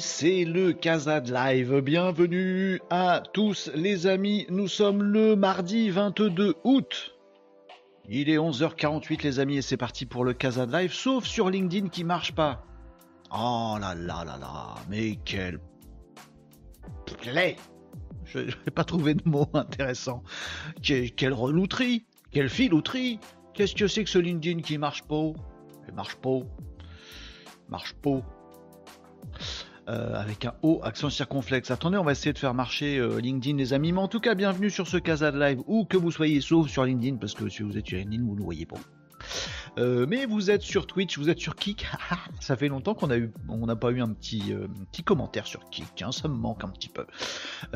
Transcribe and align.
c'est 0.00 0.44
le 0.44 0.72
Casa 0.72 1.20
Live. 1.20 1.80
Bienvenue 1.80 2.80
à 2.88 3.22
tous 3.34 3.70
les 3.74 4.06
amis. 4.06 4.46
Nous 4.48 4.66
sommes 4.66 5.02
le 5.02 5.36
mardi 5.36 5.90
22 5.90 6.54
août. 6.64 7.14
Il 8.08 8.30
est 8.30 8.38
11h48 8.38 9.22
les 9.22 9.38
amis 9.40 9.58
et 9.58 9.62
c'est 9.62 9.76
parti 9.76 10.06
pour 10.06 10.24
le 10.24 10.32
Casa 10.32 10.64
Live, 10.64 10.92
sauf 10.92 11.26
sur 11.26 11.50
LinkedIn 11.50 11.88
qui 11.88 12.04
marche 12.04 12.32
pas. 12.32 12.64
Oh 13.30 13.76
là 13.78 13.94
là 13.94 14.24
là 14.24 14.38
là, 14.38 14.74
mais 14.88 15.18
quel 15.24 15.60
plaît 17.20 17.56
Je 18.24 18.38
n'ai 18.38 18.70
pas 18.74 18.84
trouvé 18.84 19.14
de 19.14 19.28
mot 19.28 19.48
intéressant. 19.52 20.22
quelle 20.82 21.34
relouterie 21.34 22.06
Quelle 22.30 22.48
filouterie 22.48 23.20
Qu'est-ce 23.52 23.74
que 23.74 23.86
c'est 23.86 24.04
que 24.04 24.10
ce 24.10 24.18
LinkedIn 24.18 24.62
qui 24.62 24.78
marche 24.78 25.02
pas? 25.02 25.32
Il 25.88 25.94
marche 25.94 26.16
pas. 26.16 26.40
Marche 27.68 27.92
pas. 27.94 28.22
Euh, 29.90 30.14
avec 30.14 30.44
un 30.44 30.54
O, 30.62 30.80
accent 30.84 31.10
circonflexe. 31.10 31.72
Attendez, 31.72 31.96
on 31.96 32.04
va 32.04 32.12
essayer 32.12 32.32
de 32.32 32.38
faire 32.38 32.54
marcher 32.54 32.98
euh, 32.98 33.20
LinkedIn, 33.20 33.56
les 33.56 33.72
amis. 33.72 33.90
Mais 33.90 33.98
en 33.98 34.06
tout 34.06 34.20
cas, 34.20 34.36
bienvenue 34.36 34.70
sur 34.70 34.86
ce 34.86 34.98
Casa 34.98 35.32
Live, 35.32 35.62
où 35.66 35.84
que 35.84 35.96
vous 35.96 36.12
soyez, 36.12 36.40
sauf 36.40 36.68
sur 36.68 36.84
LinkedIn, 36.84 37.16
parce 37.16 37.34
que 37.34 37.48
si 37.48 37.64
vous 37.64 37.76
êtes 37.76 37.88
sur 37.88 37.98
LinkedIn, 37.98 38.22
vous 38.24 38.36
ne 38.36 38.42
voyez 38.42 38.66
pas. 38.66 38.76
Euh, 39.78 40.06
mais 40.08 40.26
vous 40.26 40.48
êtes 40.48 40.62
sur 40.62 40.86
Twitch, 40.86 41.18
vous 41.18 41.28
êtes 41.28 41.40
sur 41.40 41.56
Kik. 41.56 41.88
ça 42.40 42.56
fait 42.56 42.68
longtemps 42.68 42.94
qu'on 42.94 43.08
n'a 43.08 43.76
pas 43.76 43.90
eu 43.90 44.00
un 44.00 44.12
petit, 44.12 44.54
petit 44.92 45.02
commentaire 45.02 45.46
sur 45.48 45.68
Kik. 45.70 46.02
Hein, 46.02 46.12
ça 46.12 46.28
me 46.28 46.36
manque 46.36 46.62
un 46.62 46.68
petit 46.68 46.88
peu. 46.88 47.06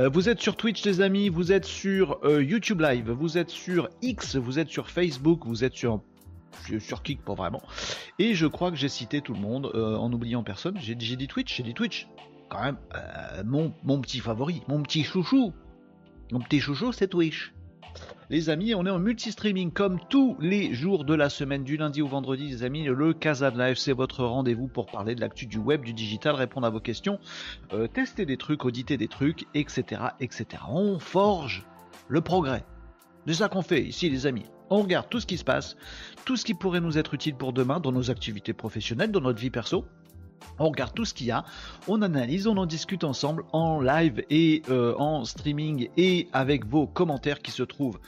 vous 0.09 0.29
êtes 0.29 0.41
sur 0.41 0.57
Twitch, 0.57 0.85
les 0.85 1.01
amis. 1.01 1.31
Vous 1.31 1.51
êtes 1.51 1.65
sur 1.65 2.21
YouTube 2.41 2.81
Live. 2.81 3.11
Vous 3.11 3.39
êtes 3.39 3.51
sur 3.51 3.89
X. 4.03 4.37
Vous 4.37 4.61
êtes 4.61 4.69
sur 4.69 4.89
Facebook. 4.89 5.47
Vous 5.47 5.65
êtes 5.65 5.75
sur 5.75 6.01
sur 6.79 7.03
Kick 7.03 7.23
pour 7.23 7.37
vraiment. 7.37 7.63
Et 8.19 8.35
je 8.35 8.47
crois 8.47 8.71
que 8.71 8.77
j'ai 8.77 8.89
cité 8.89 9.21
tout 9.21 9.35
le 9.35 9.41
monde 9.41 9.71
euh, 9.75 9.97
en 9.97 10.13
oubliant 10.13 10.43
personne. 10.43 10.77
J'ai 10.79 10.95
dit 10.95 11.29
Twitch, 11.29 11.57
j'ai 11.57 11.63
dit 11.63 11.75
Twitch. 11.75 12.09
Quand 12.49 12.63
même, 12.63 12.77
euh, 12.95 13.43
mon, 13.45 14.01
petit 14.01 14.21
favori, 14.21 14.63
mon 14.69 14.83
petit 14.83 15.03
chouchou. 15.03 15.53
Mon 16.33 16.41
petit 16.41 16.61
chouchou, 16.61 16.93
c'est 16.93 17.09
Twitch. 17.09 17.53
Les 18.31 18.49
amis, 18.49 18.75
on 18.75 18.87
est 18.87 18.91
en 18.91 18.99
multi-streaming 18.99 19.71
comme 19.71 20.01
tous 20.09 20.37
les 20.41 20.73
jours 20.73 21.05
de 21.05 21.15
la 21.15 21.29
semaine, 21.29 21.63
du 21.63 21.77
lundi 21.77 22.01
au 22.01 22.07
vendredi, 22.07 22.49
les 22.49 22.63
amis. 22.63 22.85
Le 22.85 23.13
Casa 23.13 23.51
Live, 23.51 23.77
c'est 23.77 23.93
votre 23.93 24.25
rendez-vous 24.25 24.67
pour 24.67 24.87
parler 24.87 25.15
de 25.15 25.21
l'actu 25.21 25.47
du 25.47 25.59
web, 25.59 25.85
du 25.85 25.93
digital, 25.93 26.35
répondre 26.35 26.67
à 26.67 26.71
vos 26.71 26.81
questions, 26.81 27.19
euh, 27.73 27.87
tester 27.87 28.25
des 28.27 28.37
trucs, 28.37 28.65
auditer 28.65 28.97
des 28.97 29.09
trucs, 29.09 29.47
etc., 29.55 30.03
etc. 30.21 30.47
On 30.69 30.99
forge 30.99 31.65
le 32.09 32.21
progrès. 32.21 32.65
C'est 33.27 33.35
ça 33.35 33.49
qu'on 33.49 33.63
fait 33.63 33.83
ici, 33.83 34.11
les 34.11 34.27
amis. 34.27 34.47
On 34.71 34.83
regarde 34.83 35.09
tout 35.09 35.21
ce 35.21 35.27
qui 35.27 35.37
se 35.37 35.45
passe, 35.45 35.77
tout 36.25 36.37
ce 36.37 36.45
qui 36.45 36.55
pourrait 36.55 36.81
nous 36.81 36.99
être 36.99 37.15
utile 37.15 37.35
pour 37.35 37.53
demain 37.53 37.81
dans 37.81 37.93
nos 37.93 38.11
activités 38.11 38.53
professionnelles, 38.53 39.11
dans 39.11 39.21
notre 39.21 39.41
vie 39.41 39.51
perso. 39.51 39.85
On 40.59 40.69
regarde 40.69 40.95
tout 40.95 41.05
ce 41.05 41.15
qu'il 41.15 41.27
y 41.27 41.31
a, 41.31 41.45
on 41.89 42.03
analyse, 42.03 42.47
on 42.47 42.57
en 42.57 42.67
discute 42.67 43.05
ensemble 43.05 43.45
en 43.53 43.81
live 43.81 44.25
et 44.31 44.63
euh, 44.69 44.95
en 44.99 45.25
streaming 45.25 45.89
et 45.97 46.29
avec 46.33 46.67
vos 46.67 46.87
commentaires 46.87 47.41
qui 47.41 47.51
se 47.51 47.63
trouvent 47.63 47.99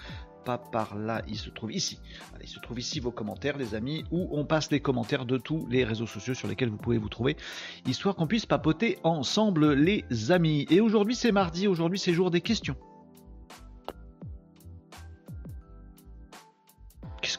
pas 0.45 0.59
par 0.59 0.97
là, 0.97 1.23
il 1.27 1.37
se 1.37 1.51
trouve 1.51 1.73
ici. 1.73 1.99
il 2.41 2.49
se 2.49 2.61
trouve 2.61 2.79
ici 2.79 3.01
vos 3.01 3.11
commentaires, 3.11 3.59
les 3.59 3.75
amis, 3.75 4.05
où 4.13 4.29
on 4.31 4.45
passe 4.45 4.71
les 4.71 4.79
commentaires 4.79 5.27
de 5.27 5.39
tous 5.39 5.67
les 5.69 5.83
réseaux 5.83 6.07
sociaux 6.07 6.35
sur 6.35 6.47
lesquels 6.47 6.69
vous 6.69 6.77
pouvez 6.77 6.99
vous 6.99 7.09
trouver, 7.09 7.37
histoire 7.85 8.15
qu'on 8.15 8.29
puisse 8.29 8.47
papoter 8.47 8.99
ensemble, 9.03 9.73
les 9.73 10.05
amis. 10.31 10.67
Et 10.71 10.81
aujourd'hui, 10.81 11.17
c'est 11.17 11.33
mardi, 11.33 11.67
aujourd'hui, 11.67 11.99
c'est 11.99 12.13
jour 12.13 12.31
des 12.31 12.41
questions. 12.41 12.77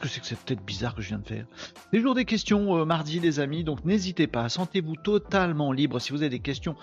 Que 0.07 0.13
c'est 0.13 0.21
que 0.21 0.27
cette 0.27 0.45
tête 0.45 0.63
bizarre 0.63 0.95
que 0.95 1.01
je 1.01 1.09
viens 1.09 1.19
de 1.19 1.27
faire 1.27 1.45
Les 1.91 2.01
jours 2.01 2.15
des 2.15 2.25
questions 2.25 2.77
euh, 2.77 2.85
mardi 2.85 3.19
les 3.19 3.39
amis, 3.39 3.63
donc 3.63 3.85
n'hésitez 3.85 4.27
pas, 4.27 4.49
sentez-vous 4.49 4.95
totalement 4.95 5.71
libre 5.71 5.99
si 5.99 6.11
vous 6.11 6.21
avez 6.21 6.29
des 6.29 6.39
questions, 6.39 6.75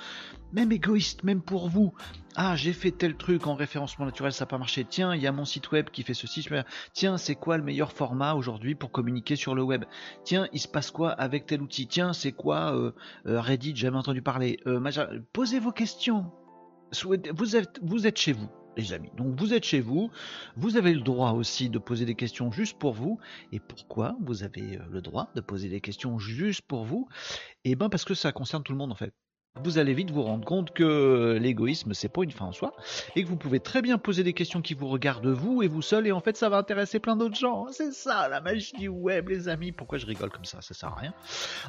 même 0.53 0.71
égoïstes, 0.73 1.25
même 1.25 1.43
pour 1.43 1.69
vous. 1.69 1.93
Ah, 2.37 2.57
j'ai 2.57 2.73
fait 2.73 2.91
tel 2.91 3.17
truc 3.17 3.47
en 3.47 3.55
référencement 3.55 4.07
naturel, 4.07 4.33
ça 4.33 4.45
n'a 4.45 4.49
pas 4.49 4.59
marché. 4.59 4.85
Tiens, 4.85 5.15
il 5.15 5.23
y 5.23 5.27
a 5.27 5.33
mon 5.33 5.45
site 5.45 5.71
web 5.73 5.91
qui 5.91 6.03
fait 6.03 6.15
ceci. 6.15 6.47
Tiens, 6.93 7.17
c'est 7.17 7.35
quoi 7.35 7.57
le 7.57 7.65
meilleur 7.65 7.93
format 7.93 8.35
aujourd'hui 8.35 8.75
pour 8.75 8.91
communiquer 8.91 9.37
sur 9.37 9.55
le 9.55 9.63
web? 9.63 9.85
Tiens, 10.25 10.49
il 10.53 10.61
se 10.61 10.69
passe 10.69 10.91
quoi 10.91 11.11
avec 11.11 11.47
tel 11.47 11.63
outil? 11.63 11.87
Tiens, 11.87 12.13
c'est 12.13 12.33
quoi 12.33 12.75
euh, 12.75 12.93
euh, 13.27 13.41
Reddit? 13.41 13.77
Jamais 13.77 13.99
entendu 13.99 14.23
parler. 14.23 14.59
Posez 15.33 15.59
vos 15.59 15.73
questions. 15.73 16.31
Vous 17.03 17.57
êtes 18.07 18.19
chez 18.19 18.33
vous 18.33 18.49
les 18.77 18.93
amis. 18.93 19.11
Donc 19.17 19.39
vous 19.39 19.55
êtes 19.55 19.65
chez 19.65 19.81
vous, 19.81 20.11
vous 20.57 20.77
avez 20.77 20.95
le 20.95 21.01
droit 21.01 21.33
aussi 21.33 21.69
de 21.69 21.79
poser 21.79 22.05
des 22.05 22.15
questions 22.15 22.51
juste 22.51 22.79
pour 22.79 22.93
vous. 22.93 23.19
Et 23.53 23.61
pourquoi 23.61 24.17
vous 24.21 24.43
avez 24.43 24.77
euh, 24.77 24.83
le 24.91 25.01
droit 25.01 25.31
de 25.35 25.41
poser 25.41 25.69
des 25.69 25.81
questions 25.81 26.19
juste 26.19 26.63
pour 26.63 26.85
vous? 26.85 27.09
Eh 27.65 27.75
bien 27.75 27.89
parce 27.89 28.05
que 28.05 28.15
ça 28.15 28.33
concerne 28.33 28.63
tout 28.63 28.73
le 28.73 28.79
monde 28.79 28.93
en 28.93 28.97
fait. 28.97 29.13
Vous 29.63 29.79
allez 29.79 29.95
vite 29.95 30.11
vous 30.11 30.25
rendre 30.25 30.45
compte 30.45 30.73
que 30.73 31.39
l'égoïsme 31.41 31.95
c'est 31.95 32.09
pas 32.09 32.25
une 32.25 32.33
fin 32.33 32.47
en 32.47 32.53
soi 32.53 32.75
et 33.15 33.23
que 33.23 33.29
vous 33.29 33.37
pouvez 33.37 33.61
très 33.61 33.83
bien 33.83 33.99
poser 33.99 34.25
des 34.25 34.33
questions 34.33 34.61
qui 34.61 34.75
vous 34.75 34.89
regardent 34.89 35.29
vous 35.29 35.63
et 35.63 35.69
vous 35.69 35.81
seul 35.81 36.09
et 36.09 36.13
en 36.13 36.19
fait 36.19 36.37
ça 36.37 36.49
va 36.49 36.59
intéresser 36.59 36.99
plein 36.99 37.15
d'autres 37.15 37.37
gens. 37.37 37.67
C'est 37.71 37.93
ça 37.93 38.29
la 38.29 38.41
magie 38.41 38.73
du 38.77 38.89
web 38.89 39.29
les 39.29 39.49
amis. 39.49 39.71
Pourquoi 39.71 39.99
je 39.99 40.07
rigole 40.07 40.31
comme 40.31 40.45
ça? 40.45 40.61
Ça 40.61 40.75
sert 40.75 40.89
à 40.89 40.97
rien. 40.97 41.15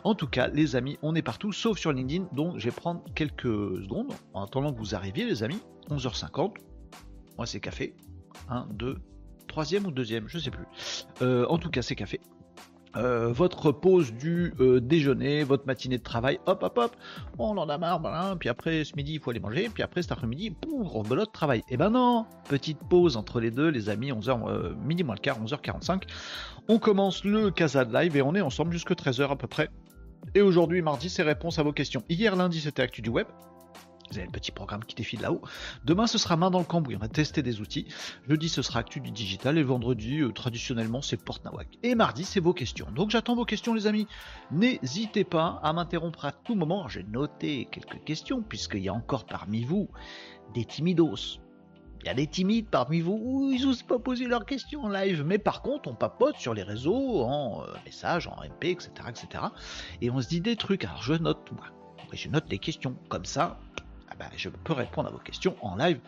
En 0.03 0.15
tout 0.15 0.27
cas 0.27 0.47
les 0.47 0.75
amis 0.75 0.97
on 1.03 1.13
est 1.13 1.21
partout 1.21 1.51
sauf 1.51 1.77
sur 1.77 1.93
LinkedIn 1.93 2.27
donc 2.33 2.57
je 2.57 2.65
vais 2.65 2.75
prendre 2.75 3.03
quelques 3.13 3.43
secondes 3.43 4.13
en 4.33 4.45
attendant 4.45 4.73
que 4.73 4.79
vous 4.79 4.95
arriviez 4.95 5.23
les 5.23 5.43
amis. 5.43 5.61
11h50 5.91 6.55
moi, 7.37 7.45
c'est 7.45 7.59
café. 7.59 7.95
1, 8.49 8.67
2, 8.71 8.97
troisième 9.47 9.85
ou 9.85 9.91
deuxième, 9.91 10.27
je 10.27 10.37
sais 10.37 10.51
plus. 10.51 10.65
Euh, 11.21 11.45
en 11.47 11.57
tout 11.57 11.69
cas, 11.69 11.81
c'est 11.81 11.95
café. 11.95 12.19
Euh, 12.97 13.33
votre 13.33 13.73
pause 13.73 14.13
du 14.13 14.53
euh, 14.59 14.79
déjeuner, 14.79 15.43
votre 15.43 15.65
matinée 15.67 15.97
de 15.97 16.03
travail, 16.03 16.39
hop 16.45 16.63
hop 16.63 16.77
hop, 16.77 16.95
on 17.37 17.57
en 17.57 17.67
a 17.67 17.77
marre, 17.77 17.99
voilà, 17.99 18.37
puis 18.39 18.47
après 18.47 18.85
ce 18.85 18.95
midi 18.95 19.15
il 19.15 19.19
faut 19.19 19.31
aller 19.31 19.41
manger, 19.41 19.67
puis 19.67 19.83
après 19.83 20.01
cet 20.01 20.13
après-midi, 20.13 20.51
pouf, 20.51 21.05
belote 21.05 21.33
travail. 21.33 21.59
Et 21.59 21.73
eh 21.73 21.77
ben 21.77 21.89
non, 21.89 22.25
petite 22.47 22.79
pause 22.89 23.17
entre 23.17 23.41
les 23.41 23.51
deux, 23.51 23.67
les 23.67 23.89
amis, 23.89 24.13
11h, 24.13 24.75
midi 24.85 25.03
moins 25.03 25.15
le 25.15 25.19
quart, 25.19 25.43
11h45. 25.43 26.03
On 26.69 26.79
commence 26.79 27.25
le 27.25 27.51
Casa 27.51 27.83
de 27.83 27.93
Live 27.93 28.15
et 28.15 28.21
on 28.21 28.33
est 28.33 28.41
ensemble 28.41 28.71
jusque 28.71 28.91
13h 28.91 29.29
à 29.29 29.35
peu 29.35 29.47
près. 29.47 29.69
Et 30.33 30.41
aujourd'hui, 30.41 30.81
mardi, 30.81 31.09
c'est 31.09 31.23
réponse 31.23 31.59
à 31.59 31.63
vos 31.63 31.73
questions. 31.73 32.01
Hier, 32.09 32.35
lundi, 32.35 32.61
c'était 32.61 32.81
Actu 32.81 33.01
du 33.01 33.09
Web. 33.09 33.27
Vous 34.15 34.19
avez 34.19 34.27
le 34.27 34.31
petit 34.31 34.53
programme 34.53 34.85
qui 34.85 34.95
défile 34.95 35.19
là-haut. 35.19 35.41
Demain, 35.83 36.07
ce 36.07 36.17
sera 36.17 36.37
main 36.37 36.49
dans 36.49 36.59
le 36.59 36.65
cambouis. 36.65 36.95
On 36.95 36.99
va 36.99 37.09
tester 37.09 37.43
des 37.43 37.59
outils. 37.59 37.85
Jeudi, 38.29 38.47
ce 38.47 38.61
sera 38.61 38.79
actu 38.79 39.01
du 39.01 39.11
digital. 39.11 39.57
Et 39.57 39.63
vendredi, 39.63 40.21
euh, 40.21 40.31
traditionnellement, 40.31 41.01
c'est 41.01 41.17
porte 41.17 41.43
nawak. 41.43 41.67
Et 41.83 41.95
mardi, 41.95 42.23
c'est 42.23 42.39
vos 42.39 42.53
questions. 42.53 42.87
Donc, 42.95 43.09
j'attends 43.09 43.35
vos 43.35 43.43
questions, 43.43 43.73
les 43.73 43.87
amis. 43.87 44.07
N'hésitez 44.51 45.25
pas 45.25 45.59
à 45.63 45.73
m'interrompre 45.73 46.23
à 46.23 46.31
tout 46.31 46.55
moment. 46.55 46.87
J'ai 46.87 47.03
noté 47.03 47.67
quelques 47.69 48.05
questions, 48.05 48.41
puisqu'il 48.41 48.83
y 48.83 48.87
a 48.87 48.93
encore 48.93 49.25
parmi 49.25 49.65
vous 49.65 49.89
des 50.53 50.63
timidos. 50.63 51.41
Il 51.99 52.07
y 52.07 52.09
a 52.09 52.13
des 52.13 52.27
timides 52.27 52.67
parmi 52.69 53.01
vous 53.01 53.19
où 53.21 53.51
ils 53.51 53.65
n'osent 53.65 53.83
pas 53.83 53.99
poser 53.99 54.27
leurs 54.27 54.45
questions 54.45 54.83
en 54.85 54.89
live. 54.89 55.23
Mais 55.25 55.39
par 55.39 55.61
contre, 55.61 55.89
on 55.89 55.95
papote 55.95 56.37
sur 56.37 56.53
les 56.53 56.63
réseaux, 56.63 57.23
en 57.23 57.63
euh, 57.63 57.73
message, 57.83 58.27
en 58.29 58.37
MP, 58.37 58.67
etc., 58.67 58.91
etc. 59.09 59.43
Et 59.99 60.09
on 60.09 60.21
se 60.21 60.29
dit 60.29 60.39
des 60.39 60.55
trucs. 60.55 60.85
Alors, 60.85 61.03
je 61.03 61.15
note, 61.15 61.51
moi. 61.51 61.65
Je 62.13 62.29
note 62.29 62.45
les 62.49 62.59
questions. 62.59 62.95
Comme 63.09 63.25
ça, 63.25 63.59
bah, 64.19 64.25
je 64.35 64.49
peux 64.49 64.73
répondre 64.73 65.09
à 65.09 65.11
vos 65.11 65.17
questions 65.17 65.55
en 65.61 65.75
live 65.75 65.99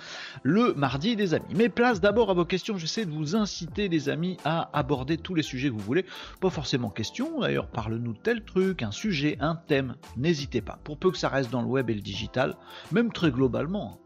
le 0.44 0.74
mardi, 0.74 1.16
les 1.16 1.34
amis. 1.34 1.54
Mais 1.56 1.70
place 1.70 2.00
d'abord 2.00 2.30
à 2.30 2.34
vos 2.34 2.46
questions. 2.46 2.78
J'essaie 2.78 3.06
de 3.06 3.12
vous 3.12 3.36
inciter, 3.36 3.90
les 3.90 4.10
amis, 4.10 4.38
à 4.46 4.70
aborder 4.78 5.18
tous 5.18 5.36
les 5.36 5.44
sujets 5.44 5.70
que 5.70 5.74
vous 5.74 5.80
voulez. 5.80 6.06
Pas 6.40 6.50
forcément 6.50 6.90
questions, 6.90 7.42
d'ailleurs, 7.42 7.68
parle-nous 7.68 8.14
de 8.14 8.20
tel 8.20 8.44
truc, 8.44 8.84
un 8.84 8.92
sujet, 8.92 9.38
un 9.40 9.56
thème. 9.56 9.96
N'hésitez 10.16 10.62
pas. 10.62 10.80
Pour 10.84 10.98
peu 10.98 11.12
que 11.12 11.18
ça 11.18 11.30
reste 11.30 11.52
dans 11.52 11.62
le 11.62 11.68
web 11.68 11.90
et 11.90 11.94
le 11.94 12.02
digital, 12.02 12.56
même 12.92 13.12
très 13.12 13.32
globalement, 13.32 14.00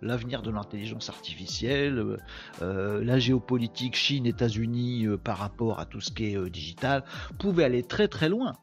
l'avenir 0.00 0.42
de 0.42 0.50
l'intelligence 0.50 1.08
artificielle, 1.08 1.98
euh, 1.98 2.16
euh, 2.62 3.04
la 3.04 3.18
géopolitique 3.18 3.96
Chine-États-Unis 3.96 5.06
euh, 5.06 5.16
par 5.16 5.38
rapport 5.38 5.80
à 5.80 5.86
tout 5.86 6.00
ce 6.00 6.10
qui 6.10 6.34
est 6.34 6.50
digital, 6.50 7.04
pouvait 7.38 7.64
aller 7.64 7.82
très 7.82 8.08
très 8.08 8.28
loin, 8.28 8.54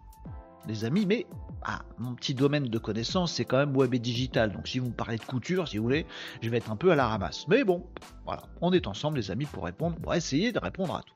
les 0.69 0.85
amis, 0.85 1.05
mais 1.05 1.25
ah, 1.63 1.81
mon 1.97 2.15
petit 2.15 2.33
domaine 2.33 2.65
de 2.65 2.77
connaissance, 2.77 3.33
c'est 3.33 3.43
quand 3.43 3.57
même 3.57 3.75
web 3.75 3.93
et 3.93 3.99
digital. 3.99 4.53
Donc 4.53 4.67
si 4.67 4.79
vous 4.79 4.87
me 4.87 4.93
parlez 4.93 5.17
de 5.17 5.23
couture, 5.23 5.67
si 5.67 5.77
vous 5.77 5.83
voulez, 5.83 6.05
je 6.41 6.49
vais 6.49 6.57
être 6.57 6.71
un 6.71 6.77
peu 6.77 6.91
à 6.91 6.95
la 6.95 7.07
ramasse. 7.07 7.47
Mais 7.47 7.63
bon, 7.63 7.85
voilà, 8.25 8.43
on 8.61 8.71
est 8.71 8.87
ensemble 8.87 9.17
les 9.17 9.31
amis 9.31 9.45
pour 9.45 9.65
répondre, 9.65 9.97
pour 9.97 10.13
essayer 10.13 10.51
de 10.51 10.59
répondre 10.59 10.95
à 10.95 11.01
tout. 11.01 11.13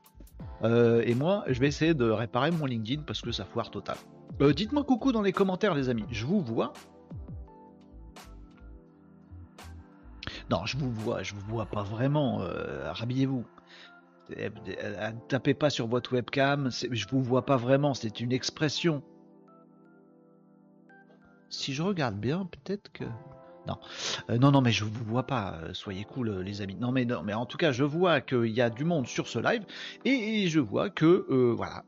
Euh, 0.64 1.02
et 1.06 1.14
moi, 1.14 1.44
je 1.48 1.58
vais 1.60 1.68
essayer 1.68 1.94
de 1.94 2.10
réparer 2.10 2.50
mon 2.50 2.66
LinkedIn 2.66 3.02
parce 3.02 3.22
que 3.22 3.32
ça 3.32 3.44
foire 3.44 3.70
total. 3.70 3.96
Euh, 4.40 4.52
dites-moi 4.52 4.84
coucou 4.84 5.12
dans 5.12 5.22
les 5.22 5.32
commentaires 5.32 5.74
les 5.74 5.88
amis, 5.88 6.04
je 6.10 6.26
vous 6.26 6.40
vois. 6.40 6.72
Non, 10.50 10.66
je 10.66 10.76
vous 10.76 10.90
vois, 10.90 11.22
je 11.22 11.34
vous 11.34 11.46
vois 11.48 11.66
pas 11.66 11.82
vraiment. 11.82 12.42
Euh, 12.42 12.92
rhabillez-vous. 12.92 13.44
Tapez 15.28 15.54
pas 15.54 15.70
sur 15.70 15.86
votre 15.86 16.14
webcam, 16.14 16.70
je 16.70 17.06
vous 17.08 17.22
vois 17.22 17.44
pas 17.44 17.58
vraiment, 17.58 17.92
c'est 17.92 18.20
une 18.20 18.32
expression 18.32 19.02
si 21.54 21.72
je 21.74 21.82
regarde 21.82 22.16
bien, 22.16 22.46
peut-être 22.46 22.92
que. 22.92 23.04
Non, 23.66 23.78
euh, 24.28 24.38
non, 24.38 24.50
non, 24.50 24.60
mais 24.60 24.72
je 24.72 24.84
vous 24.84 25.04
vois 25.04 25.26
pas. 25.26 25.58
Euh, 25.62 25.74
soyez 25.74 26.04
cool, 26.04 26.28
euh, 26.28 26.42
les 26.42 26.60
amis. 26.60 26.76
Non, 26.76 26.92
mais 26.92 27.04
non, 27.04 27.22
mais 27.22 27.34
en 27.34 27.46
tout 27.46 27.56
cas, 27.56 27.72
je 27.72 27.84
vois 27.84 28.20
qu'il 28.20 28.48
y 28.48 28.60
a 28.60 28.70
du 28.70 28.84
monde 28.84 29.06
sur 29.06 29.26
ce 29.26 29.38
live 29.38 29.64
et, 30.04 30.48
je 30.48 30.60
vois 30.60 30.90
que 30.90 31.26
voilà, 31.56 31.84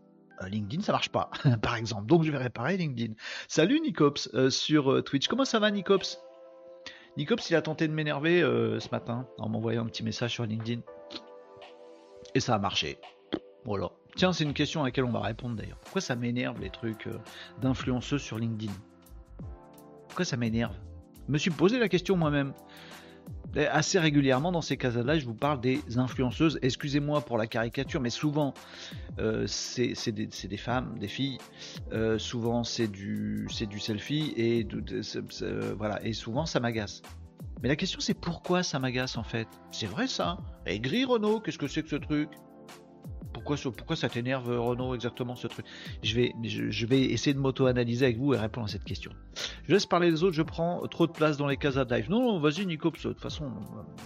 LinkedIn, 0.48 0.82
ça 0.82 0.92
marche 0.92 1.10
pas, 1.10 1.30
par 1.62 1.76
exemple. 1.76 2.06
Donc 2.06 2.22
je 2.24 2.30
vais 2.30 2.38
réparer 2.38 2.76
LinkedIn. 2.76 3.14
Salut 3.48 3.80
Nicops 3.80 4.30
sur 4.50 5.04
Twitch. 5.04 5.28
Comment 5.28 5.44
ça 5.44 5.58
va 5.58 5.70
Nicops? 5.70 6.18
Nicops, 7.16 7.48
il 7.50 7.56
a 7.56 7.62
tenté 7.62 7.88
de 7.88 7.92
m'énerver 7.92 8.40
ce 8.40 8.88
matin 8.90 9.26
en 9.38 9.48
m'envoyant 9.48 9.82
un 9.82 9.86
petit 9.86 10.02
message 10.02 10.32
sur 10.32 10.44
LinkedIn. 10.44 10.80
Et 12.34 12.40
ça 12.40 12.54
a 12.54 12.58
marché. 12.58 12.98
Voilà. 13.64 13.90
Tiens, 14.16 14.32
c'est 14.32 14.44
une 14.44 14.54
question 14.54 14.82
à 14.82 14.86
laquelle 14.86 15.04
on 15.04 15.12
va 15.12 15.20
répondre 15.20 15.56
d'ailleurs. 15.56 15.78
Pourquoi 15.78 16.00
ça 16.00 16.16
m'énerve 16.16 16.60
les 16.60 16.70
trucs 16.70 17.08
d'influenceuses 17.60 18.22
sur 18.22 18.38
LinkedIn? 18.38 18.72
Ça 20.24 20.36
m'énerve 20.36 20.74
Je 21.26 21.32
me 21.32 21.38
suis 21.38 21.50
posé 21.50 21.78
la 21.78 21.88
question 21.88 22.16
moi-même 22.16 22.52
assez 23.64 23.98
régulièrement 23.98 24.52
dans 24.52 24.60
ces 24.60 24.76
cas-là, 24.76 25.18
je 25.18 25.24
vous 25.24 25.34
parle 25.34 25.60
des 25.60 25.80
influenceuses. 25.96 26.58
Excusez-moi 26.62 27.22
pour 27.22 27.38
la 27.38 27.46
caricature, 27.46 28.00
mais 28.00 28.10
souvent 28.10 28.52
euh, 29.18 29.46
c'est 29.46 30.12
des, 30.12 30.56
femmes, 30.56 30.98
des 30.98 31.08
filles. 31.08 31.38
Euh, 31.92 32.18
souvent 32.18 32.64
c'est 32.64 32.88
du, 32.88 33.46
du 33.68 33.80
selfie 33.80 34.34
et 34.36 34.66
voilà. 35.76 36.04
Et 36.04 36.12
souvent 36.12 36.46
ça 36.46 36.60
m'agace. 36.60 37.02
Mais 37.62 37.68
la 37.68 37.76
question 37.76 38.00
c'est 38.00 38.14
pourquoi 38.14 38.62
ça 38.62 38.78
m'agace 38.78 39.16
en 39.16 39.24
fait? 39.24 39.48
C'est 39.70 39.86
vrai 39.86 40.06
ça? 40.06 40.38
Et 40.66 40.78
gris 40.78 41.04
Renault, 41.04 41.40
qu'est-ce 41.40 41.58
que 41.58 41.68
c'est 41.68 41.82
que 41.82 41.88
ce 41.88 41.96
truc? 41.96 42.28
Pourquoi, 43.32 43.96
ça 43.96 44.08
t'énerve, 44.08 44.48
Renaud, 44.58 44.94
exactement 44.94 45.36
ce 45.36 45.46
truc? 45.46 45.66
Je 46.02 46.16
vais, 46.86 47.02
essayer 47.02 47.34
de 47.34 47.38
m'auto-analyser 47.38 48.06
avec 48.06 48.18
vous 48.18 48.34
et 48.34 48.38
répondre 48.38 48.66
à 48.66 48.68
cette 48.68 48.84
question. 48.84 49.12
Je 49.68 49.72
laisse 49.72 49.86
parler 49.86 50.10
les 50.10 50.24
autres, 50.24 50.34
je 50.34 50.42
prends 50.42 50.86
trop 50.88 51.06
de 51.06 51.12
place 51.12 51.36
dans 51.36 51.46
les 51.46 51.56
cases 51.56 51.76
à 51.76 51.84
live. 51.84 52.10
Non, 52.10 52.40
vas-y, 52.40 52.66
Nico, 52.66 52.90
de 52.90 52.96
toute 52.96 53.20
façon, 53.20 53.52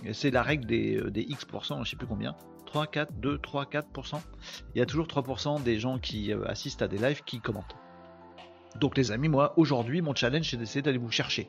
euh, 0.06 0.10
c'est 0.12 0.30
la 0.30 0.42
règle 0.42 0.66
des, 0.66 0.96
euh, 0.96 1.10
X%, 1.14 1.84
je 1.84 1.90
sais 1.90 1.96
plus 1.96 2.06
combien. 2.06 2.34
3, 2.66 2.86
4, 2.86 3.12
2, 3.20 3.38
3, 3.38 3.64
4%. 3.64 4.20
Il 4.74 4.78
y 4.78 4.82
a 4.82 4.86
toujours 4.86 5.06
3% 5.06 5.62
des 5.62 5.78
gens 5.78 5.98
qui 5.98 6.32
euh, 6.32 6.44
assistent 6.46 6.82
à 6.82 6.88
des 6.88 6.98
lives 6.98 7.22
qui 7.24 7.40
commentent. 7.40 7.76
Donc 8.78 8.96
les 8.96 9.10
amis, 9.10 9.28
moi 9.28 9.52
aujourd'hui 9.56 10.00
mon 10.00 10.14
challenge 10.14 10.48
c'est 10.50 10.56
d'essayer 10.56 10.82
d'aller 10.82 10.98
vous 10.98 11.10
chercher. 11.10 11.48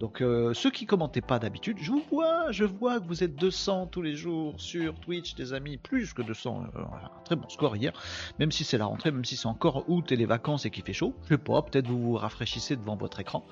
Donc 0.00 0.22
euh, 0.22 0.54
ceux 0.54 0.70
qui 0.70 0.86
commentaient 0.86 1.20
pas 1.20 1.38
d'habitude, 1.38 1.76
je 1.80 1.90
vous 1.90 2.02
vois, 2.10 2.50
je 2.52 2.64
vois 2.64 3.00
que 3.00 3.06
vous 3.06 3.22
êtes 3.22 3.36
200 3.36 3.88
tous 3.88 4.02
les 4.02 4.16
jours 4.16 4.54
sur 4.58 4.98
Twitch, 5.00 5.34
des 5.34 5.52
amis, 5.52 5.76
plus 5.76 6.14
que 6.14 6.22
200, 6.22 6.64
euh, 6.74 6.80
un 6.80 7.24
très 7.24 7.36
bon 7.36 7.48
score 7.48 7.76
hier, 7.76 7.92
même 8.38 8.50
si 8.50 8.64
c'est 8.64 8.78
la 8.78 8.86
rentrée, 8.86 9.10
même 9.10 9.24
si 9.24 9.36
c'est 9.36 9.46
encore 9.48 9.88
août 9.88 10.10
et 10.10 10.16
les 10.16 10.26
vacances 10.26 10.64
et 10.64 10.70
qu'il 10.70 10.84
fait 10.84 10.92
chaud, 10.92 11.14
je 11.24 11.34
sais 11.34 11.38
pas, 11.38 11.62
peut-être 11.62 11.86
vous 11.86 12.00
vous 12.00 12.16
rafraîchissez 12.16 12.76
devant 12.76 12.96
votre 12.96 13.20
écran. 13.20 13.44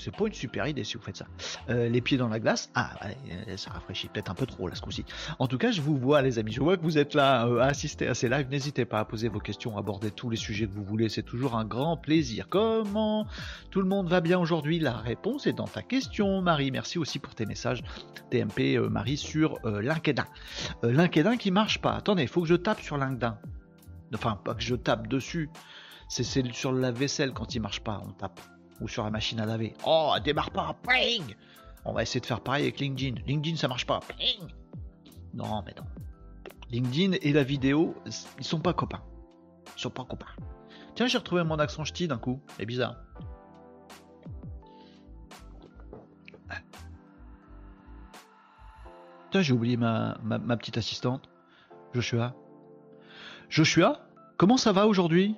C'est 0.00 0.16
pas 0.16 0.26
une 0.26 0.32
super 0.32 0.66
idée 0.66 0.82
si 0.82 0.96
vous 0.96 1.02
faites 1.02 1.18
ça. 1.18 1.26
Euh, 1.68 1.88
les 1.88 2.00
pieds 2.00 2.16
dans 2.16 2.28
la 2.28 2.40
glace, 2.40 2.70
ah, 2.74 2.92
ça 3.56 3.70
rafraîchit 3.70 4.08
peut-être 4.08 4.30
un 4.30 4.34
peu 4.34 4.46
trop 4.46 4.66
là 4.66 4.74
ce 4.74 4.80
coup-ci. 4.80 5.04
En 5.38 5.46
tout 5.46 5.58
cas, 5.58 5.72
je 5.72 5.82
vous 5.82 5.96
vois 5.96 6.22
les 6.22 6.38
amis, 6.38 6.52
je 6.52 6.60
vois 6.60 6.78
que 6.78 6.82
vous 6.82 6.96
êtes 6.96 7.14
là 7.14 7.46
euh, 7.46 7.60
à 7.60 7.66
assister 7.66 8.08
à 8.08 8.14
ces 8.14 8.30
lives. 8.30 8.48
N'hésitez 8.48 8.86
pas 8.86 9.00
à 9.00 9.04
poser 9.04 9.28
vos 9.28 9.40
questions, 9.40 9.76
à 9.76 9.80
aborder 9.80 10.10
tous 10.10 10.30
les 10.30 10.38
sujets 10.38 10.66
que 10.66 10.72
vous 10.72 10.84
voulez, 10.84 11.10
c'est 11.10 11.22
toujours 11.22 11.54
un 11.54 11.66
grand 11.66 11.98
plaisir. 11.98 12.48
Comment 12.48 13.26
tout 13.70 13.82
le 13.82 13.88
monde 13.88 14.08
va 14.08 14.22
bien 14.22 14.38
aujourd'hui? 14.38 14.78
La 14.78 14.96
réponse 14.96 15.46
est 15.46 15.52
dans 15.52 15.68
ta 15.68 15.82
question, 15.82 16.40
Marie. 16.40 16.70
Merci 16.70 16.98
aussi 16.98 17.18
pour 17.18 17.34
tes 17.34 17.44
messages 17.44 17.82
TMP, 18.30 18.76
euh, 18.76 18.88
Marie, 18.88 19.18
sur 19.18 19.58
LinkedIn. 19.64 20.24
LinkedIn 20.82 21.36
qui 21.36 21.50
marche 21.50 21.78
pas. 21.80 21.92
Attendez, 21.92 22.22
il 22.22 22.28
faut 22.28 22.40
que 22.40 22.48
je 22.48 22.54
tape 22.54 22.80
sur 22.80 22.96
LinkedIn. 22.96 23.38
Enfin, 24.14 24.40
pas 24.42 24.54
que 24.54 24.62
je 24.62 24.76
tape 24.76 25.08
dessus. 25.08 25.50
C'est 26.08 26.24
sur 26.24 26.72
la 26.72 26.90
vaisselle 26.90 27.32
quand 27.32 27.54
il 27.54 27.60
marche 27.60 27.80
pas, 27.80 28.02
on 28.04 28.12
tape 28.12 28.40
ou 28.80 28.88
sur 28.88 29.04
la 29.04 29.10
machine 29.10 29.40
à 29.40 29.46
laver. 29.46 29.74
Oh, 29.86 30.12
elle 30.16 30.22
démarre 30.22 30.50
pas, 30.50 30.76
ping 30.88 31.34
On 31.84 31.92
va 31.92 32.02
essayer 32.02 32.20
de 32.20 32.26
faire 32.26 32.40
pareil 32.40 32.64
avec 32.64 32.80
LinkedIn. 32.80 33.20
LinkedIn, 33.26 33.56
ça 33.56 33.68
marche 33.68 33.86
pas, 33.86 34.00
ping 34.00 34.48
Non, 35.34 35.62
mais 35.64 35.74
non. 35.76 35.84
LinkedIn 36.70 37.16
et 37.22 37.32
la 37.32 37.42
vidéo, 37.42 37.94
ils 38.38 38.44
sont 38.44 38.60
pas 38.60 38.72
copains. 38.72 39.02
Ils 39.76 39.80
sont 39.80 39.90
pas 39.90 40.04
copains. 40.04 40.26
Tiens, 40.94 41.06
j'ai 41.06 41.18
retrouvé 41.18 41.42
mon 41.44 41.58
accent 41.58 41.84
ch'ti 41.84 42.08
d'un 42.08 42.18
coup. 42.18 42.40
C'est 42.56 42.66
bizarre. 42.66 42.96
Tiens, 49.30 49.42
j'ai 49.42 49.52
oublié 49.52 49.76
ma, 49.76 50.18
ma 50.22 50.56
petite 50.56 50.76
assistante. 50.76 51.28
Joshua. 51.92 52.34
Joshua, 53.48 54.00
comment 54.36 54.56
ça 54.56 54.72
va 54.72 54.86
aujourd'hui? 54.86 55.36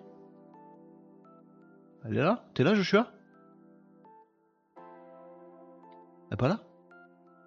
Elle 2.04 2.16
est 2.16 2.22
là? 2.22 2.44
T'es 2.54 2.64
là, 2.64 2.74
Joshua? 2.74 3.10
Elle 6.32 6.38
pas 6.38 6.48
là? 6.48 6.60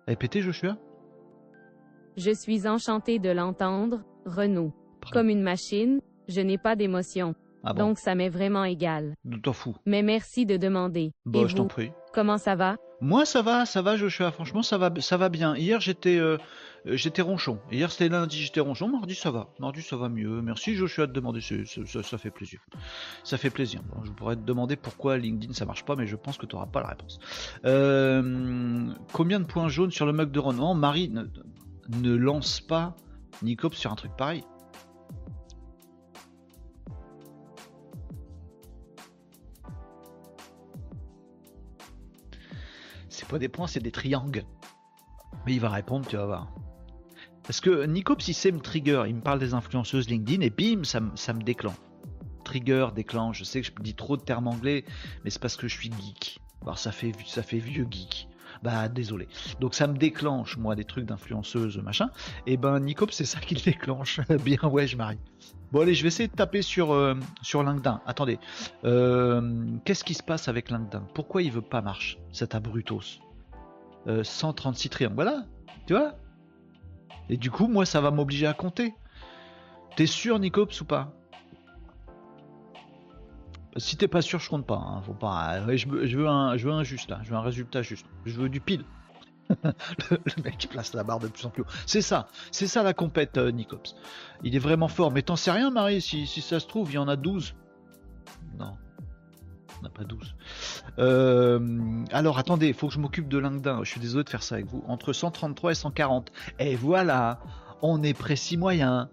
Elle 0.05 0.13
est 0.13 0.15
pétée, 0.15 0.41
Joshua? 0.41 0.77
Je 2.17 2.29
suis 2.29 2.67
enchanté 2.67 3.17
de 3.17 3.31
l'entendre, 3.31 4.03
Renaud. 4.27 4.73
Comme 5.11 5.29
une 5.29 5.41
machine, 5.41 6.01
je 6.27 6.39
n'ai 6.41 6.59
pas 6.59 6.75
d'émotion. 6.75 7.33
Ah 7.63 7.73
Donc 7.73 7.97
ça 7.97 8.13
m'est 8.13 8.29
vraiment 8.29 8.63
égal. 8.63 9.15
T'en 9.41 9.53
fous. 9.53 9.75
Mais 9.87 10.03
merci 10.03 10.45
de 10.45 10.57
demander. 10.57 11.13
Bon, 11.25 11.47
je 11.47 11.55
t'en 11.55 11.65
prie. 11.65 11.91
Comment 12.13 12.37
ça 12.37 12.53
va? 12.53 12.75
Moi 13.01 13.25
ça 13.25 13.41
va, 13.41 13.65
ça 13.65 13.81
va 13.81 13.97
Joshua, 13.97 14.31
franchement 14.31 14.63
ça 14.63 14.77
va, 14.77 14.89
ça 14.99 15.17
va 15.17 15.29
bien. 15.29 15.55
Hier 15.55 15.81
j'étais 15.81 16.17
euh, 16.17 16.37
euh, 16.87 16.95
j'étais 16.95 17.21
ronchon. 17.21 17.59
Hier 17.71 17.91
c'était 17.91 18.09
lundi, 18.09 18.41
j'étais 18.41 18.59
ronchon. 18.59 18.87
Mardi 18.87 19.15
ça 19.15 19.31
va. 19.31 19.49
Mardi 19.59 19.81
ça 19.81 19.97
va 19.97 20.09
mieux. 20.09 20.41
Merci 20.41 20.75
Joshua 20.75 21.07
de 21.07 21.11
demander, 21.11 21.41
ça, 21.41 22.17
fait 22.17 22.31
plaisir. 22.31 22.59
Ça 23.23 23.37
fait 23.37 23.49
plaisir. 23.49 23.81
je 24.03 24.11
pourrais 24.11 24.35
te 24.35 24.41
demander 24.41 24.75
pourquoi 24.75 25.17
LinkedIn 25.17 25.53
ça 25.53 25.65
marche 25.65 25.83
pas, 25.83 25.95
mais 25.95 26.07
je 26.07 26.15
pense 26.15 26.37
que 26.37 26.45
tu 26.45 26.55
n'auras 26.55 26.67
pas 26.67 26.81
la 26.81 26.89
réponse. 26.89 27.19
Euh, 27.65 28.91
combien 29.11 29.39
de 29.39 29.45
points 29.45 29.67
jaunes 29.67 29.91
sur 29.91 30.05
le 30.05 30.13
mug 30.13 30.31
de 30.31 30.39
Renault 30.39 30.73
Marie 30.73 31.11
ne, 31.89 32.15
lance 32.15 32.61
pas 32.61 32.95
Nicop 33.41 33.75
sur 33.75 33.91
un 33.91 33.95
truc 33.95 34.11
pareil. 34.15 34.43
Pas 43.29 43.39
des 43.39 43.49
points, 43.49 43.67
c'est 43.67 43.79
des 43.79 43.91
triangles. 43.91 44.43
Mais 45.45 45.53
il 45.53 45.59
va 45.59 45.69
répondre, 45.69 46.07
tu 46.07 46.15
vas 46.15 46.25
voir. 46.25 46.53
Parce 47.43 47.59
que 47.59 47.85
Nico, 47.85 48.15
c'est 48.19 48.51
me 48.51 48.59
trigger, 48.59 49.03
il 49.07 49.15
me 49.15 49.21
parle 49.21 49.39
des 49.39 49.53
influenceuses 49.53 50.09
LinkedIn 50.09 50.41
et 50.41 50.49
bim, 50.49 50.83
ça, 50.83 50.99
me 50.99 51.43
déclenche. 51.43 51.75
Trigger, 52.43 52.87
déclenche. 52.95 53.39
Je 53.39 53.43
sais 53.43 53.61
que 53.61 53.67
je 53.67 53.71
dis 53.81 53.95
trop 53.95 54.17
de 54.17 54.21
termes 54.21 54.47
anglais, 54.47 54.85
mais 55.23 55.29
c'est 55.29 55.41
parce 55.41 55.55
que 55.55 55.67
je 55.67 55.75
suis 55.75 55.91
geek. 55.91 56.39
Alors 56.61 56.79
ça 56.79 56.91
fait 56.91 57.11
vieux 57.59 57.87
geek. 57.89 58.27
Bah 58.63 58.87
désolé. 58.89 59.27
Donc 59.59 59.75
ça 59.75 59.87
me 59.87 59.97
déclenche 59.97 60.57
moi 60.57 60.75
des 60.75 60.85
trucs 60.85 61.05
d'influenceuse 61.05 61.77
machin. 61.77 62.09
Et 62.45 62.57
ben 62.57 62.79
Nicop 62.79 63.11
c'est 63.11 63.25
ça 63.25 63.39
qui 63.39 63.55
le 63.55 63.61
déclenche. 63.61 64.19
Bien 64.43 64.59
ouais 64.63 64.87
je 64.87 64.97
marie. 64.97 65.19
Bon 65.71 65.81
allez 65.81 65.93
je 65.93 66.01
vais 66.03 66.07
essayer 66.07 66.27
de 66.27 66.35
taper 66.35 66.61
sur 66.61 66.93
euh, 66.93 67.15
LinkedIn. 67.53 68.01
Attendez. 68.05 68.39
Euh, 68.83 69.65
qu'est-ce 69.85 70.03
qui 70.03 70.13
se 70.13 70.23
passe 70.23 70.47
avec 70.47 70.69
LinkedIn? 70.69 71.05
Pourquoi 71.13 71.41
il 71.41 71.51
veut 71.51 71.61
pas 71.61 71.81
marcher 71.81 72.19
cet 72.31 72.55
abrutos? 72.55 73.19
136 74.23 74.87
euh, 74.87 74.91
triangles. 74.91 75.15
Voilà. 75.15 75.45
Tu 75.87 75.93
vois? 75.93 76.15
Et 77.29 77.37
du 77.37 77.51
coup, 77.51 77.67
moi, 77.67 77.85
ça 77.85 78.01
va 78.01 78.11
m'obliger 78.11 78.47
à 78.47 78.53
compter. 78.53 78.93
T'es 79.95 80.05
sûr, 80.05 80.39
Nicops, 80.39 80.81
ou 80.81 80.85
pas? 80.85 81.13
Si 83.77 83.97
t'es 83.97 84.07
pas 84.07 84.21
sûr, 84.21 84.39
je 84.39 84.49
compte 84.49 84.65
pas. 84.65 84.75
Hein. 84.75 85.01
Faut 85.05 85.13
pas. 85.13 85.61
Je 85.75 85.87
veux, 85.87 86.27
un, 86.27 86.57
je 86.57 86.67
veux 86.67 86.73
un 86.73 86.83
juste 86.83 87.09
là. 87.09 87.19
Je 87.23 87.29
veux 87.29 87.35
un 87.35 87.41
résultat 87.41 87.81
juste. 87.81 88.05
Je 88.25 88.39
veux 88.39 88.49
du 88.49 88.61
pile. 88.61 88.85
le, 89.63 90.43
mec 90.43 90.67
place 90.71 90.93
la 90.93 91.03
barre 91.03 91.19
de 91.19 91.27
plus 91.27 91.45
en 91.45 91.49
plus 91.49 91.61
haut. 91.61 91.67
C'est 91.85 92.01
ça, 92.01 92.27
c'est 92.51 92.65
ça 92.65 92.81
la 92.81 92.93
compète, 92.93 93.37
euh, 93.37 93.51
Nicops. 93.51 93.95
Il 94.43 94.55
est 94.55 94.59
vraiment 94.59 94.87
fort. 94.87 95.11
Mais 95.11 95.21
t'en 95.21 95.35
sais 95.35 95.51
rien, 95.51 95.69
Marie, 95.69 96.01
si, 96.01 96.25
ça 96.25 96.59
se 96.59 96.67
trouve, 96.67 96.91
il 96.91 96.95
y 96.95 96.97
en 96.97 97.07
a 97.07 97.15
12. 97.15 97.53
Non 98.57 98.75
pas 99.89 100.03
12. 100.03 100.35
Euh, 100.99 102.03
alors 102.11 102.37
attendez, 102.37 102.73
faut 102.73 102.87
que 102.87 102.93
je 102.93 102.99
m'occupe 102.99 103.27
de 103.27 103.37
LinkedIn. 103.37 103.83
Je 103.83 103.89
suis 103.89 103.99
désolé 103.99 104.23
de 104.23 104.29
faire 104.29 104.43
ça 104.43 104.55
avec 104.55 104.67
vous. 104.67 104.83
Entre 104.87 105.13
133 105.13 105.71
et 105.71 105.75
140. 105.75 106.31
Et 106.59 106.75
voilà, 106.75 107.39
on 107.81 108.03
est 108.03 108.13
précis 108.13 108.57
moyen. 108.57 109.09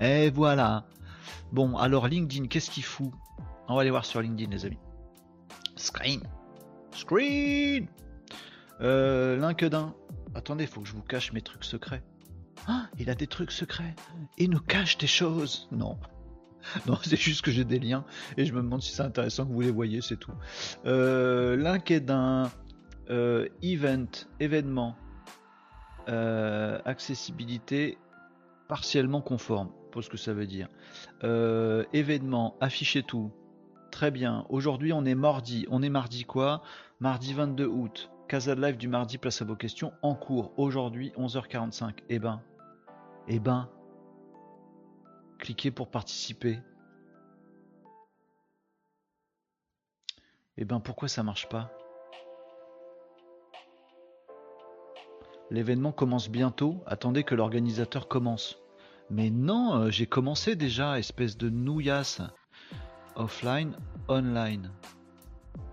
Et 0.00 0.30
voilà. 0.30 0.84
Bon, 1.52 1.76
alors 1.76 2.08
LinkedIn, 2.08 2.46
qu'est-ce 2.48 2.70
qu'il 2.70 2.84
fout? 2.84 3.12
On 3.68 3.74
va 3.74 3.80
aller 3.80 3.90
voir 3.90 4.04
sur 4.04 4.20
LinkedIn, 4.20 4.50
les 4.50 4.66
amis. 4.66 4.78
Screen. 5.76 6.20
Screen. 6.92 7.86
Euh, 8.80 9.36
LinkedIn. 9.36 9.94
Attendez, 10.34 10.66
faut 10.66 10.80
que 10.80 10.88
je 10.88 10.94
vous 10.94 11.02
cache 11.02 11.32
mes 11.32 11.40
trucs 11.40 11.64
secrets. 11.64 12.02
Ah, 12.66 12.86
il 12.98 13.10
a 13.10 13.14
des 13.14 13.26
trucs 13.26 13.52
secrets. 13.52 13.94
Il 14.38 14.50
nous 14.50 14.60
cache 14.60 14.98
des 14.98 15.06
choses. 15.06 15.68
Non. 15.70 15.98
non, 16.86 16.98
c'est 17.02 17.16
juste 17.16 17.42
que 17.42 17.50
j'ai 17.50 17.64
des 17.64 17.78
liens 17.78 18.04
et 18.36 18.44
je 18.44 18.52
me 18.52 18.62
demande 18.62 18.82
si 18.82 18.92
c'est 18.92 19.02
intéressant 19.02 19.46
que 19.46 19.52
vous 19.52 19.60
les 19.60 19.70
voyez, 19.70 20.00
c'est 20.00 20.16
tout. 20.16 20.32
Euh, 20.86 21.56
LinkedIn, 21.56 22.50
euh, 23.10 23.48
event, 23.62 24.06
événement, 24.40 24.96
euh, 26.08 26.78
accessibilité 26.84 27.98
partiellement 28.68 29.20
conforme, 29.20 29.70
pour 29.92 30.02
ce 30.02 30.08
que 30.08 30.16
ça 30.16 30.32
veut 30.32 30.46
dire. 30.46 30.68
Événement, 31.92 32.56
afficher 32.60 33.02
tout. 33.02 33.30
Très 33.94 34.10
bien. 34.10 34.44
Aujourd'hui, 34.48 34.92
on 34.92 35.04
est 35.04 35.14
mardi. 35.14 35.66
On 35.70 35.80
est 35.80 35.88
mardi 35.88 36.24
quoi? 36.24 36.62
Mardi 36.98 37.32
22 37.32 37.64
août. 37.66 38.10
Casa 38.26 38.56
de 38.56 38.60
live 38.60 38.76
du 38.76 38.88
mardi 38.88 39.18
place 39.18 39.40
à 39.40 39.44
vos 39.44 39.54
questions 39.54 39.92
en 40.02 40.16
cours. 40.16 40.52
Aujourd'hui, 40.56 41.12
11h45. 41.16 41.98
Eh 42.08 42.18
ben. 42.18 42.42
Eh 43.28 43.38
ben. 43.38 43.70
Cliquez 45.38 45.70
pour 45.70 45.92
participer. 45.92 46.58
Eh 50.56 50.64
ben, 50.64 50.80
pourquoi 50.80 51.06
ça 51.06 51.22
marche 51.22 51.48
pas? 51.48 51.70
L'événement 55.52 55.92
commence 55.92 56.28
bientôt. 56.28 56.82
Attendez 56.86 57.22
que 57.22 57.36
l'organisateur 57.36 58.08
commence. 58.08 58.58
Mais 59.08 59.30
non, 59.30 59.76
euh, 59.76 59.90
j'ai 59.90 60.06
commencé 60.06 60.56
déjà, 60.56 60.98
espèce 60.98 61.36
de 61.36 61.48
nouillasse. 61.48 62.22
Offline, 63.16 63.76
online. 64.08 64.70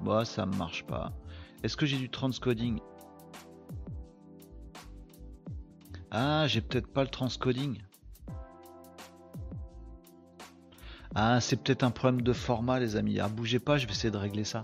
Bah, 0.01 0.25
ça 0.25 0.45
marche 0.45 0.83
pas. 0.85 1.11
Est-ce 1.63 1.75
que 1.75 1.85
j'ai 1.85 1.97
du 1.97 2.09
transcoding? 2.09 2.79
Ah, 6.11 6.45
j'ai 6.47 6.61
peut-être 6.61 6.87
pas 6.87 7.03
le 7.03 7.09
transcoding. 7.09 7.81
Ah, 11.15 11.41
c'est 11.41 11.57
peut-être 11.57 11.83
un 11.83 11.91
problème 11.91 12.21
de 12.21 12.33
format, 12.33 12.79
les 12.79 12.95
amis. 12.95 13.19
Ah, 13.19 13.27
bougez 13.27 13.59
pas, 13.59 13.77
je 13.77 13.85
vais 13.85 13.91
essayer 13.91 14.11
de 14.11 14.17
régler 14.17 14.43
ça. 14.43 14.61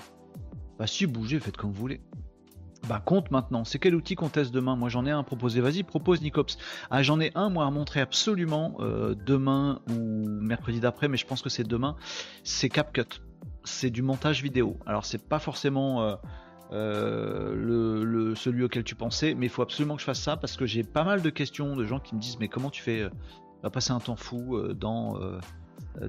Bah, 0.78 0.88
si, 0.88 1.08
bougez, 1.08 1.40
faites 1.40 1.58
comme 1.58 1.72
vous 1.72 1.80
voulez. 1.80 2.02
Bah, 2.88 3.02
compte 3.04 3.32
maintenant. 3.32 3.66
C'est 3.66 3.80
quel 3.80 3.96
outil 3.96 4.16
qu'on 4.16 4.30
teste 4.30 4.54
demain? 4.54 4.76
Moi, 4.78 4.88
j'en 4.88 5.06
ai 5.06 5.12
un 5.12 5.20
à 5.20 5.24
proposer. 5.24 5.60
Vas-y, 5.60 5.84
propose 5.84 6.22
Nicops. 6.22 6.58
Ah, 6.90 7.04
j'en 7.04 7.20
ai 7.20 7.32
un, 7.36 7.50
moi, 7.50 7.66
à 7.66 7.70
montrer 7.72 8.00
absolument 8.00 8.76
euh, 8.80 9.14
demain 9.26 9.82
ou 9.90 10.28
mercredi 10.28 10.80
d'après, 10.80 11.10
mais 11.10 11.18
je 11.18 11.26
pense 11.26 11.42
que 11.42 11.50
c'est 11.50 11.66
demain. 11.66 11.98
C'est 12.44 12.70
CapCut. 12.70 13.22
C'est 13.66 13.90
du 13.90 14.02
montage 14.02 14.42
vidéo. 14.42 14.78
Alors, 14.86 15.06
c'est 15.06 15.28
pas 15.28 15.40
forcément. 15.40 16.02
Euh, 16.04 16.16
euh, 16.74 17.56
le, 17.56 18.36
celui 18.36 18.64
auquel 18.66 18.84
tu 18.84 18.94
pensais, 18.94 19.34
mais 19.34 19.46
il 19.46 19.50
faut 19.50 19.62
absolument 19.62 19.96
que 19.96 20.02
je 20.02 20.06
fasse 20.06 20.20
ça 20.20 20.36
parce 20.36 20.58
que 20.58 20.66
j'ai 20.66 20.84
pas 20.84 21.06
mal 21.06 21.22
de 21.22 21.30
questions 21.30 21.78
de 21.78 21.86
gens 21.86 22.02
qui 22.02 22.14
me 22.14 22.20
disent 22.20 22.38
mais 22.42 22.50
comment 22.50 22.70
tu 22.70 22.82
fais 22.82 23.08
passer 23.72 23.94
un 23.94 24.02
temps 24.02 24.18
fou 24.18 24.62
dans 24.74 25.18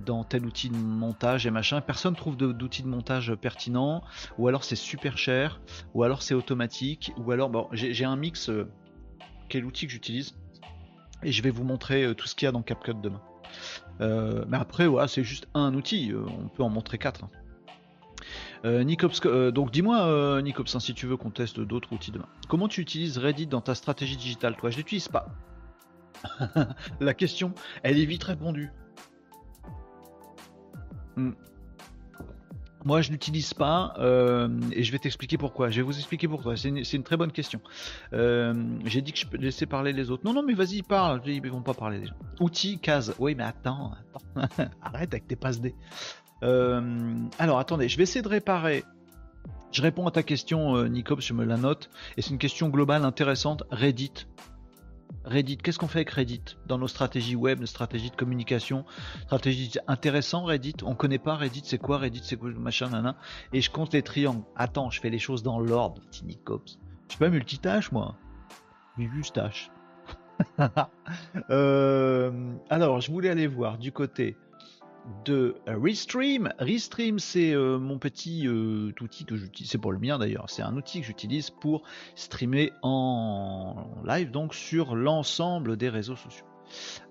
dans 0.04 0.24
tel 0.24 0.44
outil 0.44 0.68
de 0.68 0.76
montage 0.76 1.46
et 1.46 1.50
machin. 1.50 1.80
Personne 1.80 2.14
trouve 2.14 2.36
d'outil 2.36 2.82
de, 2.82 2.88
montage 2.88 3.34
pertinent, 3.34 4.02
ou 4.38 4.48
alors 4.48 4.64
c'est 4.64 4.76
super 4.76 5.18
cher, 5.18 5.60
ou 5.94 6.02
alors 6.02 6.22
c'est 6.22 6.34
automatique, 6.34 7.12
ou 7.16 7.32
alors 7.32 7.68
j'ai 7.72 8.04
un 8.04 8.16
mix. 8.16 8.48
Euh, 8.48 8.68
quel 9.48 9.64
outil 9.64 9.86
que 9.86 9.92
j'utilise 9.92 10.34
Et 11.22 11.32
je 11.32 11.42
vais 11.42 11.50
vous 11.50 11.64
montrer 11.64 12.04
euh, 12.04 12.14
tout 12.14 12.26
ce 12.26 12.34
qu'il 12.34 12.44
y 12.44 12.48
a 12.48 12.52
dans 12.52 12.62
CapCut 12.62 12.94
demain. 13.02 13.22
Euh, 14.02 14.44
mais 14.46 14.58
après, 14.58 14.86
voilà, 14.86 15.08
c'est 15.08 15.24
juste 15.24 15.48
un 15.54 15.72
outil. 15.74 16.12
on 16.14 16.48
peut 16.48 16.62
en 16.62 16.68
montrer 16.68 16.98
quatre. 16.98 17.24
Hein. 17.24 17.30
Donc 19.52 19.70
dis-moi 19.70 20.42
Nicops 20.42 20.74
hein, 20.74 20.80
si 20.80 20.92
tu 20.92 21.06
veux 21.06 21.16
qu'on 21.16 21.30
teste 21.30 21.60
d'autres 21.60 21.92
outils 21.92 22.10
demain. 22.10 22.28
Comment 22.48 22.68
tu 22.68 22.80
utilises 22.80 23.16
Reddit 23.16 23.46
dans 23.46 23.60
ta 23.60 23.74
stratégie 23.74 24.16
digitale? 24.16 24.56
Toi, 24.56 24.70
je 24.70 24.76
l'utilise 24.76 25.08
pas. 25.08 25.28
La 27.00 27.14
question, 27.14 27.54
elle 27.82 27.98
est 27.98 28.04
vite 28.04 28.24
répondue. 28.24 28.70
Hmm. 31.18 31.32
Moi, 32.84 33.02
je 33.02 33.10
n'utilise 33.10 33.54
pas 33.54 33.94
euh, 33.98 34.48
et 34.72 34.84
je 34.84 34.92
vais 34.92 34.98
t'expliquer 34.98 35.36
pourquoi. 35.36 35.68
Je 35.68 35.76
vais 35.76 35.82
vous 35.82 35.98
expliquer 35.98 36.28
pourquoi. 36.28 36.56
C'est 36.56 36.68
une, 36.68 37.02
très 37.02 37.16
bonne 37.16 37.32
question. 37.32 37.60
Euh, 38.12 38.54
j'ai 38.84 39.02
dit 39.02 39.12
que 39.12 39.18
je 39.18 39.26
peux 39.26 39.36
laisser 39.36 39.66
parler 39.66 39.92
les 39.92 40.10
autres. 40.10 40.24
Non, 40.24 40.32
non, 40.32 40.42
mais 40.42 40.54
vas-y, 40.54 40.82
parle. 40.82 41.20
Ils 41.26 41.44
vont 41.50 41.60
pas 41.60 41.74
parler 41.74 41.98
déjà. 41.98 42.14
Outils, 42.40 42.78
case. 42.78 43.14
Oui, 43.18 43.34
mais 43.34 43.42
attends, 43.42 43.92
arrête 44.82 45.12
avec 45.12 45.26
tes 45.26 45.36
passes 45.36 45.60
D. 45.60 45.74
Euh, 46.44 47.14
alors, 47.38 47.58
attendez, 47.58 47.88
je 47.88 47.96
vais 47.96 48.04
essayer 48.04 48.22
de 48.22 48.28
réparer. 48.28 48.84
Je 49.72 49.82
réponds 49.82 50.06
à 50.06 50.10
ta 50.10 50.22
question, 50.22 50.82
Nicops, 50.84 51.26
je 51.26 51.34
me 51.34 51.44
la 51.44 51.56
note. 51.56 51.90
Et 52.16 52.22
c'est 52.22 52.30
une 52.30 52.38
question 52.38 52.68
globale 52.68 53.04
intéressante. 53.04 53.64
Reddit. 53.70 54.26
Reddit, 55.24 55.58
qu'est-ce 55.58 55.78
qu'on 55.78 55.88
fait 55.88 55.98
avec 55.98 56.10
Reddit 56.10 56.56
dans 56.66 56.78
nos 56.78 56.88
stratégies 56.88 57.36
web, 57.36 57.60
nos 57.60 57.66
stratégies 57.66 58.10
de 58.10 58.16
communication, 58.16 58.84
stratégies 59.24 59.72
intéressantes 59.86 60.46
Reddit, 60.46 60.76
on 60.84 60.94
connaît 60.94 61.18
pas 61.18 61.36
Reddit, 61.36 61.62
c'est 61.64 61.78
quoi 61.78 61.98
Reddit, 61.98 62.22
c'est 62.24 62.36
quoi 62.36 62.50
machin, 62.50 62.88
nana, 62.88 63.16
et 63.52 63.60
je 63.60 63.70
compte 63.70 63.92
les 63.92 64.02
triangles. 64.02 64.44
Attends, 64.56 64.90
je 64.90 65.00
fais 65.00 65.10
les 65.10 65.18
choses 65.18 65.42
dans 65.42 65.58
l'ordre, 65.58 66.00
petit 66.10 66.36
Cops. 66.44 66.78
Je 67.08 67.12
suis 67.12 67.18
pas 67.18 67.28
multitâche 67.28 67.92
moi. 67.92 68.16
Juste 68.98 69.34
tâche. 69.34 69.70
Euh, 71.50 72.30
alors, 72.68 73.00
je 73.00 73.10
voulais 73.10 73.30
aller 73.30 73.46
voir 73.46 73.78
du 73.78 73.92
côté 73.92 74.36
de 75.24 75.56
Restream. 75.66 76.52
Restream, 76.58 77.18
c'est 77.18 77.52
euh, 77.52 77.78
mon 77.78 77.98
petit 77.98 78.46
euh, 78.46 78.92
outil 79.00 79.24
que 79.24 79.36
j'utilise, 79.36 79.70
c'est 79.70 79.78
pour 79.78 79.92
le 79.92 79.98
mien 79.98 80.18
d'ailleurs, 80.18 80.48
c'est 80.48 80.62
un 80.62 80.76
outil 80.76 81.00
que 81.00 81.06
j'utilise 81.06 81.50
pour 81.50 81.82
streamer 82.14 82.72
en 82.82 83.86
live, 84.04 84.30
donc 84.30 84.54
sur 84.54 84.94
l'ensemble 84.94 85.76
des 85.76 85.88
réseaux 85.88 86.16
sociaux. 86.16 86.44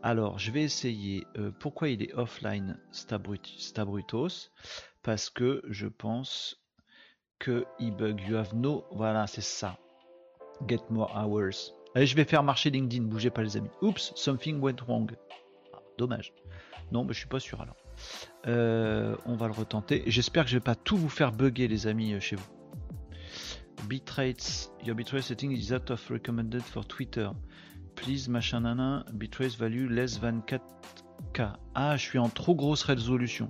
Alors, 0.03 0.37
je 0.37 0.51
vais 0.51 0.61
essayer. 0.61 1.25
Euh, 1.37 1.51
pourquoi 1.59 1.89
il 1.89 2.03
est 2.03 2.13
offline 2.13 2.79
Stabrutos? 2.91 4.51
Parce 5.01 5.29
que 5.29 5.63
je 5.67 5.87
pense 5.87 6.61
que 7.39 7.65
il 7.79 7.91
bug. 7.91 8.21
You 8.27 8.37
have 8.37 8.55
no. 8.55 8.85
Voilà, 8.91 9.25
c'est 9.25 9.41
ça. 9.41 9.77
Get 10.67 10.81
more 10.89 11.11
hours. 11.15 11.73
Allez, 11.95 12.05
je 12.05 12.15
vais 12.15 12.25
faire 12.25 12.43
marcher 12.43 12.69
LinkedIn. 12.69 13.05
Bougez 13.05 13.29
pas, 13.29 13.41
les 13.41 13.57
amis. 13.57 13.69
Oups, 13.81 14.13
something 14.15 14.59
went 14.59 14.81
wrong. 14.87 15.15
Ah, 15.73 15.79
dommage. 15.97 16.33
Non, 16.91 17.03
mais 17.03 17.13
je 17.13 17.19
suis 17.19 17.27
pas 17.27 17.39
sûr 17.39 17.59
alors. 17.61 17.75
Euh, 18.47 19.15
on 19.25 19.35
va 19.35 19.47
le 19.47 19.53
retenter. 19.53 20.03
J'espère 20.07 20.45
que 20.45 20.49
je 20.49 20.57
vais 20.57 20.63
pas 20.63 20.75
tout 20.75 20.97
vous 20.97 21.09
faire 21.09 21.31
bugger 21.31 21.67
les 21.67 21.87
amis 21.87 22.13
euh, 22.13 22.19
chez 22.19 22.35
vous. 22.35 22.45
Bitrates, 23.87 24.71
your 24.83 24.95
bitrate 24.95 25.21
setting 25.21 25.51
is 25.51 25.71
out 25.73 25.89
of 25.91 26.09
recommended 26.09 26.61
for 26.61 26.85
Twitter. 26.85 27.29
Please 27.95 28.27
machin 28.29 28.61
nana, 28.61 29.05
bitrate 29.13 29.55
value 29.57 29.87
less 29.89 30.19
than 30.19 30.41
4K. 30.41 31.53
Ah, 31.75 31.95
je 31.97 32.01
suis 32.03 32.19
en 32.19 32.29
trop 32.29 32.55
grosse 32.55 32.83
résolution. 32.83 33.49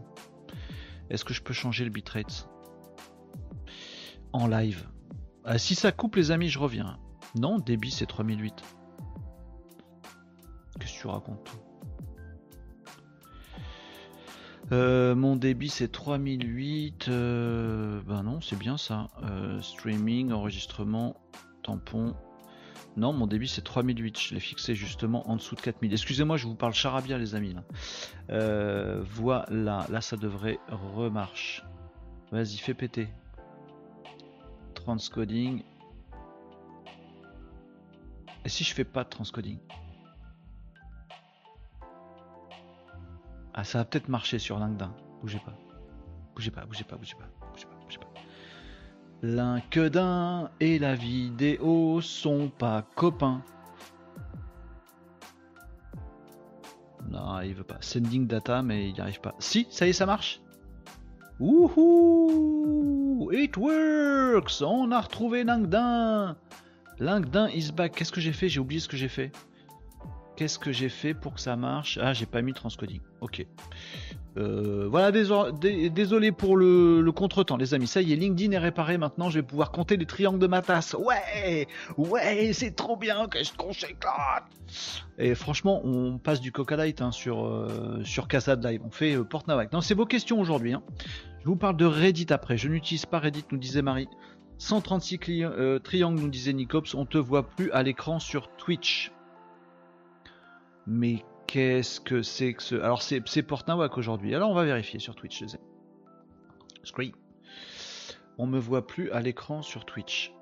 Est-ce 1.10 1.24
que 1.24 1.34
je 1.34 1.42
peux 1.42 1.54
changer 1.54 1.84
le 1.86 1.90
bitrate 1.90 2.50
en 4.34 4.48
live? 4.48 4.88
Ah, 5.46 5.58
Si 5.58 5.76
ça 5.76 5.92
coupe 5.92 6.16
les 6.16 6.32
amis, 6.32 6.50
je 6.50 6.60
reviens. 6.60 7.00
Non, 7.36 7.60
débit 7.60 7.92
c'est 7.92 8.06
3008. 8.06 8.54
Qu'est-ce 10.80 10.94
que 10.94 11.00
tu 11.02 11.08
racontes 11.08 11.58
euh, 14.72 15.16
mon 15.16 15.36
débit 15.36 15.70
c'est 15.70 15.92
3008. 15.92 17.08
Euh, 17.08 18.02
ben 18.06 18.24
non, 18.24 18.42
c'est 18.42 18.58
bien 18.58 18.78
ça. 18.78 19.08
Euh, 19.24 19.62
streaming, 19.62 20.32
enregistrement, 20.32 21.16
tampon. 21.64 22.16
Non, 22.98 23.14
mon 23.14 23.28
débit 23.28 23.48
c'est 23.48 23.64
3008. 23.64 24.20
Je 24.20 24.34
l'ai 24.34 24.40
fixé 24.40 24.76
justement 24.76 25.30
en 25.30 25.36
dessous 25.36 25.56
de 25.56 25.62
4000. 25.62 25.94
Excusez-moi, 25.94 26.38
je 26.38 26.48
vous 26.48 26.56
parle 26.56 26.74
charabia, 26.74 27.18
les 27.18 27.36
amis. 27.36 27.56
voilà, 28.30 29.86
là 29.90 30.02
ça 30.02 30.18
devrait 30.18 30.60
remarche. 30.70 31.64
Vas-y, 32.32 32.58
fais 32.58 32.74
péter. 32.74 33.08
Transcoding. 34.74 35.64
Et 38.44 38.50
si 38.50 38.64
je 38.64 38.74
fais 38.74 38.86
pas 38.86 39.04
de 39.04 39.10
transcoding? 39.10 39.60
Ah, 43.60 43.64
ça 43.64 43.80
va 43.80 43.86
peut-être 43.86 44.08
marcher 44.08 44.38
sur 44.38 44.60
LinkedIn. 44.60 44.94
Bougez 45.22 45.40
pas. 45.40 45.56
Bougez 46.36 46.52
pas, 46.52 46.64
bougez 46.68 46.84
pas, 46.84 46.96
bougez 46.96 47.16
pas, 47.16 47.28
bougez 47.52 47.66
pas, 47.66 47.76
bougez 47.84 47.98
pas. 47.98 48.08
LinkedIn 49.24 50.52
et 50.60 50.78
la 50.78 50.94
vidéo 50.94 52.00
sont 52.00 52.52
pas 52.56 52.84
copains. 52.94 53.42
Non, 57.10 57.42
il 57.42 57.56
veut 57.56 57.64
pas. 57.64 57.78
Sending 57.82 58.28
data, 58.28 58.62
mais 58.62 58.90
il 58.90 58.94
n'y 58.94 59.02
arrive 59.02 59.22
pas. 59.22 59.34
Si, 59.40 59.66
ça 59.72 59.88
y 59.88 59.90
est, 59.90 59.94
ça 59.94 60.06
marche. 60.06 60.40
Wouhou! 61.40 63.32
It 63.32 63.58
works! 63.58 64.62
On 64.62 64.92
a 64.92 65.02
retrouvé 65.02 65.44
LinkedIn! 65.44 66.38
LinkedIn 67.00 67.50
is 67.50 67.72
back. 67.72 67.96
Qu'est-ce 67.96 68.12
que 68.12 68.22
j'ai 68.22 68.34
fait? 68.34 68.50
J'ai 68.50 68.60
oublié 68.60 68.80
ce 68.80 68.88
que 68.88 68.98
j'ai 68.98 69.10
fait. 69.10 69.32
Qu'est-ce 70.38 70.60
que 70.60 70.72
j'ai 70.72 70.90
fait 70.90 71.16
pour 71.16 71.34
que 71.34 71.42
ça 71.42 71.56
marche? 71.56 71.98
Ah, 72.00 72.14
j'ai 72.14 72.28
pas 72.28 72.44
mis 72.44 72.54
transcoding. 72.54 73.02
Ok. 73.22 73.44
Euh, 74.38 74.88
voilà, 74.88 75.12
désolé 75.12 76.32
pour 76.32 76.58
le, 76.58 77.12
contretemps, 77.12 77.58
les 77.58 77.74
amis. 77.74 77.88
Ça 77.88 78.04
y 78.04 78.14
est, 78.14 78.16
LinkedIn 78.16 78.52
est 78.52 78.60
réparé 78.60 79.00
maintenant. 79.00 79.32
Je 79.32 79.40
vais 79.40 79.44
pouvoir 79.44 79.72
compter 79.72 79.98
les 79.98 80.06
triangles 80.06 80.38
de 80.38 80.46
ma 80.46 80.62
tasse. 80.62 80.94
Ouais, 80.94 81.68
ouais, 81.98 82.52
c'est 82.54 82.76
trop 82.76 82.98
bien. 82.98 83.28
Qu'est-ce 83.28 83.52
qu'on 83.54 83.74
s'éclate 83.74 84.44
Et 85.18 85.34
franchement, 85.34 85.82
on 85.84 86.20
passe 86.20 86.40
du 86.40 86.52
Coca 86.52 86.76
Light 86.76 87.02
hein, 87.02 87.12
sur 87.12 87.44
euh, 87.44 88.04
sur 88.04 88.28
Casa 88.28 88.54
Live. 88.54 88.82
On 88.86 88.92
fait 88.92 89.16
euh, 89.16 89.24
porte 89.24 89.48
Non, 89.48 89.82
c'est 89.82 89.96
vos 89.96 90.06
questions 90.06 90.40
aujourd'hui. 90.40 90.74
Hein. 90.74 90.84
Je 91.42 91.48
vous 91.48 91.56
parle 91.56 91.78
de 91.78 91.86
Reddit 91.86 92.28
après. 92.30 92.58
Je 92.58 92.68
n'utilise 92.68 93.08
pas 93.08 93.18
Reddit, 93.18 93.46
nous 93.52 93.58
disait 93.58 93.82
Marie. 93.82 94.08
136 94.60 95.20
triangles, 95.84 96.22
nous 96.22 96.30
disait 96.30 96.54
Nicops. 96.54 96.94
On 96.94 97.08
te 97.08 97.18
voit 97.18 97.50
plus 97.50 97.72
à 97.72 97.82
l'écran 97.82 98.20
sur 98.20 98.50
Twitch. 98.56 99.12
Mais 100.88 101.26
qu'est-ce 101.48 102.00
que 102.00 102.22
c'est 102.22 102.54
que 102.54 102.64
ce... 102.64 102.76
Alors 102.76 103.02
c'est, 103.02 103.22
c'est 103.28 103.44
Portnawak 103.44 103.98
aujourd'hui. 103.98 104.34
Alors 104.34 104.50
on 104.50 104.54
va 104.54 104.64
vérifier 104.64 105.00
sur 105.00 105.16
Twitch. 105.16 105.44
Screen. 106.84 107.12
On 108.38 108.48
me 108.48 108.58
voit 108.58 108.88
plus 108.88 109.12
à 109.12 109.20
l'écran 109.20 109.62
sur 109.62 109.86
Twitch. 109.86 110.34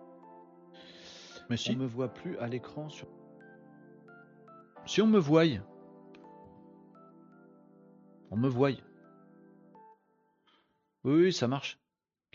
Mais 1.49 1.57
si. 1.57 1.71
On 1.71 1.77
me 1.77 1.87
voit 1.87 2.13
plus 2.13 2.37
à 2.37 2.47
l'écran 2.47 2.89
sur... 2.89 3.07
Si 4.85 5.01
on 5.01 5.07
me 5.07 5.17
voit. 5.17 5.45
On 8.29 8.37
me 8.37 8.47
voit. 8.47 8.69
Oui, 11.03 11.23
oui, 11.23 11.33
ça 11.33 11.47
marche. 11.47 11.79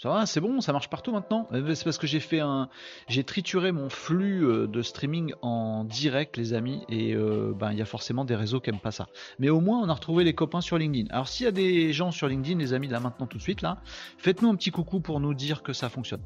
Ça 0.00 0.08
va, 0.08 0.24
c'est 0.24 0.40
bon, 0.40 0.62
ça 0.62 0.72
marche 0.72 0.88
partout 0.88 1.12
maintenant. 1.12 1.46
Euh, 1.52 1.74
c'est 1.74 1.84
parce 1.84 1.98
que 1.98 2.06
j'ai 2.06 2.20
fait 2.20 2.40
un, 2.40 2.70
j'ai 3.06 3.22
trituré 3.22 3.70
mon 3.70 3.90
flux 3.90 4.46
euh, 4.46 4.66
de 4.66 4.80
streaming 4.80 5.34
en 5.42 5.84
direct, 5.84 6.38
les 6.38 6.54
amis, 6.54 6.86
et 6.88 7.14
euh, 7.14 7.52
ben 7.54 7.72
il 7.72 7.78
y 7.78 7.82
a 7.82 7.84
forcément 7.84 8.24
des 8.24 8.34
réseaux 8.34 8.60
qui 8.60 8.70
aiment 8.70 8.80
pas 8.80 8.92
ça. 8.92 9.08
Mais 9.38 9.50
au 9.50 9.60
moins, 9.60 9.78
on 9.82 9.90
a 9.90 9.92
retrouvé 9.92 10.24
les 10.24 10.32
copains 10.32 10.62
sur 10.62 10.78
LinkedIn. 10.78 11.10
Alors 11.10 11.28
s'il 11.28 11.44
y 11.44 11.48
a 11.50 11.52
des 11.52 11.92
gens 11.92 12.12
sur 12.12 12.28
LinkedIn, 12.28 12.58
les 12.58 12.72
amis, 12.72 12.88
là 12.88 12.98
maintenant 12.98 13.26
tout 13.26 13.36
de 13.36 13.42
suite 13.42 13.60
là, 13.60 13.82
faites-nous 14.16 14.48
un 14.48 14.56
petit 14.56 14.70
coucou 14.70 15.00
pour 15.00 15.20
nous 15.20 15.34
dire 15.34 15.62
que 15.62 15.74
ça 15.74 15.90
fonctionne. 15.90 16.22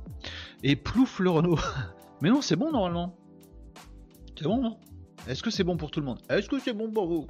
Et 0.62 0.76
plouf 0.76 1.18
le 1.18 1.30
Renault. 1.30 1.58
Mais 2.22 2.30
non, 2.30 2.42
c'est 2.42 2.54
bon 2.54 2.70
normalement. 2.70 3.16
C'est 4.38 4.44
bon 4.44 4.62
non 4.62 4.78
Est-ce 5.26 5.42
que 5.42 5.50
c'est 5.50 5.64
bon 5.64 5.76
pour 5.76 5.90
tout 5.90 5.98
le 5.98 6.06
monde? 6.06 6.20
Est-ce 6.28 6.48
que 6.48 6.60
c'est 6.60 6.74
bon 6.74 6.92
pour 6.92 7.08
vous? 7.08 7.26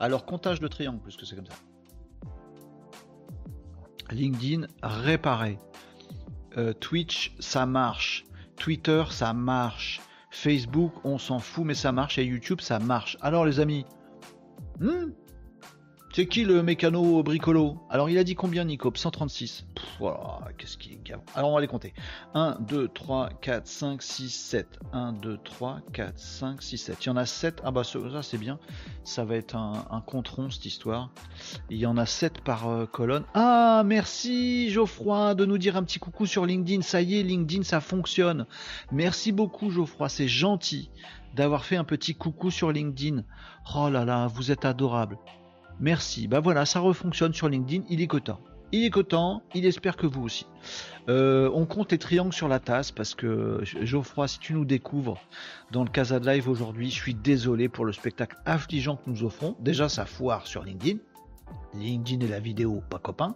Alors 0.00 0.24
comptage 0.24 0.60
de 0.60 0.66
triangle, 0.66 1.00
puisque 1.02 1.26
c'est 1.26 1.36
comme 1.36 1.44
ça. 1.44 1.56
LinkedIn 4.10 4.66
réparé. 4.82 5.58
Euh, 6.56 6.72
Twitch, 6.72 7.34
ça 7.38 7.66
marche. 7.66 8.24
Twitter, 8.56 9.04
ça 9.10 9.32
marche. 9.32 10.00
Facebook, 10.30 10.92
on 11.04 11.18
s'en 11.18 11.38
fout, 11.38 11.64
mais 11.64 11.74
ça 11.74 11.92
marche. 11.92 12.18
Et 12.18 12.24
YouTube, 12.24 12.60
ça 12.60 12.78
marche. 12.78 13.16
Alors, 13.20 13.44
les 13.44 13.60
amis, 13.60 13.84
hmm? 14.80 15.10
C'est 16.14 16.26
qui 16.26 16.44
le 16.44 16.62
mécano 16.62 17.24
bricolo? 17.24 17.76
Alors 17.90 18.08
il 18.08 18.16
a 18.18 18.22
dit 18.22 18.36
combien 18.36 18.62
Nico? 18.64 18.92
136. 18.94 19.66
voilà, 19.98 20.42
qu'est-ce 20.56 20.78
qui 20.78 20.92
est 20.92 21.12
Alors 21.34 21.50
on 21.50 21.54
va 21.56 21.60
les 21.60 21.66
compter. 21.66 21.92
1, 22.34 22.58
2, 22.60 22.86
3, 22.86 23.30
4, 23.40 23.66
5, 23.66 24.00
6, 24.00 24.30
7. 24.30 24.78
1, 24.92 25.12
2, 25.14 25.38
3, 25.42 25.80
4, 25.92 26.16
5, 26.16 26.62
6, 26.62 26.78
7. 26.78 26.98
Il 27.00 27.06
y 27.08 27.10
en 27.10 27.16
a 27.16 27.26
7. 27.26 27.62
Ah 27.64 27.72
bah 27.72 27.82
ça 27.82 27.98
c'est 28.22 28.38
bien. 28.38 28.60
Ça 29.02 29.24
va 29.24 29.34
être 29.34 29.56
un, 29.56 29.86
un 29.90 30.00
compte 30.00 30.28
rond 30.28 30.50
cette 30.50 30.66
histoire. 30.66 31.10
Il 31.68 31.78
y 31.78 31.86
en 31.86 31.96
a 31.96 32.06
7 32.06 32.42
par 32.42 32.68
euh, 32.68 32.86
colonne. 32.86 33.24
Ah 33.34 33.82
merci 33.84 34.70
Geoffroy 34.70 35.34
de 35.34 35.44
nous 35.44 35.58
dire 35.58 35.76
un 35.76 35.82
petit 35.82 35.98
coucou 35.98 36.26
sur 36.26 36.46
LinkedIn. 36.46 36.82
Ça 36.82 37.02
y 37.02 37.18
est, 37.18 37.24
LinkedIn 37.24 37.64
ça 37.64 37.80
fonctionne. 37.80 38.46
Merci 38.92 39.32
beaucoup 39.32 39.68
Geoffroy, 39.68 40.08
c'est 40.08 40.28
gentil 40.28 40.92
d'avoir 41.34 41.64
fait 41.64 41.74
un 41.74 41.82
petit 41.82 42.14
coucou 42.14 42.52
sur 42.52 42.70
LinkedIn. 42.70 43.24
Oh 43.74 43.90
là 43.90 44.04
là, 44.04 44.28
vous 44.28 44.52
êtes 44.52 44.64
adorable. 44.64 45.18
Merci. 45.80 46.28
Bah 46.28 46.40
voilà, 46.40 46.66
ça 46.66 46.80
refonctionne 46.80 47.34
sur 47.34 47.48
LinkedIn. 47.48 47.84
Il 47.88 48.00
est 48.00 48.06
cotant. 48.06 48.40
Il 48.72 48.84
est 48.84 48.90
cotant. 48.90 49.42
Il 49.54 49.66
espère 49.66 49.96
que 49.96 50.06
vous 50.06 50.22
aussi. 50.22 50.46
Euh, 51.08 51.50
on 51.52 51.66
compte 51.66 51.92
les 51.92 51.98
triangles 51.98 52.32
sur 52.32 52.48
la 52.48 52.60
tasse 52.60 52.90
parce 52.90 53.14
que 53.14 53.60
Geoffroy, 53.62 54.26
si 54.26 54.38
tu 54.38 54.54
nous 54.54 54.64
découvres 54.64 55.20
dans 55.70 55.84
le 55.84 55.90
Casa 55.90 56.18
de 56.18 56.28
Live 56.28 56.48
aujourd'hui, 56.48 56.90
je 56.90 56.96
suis 56.96 57.14
désolé 57.14 57.68
pour 57.68 57.84
le 57.84 57.92
spectacle 57.92 58.36
affligeant 58.46 58.96
que 58.96 59.10
nous 59.10 59.22
offrons. 59.24 59.56
Déjà, 59.60 59.88
ça 59.88 60.06
foire 60.06 60.46
sur 60.46 60.64
LinkedIn. 60.64 60.98
LinkedIn 61.74 62.24
et 62.24 62.28
la 62.28 62.40
vidéo, 62.40 62.82
pas 62.88 62.98
copain. 62.98 63.34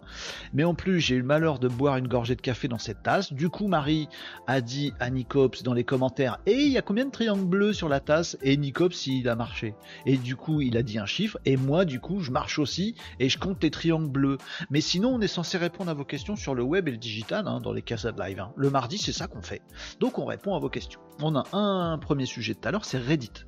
Mais 0.53 0.63
en 0.63 0.73
plus, 0.73 0.99
j'ai 0.99 1.15
eu 1.15 1.19
le 1.19 1.25
malheur 1.25 1.59
de 1.59 1.67
boire 1.67 1.97
une 1.97 2.07
gorgée 2.07 2.35
de 2.35 2.41
café 2.41 2.67
dans 2.67 2.77
cette 2.77 3.03
tasse. 3.03 3.33
Du 3.33 3.49
coup, 3.49 3.67
Marie 3.67 4.07
a 4.47 4.61
dit 4.61 4.93
à 4.99 5.09
Nicops 5.09 5.63
dans 5.63 5.73
les 5.73 5.83
commentaires 5.83 6.39
Et 6.45 6.53
il 6.53 6.71
y 6.71 6.77
a 6.77 6.81
combien 6.81 7.05
de 7.05 7.11
triangles 7.11 7.45
bleus 7.45 7.73
sur 7.73 7.89
la 7.89 7.99
tasse? 7.99 8.37
Et 8.41 8.57
Nicops, 8.57 9.07
il 9.07 9.27
a 9.29 9.35
marché. 9.35 9.75
Et 10.05 10.17
du 10.17 10.35
coup, 10.35 10.61
il 10.61 10.77
a 10.77 10.83
dit 10.83 10.99
un 10.99 11.05
chiffre. 11.05 11.37
Et 11.45 11.57
moi, 11.57 11.85
du 11.85 11.99
coup, 11.99 12.21
je 12.21 12.31
marche 12.31 12.59
aussi 12.59 12.95
et 13.19 13.29
je 13.29 13.37
compte 13.37 13.61
les 13.63 13.71
triangles 13.71 14.09
bleus. 14.09 14.37
Mais 14.69 14.81
sinon, 14.81 15.09
on 15.09 15.21
est 15.21 15.27
censé 15.27 15.57
répondre 15.57 15.89
à 15.89 15.93
vos 15.93 16.05
questions 16.05 16.35
sur 16.35 16.55
le 16.55 16.63
web 16.63 16.87
et 16.87 16.91
le 16.91 16.97
digital, 16.97 17.47
hein, 17.47 17.59
dans 17.59 17.73
les 17.73 17.81
de 17.81 18.21
live. 18.21 18.39
Hein. 18.39 18.53
Le 18.55 18.69
mardi, 18.69 18.97
c'est 18.97 19.11
ça 19.11 19.27
qu'on 19.27 19.41
fait. 19.41 19.61
Donc, 19.99 20.19
on 20.19 20.25
répond 20.25 20.55
à 20.55 20.59
vos 20.59 20.69
questions. 20.69 21.01
On 21.21 21.35
a 21.35 21.43
un 21.53 21.97
premier 21.97 22.25
sujet 22.25 22.53
tout 22.53 22.67
à 22.67 22.71
l'heure, 22.71 22.85
c'est 22.85 22.99
Reddit. 22.99 23.45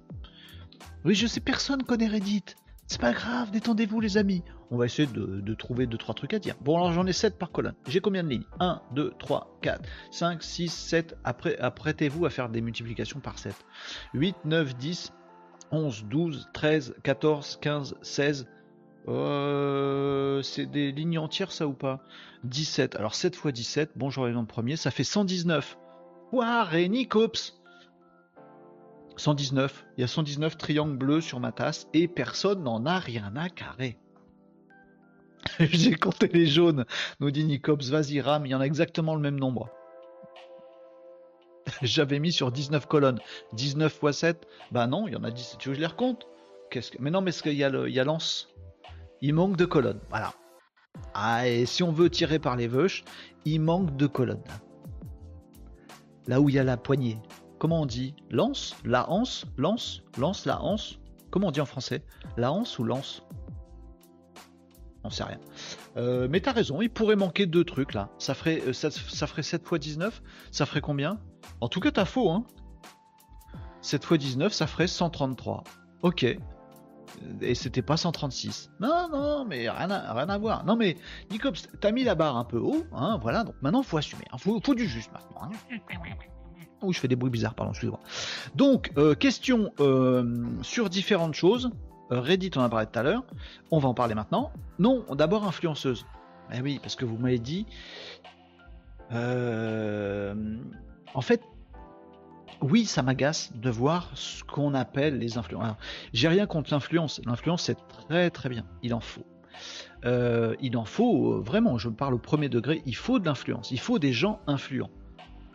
Oui, 1.06 1.16
je 1.16 1.28
sais, 1.28 1.40
personne 1.40 1.84
connaît 1.84 2.08
Reddit. 2.08 2.44
C'est 2.92 3.00
pas 3.00 3.14
grave, 3.14 3.52
détendez-vous 3.52 4.02
les 4.02 4.18
amis. 4.18 4.44
On 4.70 4.76
va 4.76 4.84
essayer 4.84 5.08
de, 5.08 5.54
trouver 5.54 5.88
2-3 5.88 6.14
trucs 6.14 6.34
à 6.34 6.40
dire. 6.40 6.56
Bon 6.60 6.76
alors 6.76 6.92
j'en 6.92 7.08
ai 7.08 7.14
7 7.14 7.38
par 7.40 7.50
colonne. 7.50 7.74
J'ai 7.88 8.02
combien 8.02 8.22
de 8.22 8.28
lignes? 8.28 8.44
1, 8.60 8.82
2, 8.96 9.14
3, 9.18 9.58
4, 9.62 9.82
5, 10.12 10.44
6, 10.44 10.68
7. 10.68 11.18
Après, 11.24 11.58
apprêtez-vous 11.58 12.26
à 12.26 12.30
faire 12.30 12.50
des 12.50 12.60
multiplications 12.60 13.22
par 13.22 13.40
7. 13.40 13.56
8, 14.14 14.36
9, 14.44 14.76
10, 14.76 15.14
11, 15.72 16.04
12, 16.10 16.50
13, 16.52 16.96
14, 17.02 17.60
15, 17.62 17.96
16. 18.02 18.48
Euh, 19.08 20.42
c'est 20.42 20.66
des 20.66 20.92
lignes 20.92 21.18
entières 21.18 21.54
ça 21.54 21.68
ou 21.68 21.74
pas? 21.74 22.02
17. 22.44 22.98
Alors 22.98 23.16
7 23.16 23.38
fois 23.38 23.54
17, 23.54 23.92
bon 23.96 24.10
j'aurai 24.10 24.34
le 24.34 24.46
premier, 24.46 24.76
ça 24.76 24.92
fait 24.92 25.06
119. 25.06 25.78
Ouah, 26.34 26.68
Nicops 26.90 27.61
119. 29.22 29.86
Il 29.98 30.02
y 30.02 30.04
a 30.04 30.08
119 30.08 30.58
triangles 30.58 30.98
bleus 30.98 31.22
sur 31.22 31.40
ma 31.40 31.52
tasse 31.52 31.88
et 31.94 32.08
personne 32.08 32.64
n'en 32.64 32.86
a 32.86 32.98
rien 32.98 33.36
à 33.36 33.50
carrer. 33.50 33.98
J'ai 35.60 35.96
compté 35.96 36.28
les 36.28 36.48
jaunes, 36.48 36.86
nous 37.20 37.32
dit 37.32 37.46
Nicops. 37.46 37.90
Vas-y, 37.90 38.20
Ram, 38.20 38.46
il 38.46 38.50
y 38.50 38.56
en 38.56 38.62
a 38.62 38.66
exactement 38.66 39.16
le 39.16 39.22
même 39.22 39.40
nombre. 39.40 39.70
J'avais 41.84 42.20
mis 42.20 42.32
sur 42.32 42.52
19 42.52 42.88
colonnes. 42.88 43.20
19 43.54 44.00
x 44.04 44.18
7 44.18 44.48
Bah 44.72 44.88
non, 44.88 45.08
il 45.08 45.14
y 45.14 45.16
en 45.16 45.24
a 45.24 45.32
10. 45.32 45.58
Tu 45.60 45.70
veux 45.70 45.74
que 45.74 45.78
je 45.78 45.82
les 45.82 45.88
recompte? 45.88 46.28
Qu'est-ce 46.72 46.92
que... 46.92 46.98
Mais 47.00 47.12
non, 47.12 47.22
mais 47.22 47.32
qu'il 47.32 47.54
y 47.54 47.64
a, 47.64 47.70
il 47.70 47.94
y 47.94 48.00
a 48.00 48.04
lance. 48.04 48.50
Il 49.22 49.36
manque 49.36 49.56
de 49.56 49.66
colonnes. 49.66 50.02
Voilà. 50.10 50.34
Ah, 51.14 51.48
et 51.48 51.66
si 51.68 51.84
on 51.84 51.92
veut 51.92 52.10
tirer 52.10 52.40
par 52.40 52.56
les 52.56 52.68
veuches, 52.68 53.04
il 53.46 53.62
manque 53.62 53.96
de 53.96 54.08
colonnes. 54.08 54.44
Là 56.28 56.42
où 56.42 56.50
il 56.50 56.56
y 56.56 56.60
a 56.60 56.64
la 56.64 56.78
poignée 56.78 57.18
comment 57.62 57.82
on 57.82 57.86
dit 57.86 58.16
Lance 58.32 58.76
La 58.84 59.08
hanse 59.12 59.46
Lance 59.56 60.02
Lance 60.18 60.48
La 60.48 60.64
hanse 60.64 60.98
Comment 61.30 61.50
on 61.50 61.52
dit 61.52 61.62
en 61.62 61.66
français? 61.66 62.04
La 62.36 62.52
hanse 62.52 62.80
ou 62.80 62.84
lance? 62.84 63.24
On 65.04 65.12
sait 65.12 65.24
rien. 65.24 65.40
Euh, 65.96 66.28
mais 66.30 66.42
t'as 66.42 66.54
raison, 66.54 66.82
il 66.82 66.90
pourrait 66.90 67.16
manquer 67.16 67.46
deux 67.46 67.64
trucs 67.64 67.94
là. 67.94 68.10
Ça 68.18 68.34
ferait, 68.34 68.62
euh, 68.66 68.74
ça, 68.74 68.90
ferait 69.28 69.44
7 69.44 69.62
x 69.62 69.80
19 69.80 70.24
Ça 70.52 70.66
ferait 70.66 70.82
combien? 70.82 71.20
En 71.62 71.70
tout 71.70 71.80
cas, 71.80 71.92
t'as 71.92 72.06
faux, 72.06 72.32
hein 72.32 72.46
7 73.82 74.04
x 74.10 74.18
19, 74.18 74.54
ça 74.54 74.66
ferait 74.66 74.88
133. 74.88 75.64
Ok. 76.02 76.26
Et 77.42 77.56
c'était 77.56 77.84
pas 77.84 77.98
136. 77.98 78.72
Non, 78.80 79.08
non, 79.12 79.46
mais 79.46 79.70
rien 79.70 79.92
à, 79.92 80.14
rien 80.14 80.30
à 80.30 80.38
voir. 80.40 80.66
Non, 80.66 80.76
mais 80.76 80.98
Nicops, 81.30 81.68
t'as 81.80 81.92
mis 81.92 82.04
la 82.04 82.16
barre 82.16 82.38
un 82.38 82.46
peu 82.46 82.58
haut, 82.58 82.86
hein, 82.92 83.20
voilà. 83.22 83.44
Donc 83.44 83.56
maintenant, 83.62 83.84
faut 83.84 83.98
assumer. 83.98 84.26
Hein. 84.32 84.38
faut, 84.40 84.60
faut, 84.64 84.74
du 84.74 84.88
juste 84.88 85.12
maintenant. 85.14 85.44
Hein. 85.44 85.78
Ouh, 86.82 86.94
je 86.94 87.00
fais 87.00 87.08
des 87.08 87.16
bruits 87.16 87.32
bizarres, 87.32 87.54
pardon, 87.54 87.72
excusez-moi. 87.72 88.00
Donc, 88.56 88.92
euh, 88.98 89.14
question 89.14 89.72
euh, 89.80 90.46
sur 90.64 90.90
différentes 90.90 91.36
choses. 91.36 91.72
Euh, 92.12 92.20
Reddit, 92.20 92.52
on 92.56 92.62
en 92.62 92.64
a 92.64 92.70
parlé 92.70 92.88
tout 92.88 92.98
à 92.98 93.04
l'heure. 93.04 93.24
On 93.70 93.80
va 93.80 93.90
en 93.90 93.94
parler 93.94 94.16
maintenant. 94.16 94.52
Non, 94.80 95.06
d'abord 95.14 95.46
influenceuse. 95.46 96.06
Eh 96.54 96.62
oui, 96.62 96.80
parce 96.82 96.96
que 96.96 97.06
vous 97.06 97.18
m'avez 97.18 97.40
dit. 97.40 97.68
en 99.12 100.34
fait, 101.22 101.42
oui, 102.62 102.86
ça 102.86 103.04
m'agace 103.04 103.52
de 103.56 103.70
voir 103.70 104.10
ce 104.16 104.44
qu'on 104.44 104.74
appelle 104.74 105.20
les 105.20 105.38
influenceurs. 105.38 105.78
J'ai 106.14 106.28
rien 106.28 106.48
contre 106.48 106.74
l'influence. 106.74 107.22
L'influence, 107.26 107.64
c'est 107.64 107.78
très 107.88 108.30
très 108.32 108.50
bien. 108.50 108.66
Il 108.82 108.94
en 108.94 109.00
faut. 109.00 109.26
il 110.04 110.78
en 110.78 110.86
faut 110.86 111.42
vraiment, 111.42 111.78
je 111.78 111.90
parle 111.90 112.16
au 112.16 112.20
premier 112.20 112.50
degré, 112.50 112.82
il 112.86 112.96
faut 112.96 113.20
de 113.20 113.26
l'influence, 113.26 113.72
il 113.72 113.80
faut 113.80 114.00
des 114.00 114.14
gens 114.14 114.40
influents 114.48 114.90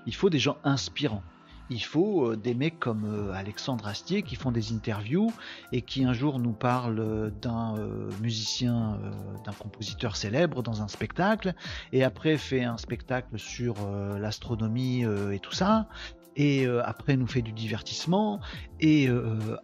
il 0.07 0.15
faut 0.15 0.31
des 0.31 0.39
gens 0.39 0.57
inspirants. 0.65 1.23
Il 1.69 1.83
faut 1.83 2.31
euh, 2.31 2.37
des 2.37 2.55
mecs 2.55 2.79
comme 2.79 3.05
euh, 3.05 3.33
Alexandre 3.33 3.87
Astier 3.89 4.23
qui 4.23 4.37
font 4.37 4.53
des 4.53 4.73
interviews 4.73 5.33
et 5.73 5.83
qui 5.83 6.05
un 6.05 6.13
jour 6.13 6.39
nous 6.39 6.53
parlent 6.53 7.33
d'un 7.43 7.77
euh, 7.77 8.11
musicien, 8.23 9.01
d'un 9.45 9.53
compositeur 9.53 10.17
célèbre 10.17 10.63
dans 10.63 10.83
un 10.83 10.89
spectacle, 10.89 11.55
et 11.93 12.05
après 12.05 12.37
fait 12.37 12.63
un 12.63 12.77
spectacle 12.77 13.39
sur 13.39 13.75
l'astronomie 14.19 15.05
et 15.33 15.39
tout 15.41 15.53
ça, 15.53 15.89
et 16.37 16.67
après 16.67 17.17
nous 17.17 17.27
fait 17.27 17.43
du 17.43 17.53
divertissement 17.53 18.41
et 18.81 19.09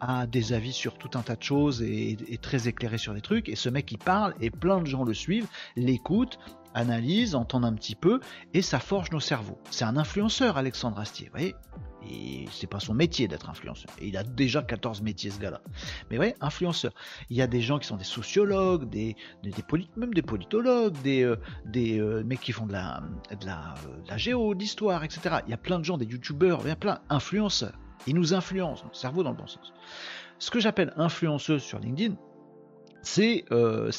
a 0.01 0.27
des 0.27 0.53
avis 0.53 0.73
sur 0.73 0.99
tout 0.99 1.11
un 1.15 1.23
tas 1.23 1.37
de 1.37 1.43
choses 1.43 1.83
et 1.83 2.17
est 2.29 2.43
très 2.43 2.69
éclairé 2.69 2.99
sur 2.99 3.15
des 3.15 3.21
trucs. 3.21 3.49
Et 3.49 3.57
ce 3.57 3.69
mec 3.69 3.91
il 3.93 3.99
parle 3.99 4.35
et 4.41 4.51
plein 4.51 4.81
de 4.81 4.87
gens 4.87 5.05
le 5.05 5.15
suivent, 5.15 5.47
l'écoutent 5.77 6.39
analyse, 6.75 7.35
entendre 7.35 7.67
un 7.67 7.75
petit 7.75 7.95
peu, 7.95 8.21
et 8.55 8.63
ça 8.63 8.79
forge 8.79 9.11
nos 9.11 9.21
cerveaux. 9.21 9.59
C'est 9.71 9.85
un 9.85 9.97
influenceur, 9.97 10.57
Alexandre 10.57 10.99
Astier, 10.99 11.27
vous 11.27 11.39
voyez? 11.39 11.55
Et 12.09 12.47
c'est 12.51 12.67
pas 12.67 12.81
son 12.81 12.95
métier 12.95 13.29
d'être 13.29 13.49
influenceur. 13.49 13.91
Il 14.01 14.17
a 14.17 14.25
déjà 14.25 14.63
14 14.63 15.03
métiers 15.03 15.31
ce 15.31 15.39
gars-là. 15.39 15.61
Mais 16.11 16.19
ouais, 16.19 16.35
influenceur. 16.41 16.93
Il 17.31 17.37
y 17.37 17.43
a 17.43 17.47
des 17.47 17.61
gens 17.61 17.79
qui 17.79 17.87
sont 17.87 17.97
des 17.97 18.05
sociologues, 18.05 18.89
des, 18.89 19.17
des, 19.45 19.53
même 19.97 20.13
des 20.13 20.23
politologues, 20.23 21.01
des, 21.03 21.23
euh, 21.23 21.37
des 21.65 22.01
euh, 22.01 22.25
mecs 22.25 22.41
qui 22.41 22.53
font 22.53 22.67
de 22.67 22.73
la, 22.73 23.03
de 23.31 23.47
euh, 23.47 24.17
géo, 24.19 24.55
de 24.55 24.61
l'histoire, 24.61 25.05
etc. 25.05 25.37
Il 25.47 25.51
y 25.51 25.55
a 25.55 25.59
plein 25.59 25.79
de 25.79 25.85
gens, 25.85 25.97
des 25.97 26.07
youtubeurs, 26.07 26.61
il 26.65 26.69
y 26.69 26.73
a 26.73 26.77
plein 26.77 27.01
influenceurs. 27.09 27.79
Ils 28.07 28.17
nous 28.17 28.35
influencent, 28.35 28.83
notre 28.85 28.97
cerveau 28.97 29.23
dans 29.23 29.31
le 29.31 29.37
bon 29.37 29.47
sens. 29.47 29.73
Ce 30.39 30.51
que 30.51 30.59
j'appelle 30.59 30.93
influenceuse 30.97 31.63
sur 31.63 31.79
LinkedIn, 31.79 32.17
c'est 33.03 33.45
euh, 33.51 33.91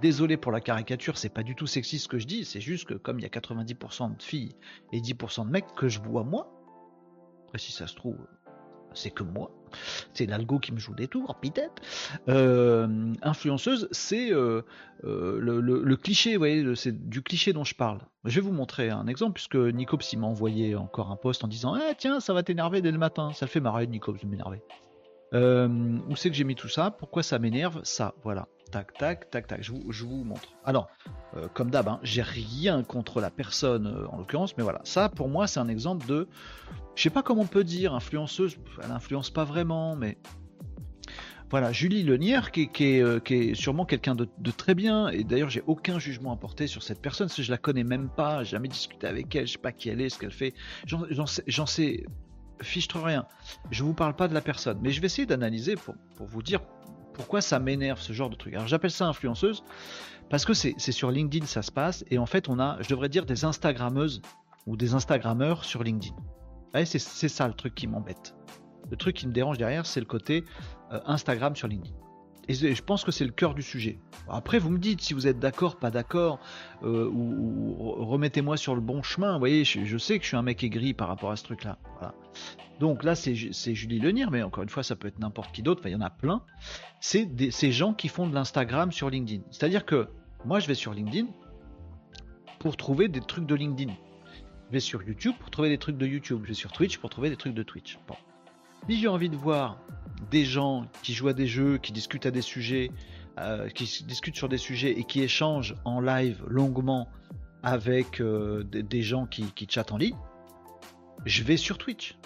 désolé 0.00 0.36
pour 0.36 0.52
la 0.52 0.60
caricature, 0.60 1.18
c'est 1.18 1.28
pas 1.28 1.42
du 1.42 1.54
tout 1.54 1.66
sexiste 1.66 2.04
ce 2.04 2.08
que 2.08 2.18
je 2.18 2.26
dis, 2.26 2.44
c'est 2.44 2.60
juste 2.60 2.86
que 2.86 2.94
comme 2.94 3.18
il 3.18 3.22
y 3.22 3.26
a 3.26 3.28
90% 3.28 4.16
de 4.16 4.22
filles 4.22 4.54
et 4.92 5.00
10% 5.00 5.46
de 5.46 5.50
mecs 5.50 5.74
que 5.76 5.88
je 5.88 6.00
vois 6.00 6.24
moi, 6.24 6.48
après 7.46 7.58
si 7.58 7.72
ça 7.72 7.86
se 7.86 7.94
trouve, 7.94 8.16
c'est 8.94 9.10
que 9.10 9.22
moi. 9.22 9.50
C'est 10.12 10.26
l'algo 10.26 10.58
qui 10.58 10.72
me 10.72 10.78
joue 10.78 10.94
des 10.94 11.08
tours, 11.08 11.34
peut-être. 11.36 11.82
Euh, 12.28 13.12
influenceuse, 13.22 13.88
c'est 13.90 14.32
euh, 14.32 14.62
euh, 15.04 15.38
le, 15.40 15.96
cliché, 15.96 16.32
vous 16.32 16.38
voyez, 16.38 16.76
c'est 16.76 17.08
du 17.08 17.22
cliché 17.22 17.52
dont 17.52 17.64
je 17.64 17.74
parle. 17.74 18.00
Je 18.24 18.40
vais 18.40 18.46
vous 18.46 18.52
montrer 18.52 18.90
un 18.90 19.06
exemple, 19.06 19.34
puisque 19.34 19.56
Nicops 19.56 20.14
m'a 20.16 20.26
envoyé 20.26 20.76
encore 20.76 21.10
un 21.10 21.16
post 21.16 21.44
en 21.44 21.48
disant 21.48 21.74
Ah 21.74 21.94
tiens, 21.96 22.20
ça 22.20 22.34
va 22.34 22.42
t'énerver 22.42 22.82
dès 22.82 22.92
le 22.92 22.98
matin. 22.98 23.32
Ça 23.32 23.46
le 23.46 23.50
fait 23.50 23.60
marrer, 23.60 23.86
Nicops, 23.86 24.22
de 24.22 24.26
m'énerver. 24.26 24.62
Où 25.32 26.16
c'est 26.16 26.30
que 26.30 26.36
j'ai 26.36 26.44
mis 26.44 26.54
tout 26.54 26.68
ça? 26.68 26.90
Pourquoi 26.90 27.22
ça 27.22 27.38
m'énerve? 27.38 27.80
Ça, 27.84 28.14
voilà. 28.22 28.48
Tac, 28.70 28.94
tac, 28.94 29.30
tac, 29.30 29.46
tac. 29.46 29.62
Je 29.62 30.04
vous, 30.04 30.24
montre. 30.24 30.48
Alors, 30.64 30.88
comme 31.52 31.70
d'hab, 31.70 31.88
hein, 31.88 32.00
j'ai 32.02 32.22
rien 32.22 32.82
contre 32.82 33.20
la 33.20 33.30
personne 33.30 34.06
en 34.10 34.18
l'occurrence, 34.18 34.56
mais 34.56 34.62
voilà. 34.62 34.80
Ça, 34.84 35.08
pour 35.08 35.28
moi, 35.28 35.46
c'est 35.46 35.60
un 35.60 35.68
exemple 35.68 36.06
de 36.06 36.28
je 36.94 37.02
sais 37.02 37.10
pas 37.10 37.22
comment 37.22 37.42
on 37.42 37.46
peut 37.46 37.64
dire, 37.64 37.94
influenceuse, 37.94 38.56
elle 38.82 38.90
influence 38.90 39.30
pas 39.30 39.44
vraiment, 39.44 39.96
mais 39.96 40.18
voilà, 41.50 41.72
Julie 41.72 42.02
Lenière, 42.02 42.50
qui, 42.50 42.70
euh, 42.80 43.20
qui, 43.20 43.34
est, 43.34 43.54
sûrement 43.54 43.84
quelqu'un 43.84 44.14
de, 44.14 44.26
très 44.56 44.74
bien, 44.74 45.08
et 45.08 45.24
d'ailleurs 45.24 45.50
j'ai 45.50 45.62
aucun 45.66 45.98
jugement 45.98 46.32
à 46.32 46.36
porter 46.36 46.66
sur 46.66 46.82
cette 46.82 47.00
personne, 47.00 47.26
parce 47.26 47.36
que 47.36 47.42
je 47.42 47.50
la 47.50 47.58
connais 47.58 47.84
même 47.84 48.08
pas, 48.08 48.42
jamais 48.44 48.68
discuté 48.68 49.06
avec 49.06 49.34
elle, 49.36 49.46
je 49.46 49.52
sais 49.52 49.58
pas 49.58 49.72
qui 49.72 49.88
elle 49.88 50.00
est, 50.00 50.08
ce 50.08 50.18
qu'elle 50.18 50.32
fait, 50.32 50.54
j'en 50.86 51.66
sais, 51.66 52.04
fiche 52.62 52.88
rien. 52.94 53.26
Je 53.70 53.84
vous 53.84 53.94
parle 53.94 54.14
pas 54.14 54.28
de 54.28 54.34
la 54.34 54.40
personne, 54.40 54.78
mais 54.82 54.90
je 54.90 55.00
vais 55.00 55.06
essayer 55.06 55.26
d'analyser 55.26 55.76
pour, 55.76 55.94
pour, 56.16 56.26
vous 56.26 56.42
dire 56.42 56.60
pourquoi 57.14 57.40
ça 57.40 57.58
m'énerve 57.58 58.00
ce 58.00 58.12
genre 58.12 58.30
de 58.30 58.36
truc. 58.36 58.54
Alors 58.54 58.66
j'appelle 58.66 58.90
ça 58.90 59.06
influenceuse 59.06 59.62
parce 60.30 60.44
que 60.44 60.54
c'est 60.54 60.78
sur 60.78 61.10
LinkedIn 61.10 61.46
ça 61.46 61.62
se 61.62 61.70
passe, 61.70 62.04
et 62.10 62.18
en 62.18 62.26
fait 62.26 62.48
on 62.48 62.58
a, 62.58 62.80
je 62.80 62.88
devrais 62.88 63.08
dire, 63.08 63.26
des 63.26 63.44
Instagrammeuses 63.44 64.22
ou 64.66 64.76
des 64.76 64.94
Instagrammeurs 64.94 65.64
sur 65.64 65.82
LinkedIn 65.82 66.14
c'est 66.84 67.28
ça 67.28 67.46
le 67.48 67.54
truc 67.54 67.74
qui 67.74 67.86
m'embête. 67.86 68.34
Le 68.90 68.96
truc 68.96 69.16
qui 69.16 69.26
me 69.26 69.32
dérange 69.32 69.58
derrière, 69.58 69.86
c'est 69.86 70.00
le 70.00 70.06
côté 70.06 70.44
euh, 70.92 71.00
Instagram 71.06 71.54
sur 71.54 71.68
LinkedIn. 71.68 71.94
Et 72.48 72.54
je 72.54 72.82
pense 72.82 73.04
que 73.04 73.12
c'est 73.12 73.24
le 73.24 73.30
cœur 73.30 73.54
du 73.54 73.62
sujet. 73.62 73.98
Après, 74.28 74.58
vous 74.58 74.70
me 74.70 74.78
dites 74.78 75.00
si 75.00 75.14
vous 75.14 75.26
êtes 75.26 75.38
d'accord, 75.38 75.76
pas 75.76 75.90
d'accord, 75.90 76.40
euh, 76.82 77.08
ou, 77.08 77.94
remettez-moi 78.04 78.56
sur 78.56 78.74
le 78.74 78.80
bon 78.80 79.02
chemin. 79.02 79.34
Vous 79.34 79.38
voyez, 79.38 79.64
je, 79.64 79.98
sais 79.98 80.18
que 80.18 80.24
je 80.24 80.28
suis 80.28 80.36
un 80.36 80.42
mec 80.42 80.62
aigri 80.64 80.92
par 80.92 81.08
rapport 81.08 81.30
à 81.30 81.36
ce 81.36 81.44
truc-là. 81.44 81.78
Donc 82.80 83.04
là, 83.04 83.14
c'est 83.14 83.34
Julie 83.34 84.00
Lenir, 84.00 84.32
mais 84.32 84.42
encore 84.42 84.64
une 84.64 84.68
fois, 84.68 84.82
ça 84.82 84.96
peut 84.96 85.06
être 85.06 85.20
n'importe 85.20 85.52
qui 85.52 85.62
d'autre. 85.62 85.82
il 85.84 85.92
y 85.92 85.94
en 85.94 86.00
a 86.00 86.10
plein. 86.10 86.42
C'est 87.00 87.28
ces 87.52 87.70
gens 87.70 87.94
qui 87.94 88.08
font 88.08 88.26
de 88.26 88.34
l'Instagram 88.34 88.90
sur 88.90 89.08
LinkedIn. 89.08 89.42
C'est-à-dire 89.50 89.84
que 89.84 90.08
moi, 90.44 90.58
je 90.58 90.66
vais 90.66 90.74
sur 90.74 90.92
LinkedIn 90.92 91.28
pour 92.58 92.76
trouver 92.76 93.08
des 93.08 93.20
trucs 93.20 93.46
de 93.46 93.54
LinkedIn. 93.54 93.92
Je 94.68 94.72
vais 94.72 94.80
sur 94.80 95.02
YouTube 95.02 95.34
pour 95.38 95.50
trouver 95.50 95.68
des 95.68 95.78
trucs 95.78 95.96
de 95.96 96.06
YouTube. 96.06 96.40
Je 96.42 96.48
vais 96.48 96.54
sur 96.54 96.72
Twitch 96.72 96.98
pour 96.98 97.10
trouver 97.10 97.30
des 97.30 97.36
trucs 97.36 97.54
de 97.54 97.62
Twitch. 97.62 97.98
Bon. 98.08 98.16
Si 98.88 98.98
j'ai 98.98 99.06
envie 99.06 99.28
de 99.28 99.36
voir 99.36 99.78
des 100.32 100.44
gens 100.46 100.86
qui 101.02 101.12
jouent 101.12 101.28
à 101.28 101.34
des 101.34 101.46
jeux, 101.46 101.78
qui 101.78 101.92
discutent 101.92 102.26
à 102.26 102.30
des 102.30 102.40
sujets, 102.40 102.90
euh, 103.38 103.68
qui 103.68 103.84
discutent 104.04 104.36
sur 104.36 104.48
des 104.48 104.58
sujets 104.58 104.98
et 104.98 105.04
qui 105.04 105.22
échangent 105.22 105.76
en 105.84 106.00
live 106.00 106.42
longuement 106.48 107.06
avec 107.62 108.20
euh, 108.20 108.64
des, 108.64 109.02
gens 109.02 109.26
qui, 109.26 109.44
qui 109.52 109.68
chattent 109.70 109.92
en 109.92 109.98
ligne, 109.98 110.16
je 111.26 111.44
vais 111.44 111.56
sur 111.56 111.78
Twitch 111.78 112.16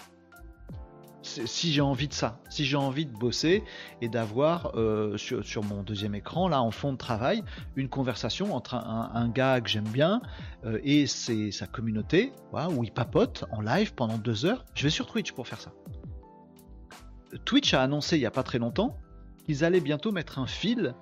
si 1.22 1.72
j'ai 1.72 1.80
envie 1.80 2.06
de 2.06 2.12
ça, 2.12 2.40
si 2.48 2.64
j'ai 2.64 2.76
envie 2.76 3.04
de 3.04 3.12
bosser 3.12 3.64
et 4.00 4.08
d'avoir 4.08 4.70
euh, 4.76 5.16
sur, 5.16 5.64
mon 5.64 5.82
deuxième 5.82 6.14
écran, 6.14 6.46
là 6.46 6.62
en 6.62 6.70
fond 6.70 6.92
de 6.92 6.96
travail, 6.96 7.42
une 7.74 7.88
conversation 7.88 8.54
entre 8.54 8.76
un, 8.76 9.28
gars 9.28 9.60
que 9.60 9.68
j'aime 9.68 9.88
bien 9.88 10.22
et 10.84 11.08
c'est 11.08 11.50
sa 11.50 11.66
communauté, 11.66 12.32
où 12.70 12.84
il 12.84 12.92
papote 12.92 13.44
en 13.50 13.60
live 13.60 13.92
pendant 13.94 14.18
deux 14.18 14.46
heures, 14.46 14.64
je 14.74 14.84
vais 14.84 14.90
sur 14.90 15.08
Twitch 15.08 15.32
pour 15.32 15.48
faire 15.48 15.60
ça. 15.60 15.72
Twitch 17.44 17.74
a 17.74 17.82
annoncé 17.82 18.16
il 18.16 18.20
n'y 18.20 18.26
a 18.26 18.30
pas 18.30 18.42
très 18.42 18.58
longtemps 18.58 18.98
qu'ils 19.44 19.64
allaient 19.64 19.80
bientôt 19.80 20.12
mettre 20.12 20.38
un 20.38 20.46
fil 20.46 20.94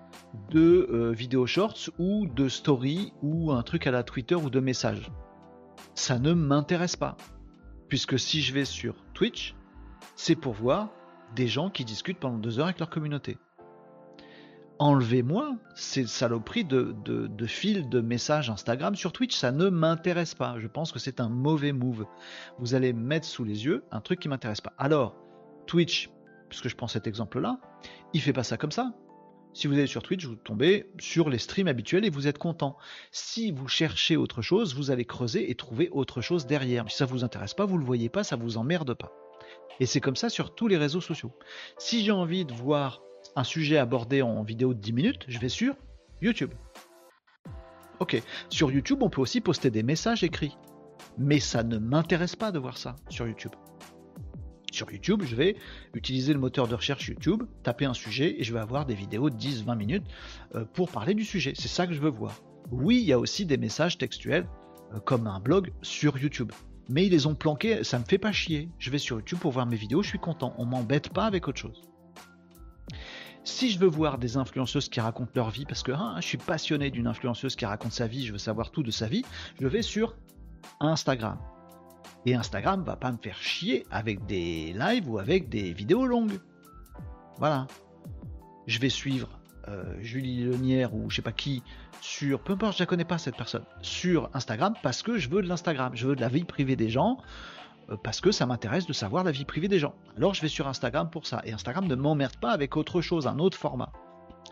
de 0.51 0.89
euh, 0.91 1.13
vidéo 1.13 1.47
shorts 1.47 1.91
ou 1.99 2.27
de 2.27 2.49
story 2.49 3.13
ou 3.23 3.53
un 3.53 3.63
truc 3.63 3.87
à 3.87 3.91
la 3.91 4.03
Twitter 4.03 4.35
ou 4.35 4.51
de 4.51 4.61
message. 4.61 5.11
Ça 5.95 6.19
ne 6.19 6.33
m'intéresse 6.33 6.97
pas. 6.97 7.17
Puisque 7.89 8.19
si 8.19 8.43
je 8.43 8.53
vais 8.53 8.65
sur 8.65 8.97
Twitch, 9.15 9.55
c'est 10.17 10.35
pour 10.35 10.53
voir 10.53 10.91
des 11.35 11.47
gens 11.47 11.71
qui 11.71 11.85
discutent 11.85 12.19
pendant 12.19 12.39
deux 12.39 12.59
heures 12.59 12.67
avec 12.67 12.79
leur 12.79 12.91
communauté. 12.91 13.39
Enlevez-moi 14.81 15.57
ces 15.77 16.07
saloperies 16.07 16.65
de, 16.65 16.95
de, 17.05 17.29
de 17.29 17.47
fil 17.47 17.89
de 17.89 18.01
messages 18.01 18.51
Instagram 18.51 18.97
sur 18.97 19.13
Twitch, 19.13 19.37
ça 19.37 19.53
ne 19.53 19.69
m'intéresse 19.69 20.35
pas. 20.35 20.59
Je 20.59 20.67
pense 20.67 20.91
que 20.91 20.99
c'est 20.99 21.21
un 21.21 21.29
mauvais 21.29 21.73
move. 21.73 22.07
Vous 22.59 22.75
allez 22.75 22.93
mettre 22.93 23.27
sous 23.27 23.45
les 23.45 23.65
yeux 23.65 23.85
un 23.93 24.01
truc 24.01 24.19
qui 24.19 24.29
m'intéresse 24.29 24.61
pas. 24.61 24.73
Alors, 24.77 25.24
Twitch, 25.67 26.11
puisque 26.49 26.69
je 26.69 26.77
prends 26.77 26.89
cet 26.89 27.07
exemple-là, 27.07 27.61
il 28.13 28.21
fait 28.21 28.33
pas 28.33 28.45
ça 28.45 28.57
comme 28.57 28.73
ça. 28.73 28.93
Si 29.55 29.69
vous 29.69 29.75
allez 29.75 29.87
sur 29.87 30.03
Twitch, 30.03 30.27
vous 30.27 30.35
tombez 30.35 30.91
sur 30.99 31.31
les 31.31 31.39
streams 31.39 31.69
habituels 31.69 32.05
et 32.05 32.11
vous 32.11 32.27
êtes 32.27 32.39
content. 32.39 32.77
Si 33.13 33.53
vous 33.53 33.69
cherchez 33.69 34.17
autre 34.17 34.43
chose, 34.43 34.75
vous 34.75 34.91
allez 34.91 35.05
creuser 35.05 35.49
et 35.49 35.55
trouver 35.55 35.89
autre 35.93 36.21
chose 36.21 36.47
derrière. 36.47 36.91
Si 36.91 36.97
ça 36.97 37.07
vous 37.07 37.23
intéresse 37.23 37.55
pas, 37.55 37.65
vous 37.65 37.79
le 37.79 37.85
voyez 37.85 38.09
pas, 38.09 38.25
ça 38.25 38.35
vous 38.35 38.57
emmerde 38.57 38.95
pas. 38.95 39.13
Et 39.79 39.87
c'est 39.87 40.01
comme 40.01 40.17
ça 40.17 40.29
sur 40.29 40.57
tous 40.57 40.67
les 40.67 40.77
réseaux 40.77 41.01
sociaux. 41.01 41.33
Si 41.79 42.05
j'ai 42.05 42.11
envie 42.11 42.45
de 42.45 42.53
voir 42.53 43.03
un 43.37 43.45
sujet 43.45 43.79
abordé 43.79 44.23
en 44.23 44.43
vidéo 44.43 44.75
de 44.75 44.81
10 44.81 44.93
minutes, 44.93 45.25
je 45.29 45.39
vais 45.39 45.49
sur 45.49 45.77
YouTube. 46.21 46.53
Ok, 48.01 48.21
sur 48.49 48.73
YouTube, 48.73 49.03
on 49.03 49.11
peut 49.11 49.21
aussi 49.21 49.41
poster 49.41 49.71
des 49.71 49.85
messages 49.85 50.25
écrits. 50.25 50.57
Mais 51.17 51.39
ça 51.39 51.63
ne 51.63 51.79
m'intéresse 51.79 52.35
pas 52.35 52.51
de 52.51 52.59
voir 52.59 52.77
ça 52.77 52.97
sur 53.09 53.27
YouTube. 53.27 53.53
Sur 54.75 54.91
YouTube, 54.91 55.23
je 55.25 55.37
vais 55.37 55.55
utiliser 55.95 56.33
le 56.33 56.41
moteur 56.41 56.67
de 56.67 56.75
recherche 56.75 57.07
YouTube, 57.07 57.45
taper 57.63 57.85
un 57.85 57.95
sujet 57.95 58.35
et 58.41 58.43
je 58.43 58.53
vais 58.53 58.59
avoir 58.59 58.87
des 58.87 58.97
vidéos 58.97 59.31
de 59.31 59.37
10-20 59.37 59.77
minutes 59.77 60.05
euh, 60.57 60.65
pour 60.65 60.91
parler 60.91 61.15
du 61.15 61.25
sujet. 61.25 61.53
C'est 61.55 61.69
ça 61.69 61.87
que 61.87 61.93
je 61.93 62.01
veux 62.01 62.11
voir. 62.11 62.43
Oui, 62.73 62.97
il 62.97 63.05
y 63.05 63.13
a 63.13 63.19
aussi 63.21 63.47
des 63.47 63.57
messages 63.57 63.99
textuels 63.99 64.49
euh, 64.93 64.99
comme 64.99 65.29
un 65.29 65.39
blog 65.39 65.73
sur 65.83 66.19
YouTube 66.19 66.51
mais 66.89 67.07
ils 67.07 67.11
les 67.11 67.27
ont 67.27 67.35
planqués, 67.35 67.83
ça 67.83 67.99
me 67.99 68.05
fait 68.05 68.19
pas 68.19 68.33
chier. 68.33 68.69
Je 68.79 68.91
vais 68.91 68.99
sur 68.99 69.17
YouTube 69.17 69.39
pour 69.39 69.53
voir 69.53 69.65
mes 69.65 69.77
vidéos, 69.77 70.03
je 70.03 70.09
suis 70.09 70.19
content. 70.19 70.55
On 70.59 70.67
m'embête 70.67 71.09
pas 71.09 71.25
avec 71.25 71.49
autre 71.49 71.59
chose. 71.59 71.81
Si 73.45 73.71
je 73.71 73.79
veux 73.79 73.87
voir 73.87 74.19
des 74.19 74.37
influenceuses 74.37 74.91
qui 74.91 75.01
racontent 75.01 75.31
leur 75.35 75.51
vie, 75.51 75.65
parce 75.65 75.83
que 75.83 75.93
hein, 75.93 76.17
je 76.17 76.27
suis 76.27 76.37
passionné 76.37 76.91
d'une 76.91 77.07
influenceuse 77.07 77.57
qui 77.57 77.65
raconte 77.65 77.93
sa 77.93 78.07
vie, 78.07 78.27
je 78.27 78.33
veux 78.33 78.39
savoir 78.39 78.71
tout 78.71 78.83
de 78.83 78.91
sa 78.91 79.07
vie, 79.07 79.25
je 79.61 79.67
vais 79.67 79.83
sur 79.83 80.17
Instagram. 80.81 81.39
Et 82.27 82.35
Instagram 82.35 82.83
va 82.85 82.97
pas 82.97 83.13
me 83.13 83.19
faire 83.19 83.37
chier 83.37 83.87
avec 83.91 84.25
des 84.27 84.73
lives 84.73 85.09
ou 85.09 85.19
avec 85.19 85.49
des 85.49 85.73
vidéos 85.73 86.07
longues. 86.07 86.41
Voilà. 87.39 87.67
Je 88.67 88.79
vais 88.79 88.89
suivre 88.89 89.29
euh, 89.69 89.95
Julie 90.01 90.45
Lenière 90.45 90.95
ou 90.95 91.11
je 91.11 91.17
sais 91.17 91.23
pas 91.23 91.33
qui 91.33 91.63
sur, 92.01 92.41
peu 92.41 92.53
importe, 92.53 92.75
je 92.75 92.83
la 92.83 92.87
connais 92.87 93.05
pas 93.05 93.17
cette 93.17 93.37
personne, 93.37 93.65
sur 93.81 94.29
Instagram 94.35 94.75
parce 94.83 95.03
que 95.03 95.17
je 95.17 95.31
veux 95.31 95.41
de 95.41 95.49
l'Instagram, 95.49 95.93
je 95.95 96.07
veux 96.07 96.15
de 96.15 96.21
la 96.21 96.29
vie 96.29 96.45
privée 96.45 96.77
des 96.77 96.91
gens, 96.91 97.17
euh, 97.91 97.97
parce 98.03 98.21
que 98.21 98.31
ça 98.31 98.45
m'intéresse 98.45 98.87
de 98.87 98.93
savoir 98.93 99.25
la 99.25 99.31
vie 99.31 99.47
privée 99.47 99.69
des 99.69 99.79
gens. 99.79 99.95
Alors 100.17 100.35
je 100.35 100.43
vais 100.43 100.49
sur 100.49 100.69
Instagram 100.69 101.09
pour 101.09 101.27
ça. 101.27 101.41
Et 101.45 101.53
Instagram 101.53 101.87
ne 101.87 101.95
m'emmerde 101.95 102.37
pas 102.37 102.51
avec 102.51 102.77
autre 102.77 103.01
chose, 103.01 103.27
un 103.27 103.39
autre 103.39 103.57
format. 103.57 103.91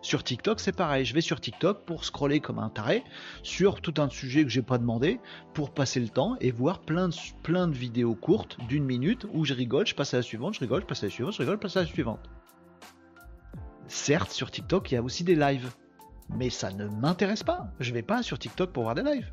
Sur 0.01 0.25
TikTok, 0.25 0.59
c'est 0.59 0.75
pareil. 0.75 1.05
Je 1.05 1.15
vais 1.15 1.21
sur 1.21 1.41
TikTok 1.41 1.85
pour 1.85 2.05
scroller 2.05 2.41
comme 2.41 2.59
un 2.59 2.71
taré 2.71 3.05
sur 3.43 3.81
tout 3.81 3.95
un 3.99 4.09
sujet 4.09 4.43
que 4.43 4.49
j'ai 4.49 4.63
pas 4.63 4.79
demandé 4.79 5.21
pour 5.55 5.73
passer 5.73 6.01
le 6.01 6.09
temps 6.09 6.37
et 6.41 6.51
voir 6.51 6.81
plein 6.81 7.09
de, 7.09 7.73
vidéos 7.75 8.15
courtes 8.15 8.57
d'une 8.69 8.85
minute 8.85 9.27
où 9.33 9.45
je 9.45 9.55
rigole, 9.55 9.87
je 9.87 9.95
passe 9.95 10.15
à 10.15 10.17
la 10.17 10.23
suivante, 10.23 10.55
je 10.55 10.61
rigole, 10.61 10.83
je 10.83 10.87
passe 10.87 11.03
à 11.03 11.07
la 11.07 11.11
suivante, 11.11 11.35
je 11.35 11.39
rigole, 11.39 11.57
je 11.57 11.61
passe 11.61 11.77
à 11.77 11.81
la 11.81 11.87
suivante. 11.87 12.31
Certes, 13.87 14.31
sur 14.31 14.51
TikTok, 14.51 14.91
il 14.91 14.95
y 14.95 14.97
a 14.97 15.03
aussi 15.03 15.23
des 15.23 15.37
lives 15.37 15.71
mais 16.37 16.51
ça 16.51 16.71
ne 16.71 16.87
m'intéresse 16.87 17.43
pas. 17.43 17.69
Je 17.81 17.93
vais 17.93 18.03
pas 18.03 18.23
sur 18.23 18.39
TikTok 18.39 18.73
pour 18.73 18.85
voir 18.85 18.95
des 18.95 19.03
lives. 19.03 19.33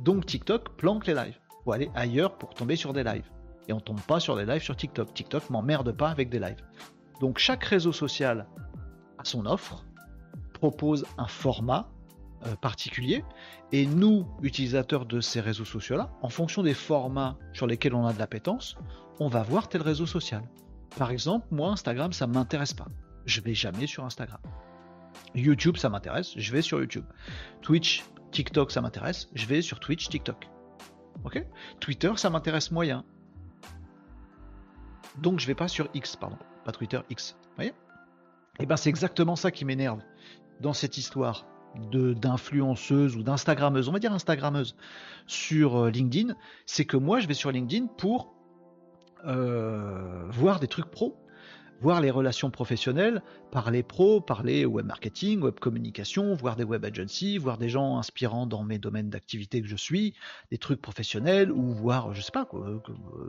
Donc 0.00 0.26
TikTok 0.26 0.76
planque 0.76 1.06
les 1.06 1.14
lives. 1.14 1.38
Faut 1.64 1.72
aller 1.72 1.90
ailleurs 1.94 2.38
pour 2.38 2.54
tomber 2.54 2.76
sur 2.76 2.92
des 2.92 3.04
lives. 3.04 3.28
Et 3.68 3.72
on 3.72 3.80
tombe 3.80 4.00
pas 4.00 4.20
sur 4.20 4.36
des 4.36 4.46
lives 4.46 4.62
sur 4.62 4.76
TikTok. 4.76 5.12
TikTok 5.12 5.50
m'emmerde 5.50 5.92
pas 5.92 6.08
avec 6.08 6.28
des 6.28 6.38
lives. 6.38 6.64
Donc 7.20 7.38
chaque 7.38 7.64
réseau 7.64 7.92
social 7.92 8.46
son 9.24 9.46
offre, 9.46 9.84
propose 10.52 11.06
un 11.16 11.26
format 11.26 11.88
euh, 12.46 12.54
particulier, 12.56 13.24
et 13.72 13.86
nous, 13.86 14.26
utilisateurs 14.42 15.06
de 15.06 15.20
ces 15.20 15.40
réseaux 15.40 15.64
sociaux-là, 15.64 16.10
en 16.22 16.28
fonction 16.28 16.62
des 16.62 16.74
formats 16.74 17.36
sur 17.52 17.66
lesquels 17.66 17.94
on 17.94 18.06
a 18.06 18.12
de 18.12 18.18
l'appétence, 18.18 18.76
on 19.20 19.28
va 19.28 19.42
voir 19.42 19.68
tel 19.68 19.82
réseau 19.82 20.06
social. 20.06 20.42
Par 20.96 21.10
exemple, 21.10 21.46
moi, 21.50 21.70
Instagram, 21.70 22.12
ça 22.12 22.26
m'intéresse 22.26 22.74
pas. 22.74 22.86
Je 23.26 23.40
vais 23.40 23.54
jamais 23.54 23.86
sur 23.86 24.04
Instagram. 24.04 24.40
YouTube, 25.34 25.76
ça 25.76 25.88
m'intéresse, 25.88 26.32
je 26.36 26.52
vais 26.52 26.62
sur 26.62 26.80
YouTube. 26.80 27.04
Twitch, 27.60 28.04
TikTok, 28.30 28.70
ça 28.70 28.80
m'intéresse, 28.80 29.28
je 29.34 29.46
vais 29.46 29.62
sur 29.62 29.80
Twitch, 29.80 30.08
TikTok. 30.08 30.48
Ok? 31.24 31.44
Twitter, 31.80 32.12
ça 32.16 32.30
m'intéresse 32.30 32.70
moyen. 32.70 33.04
Donc 35.18 35.40
je 35.40 35.46
vais 35.46 35.54
pas 35.54 35.68
sur 35.68 35.88
X, 35.94 36.16
pardon, 36.16 36.38
pas 36.64 36.72
Twitter, 36.72 37.00
X. 37.10 37.36
Vous 37.42 37.54
voyez? 37.56 37.72
Et 38.58 38.64
eh 38.64 38.66
ben 38.66 38.76
c'est 38.76 38.90
exactement 38.90 39.36
ça 39.36 39.50
qui 39.50 39.64
m'énerve 39.64 40.00
dans 40.60 40.72
cette 40.72 40.98
histoire 40.98 41.46
de 41.92 42.12
d'influenceuse 42.12 43.16
ou 43.16 43.22
d'instagrammeuse, 43.22 43.88
on 43.88 43.92
va 43.92 44.00
dire 44.00 44.12
instagrammeuse 44.12 44.74
sur 45.26 45.84
euh, 45.84 45.90
LinkedIn, 45.90 46.34
c'est 46.66 46.84
que 46.84 46.96
moi 46.96 47.20
je 47.20 47.28
vais 47.28 47.34
sur 47.34 47.52
LinkedIn 47.52 47.86
pour 47.86 48.34
voir 49.24 50.60
des 50.60 50.68
trucs 50.68 50.90
pro 50.90 51.16
voir 51.80 52.00
les 52.00 52.10
relations 52.10 52.50
professionnelles, 52.50 53.22
parler 53.50 53.82
pro, 53.82 54.20
parler 54.20 54.66
web 54.66 54.86
marketing, 54.86 55.40
web 55.40 55.58
communication, 55.58 56.34
voir 56.34 56.56
des 56.56 56.64
web 56.64 56.84
agencies, 56.84 57.38
voir 57.38 57.58
des 57.58 57.68
gens 57.68 57.98
inspirants 57.98 58.46
dans 58.46 58.64
mes 58.64 58.78
domaines 58.78 59.10
d'activité 59.10 59.62
que 59.62 59.68
je 59.68 59.76
suis, 59.76 60.14
des 60.50 60.58
trucs 60.58 60.80
professionnels, 60.80 61.52
ou 61.52 61.72
voir, 61.72 62.14
je 62.14 62.20
sais 62.20 62.32
pas, 62.32 62.44
quoi, 62.44 62.66
euh, 62.66 62.80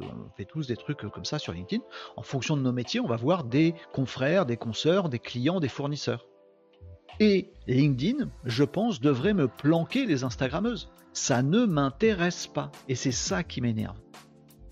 on 0.02 0.36
fait 0.36 0.46
tous 0.46 0.68
des 0.68 0.78
trucs 0.78 0.98
comme 0.98 1.26
ça 1.26 1.40
sur 1.40 1.54
LinkedIn. 1.54 1.84
En 2.18 2.24
fonction 2.24 2.58
de 2.58 2.62
nos 2.62 2.74
métiers, 2.74 3.00
on 3.00 3.08
va 3.08 3.18
voir 3.18 3.44
des 3.44 3.76
confrères, 3.94 4.46
des 4.46 4.58
consoeurs, 4.58 5.10
des 5.10 5.20
clients, 5.20 5.60
des 5.60 5.70
fournisseurs. 5.70 6.26
Et 7.20 7.52
LinkedIn, 7.68 8.30
je 8.46 8.64
pense, 8.64 9.02
devrait 9.02 9.34
me 9.34 9.48
planquer 9.48 10.06
les 10.06 10.24
Instagrammeuses. 10.24 10.90
Ça 11.12 11.44
ne 11.44 11.66
m'intéresse 11.66 12.48
pas. 12.48 12.72
Et 12.88 12.96
c'est 12.96 13.12
ça 13.12 13.44
qui 13.44 13.62
m'énerve 13.62 13.98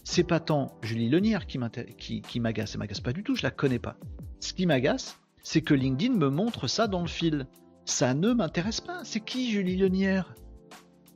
c'est 0.10 0.24
pas 0.24 0.39
tant 0.39 0.67
Julie 0.82 1.10
Lenière 1.10 1.46
qui 1.48 1.58
m'agace, 1.58 2.74
elle 2.74 2.80
m'agace 2.80 3.02
pas 3.02 3.12
du 3.12 3.24
tout, 3.24 3.36
je 3.36 3.43
la 3.43 3.52
connais 3.52 3.78
pas. 3.78 3.98
Ce 4.39 4.54
qui 4.54 4.65
m'agace, 4.65 5.20
c'est 5.43 5.62
que 5.62 5.74
LinkedIn 5.74 6.15
me 6.15 6.30
montre 6.30 6.67
ça 6.67 6.88
dans 6.88 7.02
le 7.02 7.08
fil. 7.08 7.46
Ça 7.84 8.13
ne 8.13 8.32
m'intéresse 8.32 8.80
pas. 8.80 9.04
C'est 9.04 9.20
qui 9.20 9.52
Julie 9.52 9.76
Lenière 9.76 10.34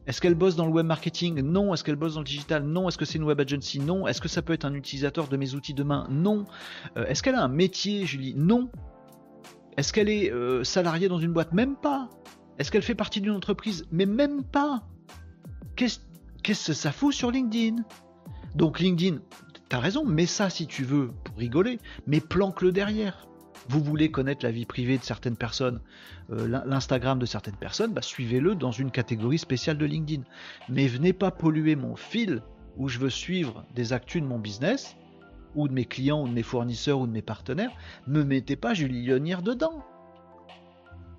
Est-ce 0.07 0.19
qu'elle 0.19 0.35
bosse 0.35 0.57
dans 0.57 0.65
le 0.65 0.73
web 0.73 0.85
marketing? 0.85 1.39
Non. 1.39 1.73
Est-ce 1.73 1.85
qu'elle 1.85 1.95
bosse 1.95 2.15
dans 2.15 2.19
le 2.19 2.25
digital? 2.25 2.63
Non. 2.63 2.89
Est-ce 2.89 2.97
que 2.97 3.05
c'est 3.05 3.17
une 3.17 3.23
web 3.23 3.39
agency? 3.39 3.79
Non. 3.79 4.07
Est-ce 4.07 4.19
que 4.19 4.27
ça 4.27 4.41
peut 4.41 4.51
être 4.51 4.65
un 4.65 4.73
utilisateur 4.73 5.29
de 5.29 5.37
mes 5.37 5.55
outils 5.55 5.73
demain? 5.73 6.05
Non. 6.09 6.43
Euh, 6.97 7.05
est-ce 7.05 7.23
qu'elle 7.23 7.35
a 7.35 7.43
un 7.43 7.47
métier, 7.47 8.05
Julie? 8.05 8.35
Non. 8.35 8.69
Est-ce 9.77 9.93
qu'elle 9.93 10.09
est, 10.09 10.31
euh, 10.33 10.65
salariée 10.65 11.07
dans 11.07 11.19
une 11.19 11.31
boîte? 11.31 11.53
Même 11.53 11.77
pas. 11.77 12.09
Est-ce 12.59 12.71
qu'elle 12.71 12.83
fait 12.83 12.95
partie 12.95 13.21
d'une 13.21 13.31
entreprise? 13.31 13.85
Mais 13.89 14.05
même 14.05 14.43
pas. 14.43 14.83
Qu'est-ce 15.77 15.99
que 16.43 16.53
ça 16.53 16.91
fout 16.91 17.13
sur 17.13 17.31
LinkedIn? 17.31 17.83
Donc 18.55 18.79
LinkedIn, 18.79 19.19
t'as 19.69 19.79
raison, 19.79 20.05
mets 20.05 20.25
ça 20.25 20.49
si 20.49 20.67
tu 20.67 20.83
veux 20.83 21.11
pour 21.23 21.37
rigoler, 21.37 21.79
mais 22.07 22.19
planque-le 22.19 22.71
derrière. 22.71 23.27
Vous 23.69 23.81
voulez 23.81 24.11
connaître 24.11 24.43
la 24.43 24.51
vie 24.51 24.65
privée 24.65 24.97
de 24.97 25.03
certaines 25.03 25.37
personnes, 25.37 25.81
euh, 26.31 26.61
l'Instagram 26.65 27.19
de 27.19 27.25
certaines 27.25 27.55
personnes, 27.55 27.93
bah, 27.93 28.01
suivez-le 28.01 28.55
dans 28.55 28.71
une 28.71 28.91
catégorie 28.91 29.37
spéciale 29.37 29.77
de 29.77 29.85
LinkedIn. 29.85 30.23
Mais 30.67 30.87
venez 30.87 31.13
pas 31.13 31.31
polluer 31.31 31.75
mon 31.75 31.95
fil 31.95 32.41
où 32.77 32.87
je 32.89 32.99
veux 32.99 33.09
suivre 33.09 33.63
des 33.75 33.93
actus 33.93 34.21
de 34.21 34.27
mon 34.27 34.39
business, 34.39 34.95
ou 35.55 35.67
de 35.67 35.73
mes 35.73 35.85
clients, 35.85 36.23
ou 36.23 36.27
de 36.27 36.33
mes 36.33 36.43
fournisseurs, 36.43 36.99
ou 36.99 37.07
de 37.07 37.11
mes 37.11 37.21
partenaires. 37.21 37.71
Me 38.07 38.23
mettez 38.23 38.55
pas 38.55 38.73
Julie 38.73 39.05
Lionnière 39.05 39.41
dedans. 39.41 39.83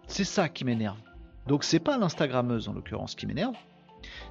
C'est 0.07 0.25
ça 0.25 0.49
qui 0.49 0.65
m'énerve. 0.65 0.99
Donc 1.47 1.65
c'est 1.65 1.81
pas 1.81 1.99
l'Instagrammeuse 1.99 2.69
en 2.69 2.73
l'occurrence 2.73 3.15
qui 3.15 3.27
m'énerve, 3.27 3.55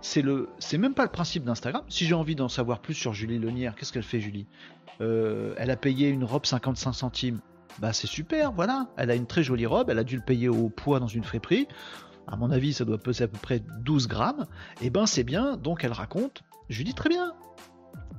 c'est 0.02 0.22
le, 0.22 0.50
c'est 0.60 0.78
même 0.78 0.94
pas 0.94 1.04
le 1.04 1.12
principe 1.12 1.44
d'Instagram. 1.44 1.84
Si 1.90 2.06
j'ai 2.06 2.14
envie 2.14 2.36
d'en 2.36 2.50
savoir 2.50 2.80
plus 2.80 2.94
sur 2.94 3.14
Julie 3.14 3.40
Lenière, 3.40 3.76
qu'est-ce 3.76 3.94
qu'elle 3.94 4.04
fait 4.04 4.20
Julie? 4.20 4.48
Euh, 5.02 5.54
Elle 5.58 5.72
a 5.72 5.78
payé 5.78 6.10
une 6.10 6.24
robe 6.24 6.46
55 6.46 6.94
centimes. 6.94 7.40
Bah 7.80 7.94
c'est 7.94 8.08
super, 8.08 8.52
voilà. 8.52 8.88
Elle 8.98 9.12
a 9.12 9.16
une 9.16 9.28
très 9.28 9.44
jolie 9.44 9.66
robe, 9.66 9.90
elle 9.90 10.00
a 10.00 10.04
dû 10.04 10.18
le 10.18 10.22
payer 10.22 10.50
au 10.50 10.70
poids 10.70 11.00
dans 11.00 11.08
une 11.08 11.24
friperie. 11.24 11.68
À 12.28 12.36
mon 12.36 12.52
avis, 12.52 12.74
ça 12.74 12.86
doit 12.86 12.98
peser 12.98 13.24
à 13.24 13.28
peu 13.28 13.38
près 13.38 13.62
12 13.80 14.08
grammes. 14.08 14.46
Et 14.82 14.88
eh 14.88 14.90
ben 14.90 15.06
c'est 15.06 15.24
bien, 15.24 15.58
donc 15.58 15.84
elle 15.84 15.94
raconte. 15.94 16.44
Dis 16.70 16.94
très 16.94 17.10
bien, 17.10 17.34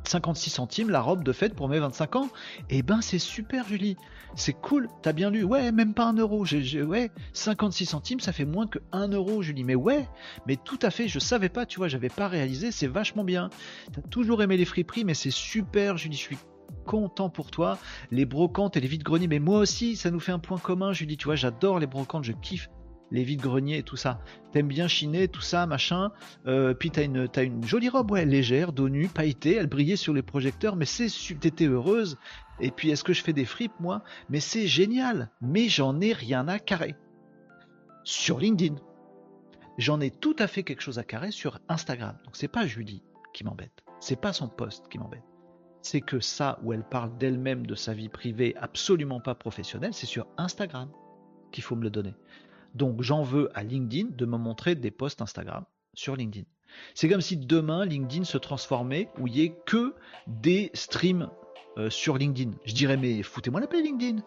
56 0.05 0.51
centimes 0.51 0.91
la 0.91 1.01
robe 1.01 1.25
de 1.25 1.33
fête 1.33 1.55
pour 1.55 1.69
mes 1.69 1.79
25 1.79 2.17
ans. 2.17 2.29
Eh 2.71 2.83
ben 2.83 3.01
c'est 3.01 3.19
super 3.19 3.67
Julie, 3.67 3.97
c'est 4.35 4.53
cool, 4.53 4.89
t'as 5.03 5.13
bien 5.13 5.31
lu, 5.31 5.45
ouais, 5.45 5.73
même 5.73 5.95
pas 5.95 6.05
un 6.05 6.15
euro, 6.15 6.45
ouais, 6.45 7.11
56 7.33 7.87
centimes 7.87 8.21
ça 8.21 8.33
fait 8.33 8.45
moins 8.45 8.67
que 8.67 8.79
1 8.93 9.09
euro 9.09 9.43
Julie, 9.43 9.65
mais 9.65 9.75
ouais, 9.75 10.09
mais 10.47 10.57
tout 10.57 10.79
à 10.83 10.91
fait, 10.91 11.09
je 11.09 11.19
savais 11.19 11.49
pas, 11.49 11.67
tu 11.67 11.79
vois, 11.79 11.89
j'avais 11.89 12.09
pas 12.09 12.29
réalisé, 12.29 12.71
c'est 12.73 12.87
vachement 12.87 13.25
bien. 13.25 13.51
T'as 13.93 14.03
toujours 14.03 14.43
aimé 14.43 14.57
les 14.57 14.65
friperies, 14.65 15.05
mais 15.05 15.15
c'est 15.15 15.31
super 15.31 15.97
Julie, 15.97 16.17
je 16.17 16.23
suis 16.23 16.39
content 16.87 17.29
pour 17.29 17.51
toi. 17.51 17.79
Les 18.11 18.25
brocantes 18.25 18.77
et 18.77 18.81
les 18.81 18.89
vides-greniers, 18.89 19.29
mais 19.29 19.39
moi 19.39 19.59
aussi, 19.59 19.97
ça 19.97 20.11
nous 20.11 20.21
fait 20.21 20.33
un 20.33 20.39
point 20.39 20.59
commun, 20.59 20.93
Julie, 20.93 21.17
tu 21.17 21.27
vois, 21.27 21.37
j'adore 21.37 21.79
les 21.79 21.87
brocantes, 21.87 22.25
je 22.25 22.33
kiffe 22.33 22.69
les 23.13 23.23
vides-greniers 23.23 23.79
et 23.79 23.83
tout 23.83 23.97
ça. 23.97 24.19
T'aimes 24.51 24.69
bien 24.69 24.89
chiner, 24.89 25.29
tout 25.29 25.43
ça, 25.43 25.67
machin. 25.67 26.11
Euh, 26.47 26.75
puis 26.75 26.91
t'as 26.91 27.05
une, 27.05 27.29
une 27.37 27.65
jolie 27.65 27.91
robe, 27.91 28.11
ouais, 28.11 28.25
légère, 28.25 28.73
dos 28.73 28.89
nu, 28.89 29.07
pailletée, 29.07 29.55
elle 29.57 29.69
brillait 29.69 29.97
sur 29.97 30.15
les 30.15 30.23
projecteurs, 30.23 30.75
mais 30.75 30.87
c'est, 30.87 31.09
t'étais 31.39 31.67
heureuse. 31.67 32.17
Et 32.59 32.71
puis 32.71 32.91
est-ce 32.91 33.05
que 33.05 33.13
je 33.13 33.23
fais 33.23 33.33
des 33.33 33.45
fripes, 33.45 33.79
moi? 33.79 34.03
Mais 34.31 34.41
c'est 34.41 34.67
génial, 34.67 35.31
mais 35.41 35.69
j'en 35.69 36.01
ai 36.01 36.13
rien 36.13 36.49
à 36.49 36.59
carrer. 36.59 36.97
Sur 38.03 38.39
LinkedIn. 38.41 38.77
J'en 39.79 40.01
ai 40.01 40.11
tout 40.11 40.37
à 40.39 40.47
fait 40.47 40.65
quelque 40.65 40.83
chose 40.83 40.99
à 40.99 41.05
carrer 41.05 41.31
sur 41.31 41.61
Instagram. 41.69 42.17
Donc 42.25 42.35
c'est 42.37 42.49
pas 42.49 42.67
Julie 42.67 43.03
qui 43.35 43.45
m'embête. 43.45 43.85
C'est 44.01 44.21
pas 44.21 44.33
son 44.33 44.49
poste 44.49 44.89
qui 44.89 44.99
m'embête. 44.99 45.23
C'est 45.83 46.01
que 46.01 46.21
ça 46.21 46.59
où 46.63 46.73
elle 46.73 46.85
parle 46.85 47.17
d'elle-même, 47.19 47.67
de 47.67 47.75
sa 47.75 47.93
vie 47.93 48.09
privée, 48.09 48.55
absolument 48.61 49.21
pas 49.21 49.35
professionnelle, 49.35 49.93
c'est 49.93 50.07
sur 50.07 50.27
Instagram 50.37 50.89
qu'il 51.51 51.63
faut 51.63 51.77
me 51.77 51.83
le 51.83 51.91
donner. 51.91 52.15
Donc 52.75 53.03
j'en 53.03 53.23
veux 53.23 53.51
à 53.55 53.63
LinkedIn 53.63 54.11
de 54.17 54.27
me 54.27 54.39
montrer 54.39 54.75
des 54.75 54.91
posts 54.91 55.23
Instagram 55.23 55.65
sur 55.95 56.17
LinkedIn. 56.17 56.47
C'est 56.95 57.09
comme 57.09 57.21
si 57.21 57.37
demain 57.37 57.85
LinkedIn 57.85 58.25
se 58.25 58.39
transformait 58.39 59.09
où 59.19 59.27
il 59.27 59.35
n'y 59.35 59.41
ait 59.43 59.55
que 59.67 59.95
des 60.27 60.71
streams 60.73 61.29
euh, 61.77 61.91
sur 61.91 62.17
LinkedIn. 62.17 62.53
Je 62.65 62.75
dirais 62.75 62.97
mais 62.97 63.23
foutez-moi 63.23 63.61
la 63.61 63.67
paix 63.67 63.83
LinkedIn. 63.83 64.23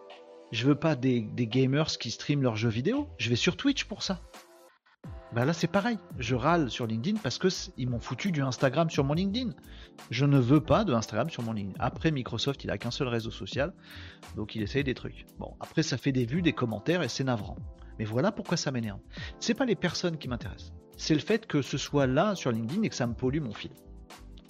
Je 0.51 0.67
veux 0.67 0.75
pas 0.75 0.95
des, 0.95 1.23
gamers 1.37 1.97
qui 1.97 2.11
streament 2.11 2.43
leurs 2.43 2.55
jeux 2.55 2.69
vidéo. 2.69 3.07
Je 3.17 3.29
vais 3.29 3.35
sur 3.35 3.57
Twitch 3.57 3.85
pour 3.85 4.03
ça. 4.03 4.21
Bah 5.33 5.43
là 5.45 5.53
c'est 5.53 5.67
pareil. 5.67 5.97
Je 6.17 6.35
râle 6.35 6.69
sur 6.69 6.87
LinkedIn 6.87 7.19
parce 7.21 7.37
que 7.37 7.47
ils 7.77 7.89
m'ont 7.89 7.99
foutu 7.99 8.31
du 8.31 8.41
Instagram 8.41 8.89
sur 8.89 9.03
mon 9.03 9.13
LinkedIn. 9.13 9.51
Je 10.09 10.25
ne 10.25 10.39
veux 10.39 10.61
pas 10.61 10.83
de 10.83 10.93
Instagram 10.93 11.29
sur 11.29 11.43
mon 11.43 11.53
LinkedIn. 11.53 11.77
Après 11.79 12.11
Microsoft 12.11 12.63
il 12.63 12.71
a 12.71 12.77
qu'un 12.77 12.91
seul 12.91 13.07
réseau 13.07 13.31
social, 13.31 13.73
donc 14.35 14.55
il 14.55 14.61
essaye 14.61 14.83
des 14.83 14.93
trucs. 14.93 15.25
Bon 15.39 15.55
après 15.59 15.83
ça 15.83 15.97
fait 15.97 16.11
des 16.11 16.25
vues, 16.25 16.41
des 16.41 16.53
commentaires 16.53 17.03
et 17.03 17.09
c'est 17.09 17.23
navrant. 17.23 17.57
Mais 17.99 18.05
voilà 18.05 18.31
pourquoi 18.31 18.57
ça 18.57 18.71
m'énerve. 18.71 18.99
C'est 19.39 19.53
pas 19.53 19.65
les 19.65 19.75
personnes 19.75 20.17
qui 20.17 20.27
m'intéressent. 20.27 20.73
C'est 20.97 21.13
le 21.13 21.19
fait 21.19 21.45
que 21.45 21.61
ce 21.61 21.77
soit 21.77 22.07
là 22.07 22.35
sur 22.35 22.51
LinkedIn 22.51 22.83
et 22.83 22.89
que 22.89 22.95
ça 22.95 23.07
me 23.07 23.13
pollue 23.13 23.41
mon 23.41 23.53
fil. 23.53 23.71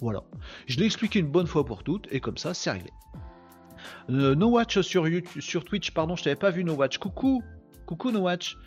Voilà. 0.00 0.22
Je 0.66 0.78
l'ai 0.78 0.84
expliqué 0.84 1.18
une 1.18 1.30
bonne 1.30 1.46
fois 1.46 1.64
pour 1.64 1.82
toutes 1.82 2.06
et 2.12 2.20
comme 2.20 2.36
ça, 2.36 2.54
c'est 2.54 2.70
réglé. 2.70 2.90
Euh, 4.10 4.34
no 4.34 4.48
Watch 4.48 4.80
sur, 4.80 5.06
sur 5.40 5.64
Twitch, 5.64 5.90
pardon, 5.92 6.16
je 6.16 6.24
t'avais 6.24 6.36
pas 6.36 6.50
vu 6.50 6.64
No 6.64 6.74
Watch. 6.74 6.98
Coucou, 6.98 7.42
coucou 7.86 8.10
No 8.10 8.20
Watch. 8.20 8.58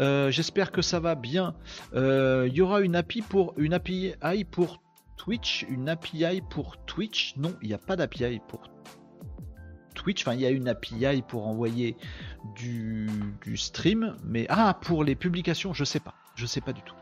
Euh, 0.00 0.30
j'espère 0.30 0.72
que 0.72 0.82
ça 0.82 1.00
va 1.00 1.14
bien. 1.14 1.54
Euh, 1.94 2.46
il 2.48 2.54
y 2.54 2.60
aura 2.60 2.80
une 2.80 2.96
API 2.96 3.22
pour 3.22 3.54
une 3.56 3.72
API 3.72 4.14
pour 4.50 4.82
Twitch, 5.16 5.64
une 5.70 5.88
API 5.88 6.42
pour 6.50 6.76
Twitch? 6.84 7.34
Non, 7.36 7.54
il 7.62 7.68
n'y 7.68 7.74
a 7.74 7.78
pas 7.78 7.96
d'API 7.96 8.40
pour 8.46 8.68
Twitch. 9.94 10.22
Enfin, 10.22 10.34
il 10.34 10.40
y 10.40 10.46
a 10.46 10.50
une 10.50 10.68
API 10.68 11.22
pour 11.26 11.46
envoyer 11.46 11.96
du, 12.56 13.08
stream, 13.56 14.16
mais 14.24 14.46
ah 14.48 14.78
pour 14.82 15.04
les 15.04 15.14
publications, 15.14 15.72
je 15.72 15.84
sais 15.84 16.00
pas, 16.00 16.14
je 16.34 16.44
sais 16.44 16.60
pas 16.60 16.72
du 16.72 16.82
tout. 16.82 16.94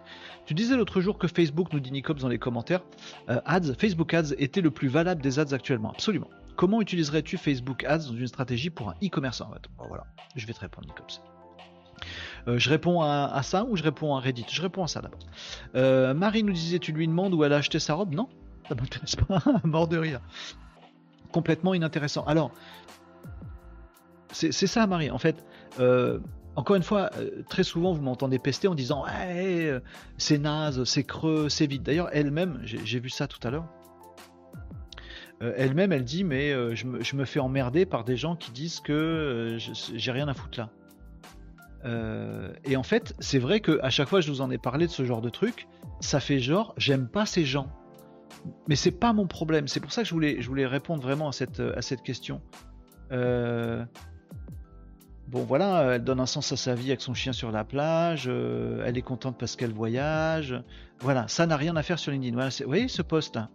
Tu 0.46 0.54
disais 0.54 0.76
l'autre 0.76 1.00
jour 1.00 1.18
que 1.18 1.26
Facebook 1.26 1.72
nous 1.72 1.80
dit 1.80 1.92
Nicops 1.92 2.20
dans 2.20 2.28
les 2.28 2.38
commentaires, 2.38 2.84
euh, 3.28 3.40
ads, 3.44 3.74
Facebook 3.74 4.12
Ads 4.12 4.34
était 4.38 4.60
le 4.60 4.70
plus 4.70 4.88
valable 4.88 5.22
des 5.22 5.38
ads 5.38 5.52
actuellement. 5.52 5.92
Absolument. 5.92 6.28
Comment 6.56 6.80
utiliserais-tu 6.80 7.38
Facebook 7.38 7.84
Ads 7.84 8.06
dans 8.08 8.16
une 8.16 8.26
stratégie 8.26 8.70
pour 8.70 8.90
un 8.90 8.94
e-commerçant 9.02 9.50
Voilà, 9.88 10.04
je 10.36 10.46
vais 10.46 10.52
te 10.52 10.60
répondre 10.60 10.86
Nicops. 10.86 11.22
Euh, 12.48 12.58
je 12.58 12.70
réponds 12.70 13.02
à, 13.02 13.40
ça 13.42 13.64
ou 13.64 13.76
je 13.76 13.82
réponds 13.82 14.16
à 14.16 14.20
Reddit? 14.20 14.46
Je 14.50 14.62
réponds 14.62 14.84
à 14.84 14.88
ça 14.88 15.00
d'abord. 15.00 15.20
Euh, 15.74 16.12
Marie 16.14 16.42
nous 16.42 16.52
disait 16.52 16.78
tu 16.78 16.92
lui 16.92 17.06
demandes 17.06 17.34
où 17.34 17.44
elle 17.44 17.52
a 17.52 17.56
acheté 17.56 17.78
sa 17.78 17.94
robe? 17.94 18.14
Non, 18.14 18.28
ça 18.68 18.74
m'intéresse 18.74 19.16
pas, 19.16 19.42
mort 19.64 19.88
de 19.88 19.98
rire. 19.98 20.20
Complètement 21.30 21.72
inintéressant. 21.74 22.24
Alors, 22.24 22.52
c'est 24.32 24.66
ça, 24.66 24.86
Marie. 24.86 25.10
En 25.10 25.18
fait, 25.18 25.44
euh, 25.78 26.18
encore 26.56 26.76
une 26.76 26.82
fois, 26.82 27.10
euh, 27.18 27.42
très 27.48 27.64
souvent, 27.64 27.92
vous 27.92 28.02
m'entendez 28.02 28.38
pester 28.38 28.68
en 28.68 28.74
disant 28.74 29.04
euh, 29.08 29.80
c'est 30.18 30.38
naze, 30.38 30.84
c'est 30.84 31.04
creux, 31.04 31.48
c'est 31.48 31.66
vide. 31.66 31.82
D'ailleurs, 31.82 32.08
elle-même, 32.12 32.60
j'ai 32.64 33.00
vu 33.00 33.10
ça 33.10 33.26
tout 33.26 33.46
à 33.46 33.50
l'heure. 33.50 33.66
elle-même, 35.40 35.92
elle 35.92 36.04
dit 36.04 36.24
mais 36.24 36.52
je 36.74 36.86
me, 36.86 37.24
fais 37.24 37.40
emmerder 37.40 37.86
par 37.86 38.04
des 38.04 38.16
gens 38.16 38.36
qui 38.36 38.52
disent 38.52 38.80
que 38.80 39.58
j'ai 39.58 40.12
rien 40.12 40.28
à 40.28 40.34
foutre 40.34 40.58
là. 40.58 40.70
Et 41.84 42.76
en 42.76 42.82
fait, 42.82 43.14
c'est 43.18 43.38
vrai 43.38 43.60
que 43.60 43.80
à 43.82 43.90
chaque 43.90 44.08
fois 44.08 44.20
je 44.20 44.30
vous 44.30 44.40
en 44.40 44.50
ai 44.50 44.58
parlé 44.58 44.86
de 44.86 44.92
ce 44.92 45.04
genre 45.04 45.20
de 45.20 45.30
truc, 45.30 45.66
ça 46.00 46.20
fait 46.20 46.38
genre 46.38 46.74
j'aime 46.76 47.08
pas 47.08 47.26
ces 47.26 47.44
gens. 47.44 47.68
Mais 48.68 48.76
c'est 48.76 48.92
pas 48.92 49.12
mon 49.12 49.26
problème. 49.26 49.68
C'est 49.68 49.80
pour 49.80 49.92
ça 49.92 50.02
que 50.02 50.08
je 50.08 50.14
voulais, 50.14 50.40
je 50.40 50.48
voulais 50.48 50.66
répondre 50.66 51.02
vraiment 51.02 51.28
à 51.28 51.32
cette, 51.32 51.60
à 51.60 51.82
cette 51.82 52.02
question. 52.02 52.40
Euh, 53.12 53.84
Bon 55.32 55.44
voilà, 55.44 55.94
elle 55.94 56.04
donne 56.04 56.20
un 56.20 56.26
sens 56.26 56.52
à 56.52 56.58
sa 56.58 56.74
vie 56.74 56.88
avec 56.88 57.00
son 57.00 57.14
chien 57.14 57.32
sur 57.32 57.50
la 57.50 57.64
plage, 57.64 58.24
euh, 58.26 58.84
elle 58.84 58.98
est 58.98 59.02
contente 59.02 59.38
parce 59.38 59.56
qu'elle 59.56 59.72
voyage. 59.72 60.62
Voilà, 61.00 61.26
ça 61.26 61.46
n'a 61.46 61.56
rien 61.56 61.74
à 61.74 61.82
faire 61.82 61.98
sur 61.98 62.12
LinkedIn. 62.12 62.36
vous 62.36 62.66
voyez 62.66 62.86
ce 62.86 63.00
post 63.00 63.36
là 63.36 63.48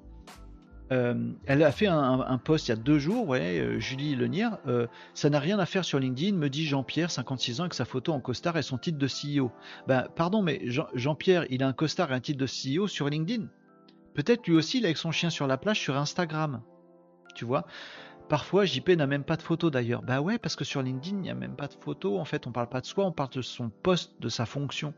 euh, 0.92 1.32
elle 1.46 1.64
a 1.64 1.72
fait 1.72 1.88
un, 1.88 2.38
post 2.38 2.68
il 2.68 2.72
y 2.72 2.74
a 2.74 2.78
deux 2.78 3.00
jours, 3.00 3.28
ouais, 3.28 3.60
euh, 3.60 3.80
Julie 3.80 4.16
Lenière, 4.16 4.58
ça 5.14 5.30
n'a 5.30 5.40
rien 5.40 5.60
à 5.60 5.66
faire 5.66 5.86
sur 5.86 6.00
LinkedIn, 6.00 6.38
me 6.38 6.50
dit 6.50 6.66
Jean-Pierre, 6.66 7.12
56 7.12 7.60
ans, 7.60 7.64
avec 7.64 7.74
sa 7.74 7.86
photo 7.86 8.14
en 8.14 8.20
costard 8.20 8.58
et 8.58 8.62
son 8.62 8.78
titre 8.78 8.98
de 8.98 9.08
CEO. 9.08 9.52
Ben, 9.88 10.08
pardon, 10.16 10.42
mais 10.42 10.62
Jean-Pierre, 10.66 11.46
il 11.50 11.64
a 11.64 11.68
un 11.68 11.74
costard 11.74 12.12
et 12.12 12.16
un 12.16 12.20
titre 12.20 12.40
de 12.40 12.46
CEO 12.48 12.88
sur 12.88 13.10
LinkedIn. 13.10 13.48
Peut-être 14.14 14.48
lui 14.48 14.56
aussi, 14.56 14.80
il 14.80 14.84
est 14.84 14.88
avec 14.88 14.98
son 14.98 15.12
chien 15.12 15.30
sur 15.30 15.46
la 15.46 15.58
plage 15.58 15.80
sur 15.80 15.96
Instagram. 15.98 16.62
tu 17.36 17.46
vois? 17.46 17.66
Parfois, 18.30 18.66
JP 18.66 18.90
n'a 18.90 19.08
même 19.08 19.24
pas 19.24 19.38
de 19.38 19.42
photo 19.42 19.70
d'ailleurs. 19.70 20.02
Bah 20.02 20.20
ouais, 20.20 20.38
parce 20.38 20.56
que 20.56 20.66
sur 20.66 20.82
LinkedIn, 20.82 21.18
il 21.18 21.22
n'y 21.22 21.30
a 21.30 21.36
même 21.36 21.56
pas 21.56 21.68
de 21.68 21.76
photo. 21.80 22.18
En 22.18 22.26
fait, 22.26 22.46
on 22.46 22.52
parle 22.52 22.68
pas 22.68 22.82
de 22.82 22.86
soi, 22.86 23.06
on 23.06 23.12
parle 23.12 23.30
de 23.30 23.42
son 23.42 23.70
poste, 23.70 24.20
de 24.20 24.28
sa 24.28 24.46
fonction 24.46 24.94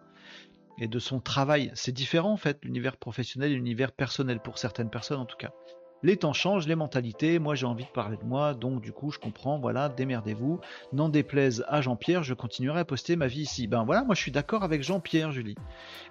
et 0.79 0.87
de 0.87 0.99
son 0.99 1.19
travail. 1.19 1.71
C'est 1.75 1.91
différent 1.91 2.31
en 2.31 2.37
fait, 2.37 2.63
l'univers 2.63 2.97
professionnel 2.97 3.51
et 3.51 3.55
l'univers 3.55 3.91
personnel 3.91 4.39
pour 4.39 4.57
certaines 4.57 4.89
personnes 4.89 5.19
en 5.19 5.25
tout 5.25 5.37
cas. 5.37 5.51
Les 6.01 6.15
temps 6.15 6.33
changent, 6.33 6.67
les 6.67 6.75
mentalités, 6.75 7.39
moi 7.39 7.55
j'ai 7.55 7.65
envie 7.65 7.83
de 7.83 7.89
parler 7.89 8.17
de 8.17 8.23
moi, 8.23 8.53
donc 8.53 8.81
du 8.81 8.93
coup 8.93 9.11
je 9.11 9.19
comprends, 9.19 9.59
voilà, 9.59 9.89
démerdez-vous. 9.89 10.61
N'en 10.93 11.09
déplaise 11.09 11.65
à 11.67 11.81
Jean-Pierre, 11.81 12.23
je 12.23 12.33
continuerai 12.33 12.79
à 12.79 12.85
poster 12.85 13.17
ma 13.17 13.27
vie 13.27 13.41
ici. 13.41 13.67
Ben 13.67 13.83
voilà, 13.83 14.03
moi 14.03 14.15
je 14.15 14.21
suis 14.21 14.31
d'accord 14.31 14.63
avec 14.63 14.81
Jean-Pierre, 14.81 15.31
Julie. 15.31 15.55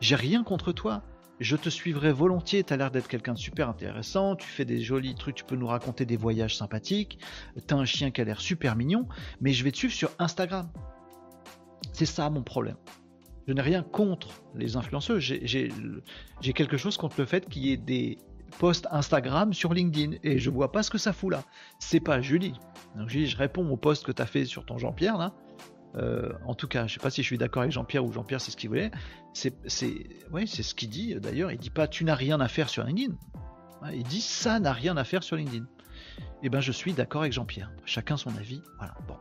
J'ai 0.00 0.14
rien 0.14 0.44
contre 0.44 0.72
toi. 0.72 1.02
Je 1.40 1.54
te 1.54 1.68
suivrai 1.68 2.12
volontiers, 2.12 2.64
tu 2.64 2.72
as 2.72 2.76
l'air 2.76 2.90
d'être 2.90 3.06
quelqu'un 3.06 3.32
de 3.32 3.38
super 3.38 3.68
intéressant, 3.68 4.34
tu 4.34 4.48
fais 4.48 4.64
des 4.64 4.80
jolis 4.80 5.14
trucs, 5.14 5.36
tu 5.36 5.44
peux 5.44 5.54
nous 5.54 5.68
raconter 5.68 6.04
des 6.04 6.16
voyages 6.16 6.56
sympathiques, 6.56 7.20
t'as 7.68 7.76
un 7.76 7.84
chien 7.84 8.10
qui 8.10 8.20
a 8.20 8.24
l'air 8.24 8.40
super 8.40 8.74
mignon, 8.74 9.06
mais 9.40 9.52
je 9.52 9.62
vais 9.62 9.70
te 9.70 9.76
suivre 9.76 9.94
sur 9.94 10.10
Instagram. 10.18 10.68
C'est 11.92 12.06
ça 12.06 12.28
mon 12.28 12.42
problème. 12.42 12.76
Je 13.46 13.52
n'ai 13.52 13.62
rien 13.62 13.84
contre 13.84 14.42
les 14.56 14.76
influenceurs, 14.76 15.20
j'ai 15.20 15.70
quelque 16.54 16.76
chose 16.76 16.96
contre 16.96 17.20
le 17.20 17.24
fait 17.24 17.48
qu'il 17.48 17.64
y 17.64 17.72
ait 17.72 17.76
des 17.76 18.18
posts 18.58 18.86
Instagram 18.90 19.52
sur 19.52 19.72
LinkedIn 19.72 20.16
et 20.22 20.38
je 20.38 20.50
vois 20.50 20.72
pas 20.72 20.82
ce 20.82 20.90
que 20.90 20.98
ça 20.98 21.12
fout 21.12 21.32
là. 21.32 21.42
C'est 21.78 22.00
pas 22.00 22.20
Julie. 22.20 22.54
Donc 22.96 23.08
Julie, 23.08 23.26
je 23.26 23.36
réponds 23.36 23.68
au 23.68 23.76
post 23.76 24.04
que 24.04 24.12
tu 24.12 24.22
as 24.22 24.26
fait 24.26 24.44
sur 24.44 24.64
ton 24.64 24.78
Jean-Pierre 24.78 25.18
là. 25.18 25.32
Euh, 25.96 26.32
en 26.46 26.54
tout 26.54 26.68
cas, 26.68 26.86
je 26.86 26.94
sais 26.94 27.00
pas 27.00 27.10
si 27.10 27.22
je 27.22 27.26
suis 27.26 27.38
d'accord 27.38 27.62
avec 27.62 27.72
Jean-Pierre 27.72 28.04
ou 28.04 28.12
Jean-Pierre 28.12 28.40
c'est 28.40 28.50
ce 28.50 28.56
qu'il 28.56 28.68
voulait. 28.68 28.90
C'est, 29.32 29.54
ouais, 30.32 30.46
c'est 30.46 30.62
ce 30.62 30.74
qu'il 30.74 30.90
dit 30.90 31.14
d'ailleurs. 31.16 31.52
Il 31.52 31.58
dit 31.58 31.70
pas 31.70 31.88
tu 31.88 32.04
n'as 32.04 32.14
rien 32.14 32.40
à 32.40 32.48
faire 32.48 32.68
sur 32.68 32.84
LinkedIn. 32.84 33.14
Il 33.92 34.02
dit 34.02 34.20
ça 34.20 34.58
n'a 34.60 34.72
rien 34.72 34.96
à 34.96 35.04
faire 35.04 35.22
sur 35.22 35.36
LinkedIn. 35.36 35.66
Eh 36.42 36.48
ben 36.48 36.60
je 36.60 36.72
suis 36.72 36.92
d'accord 36.92 37.22
avec 37.22 37.32
Jean-Pierre. 37.32 37.70
Chacun 37.84 38.16
son 38.16 38.34
avis. 38.36 38.62
Voilà. 38.78 38.94
Bon. 39.06 39.16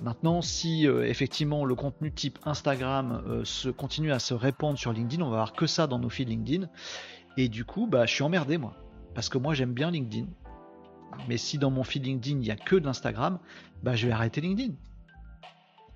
Maintenant, 0.00 0.42
si 0.42 0.86
euh, 0.86 1.04
effectivement 1.04 1.64
le 1.64 1.74
contenu 1.74 2.12
type 2.12 2.38
Instagram 2.44 3.22
euh, 3.26 3.44
se 3.44 3.68
continue 3.68 4.12
à 4.12 4.18
se 4.18 4.34
répandre 4.34 4.78
sur 4.78 4.92
LinkedIn, 4.92 5.22
on 5.22 5.30
va 5.30 5.36
avoir 5.36 5.52
que 5.52 5.66
ça 5.66 5.86
dans 5.86 5.98
nos 5.98 6.08
feeds 6.08 6.28
LinkedIn. 6.28 6.68
Et 7.38 7.48
du 7.48 7.64
coup, 7.64 7.86
bah, 7.86 8.04
je 8.04 8.12
suis 8.12 8.22
emmerdé 8.22 8.58
moi. 8.58 8.74
Parce 9.14 9.30
que 9.30 9.38
moi 9.38 9.54
j'aime 9.54 9.72
bien 9.72 9.90
LinkedIn. 9.90 10.26
Mais 11.26 11.38
si 11.38 11.56
dans 11.56 11.70
mon 11.70 11.84
feed 11.84 12.04
LinkedIn 12.04 12.36
il 12.36 12.42
n'y 12.42 12.50
a 12.50 12.56
que 12.56 12.76
de 12.76 12.84
l'Instagram, 12.84 13.38
bah, 13.82 13.96
je 13.96 14.06
vais 14.06 14.12
arrêter 14.12 14.42
LinkedIn 14.42 14.74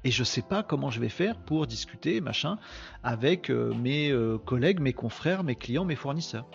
et 0.04 0.10
je 0.10 0.24
sais 0.24 0.42
pas 0.42 0.62
comment 0.62 0.90
je 0.90 1.00
vais 1.00 1.08
faire 1.08 1.36
pour 1.36 1.66
discuter, 1.66 2.20
machin, 2.20 2.58
avec 3.02 3.50
euh, 3.50 3.72
mes 3.74 4.10
euh, 4.10 4.38
collègues, 4.38 4.80
mes 4.80 4.92
confrères, 4.92 5.44
mes 5.44 5.54
clients, 5.54 5.84
mes 5.84 5.94
fournisseurs. 5.94 6.46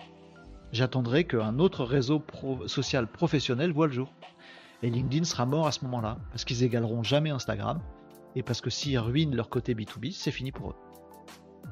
J'attendrai 0.72 1.24
qu'un 1.24 1.58
autre 1.58 1.84
réseau 1.84 2.22
social 2.66 3.06
professionnel 3.06 3.72
voit 3.72 3.86
le 3.86 3.92
jour. 3.94 4.12
Et 4.82 4.90
LinkedIn 4.90 5.24
sera 5.24 5.46
mort 5.46 5.66
à 5.66 5.72
ce 5.72 5.84
moment-là, 5.86 6.18
parce 6.30 6.44
qu'ils 6.44 6.62
égaleront 6.62 7.02
jamais 7.02 7.30
Instagram, 7.30 7.80
et 8.36 8.42
parce 8.42 8.60
que 8.60 8.70
s'ils 8.70 8.98
ruinent 8.98 9.34
leur 9.34 9.48
côté 9.48 9.74
B2B, 9.74 10.12
c'est 10.12 10.30
fini 10.30 10.52
pour 10.52 10.70
eux. 10.70 10.76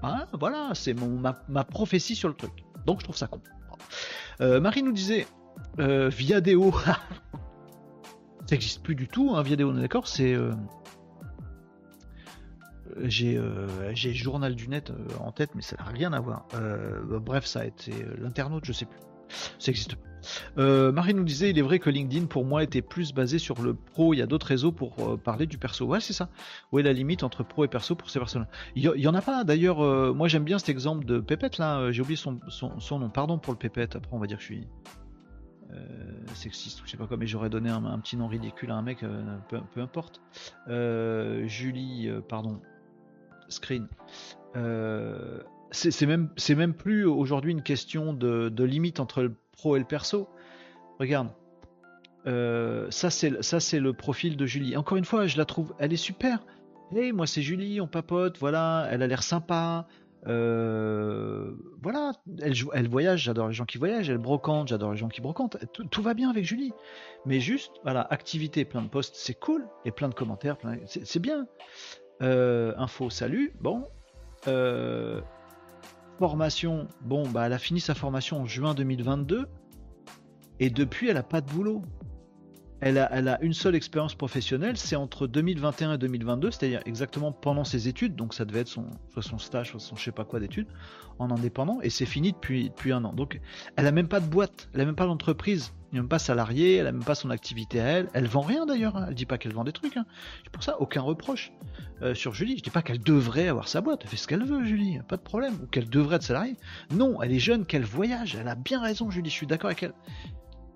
Ah, 0.03 0.27
voilà, 0.33 0.71
c'est 0.75 0.95
ma, 0.95 1.65
prophétie 1.65 2.15
sur 2.15 2.29
le 2.29 2.35
truc. 2.35 2.66
Donc 2.87 3.01
je 3.01 3.05
trouve 3.05 3.17
ça 3.17 3.27
con. 3.27 3.41
Euh, 4.41 4.61
Marie 4.61 4.83
nous 4.83 4.93
disait, 4.93 5.27
Viadeo, 5.79 6.73
ça 6.87 6.99
n'existe 8.51 8.83
plus 8.83 8.95
du 8.95 9.09
tout, 9.09 9.33
hein, 9.35 9.43
Viadeo, 9.43 9.71
on 9.71 9.77
est 9.77 9.83
d'accord, 9.83 10.09
c'est 10.09 10.35
j'ai 13.05 13.37
euh, 13.37 13.95
j'ai 13.95 14.13
Journal 14.13 14.55
du 14.55 14.69
Net 14.69 14.91
euh, 14.91 14.95
en 15.21 15.33
tête, 15.33 15.51
mais 15.55 15.63
ça 15.63 15.77
n'a 15.77 15.85
rien 15.85 16.13
à 16.13 16.21
voir. 16.21 16.47
Euh, 16.55 17.01
bref, 17.21 17.47
ça 17.47 17.61
a 17.61 17.65
été 17.65 17.93
l'internaute, 18.19 18.65
je 18.65 18.73
sais 18.73 18.87
plus. 18.87 18.99
Ça 19.59 19.71
existe 19.71 19.97
Marie 20.57 21.15
nous 21.15 21.23
disait, 21.23 21.51
il 21.51 21.59
est 21.59 21.63
vrai 21.63 21.79
que 21.79 21.89
LinkedIn 21.89 22.27
pour 22.27 22.45
moi 22.45 22.65
était 22.65 22.83
plus 22.83 23.13
basé 23.13 23.39
sur 23.39 23.63
le 23.63 23.75
pro, 23.75 24.13
il 24.13 24.19
y 24.19 24.23
a 24.23 24.27
d'autres 24.27 24.49
réseaux 24.49 24.73
pour 24.73 25.21
parler 25.21 25.47
du 25.47 25.57
perso. 25.57 25.87
Ouais, 25.87 26.01
c'est 26.01 26.13
ça. 26.13 26.29
Où 26.73 26.81
est 26.81 26.83
la 26.83 26.93
limite 26.93 27.23
entre 27.23 27.45
pro 27.45 27.65
et 27.65 27.69
perso 27.69 27.95
pour 27.95 28.11
ces 28.11 28.19
personnes 28.19 28.49
Il 28.75 28.83
y, 28.83 29.09
en 29.09 29.15
a 29.15 29.23
pas 29.23 29.45
d'ailleurs, 29.45 29.79
moi 30.15 30.27
j'aime 30.27 30.43
bien 30.43 30.59
cet 30.59 30.69
exemple 30.69 31.05
de 31.05 31.21
Pépette 31.21 31.59
là, 31.59 31.93
j'ai 31.93 32.03
oublié 32.03 32.17
son, 32.17 32.41
son, 32.49 32.99
nom, 32.99 33.09
pardon 33.09 33.39
pour 33.39 33.53
le 33.53 33.59
Pépette, 33.59 33.95
après 33.95 34.11
on 34.13 34.19
va 34.19 34.27
dire 34.27 34.39
que 34.39 34.43
je 34.43 34.49
suis 34.49 34.69
sexiste 36.35 36.83
ou 36.83 36.87
je 36.87 36.91
sais 36.91 36.97
pas 36.97 37.07
quoi, 37.07 37.17
mais 37.17 37.27
j'aurais 37.27 37.51
donné 37.51 37.71
un, 37.71 37.99
petit 37.99 38.17
nom 38.17 38.27
ridicule 38.27 38.71
à 38.71 38.75
un 38.75 38.83
mec, 38.83 39.05
peu, 39.49 39.61
peu, 39.73 39.81
importe. 39.81 40.21
Julie, 40.67 42.11
pardon, 42.29 42.61
screen. 43.49 43.89
C'est 45.77 46.07
même, 46.07 46.31
même 46.57 46.75
plus 46.75 47.05
aujourd'hui 47.05 47.53
une 47.53 47.63
question 47.63 48.13
de, 48.13 48.65
limite 48.65 49.01
entre 49.01 49.23
le 49.23 49.35
pro 49.53 49.77
et 49.77 49.79
le 49.79 49.85
perso. 49.85 50.29
Regarde, 50.99 51.29
euh, 52.27 52.91
ça 52.91 53.11
c'est 53.11 53.81
le 53.81 53.93
profil 53.93 54.37
de 54.37 54.47
Julie. 54.47 54.77
Encore 54.77 54.97
une 54.97 55.05
fois, 55.05 55.27
je 55.27 55.37
la 55.37 55.45
trouve, 55.45 55.75
elle 55.79 55.93
est 55.93 55.97
super. 55.97 56.45
Hey, 56.95 57.13
moi 57.13 57.27
c'est 57.27 57.43
Julie, 57.43 57.81
on 57.81 57.89
papote, 57.89 58.39
voilà, 58.39 58.89
elle 58.91 59.03
a 59.03 59.07
l'air 59.07 59.23
sympa. 59.23 59.87
Euh, 60.27 61.53
voilà, 61.83 62.13
elle, 62.41 62.55
elle 62.73 62.89
voyage, 62.89 63.25
j'adore 63.25 63.49
les 63.49 63.55
gens 63.55 63.65
qui 63.65 63.79
voyagent, 63.79 64.11
elle 64.11 64.19
brocante, 64.19 64.69
j'adore 64.69 64.93
les 64.93 64.97
gens 64.97 65.09
qui 65.09 65.21
brocantent. 65.21 65.59
Tout, 65.73 65.85
tout, 65.85 66.03
va 66.03 66.15
bien 66.15 66.31
avec 66.31 66.45
Julie. 66.45 66.73
Mais 67.27 67.39
juste, 67.39 67.73
voilà, 67.85 68.01
activité, 68.11 68.65
plein 68.65 68.83
de 68.83 68.89
posts, 68.89 69.15
c'est 69.17 69.39
cool, 69.39 69.69
et 69.85 69.93
plein 69.93 70.09
de 70.09 70.15
commentaires, 70.15 70.57
c'est 70.87 71.21
bien. 71.21 71.47
Euh, 72.23 72.73
info, 72.77 73.11
salut. 73.11 73.53
Bon. 73.61 73.85
Euh, 74.49 75.21
formation. 76.19 76.89
Bon, 77.03 77.29
bah, 77.29 77.47
elle 77.47 77.53
a 77.53 77.59
fini 77.59 77.81
sa 77.81 77.95
formation 77.95 78.41
en 78.41 78.47
juin 78.47 78.75
2022. 78.75 79.47
Et 80.59 80.71
depuis, 80.71 81.09
elle 81.09 81.17
a 81.17 81.23
pas 81.23 81.41
de 81.41 81.51
boulot. 81.51 81.83
Elle 82.81 82.99
a, 82.99 83.43
une 83.43 83.55
seule 83.55 83.75
expérience 83.75 84.15
professionnelle, 84.15 84.77
c'est 84.77 84.97
entre 84.97 85.27
2021 85.27 85.95
et 85.95 85.99
2022, 85.99 86.51
c'est-à-dire 86.51 86.83
exactement 86.85 87.33
pendant 87.33 87.65
ses 87.65 87.89
études, 87.89 88.17
donc 88.17 88.35
ça 88.35 88.45
devait 88.45 88.61
être 88.61 88.69
son, 88.69 89.39
stage, 89.39 89.75
son 89.79 89.97
je 89.97 90.05
sais 90.05 90.13
pas 90.13 90.25
quoi 90.25 90.41
d'études, 90.41 90.69
en 91.19 91.31
indépendant, 91.31 91.79
et 91.81 91.89
c'est 91.89 92.05
fini 92.05 92.33
depuis, 92.33 92.69
depuis 92.69 92.93
un 92.93 93.03
an. 93.05 93.15
Donc 93.15 93.41
elle 93.77 93.87
a 93.87 93.93
même 93.93 94.09
pas 94.09 94.21
de 94.21 94.27
boîte, 94.27 94.69
elle 94.75 94.83
a 94.83 94.85
même 94.85 94.95
pas 94.95 95.07
d'entreprise, 95.07 95.73
elle 95.91 95.95
n'est 95.95 96.01
même 96.01 96.09
pas 96.09 96.19
salariée, 96.19 96.77
elle 96.77 96.87
a 96.87 96.93
même 96.93 97.03
pas 97.03 97.15
son 97.15 97.31
activité 97.31 97.81
à 97.81 97.85
elle, 97.85 98.09
elle 98.13 98.27
vend 98.27 98.43
rien 98.43 98.67
d'ailleurs, 98.67 98.97
hein. 98.99 99.07
elle 99.09 99.15
dit 99.15 99.25
pas 99.25 99.39
qu'elle 99.39 99.55
vend 99.55 99.65
des 99.65 99.73
trucs, 99.73 99.97
hein. 99.97 100.05
pour 100.53 100.63
ça 100.63 100.79
aucun 100.79 101.01
reproche 101.01 101.53
euh, 102.03 102.15
sur 102.15 102.35
Julie, 102.35 102.59
je 102.59 102.63
dis 102.63 102.71
pas 102.71 102.83
qu'elle 102.83 103.01
devrait 103.01 103.49
avoir 103.49 103.69
sa 103.69 103.81
boîte, 103.81 104.01
elle 104.03 104.11
fait 104.11 104.19
ce 104.19 104.29
qu'elle 104.29 104.45
veut 104.45 104.65
Julie, 104.65 104.99
pas 105.09 105.17
de 105.17 105.23
problème, 105.23 105.55
ou 105.63 105.67
qu'elle 105.67 105.89
devrait 105.89 106.17
être 106.17 106.25
salariée, 106.25 106.57
non, 106.91 107.23
elle 107.23 107.33
est 107.33 107.39
jeune, 107.39 107.65
qu'elle 107.65 107.85
voyage, 107.85 108.37
elle 108.39 108.49
a 108.49 108.55
bien 108.55 108.83
raison 108.83 109.11
Julie, 109.11 109.31
je 109.31 109.35
suis 109.35 109.47
d'accord 109.47 109.69
avec 109.69 109.83
elle, 109.83 109.95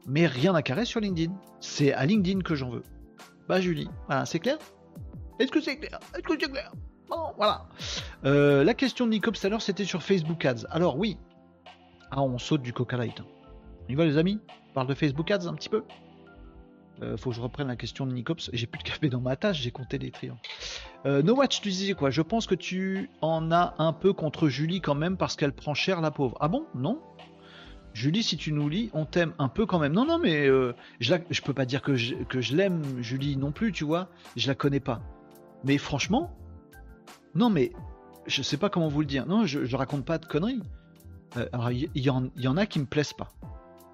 mais 0.06 0.26
rien 0.26 0.54
à 0.54 0.62
carrer 0.62 0.84
sur 0.84 1.00
LinkedIn. 1.00 1.32
C'est 1.60 1.92
à 1.92 2.06
LinkedIn 2.06 2.40
que 2.40 2.54
j'en 2.54 2.70
veux. 2.70 2.82
Bah 3.48 3.60
Julie, 3.60 3.88
voilà, 4.06 4.26
c'est 4.26 4.38
clair? 4.38 4.58
Est-ce 5.38 5.50
que 5.50 5.60
c'est 5.60 5.78
clair? 5.78 5.98
Est-ce 6.14 6.22
que 6.22 6.34
c'est 6.40 6.50
clair? 6.50 6.72
Bon, 7.08 7.32
voilà. 7.36 7.66
Euh, 8.24 8.62
la 8.62 8.74
question 8.74 9.06
de 9.06 9.10
Nicops 9.10 9.40
tout 9.40 9.46
à 9.46 9.50
l'heure, 9.50 9.62
c'était 9.62 9.84
sur 9.84 10.02
Facebook 10.02 10.44
Ads. 10.44 10.66
Alors 10.70 10.96
oui. 10.96 11.18
Ah, 12.10 12.22
on 12.22 12.38
saute 12.38 12.62
du 12.62 12.72
Coca 12.72 12.96
Light. 12.96 13.20
On 13.20 13.92
y 13.92 13.94
va 13.94 14.04
les 14.04 14.16
amis? 14.16 14.40
On 14.70 14.74
parle 14.74 14.86
de 14.86 14.94
Facebook 14.94 15.30
Ads 15.30 15.48
un 15.48 15.54
petit 15.54 15.68
peu? 15.68 15.82
Euh, 17.02 17.16
faut 17.16 17.30
que 17.30 17.36
je 17.36 17.40
reprenne 17.40 17.68
la 17.68 17.76
question 17.76 18.06
de 18.06 18.12
Nicops. 18.12 18.50
J'ai 18.52 18.66
plus 18.66 18.78
de 18.78 18.84
café 18.84 19.08
dans 19.08 19.20
ma 19.20 19.34
tâche, 19.34 19.60
j'ai 19.60 19.70
compté 19.70 19.98
les 19.98 20.10
triangles. 20.10 20.38
Euh, 21.06 21.22
no 21.22 21.34
Watch, 21.34 21.62
tu 21.62 21.70
disais 21.70 21.94
quoi? 21.94 22.10
Je 22.10 22.20
pense 22.20 22.46
que 22.46 22.54
tu 22.54 23.08
en 23.22 23.50
as 23.50 23.74
un 23.78 23.92
peu 23.92 24.12
contre 24.12 24.48
Julie 24.48 24.80
quand 24.80 24.94
même 24.94 25.16
parce 25.16 25.34
qu'elle 25.34 25.52
prend 25.52 25.72
cher 25.72 26.00
la 26.02 26.10
pauvre. 26.10 26.36
Ah 26.40 26.48
bon? 26.48 26.66
Non? 26.74 27.00
Julie, 27.92 28.22
si 28.22 28.36
tu 28.36 28.52
nous 28.52 28.68
lis, 28.68 28.90
on 28.92 29.04
t'aime 29.04 29.32
un 29.38 29.48
peu 29.48 29.66
quand 29.66 29.78
même. 29.78 29.92
Non, 29.92 30.04
non, 30.06 30.18
mais 30.18 30.46
euh, 30.46 30.74
je, 31.00 31.10
la, 31.10 31.18
peux 31.18 31.54
pas 31.54 31.66
dire 31.66 31.82
que 31.82 31.94
je, 31.96 32.14
je 32.32 32.56
l'aime, 32.56 32.82
Julie, 33.00 33.36
non 33.36 33.52
plus, 33.52 33.72
tu 33.72 33.84
vois. 33.84 34.08
Je 34.36 34.46
la 34.46 34.54
connais 34.54 34.80
pas. 34.80 35.02
Mais 35.64 35.76
franchement, 35.76 36.36
non, 37.34 37.50
mais 37.50 37.72
je 38.26 38.42
sais 38.42 38.56
pas 38.56 38.70
comment 38.70 38.88
vous 38.88 39.00
le 39.00 39.06
dire. 39.06 39.26
Non, 39.26 39.44
je, 39.44 39.64
je 39.64 39.76
raconte 39.76 40.04
pas 40.04 40.18
de 40.18 40.26
conneries. 40.26 40.62
Euh, 41.36 41.46
alors, 41.52 41.70
il 41.70 41.90
y, 41.94 42.10
en 42.10 42.56
a 42.56 42.66
qui 42.66 42.78
me 42.78 42.86
plaisent 42.86 43.12
pas. 43.12 43.28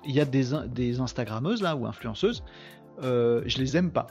Il 0.05 0.15
y 0.15 0.21
a 0.21 0.25
des, 0.25 0.51
des 0.69 1.01
Instagrammeuses, 1.01 1.63
là, 1.63 1.77
ou 1.77 1.87
influenceuses, 1.87 2.45
euh, 3.03 3.43
je 3.47 3.59
les 3.59 3.77
aime 3.77 3.91
pas. 3.91 4.07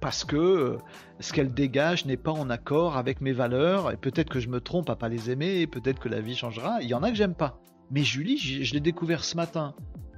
Parce 0.00 0.24
que 0.24 0.76
ce 1.20 1.32
qu'elles 1.32 1.54
dégagent 1.54 2.04
n'est 2.04 2.18
pas 2.18 2.32
en 2.32 2.50
accord 2.50 2.96
avec 2.96 3.20
mes 3.20 3.32
valeurs, 3.32 3.90
et 3.92 3.96
peut-être 3.96 4.30
que 4.30 4.40
je 4.40 4.48
me 4.48 4.60
trompe 4.60 4.90
à 4.90 4.96
pas 4.96 5.08
les 5.08 5.30
aimer, 5.30 5.60
et 5.60 5.66
peut-être 5.66 5.98
que 5.98 6.08
la 6.08 6.20
vie 6.20 6.36
changera. 6.36 6.82
Il 6.82 6.88
y 6.88 6.94
en 6.94 7.02
a 7.02 7.10
que 7.10 7.16
j'aime 7.16 7.34
pas. 7.34 7.58
Mais 7.90 8.02
Julie, 8.02 8.38
je 8.38 8.72
l'ai 8.74 8.80
découvert 8.80 9.24
ce 9.24 9.36
matin. 9.36 9.74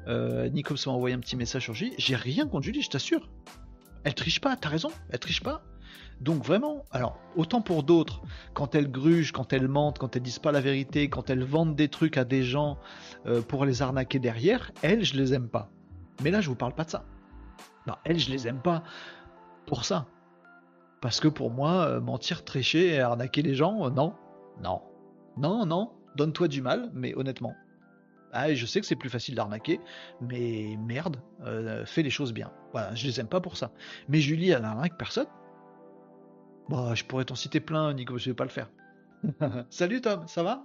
Euh, 0.06 0.48
Nicolas 0.48 0.80
m'a 0.86 0.92
envoyé 0.92 1.14
un 1.14 1.20
petit 1.20 1.36
message 1.36 1.64
sur 1.64 1.74
Julie. 1.74 1.94
J'ai 1.98 2.16
rien 2.16 2.46
contre 2.46 2.64
Julie, 2.64 2.82
je 2.82 2.90
t'assure. 2.90 3.28
Elle 4.04 4.14
triche 4.14 4.40
pas, 4.40 4.56
t'as 4.56 4.68
raison, 4.68 4.90
elle 5.10 5.18
triche 5.18 5.42
pas. 5.42 5.62
Donc 6.20 6.44
vraiment, 6.44 6.84
alors 6.90 7.18
autant 7.36 7.60
pour 7.60 7.82
d'autres, 7.84 8.22
quand 8.54 8.74
elle 8.74 8.90
gruge, 8.90 9.32
quand 9.32 9.52
elle 9.52 9.68
mente, 9.68 9.98
quand 9.98 10.16
elle 10.16 10.22
disent 10.22 10.40
pas 10.40 10.50
la 10.50 10.60
vérité, 10.60 11.08
quand 11.08 11.30
elle 11.30 11.44
vendent 11.44 11.76
des 11.76 11.88
trucs 11.88 12.16
à 12.16 12.24
des 12.24 12.42
gens 12.42 12.78
euh, 13.26 13.40
pour 13.40 13.64
les 13.64 13.82
arnaquer 13.82 14.18
derrière, 14.18 14.72
elle, 14.82 15.04
je 15.04 15.16
les 15.16 15.34
aime 15.34 15.48
pas. 15.48 15.70
Mais 16.22 16.30
là, 16.30 16.40
je 16.40 16.48
vous 16.48 16.56
parle 16.56 16.74
pas 16.74 16.84
de 16.84 16.90
ça. 16.90 17.04
Non, 17.86 17.94
elle, 18.04 18.18
je 18.18 18.30
les 18.30 18.48
aime 18.48 18.60
pas 18.60 18.82
pour 19.66 19.84
ça. 19.84 20.06
Parce 21.00 21.20
que 21.20 21.28
pour 21.28 21.50
moi, 21.50 21.86
euh, 21.86 22.00
mentir, 22.00 22.44
tricher 22.44 22.94
et 22.94 23.00
arnaquer 23.00 23.42
les 23.42 23.54
gens, 23.54 23.86
euh, 23.86 23.90
non, 23.90 24.14
non, 24.62 24.82
non, 25.36 25.66
non, 25.66 25.92
donne-toi 26.18 26.48
du 26.48 26.60
mal, 26.60 26.90
mais 26.92 27.14
honnêtement. 27.16 27.54
Ah, 28.32 28.52
je 28.52 28.66
sais 28.66 28.80
que 28.80 28.86
c'est 28.86 28.96
plus 28.96 29.08
facile 29.08 29.34
d'arnaquer, 29.36 29.80
mais 30.20 30.76
merde, 30.78 31.16
euh, 31.46 31.86
fais 31.86 32.02
les 32.02 32.10
choses 32.10 32.34
bien. 32.34 32.52
Voilà, 32.72 32.94
je 32.94 33.06
les 33.06 33.20
aime 33.20 33.28
pas 33.28 33.40
pour 33.40 33.56
ça. 33.56 33.70
Mais 34.08 34.20
Julie, 34.20 34.50
elle 34.50 34.62
n'arnaque 34.62 34.98
personne. 34.98 35.28
Bah, 36.68 36.94
je 36.94 37.04
pourrais 37.04 37.24
t'en 37.24 37.36
citer 37.36 37.60
plein, 37.60 37.94
Nico, 37.94 38.18
je 38.18 38.28
vais 38.28 38.34
pas 38.34 38.44
le 38.44 38.50
faire. 38.50 38.70
Salut 39.70 40.02
Tom, 40.02 40.28
ça 40.28 40.42
va? 40.42 40.64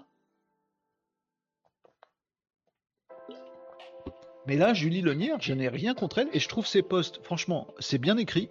Mais 4.45 4.57
là, 4.57 4.73
Julie 4.73 5.01
Lenière, 5.01 5.39
je 5.39 5.53
n'ai 5.53 5.69
rien 5.69 5.93
contre 5.93 6.17
elle 6.17 6.27
et 6.33 6.39
je 6.39 6.49
trouve 6.49 6.67
ses 6.67 6.81
posts, 6.81 7.23
franchement, 7.23 7.67
c'est 7.79 7.97
bien 7.97 8.17
écrit. 8.17 8.49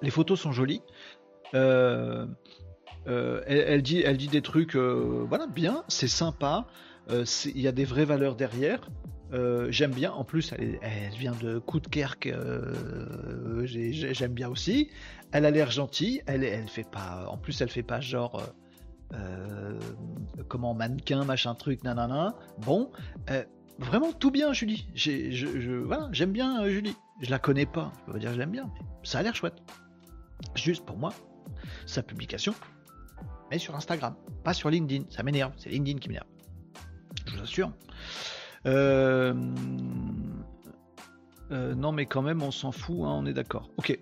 Les 0.00 0.10
photos 0.10 0.40
sont 0.40 0.52
jolies. 0.52 0.82
Euh, 1.54 2.26
euh, 3.08 3.42
elle, 3.46 3.82
dit, 3.82 4.02
elle 4.02 4.16
dit 4.16 4.28
des 4.28 4.42
trucs, 4.42 4.76
euh, 4.76 5.24
voilà, 5.28 5.46
bien, 5.46 5.84
c'est 5.88 6.08
sympa. 6.08 6.66
Il 7.10 7.60
y 7.60 7.66
a 7.66 7.72
des 7.72 7.84
vraies 7.84 8.04
valeurs 8.04 8.36
derrière. 8.36 8.88
j'aime 9.68 9.90
bien. 9.90 10.12
En 10.12 10.24
plus, 10.24 10.54
elle, 10.58 11.14
vient 11.18 11.34
de 11.42 11.58
Koutkerk. 11.58 12.32
j'aime 13.64 14.32
bien 14.32 14.48
aussi. 14.48 14.88
Elle 15.32 15.44
a 15.44 15.50
l'air 15.50 15.70
gentille. 15.70 16.22
Elle, 16.26 16.44
elle 16.44 16.68
fait 16.68 16.88
pas. 16.88 17.26
En 17.28 17.36
plus, 17.36 17.60
elle 17.60 17.68
fait 17.68 17.82
pas 17.82 18.00
genre. 18.00 18.40
comment 20.48 20.74
mannequin, 20.74 21.24
machin 21.24 21.54
truc, 21.54 21.82
nanana. 21.82 22.36
Bon, 22.58 22.90
vraiment 23.78 24.12
tout 24.12 24.30
bien, 24.30 24.52
Julie. 24.52 24.86
j'aime 24.94 26.32
bien 26.32 26.68
Julie. 26.68 26.96
Je 27.20 27.30
la 27.30 27.38
connais 27.38 27.66
pas, 27.66 27.92
je 28.00 28.04
peux 28.06 28.12
pas 28.12 28.18
dire 28.18 28.30
que 28.30 28.34
je 28.34 28.40
l'aime 28.40 28.50
bien, 28.50 28.70
mais 28.74 28.86
ça 29.04 29.18
a 29.18 29.22
l'air 29.22 29.34
chouette. 29.34 29.54
Juste 30.56 30.84
pour 30.84 30.96
moi, 30.96 31.12
sa 31.86 32.02
publication 32.02 32.54
sur 33.58 33.74
Instagram, 33.74 34.14
pas 34.44 34.54
sur 34.54 34.70
LinkedIn. 34.70 35.04
Ça 35.10 35.22
m'énerve, 35.22 35.52
c'est 35.56 35.70
LinkedIn 35.70 35.98
qui 35.98 36.08
m'énerve. 36.08 36.26
Je 37.26 37.36
vous 37.36 37.42
assure. 37.42 37.72
Euh, 38.66 39.34
euh, 41.50 41.74
non, 41.74 41.92
mais 41.92 42.06
quand 42.06 42.22
même, 42.22 42.42
on 42.42 42.50
s'en 42.50 42.72
fout, 42.72 43.00
hein, 43.00 43.12
on 43.14 43.26
est 43.26 43.34
d'accord. 43.34 43.70
Ok. 43.76 43.98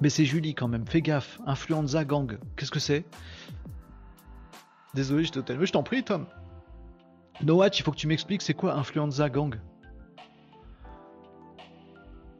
Mais 0.00 0.08
c'est 0.08 0.24
Julie 0.24 0.54
quand 0.54 0.68
même, 0.68 0.86
fais 0.86 1.02
gaffe. 1.02 1.40
Influenza 1.46 2.04
gang, 2.04 2.38
qu'est-ce 2.56 2.70
que 2.70 2.80
c'est? 2.80 3.04
Désolé, 4.94 5.28
au 5.36 5.42
Mais 5.48 5.66
je 5.66 5.72
t'en 5.72 5.82
prie, 5.82 6.02
Tom. 6.02 6.26
Noah, 7.42 7.68
il 7.68 7.82
faut 7.82 7.92
que 7.92 7.96
tu 7.96 8.06
m'expliques 8.06 8.42
c'est 8.42 8.54
quoi 8.54 8.74
Influenza 8.74 9.28
gang? 9.28 9.54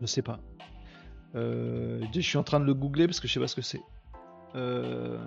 Je 0.01 0.07
sais 0.07 0.23
pas. 0.23 0.41
Euh, 1.35 2.05
je 2.13 2.21
suis 2.21 2.39
en 2.39 2.43
train 2.43 2.61
de 2.61 2.65
le 2.65 2.75
googler 2.75 3.07
parce 3.07 3.21
que 3.21 3.29
je 3.29 3.35
sais 3.35 3.41
pas 3.41 3.49
ce 3.49 3.55
que 3.55 3.63
c'est. 3.63 3.83
Euh, 4.57 5.19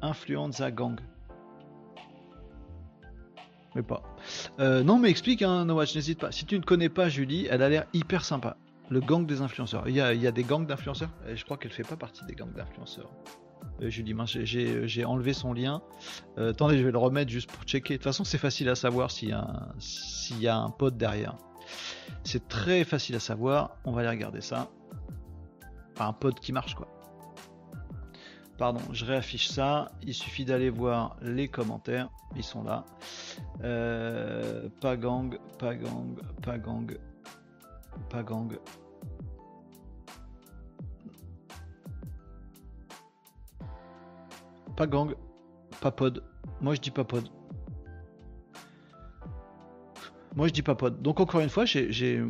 influenza 0.00 0.70
gang. 0.70 0.98
Mais 3.74 3.82
pas. 3.82 4.02
Euh, 4.58 4.82
non, 4.82 4.98
mais 4.98 5.10
explique, 5.10 5.42
hein, 5.42 5.64
No 5.64 5.80
n'hésite 5.80 6.18
pas. 6.18 6.32
Si 6.32 6.44
tu 6.44 6.58
ne 6.58 6.64
connais 6.64 6.88
pas 6.88 7.08
Julie, 7.08 7.46
elle 7.50 7.62
a 7.62 7.68
l'air 7.68 7.86
hyper 7.92 8.24
sympa. 8.24 8.56
Le 8.88 9.00
gang 9.00 9.26
des 9.26 9.42
influenceurs. 9.42 9.88
Il 9.88 9.94
y 9.94 10.00
a, 10.00 10.32
des 10.32 10.42
gangs 10.42 10.66
d'influenceurs? 10.66 11.10
Je 11.32 11.44
crois 11.44 11.56
qu'elle 11.56 11.70
fait 11.70 11.84
pas 11.84 11.96
partie 11.96 12.24
des 12.24 12.34
gangs 12.34 12.52
d'influenceurs. 12.52 13.10
Euh, 13.80 13.90
Julie, 13.90 14.14
j'ai 14.34 15.04
enlevé 15.04 15.32
son 15.32 15.52
lien. 15.52 15.82
attendez, 16.36 16.78
je 16.78 16.84
vais 16.84 16.90
le 16.90 16.98
remettre 16.98 17.30
juste 17.30 17.50
pour 17.52 17.62
checker. 17.64 17.94
De 17.94 17.98
toute 17.98 18.04
façon, 18.04 18.24
c'est 18.24 18.38
facile 18.38 18.68
à 18.68 18.74
savoir 18.74 19.12
s'il 19.12 19.28
y, 19.28 20.40
y, 20.40 20.48
a 20.48 20.56
un 20.56 20.70
pote 20.70 20.96
derrière. 20.96 21.36
C'est 22.24 22.48
très 22.48 22.82
facile 22.82 23.14
à 23.14 23.20
savoir. 23.20 23.76
On 23.84 23.92
va 23.92 24.00
aller 24.00 24.10
regarder 24.10 24.40
ça. 24.40 24.68
Un 26.00 26.12
pote 26.12 26.40
qui 26.40 26.52
marche, 26.52 26.74
quoi. 26.74 26.88
Pardon, 28.60 28.82
je 28.92 29.06
réaffiche 29.06 29.48
ça. 29.48 29.90
Il 30.02 30.12
suffit 30.12 30.44
d'aller 30.44 30.68
voir 30.68 31.16
les 31.22 31.48
commentaires. 31.48 32.10
Ils 32.36 32.44
sont 32.44 32.62
là. 32.62 32.84
Euh, 33.64 34.68
pas 34.82 34.98
gang, 34.98 35.38
pas 35.58 35.74
gang, 35.74 36.14
pas 36.42 36.58
gang, 36.58 36.98
pas 38.10 38.22
gang. 38.22 38.58
Pas 44.76 44.86
gang, 44.86 45.14
pas 45.80 45.90
pod. 45.90 46.22
Moi 46.60 46.74
je 46.74 46.82
dis 46.82 46.90
pas 46.90 47.04
pod. 47.04 47.30
Moi 50.36 50.48
je 50.48 50.52
dis 50.52 50.60
pas 50.60 50.74
pod. 50.74 51.00
Donc 51.00 51.18
encore 51.18 51.40
une 51.40 51.48
fois, 51.48 51.64
j'ai 51.64 52.22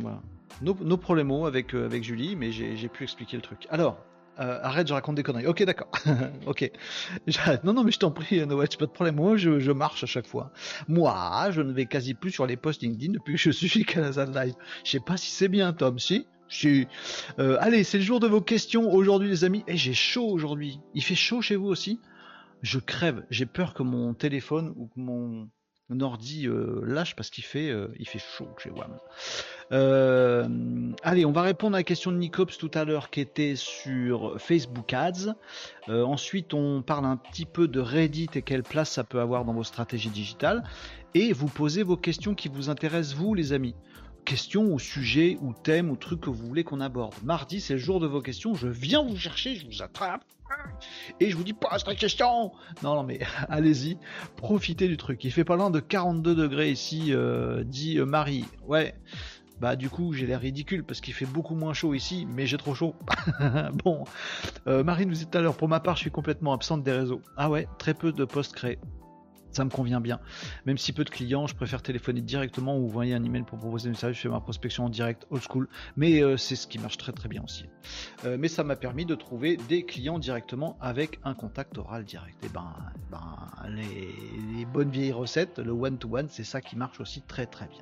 nos, 0.61 0.97
problèmes 0.97 1.29
euh, 1.31 1.43
avec 1.47 2.03
Julie, 2.05 2.37
mais 2.37 2.53
j'ai 2.53 2.87
pu 2.87 3.03
expliquer 3.03 3.35
le 3.35 3.43
truc. 3.43 3.67
Alors, 3.69 3.97
euh, 4.39 4.59
arrête, 4.63 4.87
je 4.87 4.93
raconte 4.93 5.15
des 5.15 5.23
conneries. 5.23 5.47
Ok, 5.47 5.63
d'accord. 5.63 5.91
ok. 6.45 6.71
Non, 7.63 7.73
non, 7.73 7.83
mais 7.83 7.91
je 7.91 7.99
t'en 7.99 8.11
prie, 8.11 8.45
Noël, 8.45 8.69
pas 8.79 8.85
de 8.85 8.91
problème. 8.91 9.15
Moi, 9.15 9.37
je, 9.37 9.71
marche 9.71 10.03
à 10.03 10.07
chaque 10.07 10.27
fois. 10.27 10.51
Moi, 10.87 11.49
je 11.51 11.61
ne 11.61 11.71
vais 11.71 11.85
quasi 11.85 12.13
plus 12.13 12.31
sur 12.31 12.45
les 12.45 12.57
posts 12.57 12.81
LinkedIn 12.81 13.13
depuis 13.13 13.33
que 13.33 13.39
je 13.39 13.51
suis 13.51 13.67
chez 13.69 13.83
Canazan 13.83 14.31
Live. 14.31 14.53
Je 14.83 14.91
sais 14.91 14.99
pas 14.99 15.17
si 15.17 15.31
c'est 15.31 15.49
bien, 15.49 15.73
Tom. 15.73 15.99
Si 15.99 16.25
si. 16.51 16.87
Euh, 17.39 17.57
allez, 17.61 17.83
c'est 17.83 17.97
le 17.97 18.03
jour 18.03 18.19
de 18.19 18.27
vos 18.27 18.41
questions 18.41 18.93
aujourd'hui, 18.93 19.29
les 19.29 19.43
amis. 19.43 19.63
Et 19.67 19.73
eh, 19.73 19.77
j'ai 19.77 19.93
chaud 19.93 20.27
aujourd'hui. 20.27 20.79
Il 20.93 21.03
fait 21.03 21.15
chaud 21.15 21.41
chez 21.41 21.55
vous 21.55 21.67
aussi? 21.67 21.99
Je 22.61 22.77
crève. 22.77 23.25
J'ai 23.29 23.45
peur 23.45 23.73
que 23.73 23.83
mon 23.83 24.13
téléphone 24.13 24.73
ou 24.75 24.87
que 24.87 24.99
mon 24.99 25.49
ordi 25.99 26.47
euh, 26.47 26.81
lâche 26.85 27.15
parce 27.15 27.29
qu'il 27.29 27.43
fait, 27.43 27.73
fait 28.05 28.19
chaud 28.19 28.47
chez 28.57 28.69
WAM. 28.69 28.97
Euh, 29.71 30.47
allez, 31.03 31.25
on 31.25 31.31
va 31.31 31.43
répondre 31.43 31.75
à 31.75 31.79
la 31.79 31.83
question 31.83 32.11
de 32.11 32.17
Nicops 32.17 32.57
tout 32.57 32.71
à 32.73 32.83
l'heure 32.83 33.09
qui 33.09 33.21
était 33.21 33.55
sur 33.55 34.39
Facebook 34.39 34.93
Ads. 34.93 35.35
Euh, 35.89 36.03
ensuite, 36.03 36.53
on 36.53 36.81
parle 36.81 37.05
un 37.05 37.17
petit 37.17 37.45
peu 37.45 37.67
de 37.67 37.79
Reddit 37.79 38.29
et 38.35 38.41
quelle 38.41 38.63
place 38.63 38.91
ça 38.91 39.03
peut 39.03 39.21
avoir 39.21 39.45
dans 39.45 39.53
vos 39.53 39.63
stratégies 39.63 40.09
digitales. 40.09 40.63
Et 41.13 41.33
vous 41.33 41.47
posez 41.47 41.83
vos 41.83 41.97
questions 41.97 42.35
qui 42.35 42.49
vous 42.49 42.69
intéressent, 42.69 43.15
vous, 43.15 43.33
les 43.33 43.53
amis. 43.53 43.75
Questions 44.31 44.71
ou 44.71 44.79
sujets 44.79 45.37
ou 45.41 45.51
thèmes 45.51 45.89
ou 45.89 45.97
trucs 45.97 46.21
que 46.21 46.29
vous 46.29 46.47
voulez 46.47 46.63
qu'on 46.63 46.79
aborde. 46.79 47.13
Mardi, 47.21 47.59
c'est 47.59 47.73
le 47.73 47.79
jour 47.79 47.99
de 47.99 48.07
vos 48.07 48.21
questions. 48.21 48.55
Je 48.55 48.69
viens 48.69 49.03
vous 49.03 49.17
chercher, 49.17 49.55
je 49.55 49.67
vous 49.67 49.81
attrape. 49.81 50.23
Et 51.19 51.29
je 51.29 51.35
vous 51.35 51.43
dis, 51.43 51.51
pose 51.51 51.83
ta 51.83 51.95
question 51.95 52.53
Non, 52.81 52.95
non, 52.95 53.03
mais 53.03 53.19
allez-y, 53.49 53.97
profitez 54.37 54.87
du 54.87 54.95
truc. 54.95 55.21
Il 55.25 55.33
fait 55.33 55.43
pas 55.43 55.57
loin 55.57 55.69
de 55.69 55.81
42 55.81 56.33
degrés 56.33 56.71
ici, 56.71 57.07
euh, 57.09 57.65
dit 57.65 57.99
Marie. 57.99 58.45
Ouais, 58.69 58.95
bah 59.59 59.75
du 59.75 59.89
coup 59.89 60.13
j'ai 60.13 60.25
l'air 60.25 60.39
ridicule 60.39 60.85
parce 60.85 61.01
qu'il 61.01 61.13
fait 61.13 61.25
beaucoup 61.25 61.53
moins 61.53 61.73
chaud 61.73 61.93
ici, 61.93 62.25
mais 62.33 62.47
j'ai 62.47 62.57
trop 62.57 62.73
chaud. 62.73 62.95
bon, 63.83 64.05
euh, 64.67 64.81
Marie 64.81 65.07
nous 65.07 65.13
dit 65.13 65.27
à 65.33 65.41
l'heure, 65.41 65.57
pour 65.57 65.67
ma 65.67 65.81
part 65.81 65.97
je 65.97 66.03
suis 66.03 66.11
complètement 66.11 66.53
absente 66.53 66.83
des 66.83 66.93
réseaux. 66.93 67.21
Ah 67.35 67.49
ouais, 67.49 67.67
très 67.77 67.93
peu 67.93 68.13
de 68.13 68.23
posts 68.23 68.53
créés 68.53 68.79
ça 69.51 69.65
me 69.65 69.69
convient 69.69 70.01
bien. 70.01 70.19
Même 70.65 70.77
si 70.77 70.93
peu 70.93 71.03
de 71.03 71.09
clients, 71.09 71.47
je 71.47 71.55
préfère 71.55 71.81
téléphoner 71.81 72.21
directement 72.21 72.77
ou 72.77 72.85
envoyer 72.85 73.13
un 73.13 73.23
email 73.23 73.43
pour 73.43 73.57
proposer 73.57 73.89
un 73.89 73.93
service. 73.93 74.17
Je 74.17 74.23
fais 74.23 74.29
ma 74.29 74.39
prospection 74.39 74.85
en 74.85 74.89
direct, 74.89 75.25
old 75.29 75.43
school. 75.43 75.67
Mais 75.97 76.21
euh, 76.21 76.37
c'est 76.37 76.55
ce 76.55 76.67
qui 76.67 76.79
marche 76.79 76.97
très 76.97 77.11
très 77.11 77.29
bien 77.29 77.43
aussi. 77.43 77.65
Euh, 78.25 78.37
mais 78.39 78.47
ça 78.47 78.63
m'a 78.63 78.75
permis 78.75 79.05
de 79.05 79.15
trouver 79.15 79.57
des 79.57 79.83
clients 79.83 80.19
directement 80.19 80.77
avec 80.81 81.19
un 81.23 81.33
contact 81.33 81.77
oral 81.77 82.03
direct. 82.03 82.43
Et 82.43 82.49
ben, 82.49 82.73
ben 83.11 83.49
les, 83.69 84.65
bonnes 84.65 84.89
vieilles 84.89 85.11
recettes, 85.11 85.59
le 85.59 85.71
one-to-one, 85.71 86.27
c'est 86.29 86.43
ça 86.43 86.61
qui 86.61 86.75
marche 86.75 86.99
aussi 86.99 87.21
très 87.21 87.45
très 87.45 87.67
bien. 87.67 87.81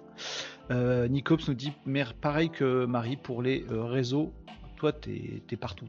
Euh, 0.71 1.07
Nicops 1.07 1.47
nous 1.47 1.53
dit, 1.53 1.73
pareil 2.21 2.49
que 2.49 2.85
Marie 2.85 3.17
pour 3.17 3.41
les 3.41 3.65
réseaux. 3.69 4.33
Toi, 4.77 4.93
t'es 4.93 5.43
es 5.51 5.55
partout. 5.57 5.87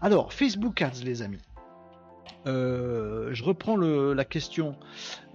Alors, 0.00 0.32
Facebook 0.32 0.82
Ads, 0.82 1.04
les 1.04 1.22
amis. 1.22 1.38
Euh, 2.46 3.30
je 3.32 3.42
reprends 3.42 3.76
la 3.76 4.24
question 4.24 4.76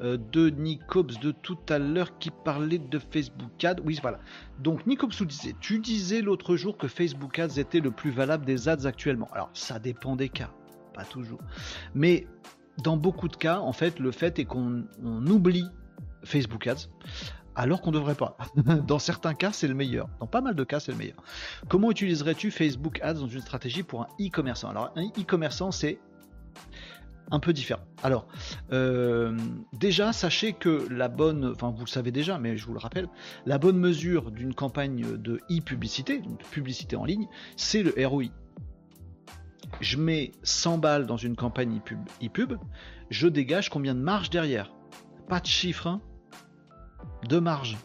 euh, 0.02 0.18
de 0.32 0.50
Nicops 0.50 1.20
de 1.20 1.32
tout 1.32 1.58
à 1.70 1.80
l'heure 1.80 2.18
qui 2.20 2.30
parlait 2.30 2.78
de 2.80 3.00
Facebook 3.00 3.64
Ads. 3.64 3.82
Oui, 3.84 4.00
voilà. 4.02 4.20
Donc 4.60 4.86
Nicops 4.86 5.24
disait, 5.24 5.56
tu 5.60 5.80
disais 5.80 6.22
l'autre 6.22 6.56
jour 6.56 6.78
que 6.78 6.88
Facebook 6.88 7.40
Ads 7.40 7.60
était 7.60 7.80
le 7.80 7.92
plus 7.92 8.12
valable 8.12 8.46
des 8.46 8.70
ads 8.70 8.86
actuellement. 8.86 9.30
Alors 9.34 9.50
ça 9.54 9.80
dépend 9.80 10.16
des 10.16 10.30
cas, 10.30 10.52
pas 10.94 11.06
toujours. 11.06 11.40
Mais 11.96 12.28
dans 12.84 12.98
beaucoup 12.98 13.28
de 13.28 13.36
cas, 13.36 13.60
en 13.60 13.74
fait, 13.74 14.00
le 14.00 14.12
fait 14.12 14.40
est 14.40 14.46
qu'on 14.46 14.86
oublie 15.28 15.66
Facebook 16.24 16.68
Ads 16.68 16.90
alors 17.56 17.82
qu'on 17.82 17.92
ne 17.92 17.98
devrait 17.98 18.16
pas. 18.16 18.38
dans 18.88 19.00
certains 19.00 19.34
cas, 19.34 19.52
c'est 19.52 19.68
le 19.68 19.74
meilleur. 19.74 20.08
Dans 20.20 20.28
pas 20.28 20.40
mal 20.40 20.56
de 20.56 20.64
cas, 20.64 20.80
c'est 20.80 20.94
le 20.94 20.98
meilleur. 20.98 21.18
Comment 21.68 21.92
utiliserais-tu 21.92 22.52
Facebook 22.52 23.00
Ads 23.02 23.16
dans 23.16 23.28
une 23.28 23.42
stratégie 23.42 23.84
pour 23.84 24.04
un 24.04 24.08
e-commerçant? 24.22 24.70
Alors, 24.70 24.94
un 24.96 25.08
e-commerçant, 25.08 25.72
c'est 25.72 26.00
un 27.32 27.40
peu 27.40 27.54
différent. 27.54 27.84
Alors, 28.04 28.28
euh, 28.72 29.38
déjà, 29.74 30.14
sachez 30.14 30.54
que 30.54 30.88
la 30.90 31.08
bonne, 31.08 31.54
enfin 31.54 31.72
vous 31.72 31.86
le 31.86 31.90
savez 31.90 32.12
déjà, 32.12 32.38
mais 32.38 32.58
je 32.58 32.66
vous 32.66 32.74
le 32.74 32.80
rappelle, 32.80 33.08
la 33.46 33.58
bonne 33.58 33.78
mesure 33.78 34.32
d'une 34.32 34.54
campagne 34.54 35.18
de 35.18 35.40
e-publicité, 35.50 36.20
de 36.20 36.44
publicité 36.52 36.96
en 36.96 37.06
ligne, 37.06 37.28
c'est 37.56 37.84
le 37.84 37.94
ROI. 38.06 38.26
Je 39.82 39.98
mets 39.98 40.32
100 40.44 40.78
balles 40.80 41.06
dans 41.06 41.18
une 41.18 41.36
campagne 41.36 41.80
e-pub, 42.24 42.58
je 43.10 43.28
dégage 43.28 43.70
combien 43.70 43.94
de 43.94 44.00
marge 44.00 44.30
derrière 44.30 44.72
Pas 45.28 45.40
de 45.40 45.46
chiffre, 45.46 45.88
hein 45.88 46.02
de 47.28 47.40
marge. 47.40 47.78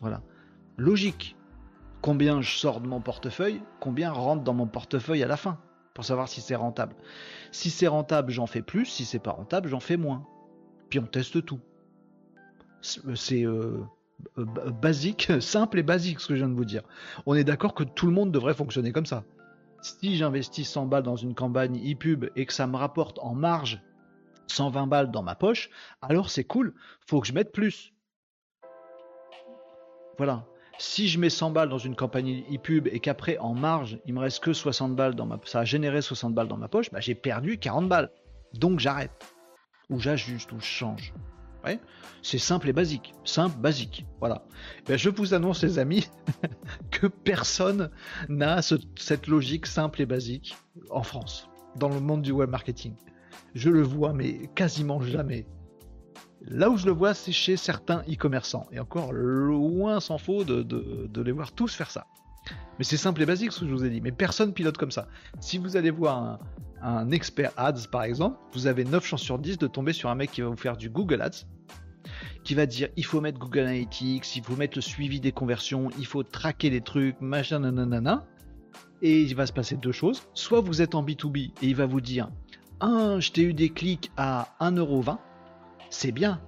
Voilà. 0.00 0.22
Logique. 0.76 1.36
Combien 2.00 2.40
je 2.40 2.56
sors 2.56 2.80
de 2.80 2.86
mon 2.86 3.00
portefeuille, 3.00 3.60
combien 3.80 4.12
rentre 4.12 4.44
dans 4.44 4.54
mon 4.54 4.68
portefeuille 4.68 5.24
à 5.24 5.26
la 5.26 5.36
fin, 5.36 5.58
pour 5.94 6.04
savoir 6.04 6.28
si 6.28 6.40
c'est 6.40 6.54
rentable. 6.54 6.94
Si 7.52 7.70
c'est 7.70 7.86
rentable, 7.86 8.30
j'en 8.30 8.46
fais 8.46 8.62
plus. 8.62 8.86
Si 8.86 9.04
c'est 9.04 9.18
pas 9.18 9.32
rentable, 9.32 9.68
j'en 9.68 9.80
fais 9.80 9.96
moins. 9.96 10.26
Puis 10.90 10.98
on 10.98 11.06
teste 11.06 11.44
tout. 11.44 11.60
C'est 12.80 13.44
basique, 14.36 15.32
simple 15.40 15.78
et 15.78 15.82
basique 15.82 16.20
ce 16.20 16.28
que 16.28 16.34
je 16.34 16.40
viens 16.40 16.48
de 16.48 16.54
vous 16.54 16.64
dire. 16.64 16.82
On 17.26 17.34
est 17.34 17.44
d'accord 17.44 17.74
que 17.74 17.84
tout 17.84 18.06
le 18.06 18.12
monde 18.12 18.32
devrait 18.32 18.54
fonctionner 18.54 18.92
comme 18.92 19.06
ça. 19.06 19.24
Si 19.80 20.16
j'investis 20.16 20.68
100 20.68 20.86
balles 20.86 21.02
dans 21.04 21.16
une 21.16 21.34
campagne 21.34 21.78
e-pub 21.78 22.26
et 22.34 22.46
que 22.46 22.52
ça 22.52 22.66
me 22.66 22.76
rapporte 22.76 23.18
en 23.20 23.34
marge 23.34 23.80
120 24.48 24.86
balles 24.86 25.10
dans 25.10 25.22
ma 25.22 25.34
poche, 25.34 25.70
alors 26.02 26.30
c'est 26.30 26.44
cool, 26.44 26.74
faut 27.06 27.20
que 27.20 27.26
je 27.26 27.32
mette 27.32 27.52
plus. 27.52 27.92
Voilà. 30.16 30.46
Si 30.80 31.08
je 31.08 31.18
mets 31.18 31.28
100 31.28 31.50
balles 31.50 31.68
dans 31.68 31.78
une 31.78 31.96
campagne 31.96 32.44
e-pub 32.52 32.86
et 32.86 33.00
qu'après 33.00 33.36
en 33.38 33.52
marge, 33.52 33.98
il 34.06 34.14
me 34.14 34.20
reste 34.20 34.40
que 34.40 34.52
60 34.52 34.94
balles 34.94 35.16
dans 35.16 35.26
ma 35.26 35.40
ça 35.44 35.60
a 35.60 35.64
généré 35.64 36.00
60 36.00 36.32
balles 36.34 36.46
dans 36.46 36.56
ma 36.56 36.68
poche, 36.68 36.90
bah, 36.92 37.00
j'ai 37.00 37.16
perdu 37.16 37.58
40 37.58 37.88
balles. 37.88 38.10
Donc 38.54 38.78
j'arrête. 38.78 39.10
Ou 39.90 39.98
j'ajuste 39.98 40.52
ou 40.52 40.60
je 40.60 40.66
change. 40.66 41.12
Ouais. 41.64 41.80
C'est 42.22 42.38
simple 42.38 42.68
et 42.68 42.72
basique. 42.72 43.12
Simple, 43.24 43.58
basique. 43.58 44.06
Voilà. 44.20 44.46
Ben, 44.86 44.96
je 44.96 45.10
vous 45.10 45.34
annonce, 45.34 45.64
les 45.64 45.80
amis, 45.80 46.08
que 46.92 47.08
personne 47.08 47.90
n'a 48.28 48.60
cette 48.62 49.26
logique 49.26 49.66
simple 49.66 50.02
et 50.02 50.06
basique 50.06 50.56
en 50.90 51.02
France, 51.02 51.48
dans 51.76 51.88
le 51.88 51.98
monde 51.98 52.22
du 52.22 52.30
web 52.30 52.50
marketing. 52.50 52.94
Je 53.54 53.70
le 53.70 53.82
vois, 53.82 54.12
mais 54.12 54.48
quasiment 54.54 55.00
jamais. 55.00 55.46
Là 56.50 56.70
où 56.70 56.78
je 56.78 56.86
le 56.86 56.92
vois, 56.92 57.12
c'est 57.14 57.32
chez 57.32 57.56
certains 57.56 58.02
e-commerçants. 58.10 58.66
Et 58.72 58.80
encore 58.80 59.12
loin 59.12 60.00
s'en 60.00 60.18
faut 60.18 60.44
de, 60.44 61.22
les 61.22 61.32
voir 61.32 61.52
tous 61.52 61.74
faire 61.74 61.90
ça. 61.90 62.06
Mais 62.78 62.84
c'est 62.84 62.96
simple 62.96 63.20
et 63.22 63.26
basique 63.26 63.52
ce 63.52 63.60
que 63.60 63.66
je 63.66 63.72
vous 63.72 63.84
ai 63.84 63.90
dit. 63.90 64.00
Mais 64.00 64.12
personne 64.12 64.54
pilote 64.54 64.78
comme 64.78 64.90
ça. 64.90 65.08
Si 65.40 65.58
vous 65.58 65.76
allez 65.76 65.90
voir 65.90 66.38
un, 66.80 67.10
expert 67.10 67.52
ads 67.56 67.88
par 67.90 68.04
exemple, 68.04 68.38
vous 68.52 68.66
avez 68.66 68.84
9 68.84 69.04
chances 69.04 69.22
sur 69.22 69.38
10 69.38 69.58
de 69.58 69.66
tomber 69.66 69.92
sur 69.92 70.08
un 70.08 70.14
mec 70.14 70.30
qui 70.30 70.40
va 70.40 70.48
vous 70.48 70.56
faire 70.56 70.76
du 70.76 70.88
Google 70.88 71.20
Ads, 71.20 71.44
qui 72.44 72.54
va 72.54 72.64
dire 72.64 72.88
il 72.96 73.04
faut 73.04 73.20
mettre 73.20 73.38
Google 73.38 73.60
Analytics, 73.60 74.36
il 74.36 74.42
faut 74.42 74.56
mettre 74.56 74.78
le 74.78 74.82
suivi 74.82 75.20
des 75.20 75.32
conversions, 75.32 75.90
il 75.98 76.06
faut 76.06 76.22
traquer 76.22 76.70
les 76.70 76.80
trucs, 76.80 77.20
machin, 77.20 77.58
nanana. 77.58 78.24
Et 79.02 79.22
il 79.22 79.34
va 79.36 79.46
se 79.46 79.52
passer 79.52 79.76
deux 79.76 79.92
choses. 79.92 80.22
Soit 80.34 80.60
vous 80.60 80.80
êtes 80.82 80.94
en 80.94 81.04
B2B 81.04 81.52
et 81.62 81.66
il 81.66 81.76
va 81.76 81.86
vous 81.86 82.00
dire 82.00 82.30
un, 82.80 83.20
je 83.20 83.32
t'ai 83.32 83.42
eu 83.42 83.52
des 83.52 83.68
clics 83.68 84.10
à 84.16 84.56
1,20€, 84.60 85.18
c'est 85.90 86.12
bien. 86.12 86.40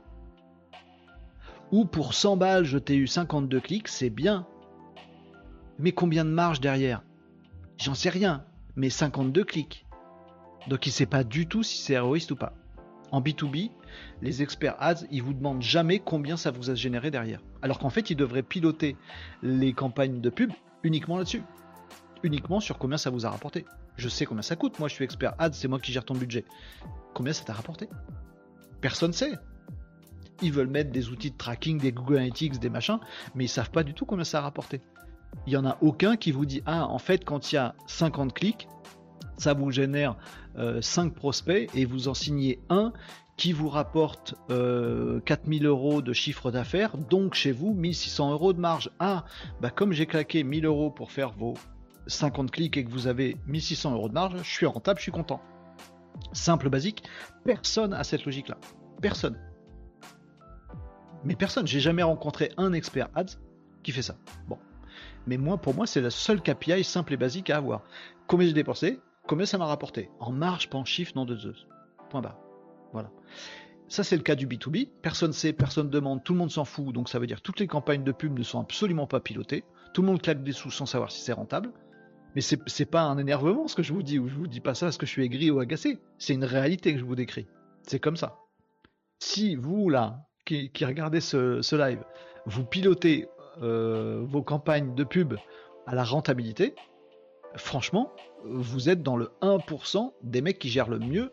Ou 1.73 1.85
pour 1.85 2.15
100 2.15 2.37
balles, 2.37 2.65
je 2.65 2.79
t'ai 2.79 2.97
eu 2.97 3.07
52 3.07 3.61
clics, 3.61 3.89
c'est 3.89 4.11
bien. 4.11 4.47
Mais 5.79 5.93
combien 5.93 6.25
de 6.25 6.31
marge 6.31 6.61
derrière? 6.61 7.03
J'en 7.79 7.95
sais 7.95 8.11
rien, 8.11 8.45
mais 8.77 8.91
52 8.91 9.45
clics. 9.45 9.87
Donc 10.69 10.87
il 10.87 10.91
ne 10.91 10.95
sait 10.95 11.07
pas 11.07 11.25
du 11.25 11.47
tout 11.47 11.63
si 11.63 11.79
c'est 11.79 11.95
héroïste 11.95 12.31
ou 12.33 12.37
pas. 12.37 12.53
En 13.13 13.21
B2B, 13.21 13.71
les 14.23 14.43
experts 14.43 14.77
ads, 14.79 15.07
ils 15.11 15.23
vous 15.23 15.33
demandent 15.33 15.63
jamais 15.63 15.99
combien 15.99 16.37
ça 16.37 16.51
vous 16.51 16.71
a 16.71 16.75
généré 16.75 17.11
derrière. 17.11 17.41
Alors 17.63 17.79
qu'en 17.79 17.91
fait, 17.91 18.11
ils 18.11 18.17
devraient 18.17 18.43
piloter 18.43 18.97
les 19.43 19.73
campagnes 19.73 20.21
de 20.21 20.31
pub 20.31 20.53
uniquement 20.83 21.17
là-dessus. 21.17 21.43
Uniquement 22.23 22.61
sur 22.61 22.79
combien 22.79 22.99
ça 22.99 23.11
vous 23.11 23.27
a 23.27 23.31
rapporté. 23.31 23.65
Je 23.97 24.09
sais 24.09 24.27
combien 24.27 24.43
ça 24.43 24.57
coûte. 24.57 24.79
Moi, 24.79 24.89
je 24.89 24.95
suis 24.95 25.05
expert 25.05 25.35
ads, 25.39 25.53
c'est 25.53 25.69
moi 25.69 25.81
qui 25.81 25.93
gère 25.93 26.05
ton 26.05 26.15
budget. 26.15 26.45
Combien 27.15 27.33
ça 27.33 27.45
t'a 27.45 27.53
rapporté? 27.53 27.89
Personne 28.81 29.13
sait. 29.13 29.39
Ils 30.43 30.53
veulent 30.53 30.69
mettre 30.69 30.91
des 30.91 31.11
outils 31.11 31.31
de 31.31 31.37
tracking, 31.37 31.79
des 31.79 31.93
Google 31.93 32.17
Analytics, 32.17 32.59
des 32.59 32.71
machins, 32.71 32.99
mais 33.35 33.45
ils 33.45 33.49
savent 33.49 33.71
pas 33.71 33.83
du 33.83 33.93
tout 33.93 34.07
combien 34.07 34.25
ça 34.25 34.39
a 34.39 34.43
rapporté. 34.43 34.81
Il 35.47 35.53
y 35.53 35.57
en 35.57 35.67
a 35.67 35.79
aucun 35.81 36.17
qui 36.17 36.33
vous 36.33 36.47
dit 36.47 36.63
ah 36.67 36.87
en 36.87 36.99
fait 36.99 37.25
quand 37.25 37.53
il 37.53 37.57
y 37.57 37.59
a 37.59 37.75
50 37.87 38.33
clics, 38.33 38.69
ça 39.37 39.55
vous 39.55 39.71
génère 39.71 40.17
5 40.81 41.07
euh, 41.07 41.11
prospects 41.11 41.71
et 41.75 41.85
vous 41.85 42.09
en 42.09 42.15
signez 42.15 42.59
un 42.69 42.93
qui 43.37 43.53
vous 43.53 43.71
rapporte 43.71 44.35
4000 44.49 45.65
euh, 45.65 45.69
euros 45.69 46.03
de 46.03 46.13
chiffre 46.13 46.51
d'affaires, 46.51 46.99
donc 46.99 47.35
chez 47.35 47.53
vous 47.53 47.73
1600 47.73 48.33
euros 48.33 48.53
de 48.53 48.61
marge. 48.61 48.91
Ah, 48.99 49.25
bah 49.63 49.71
comme 49.71 49.93
j'ai 49.93 50.05
claqué 50.05 50.45
1000 50.45 50.67
euros 50.67 50.91
pour 50.91 51.11
faire 51.11 51.31
vos 51.31 51.55
50 52.07 52.51
clics 52.51 52.77
et 52.77 52.85
que 52.85 52.91
vous 52.91 53.07
avez 53.07 53.37
1600 53.47 53.95
euros 53.95 54.09
de 54.09 54.15
marge, 54.15 54.37
je 54.43 54.51
suis 54.51 54.67
rentable, 54.67 54.99
je 54.99 55.05
suis 55.05 55.13
content. 55.13 55.41
Simple, 56.33 56.69
basique, 56.69 57.05
personne 57.45 57.93
a 57.93 58.05
cette 58.05 58.25
logique-là. 58.25 58.57
Personne. 59.01 59.39
Mais 61.25 61.35
personne, 61.35 61.67
j'ai 61.67 61.81
jamais 61.81 62.03
rencontré 62.03 62.53
un 62.57 62.73
expert 62.73 63.09
ads 63.15 63.37
qui 63.83 63.93
fait 63.93 64.03
ça. 64.03 64.17
Bon. 64.49 64.59
Mais 65.27 65.37
moi, 65.37 65.59
pour 65.59 65.75
moi, 65.75 65.87
c'est 65.87 66.01
la 66.01 66.11
seule 66.11 66.41
KPI 66.41 66.85
simple 66.85 67.15
et 67.15 67.17
basique 67.17 67.51
à 67.51 67.57
avoir. 67.57 67.83
Combien 68.27 68.47
j'ai 68.47 68.53
dépensé? 68.53 69.01
Combien 69.27 69.47
ça 69.47 69.59
m'a 69.59 69.67
rapporté? 69.67 70.11
En 70.19 70.33
marge, 70.33 70.71
pas 70.71 70.79
en 70.79 70.85
chiffre, 70.85 71.13
non 71.15 71.25
de 71.25 71.37
Zeus. 71.37 71.67
Point 72.09 72.23
barre. 72.23 72.39
Voilà. 72.93 73.11
Ça, 73.89 74.05
c'est 74.05 74.17
le 74.17 74.23
cas 74.23 74.35
du 74.35 74.47
B2B. 74.47 74.89
Personne 75.03 75.33
sait, 75.33 75.53
personne 75.53 75.91
demande, 75.91 76.23
tout 76.25 76.33
le 76.33 76.39
monde 76.39 76.51
s'en 76.51 76.65
fout. 76.65 76.95
Donc, 76.95 77.09
ça 77.09 77.19
veut 77.19 77.27
dire 77.27 77.39
que 77.39 77.43
toutes 77.43 77.61
les 77.61 77.67
campagnes 77.67 78.05
de 78.05 78.13
pub 78.13 78.39
ne 78.39 78.45
sont 78.45 78.61
absolument 78.61 79.07
pas 79.07 79.21
pilotées. 79.21 79.65
Tout 79.93 80.03
le 80.03 80.09
monde 80.09 80.23
claque 80.23 80.43
des 80.43 80.53
sous 80.53 80.71
sans 80.71 80.87
savoir 80.87 81.11
si 81.11 81.21
c'est 81.21 81.33
rentable. 81.33 81.71
Mais 82.35 82.41
c'est 82.41 82.87
pas 82.87 83.03
un 83.03 83.19
énervement 83.19 83.67
ce 83.67 83.75
que 83.75 83.83
je 83.83 83.93
vous 83.93 84.03
dis, 84.03 84.19
ou 84.19 84.29
je 84.29 84.35
vous 84.35 84.47
dis 84.47 84.61
pas 84.61 84.75
ça 84.75 84.87
parce 84.87 84.99
que 84.99 85.07
je 85.07 85.11
suis 85.11 85.25
aigri 85.25 85.51
ou 85.51 85.59
agacé. 85.59 85.99
C'est 86.19 86.35
une 86.35 86.45
réalité 86.45 86.93
que 86.93 86.99
je 86.99 87.05
vous 87.05 87.17
décris. 87.17 87.47
C'est 87.83 87.99
comme 87.99 88.17
ça. 88.17 88.39
Si 89.19 89.57
vous, 89.57 89.91
là, 89.91 90.27
qui, 90.45 90.71
regardez 90.85 91.21
ce, 91.21 91.77
live, 91.77 92.03
vous 92.47 92.65
pilotez 92.65 93.29
euh, 93.63 94.23
vos 94.25 94.43
campagnes 94.43 94.95
de 94.95 95.05
pub 95.05 95.35
à 95.87 95.95
la 95.95 96.05
rentabilité, 96.05 96.75
franchement, 97.57 98.13
vous 98.45 98.89
êtes 98.89 99.03
dans 99.03 99.17
le 99.17 99.31
1% 99.43 100.13
des 100.23 100.41
mecs 100.41 100.59
qui 100.59 100.69
gèrent 100.69 100.89
le 100.89 100.99
mieux 100.99 101.33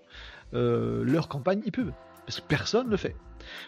euh, 0.53 1.03
leur 1.03 1.27
campagne 1.27 1.61
e-pub. 1.67 1.91
Parce 2.25 2.41
que 2.41 2.47
personne 2.47 2.87
ne 2.87 2.91
le 2.91 2.97
fait. 2.97 3.15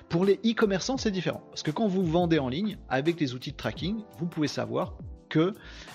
Pour 0.09 0.25
les 0.25 0.35
e-commerçants, 0.45 0.97
c'est 0.97 1.11
différent. 1.11 1.43
Parce 1.49 1.63
que 1.63 1.71
quand 1.71 1.87
vous 1.87 2.03
vendez 2.03 2.39
en 2.39 2.49
ligne, 2.49 2.77
avec 2.89 3.19
les 3.19 3.33
outils 3.33 3.51
de 3.51 3.57
tracking, 3.57 4.03
vous 4.17 4.25
pouvez 4.25 4.47
savoir 4.47 4.97
que 5.29 5.53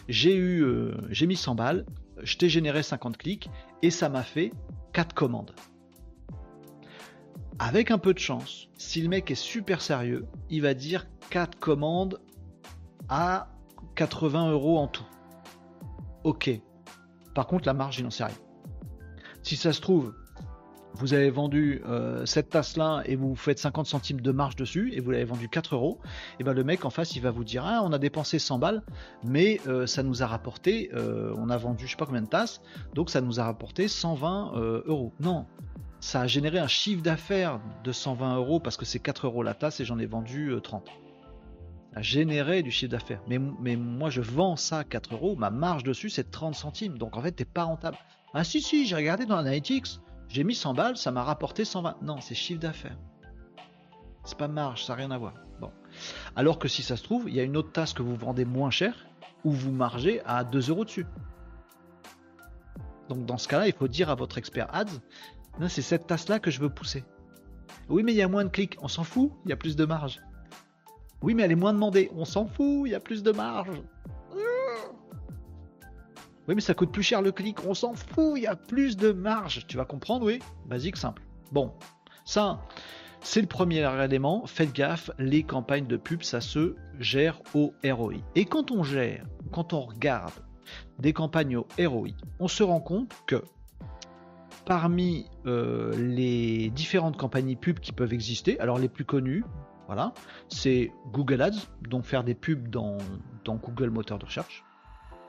j'ai 0.08 0.34
eu, 0.34 0.62
euh, 0.62 0.92
j'ai 1.10 1.26
mis 1.26 1.36
100 1.36 1.54
balles, 1.54 1.86
je 2.22 2.36
t'ai 2.36 2.48
généré 2.48 2.82
50 2.82 3.16
clics 3.18 3.50
et 3.82 3.90
ça 3.90 4.08
m'a 4.08 4.22
fait 4.22 4.52
4 4.92 5.14
commandes. 5.14 5.54
Avec 7.58 7.90
un 7.90 7.98
peu 7.98 8.14
de 8.14 8.18
chance, 8.18 8.68
si 8.78 9.00
le 9.00 9.08
mec 9.08 9.30
est 9.30 9.36
super 9.36 9.80
sérieux, 9.80 10.26
il 10.50 10.62
va 10.62 10.74
dire 10.74 11.06
4 11.30 11.58
commandes 11.58 12.20
à 13.08 13.48
80 13.94 14.50
euros 14.50 14.78
en 14.78 14.88
tout. 14.88 15.06
Ok. 16.24 16.50
Par 17.34 17.46
contre, 17.46 17.66
la 17.66 17.74
marge, 17.74 17.98
il 17.98 18.04
n'en 18.04 18.10
sait 18.10 18.24
rien. 18.24 18.36
Si 19.42 19.56
ça 19.56 19.72
se 19.72 19.80
trouve, 19.80 20.14
vous 20.94 21.12
avez 21.12 21.30
vendu 21.30 21.82
euh, 21.86 22.24
cette 22.24 22.50
tasse-là 22.50 23.02
et 23.06 23.16
vous 23.16 23.34
faites 23.34 23.58
50 23.58 23.86
centimes 23.86 24.20
de 24.20 24.32
marge 24.32 24.56
dessus 24.56 24.92
et 24.94 25.00
vous 25.00 25.10
l'avez 25.10 25.24
vendu 25.24 25.48
4 25.48 25.74
euros, 25.74 25.98
et 26.38 26.44
ben 26.44 26.52
le 26.52 26.64
mec 26.64 26.84
en 26.84 26.90
face 26.90 27.16
il 27.16 27.22
va 27.22 27.30
vous 27.30 27.44
dire 27.44 27.64
ah 27.66 27.80
on 27.84 27.92
a 27.92 27.98
dépensé 27.98 28.38
100 28.38 28.58
balles, 28.58 28.82
mais 29.24 29.60
euh, 29.66 29.86
ça 29.86 30.02
nous 30.02 30.22
a 30.22 30.26
rapporté, 30.26 30.90
euh, 30.94 31.34
on 31.36 31.50
a 31.50 31.56
vendu 31.56 31.86
je 31.86 31.92
sais 31.92 31.96
pas 31.96 32.06
combien 32.06 32.22
de 32.22 32.28
tasses, 32.28 32.60
donc 32.94 33.10
ça 33.10 33.20
nous 33.20 33.40
a 33.40 33.44
rapporté 33.44 33.88
120 33.88 34.52
euros. 34.86 35.12
Non, 35.20 35.46
ça 36.00 36.22
a 36.22 36.26
généré 36.26 36.58
un 36.58 36.68
chiffre 36.68 37.02
d'affaires 37.02 37.60
de 37.82 37.92
120 37.92 38.36
euros 38.36 38.60
parce 38.60 38.76
que 38.76 38.84
c'est 38.84 39.00
4 39.00 39.26
euros 39.26 39.42
la 39.42 39.54
tasse 39.54 39.80
et 39.80 39.84
j'en 39.84 39.98
ai 39.98 40.06
vendu 40.06 40.54
30. 40.62 40.86
Ça 41.92 42.00
a 42.00 42.02
généré 42.02 42.62
du 42.62 42.70
chiffre 42.70 42.90
d'affaires. 42.92 43.20
Mais, 43.26 43.38
mais 43.38 43.76
moi 43.76 44.10
je 44.10 44.20
vends 44.20 44.56
ça 44.56 44.84
4 44.84 45.14
euros, 45.14 45.34
ma 45.34 45.50
marge 45.50 45.82
dessus 45.82 46.10
c'est 46.10 46.30
30 46.30 46.54
centimes, 46.54 46.98
donc 46.98 47.16
en 47.16 47.22
fait 47.22 47.32
t'es 47.32 47.44
pas 47.44 47.64
rentable. 47.64 47.96
Ah 48.32 48.44
si 48.44 48.60
si, 48.60 48.86
j'ai 48.86 48.96
regardé 48.96 49.26
dans 49.26 49.36
Analytics, 49.36 50.00
j'ai 50.34 50.42
mis 50.42 50.56
100 50.56 50.74
balles, 50.74 50.96
ça 50.96 51.12
m'a 51.12 51.22
rapporté 51.22 51.64
120. 51.64 52.02
Non, 52.02 52.20
c'est 52.20 52.34
chiffre 52.34 52.58
d'affaires. 52.58 52.98
C'est 54.24 54.36
pas 54.36 54.48
marge, 54.48 54.84
ça 54.84 54.94
n'a 54.94 54.96
rien 54.96 55.12
à 55.12 55.16
voir. 55.16 55.34
Bon. 55.60 55.70
Alors 56.34 56.58
que 56.58 56.66
si 56.66 56.82
ça 56.82 56.96
se 56.96 57.04
trouve, 57.04 57.28
il 57.28 57.36
y 57.36 57.38
a 57.38 57.44
une 57.44 57.56
autre 57.56 57.70
tasse 57.70 57.92
que 57.92 58.02
vous 58.02 58.16
vendez 58.16 58.44
moins 58.44 58.70
cher, 58.70 59.06
où 59.44 59.52
vous 59.52 59.70
margez 59.70 60.22
à 60.24 60.42
2 60.42 60.70
euros 60.70 60.84
dessus. 60.84 61.06
Donc 63.08 63.26
dans 63.26 63.38
ce 63.38 63.46
cas-là, 63.46 63.68
il 63.68 63.74
faut 63.74 63.86
dire 63.86 64.10
à 64.10 64.16
votre 64.16 64.36
expert 64.36 64.66
ads, 64.74 64.98
c'est 65.68 65.82
cette 65.82 66.08
tasse-là 66.08 66.40
que 66.40 66.50
je 66.50 66.58
veux 66.58 66.68
pousser. 66.68 67.04
Oui, 67.88 68.02
mais 68.02 68.12
il 68.12 68.16
y 68.16 68.22
a 68.22 68.26
moins 68.26 68.42
de 68.42 68.50
clics, 68.50 68.76
on 68.82 68.88
s'en 68.88 69.04
fout, 69.04 69.30
il 69.44 69.50
y 69.50 69.52
a 69.52 69.56
plus 69.56 69.76
de 69.76 69.84
marge. 69.84 70.20
Oui, 71.22 71.34
mais 71.34 71.44
elle 71.44 71.52
est 71.52 71.54
moins 71.54 71.74
demandée, 71.74 72.10
on 72.16 72.24
s'en 72.24 72.46
fout, 72.46 72.82
il 72.86 72.90
y 72.90 72.96
a 72.96 73.00
plus 73.00 73.22
de 73.22 73.30
marge. 73.30 73.80
Oui, 76.46 76.54
mais 76.54 76.60
ça 76.60 76.74
coûte 76.74 76.92
plus 76.92 77.02
cher 77.02 77.22
le 77.22 77.32
clic, 77.32 77.64
on 77.66 77.74
s'en 77.74 77.94
fout, 77.94 78.34
il 78.36 78.42
y 78.42 78.46
a 78.46 78.56
plus 78.56 78.96
de 78.96 79.12
marge. 79.12 79.66
Tu 79.66 79.76
vas 79.76 79.84
comprendre, 79.84 80.26
oui 80.26 80.40
Basique, 80.66 80.96
simple. 80.96 81.22
Bon, 81.52 81.72
ça, 82.26 82.60
c'est 83.20 83.40
le 83.40 83.46
premier 83.46 83.86
élément. 84.04 84.44
Faites 84.46 84.72
gaffe, 84.72 85.10
les 85.18 85.42
campagnes 85.42 85.86
de 85.86 85.96
pub, 85.96 86.22
ça 86.22 86.42
se 86.42 86.76
gère 87.00 87.40
au 87.54 87.72
ROI. 87.82 88.16
Et 88.34 88.44
quand 88.44 88.70
on 88.70 88.82
gère, 88.82 89.24
quand 89.52 89.72
on 89.72 89.80
regarde 89.80 90.34
des 90.98 91.14
campagnes 91.14 91.56
au 91.56 91.66
ROI, 91.78 92.08
on 92.40 92.48
se 92.48 92.62
rend 92.62 92.80
compte 92.80 93.12
que 93.26 93.42
parmi 94.66 95.26
euh, 95.46 95.94
les 95.96 96.70
différentes 96.70 97.16
campagnes 97.16 97.56
pub 97.56 97.80
qui 97.80 97.92
peuvent 97.92 98.12
exister, 98.12 98.60
alors 98.60 98.78
les 98.78 98.88
plus 98.88 99.04
connues, 99.04 99.44
voilà, 99.86 100.12
c'est 100.48 100.92
Google 101.12 101.42
Ads, 101.42 101.68
donc 101.88 102.04
faire 102.04 102.24
des 102.24 102.34
pubs 102.34 102.68
dans, 102.68 102.98
dans 103.44 103.56
Google 103.56 103.90
Moteur 103.90 104.18
de 104.18 104.24
recherche. 104.24 104.64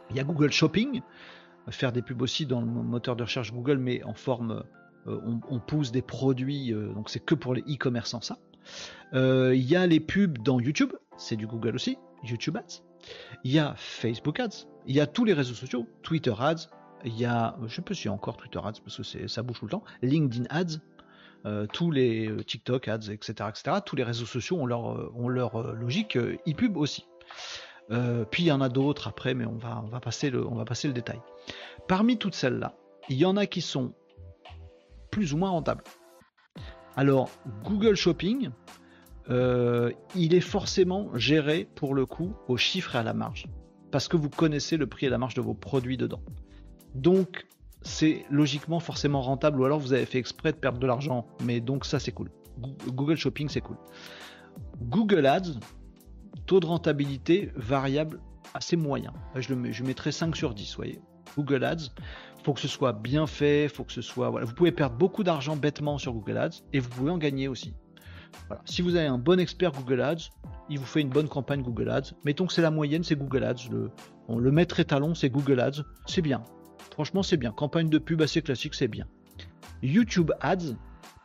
Il 0.09 0.15
y 0.15 0.19
a 0.19 0.23
Google 0.23 0.51
Shopping, 0.51 1.01
faire 1.69 1.91
des 1.91 2.01
pubs 2.01 2.21
aussi 2.21 2.45
dans 2.45 2.61
le 2.61 2.67
moteur 2.67 3.15
de 3.15 3.23
recherche 3.23 3.51
Google, 3.51 3.77
mais 3.77 4.03
en 4.03 4.13
forme, 4.13 4.63
euh, 5.07 5.19
on, 5.49 5.59
pousse 5.59 5.91
des 5.91 6.01
produits, 6.01 6.73
euh, 6.73 6.93
donc 6.93 7.09
c'est 7.09 7.19
que 7.19 7.35
pour 7.35 7.53
les 7.53 7.61
e-commerçants 7.61 8.21
ça. 8.21 8.37
Il 9.13 9.61
y 9.61 9.75
a 9.75 9.85
les 9.85 9.99
pubs 9.99 10.37
dans 10.39 10.59
YouTube, 10.59 10.93
c'est 11.17 11.35
du 11.35 11.47
Google 11.47 11.75
aussi, 11.75 11.97
YouTube 12.23 12.57
Ads. 12.57 12.83
Il 13.43 13.51
y 13.51 13.59
a 13.59 13.75
Facebook 13.77 14.39
Ads. 14.39 14.67
Il 14.87 14.95
y 14.95 14.99
a 14.99 15.07
tous 15.07 15.25
les 15.25 15.33
réseaux 15.33 15.53
sociaux, 15.53 15.87
Twitter 16.01 16.33
Ads. 16.37 16.69
Il 17.03 17.15
y 17.17 17.25
a, 17.25 17.55
je 17.59 17.63
ne 17.63 17.69
sais 17.69 17.81
pas 17.83 17.93
s'il 17.93 18.05
y 18.05 18.09
a 18.09 18.13
encore 18.13 18.37
Twitter 18.37 18.59
Ads 18.59 18.81
parce 18.83 18.97
que 18.97 19.27
ça 19.27 19.43
bouge 19.43 19.59
tout 19.59 19.65
le 19.65 19.71
temps. 19.71 19.83
LinkedIn 20.01 20.45
Ads. 20.49 20.79
tous 21.71 21.91
les 21.91 22.35
TikTok 22.47 22.87
ads, 22.87 23.11
etc., 23.11 23.33
etc. 23.49 23.77
Tous 23.85 23.95
les 23.95 24.03
réseaux 24.03 24.25
sociaux 24.25 24.57
ont 24.59 24.65
leur 25.29 25.73
logique 25.73 26.17
e-pub 26.17 26.77
aussi. 26.77 27.05
Puis 28.31 28.43
il 28.43 28.47
y 28.47 28.51
en 28.51 28.61
a 28.61 28.69
d'autres 28.69 29.07
après, 29.07 29.33
mais 29.33 29.45
on 29.45 29.57
va, 29.57 29.81
on, 29.83 29.87
va 29.87 29.99
passer 29.99 30.29
le, 30.29 30.45
on 30.45 30.55
va 30.55 30.65
passer 30.65 30.87
le 30.87 30.93
détail. 30.93 31.19
Parmi 31.87 32.17
toutes 32.17 32.35
celles-là, 32.35 32.75
il 33.09 33.17
y 33.17 33.25
en 33.25 33.37
a 33.37 33.45
qui 33.45 33.61
sont 33.61 33.93
plus 35.11 35.33
ou 35.33 35.37
moins 35.37 35.51
rentables. 35.51 35.83
Alors, 36.95 37.29
Google 37.63 37.95
Shopping, 37.95 38.51
euh, 39.29 39.91
il 40.15 40.33
est 40.33 40.41
forcément 40.41 41.09
géré 41.15 41.67
pour 41.75 41.93
le 41.93 42.05
coup 42.05 42.33
au 42.47 42.57
chiffre 42.57 42.95
et 42.95 42.99
à 42.99 43.03
la 43.03 43.13
marge. 43.13 43.47
Parce 43.91 44.07
que 44.07 44.17
vous 44.17 44.29
connaissez 44.29 44.77
le 44.77 44.87
prix 44.87 45.05
et 45.05 45.09
la 45.09 45.17
marge 45.17 45.35
de 45.35 45.41
vos 45.41 45.53
produits 45.53 45.97
dedans. 45.97 46.21
Donc, 46.93 47.45
c'est 47.81 48.25
logiquement 48.29 48.79
forcément 48.79 49.21
rentable 49.21 49.59
ou 49.61 49.65
alors 49.65 49.79
vous 49.79 49.93
avez 49.93 50.05
fait 50.05 50.17
exprès 50.17 50.51
de 50.51 50.57
perdre 50.57 50.79
de 50.79 50.87
l'argent. 50.87 51.27
Mais 51.43 51.59
donc, 51.59 51.85
ça, 51.85 51.99
c'est 51.99 52.11
cool. 52.11 52.31
Google 52.87 53.17
Shopping, 53.17 53.49
c'est 53.49 53.61
cool. 53.61 53.77
Google 54.81 55.25
Ads, 55.25 55.59
taux 56.45 56.59
de 56.59 56.65
rentabilité 56.65 57.51
variable 57.55 58.19
assez 58.53 58.75
moyen. 58.75 59.13
Je, 59.35 59.53
le 59.53 59.71
je 59.71 59.83
mettrai 59.83 60.11
5 60.11 60.35
sur 60.35 60.53
10, 60.53 60.75
voyez. 60.75 60.99
Google 61.35 61.63
Ads, 61.63 61.89
faut 62.43 62.53
que 62.53 62.59
ce 62.59 62.67
soit 62.67 62.93
bien 62.93 63.27
fait, 63.27 63.67
faut 63.67 63.83
que 63.83 63.91
ce 63.91 64.01
soit. 64.01 64.29
Vous 64.43 64.53
pouvez 64.53 64.71
perdre 64.71 64.95
beaucoup 64.95 65.23
d'argent 65.23 65.55
bêtement 65.55 65.97
sur 65.97 66.13
Google 66.13 66.37
Ads 66.37 66.63
et 66.73 66.79
vous 66.79 66.89
pouvez 66.89 67.11
en 67.11 67.17
gagner 67.17 67.47
aussi. 67.47 67.73
Si 68.65 68.81
vous 68.81 68.95
avez 68.95 69.07
un 69.07 69.17
bon 69.17 69.39
expert 69.39 69.71
Google 69.71 70.01
Ads, 70.01 70.29
il 70.69 70.79
vous 70.79 70.85
fait 70.85 71.01
une 71.01 71.09
bonne 71.09 71.27
campagne 71.27 71.61
Google 71.61 71.89
Ads. 71.89 72.13
Mettons 72.23 72.45
que 72.45 72.53
c'est 72.53 72.61
la 72.61 72.71
moyenne, 72.71 73.03
c'est 73.03 73.15
Google 73.15 73.43
Ads. 73.43 73.69
Le, 73.71 73.91
le 74.29 74.51
maître 74.51 74.79
étalon, 74.79 75.15
c'est 75.15 75.29
Google 75.29 75.59
Ads. 75.59 75.83
C'est 76.05 76.21
bien. 76.21 76.43
Franchement, 76.91 77.23
c'est 77.23 77.37
bien. 77.37 77.51
Campagne 77.51 77.89
de 77.89 77.97
pub 77.97 78.21
assez 78.21 78.41
classique, 78.41 78.75
c'est 78.75 78.87
bien. 78.87 79.07
YouTube 79.81 80.31
Ads, 80.41 80.75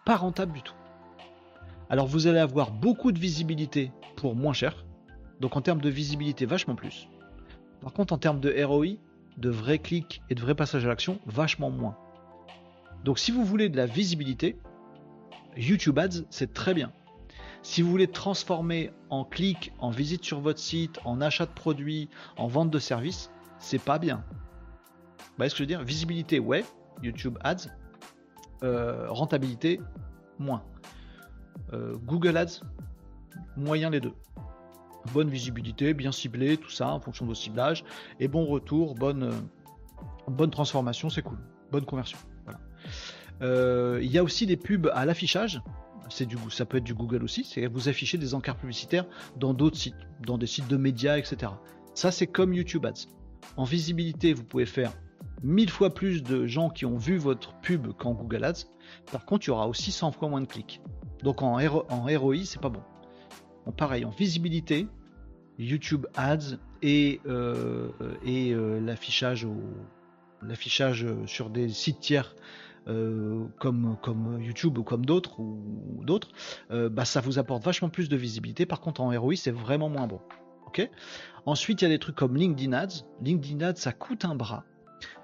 pas 0.05 0.17
rentable 0.17 0.53
du 0.53 0.63
tout. 0.63 0.75
Alors 1.89 2.07
vous 2.07 2.27
allez 2.29 2.39
avoir 2.39 2.71
beaucoup 2.71 3.11
de 3.11 3.19
visibilité 3.19 3.93
pour 4.17 4.37
moins 4.37 4.53
cher. 4.53 4.85
Donc 5.41 5.57
en 5.57 5.63
termes 5.63 5.81
de 5.81 5.89
visibilité, 5.89 6.47
vachement 6.47 6.75
plus. 6.75 7.09
Par 7.81 7.93
contre, 7.93 8.13
en 8.13 8.19
termes 8.19 8.41
de 8.41 8.63
ROI, 8.63 8.97
de 9.39 9.51
vrais 9.51 9.79
clics 9.79 10.23
et 10.29 10.35
de 10.35 10.41
vrais 10.41 10.55
passages 10.55 10.85
à 10.85 10.89
l'action, 10.89 11.19
vachement 11.27 11.71
moins. 11.71 11.97
Donc 13.05 13.19
si 13.19 13.31
vous 13.31 13.45
voulez 13.45 13.69
de 13.69 13.77
la 13.77 13.87
visibilité, 13.87 14.59
YouTube 15.57 15.99
Ads, 15.99 16.25
c'est 16.29 16.53
très 16.53 16.75
bien. 16.75 16.93
Si 17.63 17.83
vous 17.83 17.91
voulez 17.91 18.07
transformer 18.07 18.91
en 19.11 19.25
clic, 19.25 19.73
en 19.79 19.91
visite 19.91 20.25
sur 20.25 20.41
votre 20.41 20.59
site, 20.59 20.99
en 21.05 21.21
achat 21.21 21.47
de 21.47 21.53
produits, 21.53 22.09
en 22.37 22.47
vente 22.47 22.71
de 22.71 22.79
services, 22.79 23.31
c'est 23.59 23.83
pas 23.83 23.99
bien. 23.99 24.25
Vous 25.19 25.37
voyez 25.37 25.51
ce 25.51 25.55
que 25.55 25.59
je 25.59 25.63
veux 25.63 25.67
dire? 25.67 25.83
Visibilité, 25.83 26.39
ouais, 26.39 26.65
YouTube 27.03 27.39
Ads. 27.43 27.69
Euh, 28.63 29.07
rentabilité, 29.09 29.81
moins. 30.39 30.63
Euh, 31.73 31.97
Google 31.97 32.37
Ads, 32.37 32.61
moyen 33.57 33.91
les 33.91 34.01
deux. 34.01 34.13
Bonne 35.13 35.31
visibilité, 35.31 35.95
bien 35.95 36.13
ciblé, 36.13 36.57
tout 36.57 36.71
ça 36.71 36.89
en 36.89 37.01
fonction 37.01 37.25
de 37.25 37.31
vos 37.31 37.35
ciblages. 37.35 37.85
Et 38.19 38.29
bon 38.29 38.47
retour, 38.47 38.95
bonne, 38.95 39.25
euh, 39.25 39.33
bonne 40.29 40.51
transformation, 40.51 41.11
c'est 41.11 41.23
cool. 41.23 41.39
Bonne 41.71 41.85
conversion. 41.85 42.19
Il 43.43 44.11
y 44.11 44.19
a 44.19 44.23
aussi 44.23 44.47
des 44.47 44.57
pubs 44.57 44.91
à 44.93 45.07
l'affichage 45.07 45.63
c'est 46.11 46.27
du, 46.27 46.37
ça 46.51 46.65
peut 46.65 46.79
être 46.79 46.85
du 46.85 46.95
Google 46.95 47.23
aussi, 47.23 47.45
c'est 47.45 47.67
vous 47.67 47.89
afficher 47.89 48.19
des 48.19 48.35
encarts 48.35 48.57
publicitaires 48.57 49.07
dans 49.37 49.55
d'autres 49.55 49.77
sites, 49.77 49.97
dans 50.27 50.39
des 50.39 50.47
sites 50.47 50.69
de 50.69 50.77
médias, 50.77 51.17
etc. 51.17 51.53
Ça, 51.95 52.11
c'est 52.11 52.27
comme 52.27 52.53
YouTube 52.53 52.87
Ads. 52.87 53.09
En 53.57 53.65
visibilité, 53.65 54.33
vous 54.33 54.45
pouvez 54.45 54.67
faire 54.67 54.93
mille 55.43 55.71
fois 55.71 55.95
plus 55.95 56.23
de 56.23 56.47
gens 56.47 56.69
qui 56.69 56.85
ont 56.85 56.97
vu 56.97 57.17
votre 57.17 57.55
pub 57.61 57.93
qu'en 57.95 58.13
Google 58.13 58.45
Ads. 58.45 58.67
Par 59.11 59.25
contre, 59.25 59.47
il 59.47 59.49
y 59.49 59.53
aura 59.53 59.69
aussi 59.69 59.93
100 59.93 60.13
fois 60.13 60.29
moins 60.29 60.41
de 60.41 60.47
clics. 60.47 60.81
Donc 61.23 61.43
en, 61.43 61.59
en 61.59 62.19
ROI, 62.19 62.45
c'est 62.45 62.61
pas 62.61 62.69
bon. 62.69 62.83
Pareil, 63.77 64.05
en 64.05 64.11
visibilité, 64.11 64.87
YouTube 65.59 66.07
Ads 66.15 66.59
et, 66.83 67.21
euh, 67.27 67.91
euh, 68.27 68.81
l'affichage 68.81 69.47
sur 71.27 71.51
des 71.51 71.69
sites 71.69 72.01
tiers 72.01 72.35
euh, 72.89 73.45
comme, 73.59 74.39
YouTube 74.41 74.79
ou 74.79 74.83
comme 74.83 75.05
d'autres 75.05 75.39
ou, 75.39 76.05
bah, 76.71 77.05
ça 77.05 77.21
vous 77.21 77.39
apporte 77.39 77.63
vachement 77.63 77.91
plus 77.91 78.09
de 78.09 78.17
visibilité. 78.17 78.67
Par 78.67 78.81
contre, 78.81 79.01
en 79.01 79.11
ROI, 79.11 79.37
c'est 79.37 79.51
vraiment 79.51 79.89
moins 79.89 80.07
bon. 80.07 80.21
Ensuite, 81.47 81.83
il 81.83 81.85
y 81.85 81.87
a 81.87 81.91
des 81.91 81.99
trucs 81.99 82.17
comme 82.17 82.37
LinkedIn 82.37 82.73
Ads. 82.73 83.05
LinkedIn 83.23 83.61
Ads, 83.61 83.77
ça 83.77 83.93
coûte 83.93 84.25
un 84.25 84.35
bras. 84.35 84.65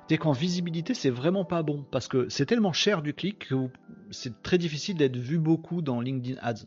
C'est 0.08 0.18
qu'en 0.18 0.32
visibilité, 0.32 0.94
c'est 0.94 1.10
vraiment 1.10 1.44
pas 1.44 1.62
bon 1.62 1.84
parce 1.90 2.08
que 2.08 2.28
c'est 2.28 2.46
tellement 2.46 2.72
cher 2.72 3.02
du 3.02 3.12
clic 3.12 3.48
que 3.48 3.68
c'est 4.10 4.42
très 4.42 4.56
difficile 4.56 4.96
d'être 4.96 5.16
vu 5.16 5.38
beaucoup 5.38 5.82
dans 5.82 6.00
LinkedIn 6.00 6.38
Ads. 6.42 6.66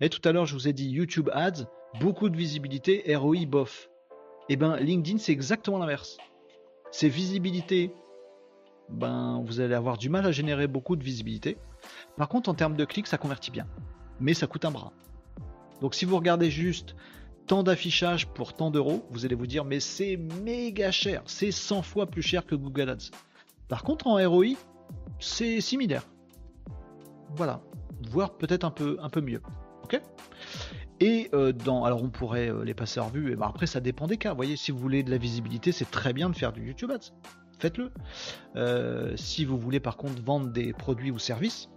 Et 0.00 0.08
tout 0.08 0.20
à 0.28 0.32
l'heure, 0.32 0.46
je 0.46 0.54
vous 0.54 0.66
ai 0.68 0.72
dit 0.72 0.88
YouTube 0.88 1.30
Ads, 1.32 1.66
beaucoup 2.00 2.28
de 2.28 2.36
visibilité, 2.36 3.14
ROI 3.14 3.46
bof. 3.46 3.88
Et 4.48 4.54
eh 4.54 4.56
ben 4.56 4.76
LinkedIn, 4.76 5.18
c'est 5.18 5.32
exactement 5.32 5.78
l'inverse. 5.78 6.18
C'est 6.90 7.08
visibilité, 7.08 7.94
ben, 8.90 9.42
vous 9.46 9.60
allez 9.60 9.74
avoir 9.74 9.96
du 9.96 10.08
mal 10.10 10.26
à 10.26 10.32
générer 10.32 10.66
beaucoup 10.66 10.96
de 10.96 11.04
visibilité. 11.04 11.56
Par 12.16 12.28
contre, 12.28 12.50
en 12.50 12.54
termes 12.54 12.76
de 12.76 12.84
clics, 12.84 13.06
ça 13.06 13.18
convertit 13.18 13.50
bien. 13.50 13.66
Mais 14.20 14.34
ça 14.34 14.46
coûte 14.46 14.64
un 14.64 14.70
bras. 14.70 14.92
Donc 15.80 15.94
si 15.94 16.04
vous 16.04 16.16
regardez 16.16 16.50
juste 16.50 16.96
tant 17.46 17.62
d'affichage 17.62 18.26
pour 18.26 18.54
tant 18.54 18.70
d'euros, 18.70 19.06
vous 19.10 19.24
allez 19.24 19.34
vous 19.34 19.46
dire 19.46 19.64
mais 19.64 19.80
c'est 19.80 20.16
méga 20.16 20.90
cher, 20.90 21.22
c'est 21.26 21.50
100 21.50 21.82
fois 21.82 22.06
plus 22.06 22.22
cher 22.22 22.46
que 22.46 22.54
Google 22.54 22.90
Ads. 22.90 23.10
Par 23.68 23.82
contre 23.82 24.06
en 24.06 24.16
ROI, 24.28 24.54
c'est 25.18 25.60
similaire. 25.60 26.06
Voilà, 27.36 27.62
voire 28.10 28.36
peut-être 28.36 28.64
un 28.64 28.70
peu, 28.70 28.96
un 29.00 29.08
peu 29.08 29.20
mieux. 29.20 29.42
Et 31.00 31.28
euh, 31.34 31.52
dans, 31.52 31.84
alors 31.84 32.02
on 32.02 32.08
pourrait 32.08 32.50
euh, 32.50 32.64
les 32.64 32.74
passer 32.74 33.00
en 33.00 33.08
revue, 33.08 33.32
et 33.32 33.36
ben 33.36 33.46
après 33.48 33.66
ça 33.66 33.80
dépend 33.80 34.06
des 34.06 34.16
cas. 34.16 34.30
Vous 34.30 34.36
voyez, 34.36 34.56
si 34.56 34.70
vous 34.70 34.78
voulez 34.78 35.02
de 35.02 35.10
la 35.10 35.18
visibilité, 35.18 35.72
c'est 35.72 35.90
très 35.90 36.12
bien 36.12 36.30
de 36.30 36.36
faire 36.36 36.52
du 36.52 36.66
YouTube 36.66 36.90
Ads 36.90 37.12
faites-le. 37.64 37.90
Euh, 38.56 39.16
si 39.16 39.44
vous 39.44 39.58
voulez 39.58 39.80
par 39.80 39.96
contre 39.96 40.22
vendre 40.22 40.48
des 40.48 40.72
produits 40.72 41.10
ou 41.10 41.18
services, 41.18 41.70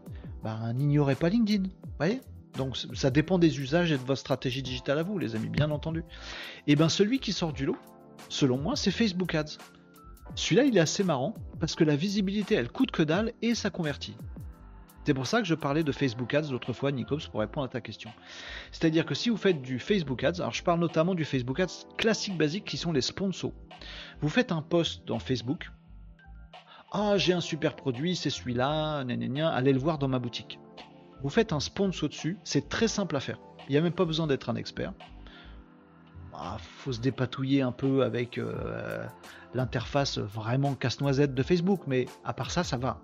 ben, 0.44 0.74
n'ignorez 0.74 1.16
pas 1.16 1.30
LinkedIn. 1.30 1.70
Voyez? 1.98 2.22
Donc 2.58 2.76
ça 2.94 3.10
dépend 3.10 3.40
des 3.40 3.60
usages 3.60 3.92
et 3.92 3.98
de 3.98 4.04
votre 4.04 4.20
stratégie 4.20 4.64
digitale 4.64 5.00
à 5.00 5.04
vous, 5.04 5.18
les 5.18 5.36
amis, 5.36 5.50
bien 5.50 5.72
entendu. 5.72 6.04
Et 6.66 6.76
bien 6.76 6.90
celui 6.90 7.20
qui 7.20 7.32
sort 7.32 7.54
du 7.54 7.66
lot, 7.66 7.78
selon 8.30 8.58
moi, 8.58 8.76
c'est 8.76 8.92
Facebook 8.92 9.34
Ads. 9.34 9.58
Celui-là, 10.36 10.64
il 10.64 10.76
est 10.76 10.82
assez 10.82 11.04
marrant 11.04 11.36
parce 11.60 11.76
que 11.76 11.84
la 11.84 11.96
visibilité, 11.96 12.56
elle 12.56 12.70
coûte 12.70 12.92
que 12.92 13.04
dalle 13.04 13.32
et 13.42 13.56
ça 13.56 13.70
convertit. 13.70 14.18
C'est 15.08 15.14
pour 15.14 15.26
ça 15.26 15.40
que 15.40 15.48
je 15.48 15.56
parlais 15.56 15.86
de 15.86 15.92
Facebook 15.94 16.34
Ads 16.34 16.52
l'autre 16.52 16.74
fois, 16.74 16.92
Nicops, 16.92 17.28
pour 17.28 17.40
répondre 17.40 17.66
à 17.66 17.70
ta 17.70 17.80
question. 17.80 18.12
C'est-à-dire 18.74 19.06
que 19.06 19.16
si 19.16 19.30
vous 19.30 19.38
faites 19.38 19.62
du 19.62 19.80
Facebook 19.80 20.22
Ads, 20.22 20.42
alors 20.42 20.52
je 20.52 20.62
parle 20.62 20.82
notamment 20.82 21.16
du 21.16 21.24
Facebook 21.24 21.62
Ads 21.62 21.88
classique 21.98 22.38
basique 22.38 22.66
qui 22.66 22.76
sont 22.76 22.92
les 22.92 23.00
sponsors. 23.00 23.54
Vous 24.20 24.28
faites 24.28 24.52
un 24.52 24.62
post 24.62 25.08
dans 25.08 25.20
Facebook. 25.20 25.72
Ah, 26.92 27.14
j'ai 27.16 27.32
un 27.32 27.40
super 27.40 27.78
produit, 27.78 28.18
c'est 28.18 28.30
celui-là, 28.30 28.98
allez 28.98 29.72
le 29.72 29.80
voir 29.80 29.98
dans 29.98 30.10
ma 30.10 30.20
boutique. 30.20 30.60
Vous 31.24 31.30
faites 31.30 31.54
un 31.54 31.62
sponsor 31.62 32.10
dessus, 32.10 32.38
c'est 32.44 32.68
très 32.68 32.90
simple 32.90 33.16
à 33.16 33.22
faire. 33.22 33.40
Il 33.70 33.72
n'y 33.72 33.78
a 33.78 33.82
même 33.82 33.94
pas 33.94 34.04
besoin 34.04 34.28
d'être 34.28 34.50
un 34.50 34.58
expert. 34.58 34.92
Il 35.00 36.34
ah, 36.34 36.58
faut 36.60 36.92
se 36.92 37.00
dépatouiller 37.00 37.62
un 37.62 37.72
peu 37.72 38.04
avec 38.04 38.38
euh, 38.38 39.08
l'interface 39.54 40.18
vraiment 40.18 40.76
casse-noisette 40.76 41.34
de 41.34 41.44
Facebook, 41.44 41.84
mais 41.88 42.08
à 42.26 42.34
part 42.34 42.52
ça, 42.52 42.66
ça 42.66 42.76
va. 42.76 43.00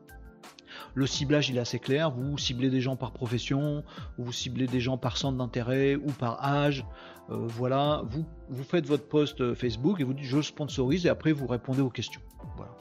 Le 0.93 1.07
ciblage 1.07 1.49
il 1.49 1.57
est 1.57 1.61
assez 1.61 1.79
clair, 1.79 2.11
vous 2.11 2.38
ciblez 2.38 2.69
des 2.69 2.81
gens 2.81 2.95
par 2.95 3.11
profession, 3.11 3.84
vous 4.17 4.31
ciblez 4.31 4.67
des 4.67 4.79
gens 4.79 4.97
par 4.97 5.17
centre 5.17 5.38
d'intérêt 5.38 5.95
ou 5.95 6.11
par 6.11 6.43
âge. 6.43 6.86
Euh, 7.29 7.47
voilà, 7.47 8.03
vous, 8.09 8.25
vous 8.49 8.63
faites 8.63 8.86
votre 8.86 9.07
post 9.07 9.41
euh, 9.41 9.55
Facebook 9.55 9.99
et 10.01 10.03
vous 10.03 10.13
dites 10.13 10.25
je 10.25 10.41
sponsorise 10.41 11.05
et 11.05 11.09
après 11.09 11.31
vous 11.31 11.47
répondez 11.47 11.81
aux 11.81 11.89
questions. 11.89 12.21
Voilà. 12.57 12.71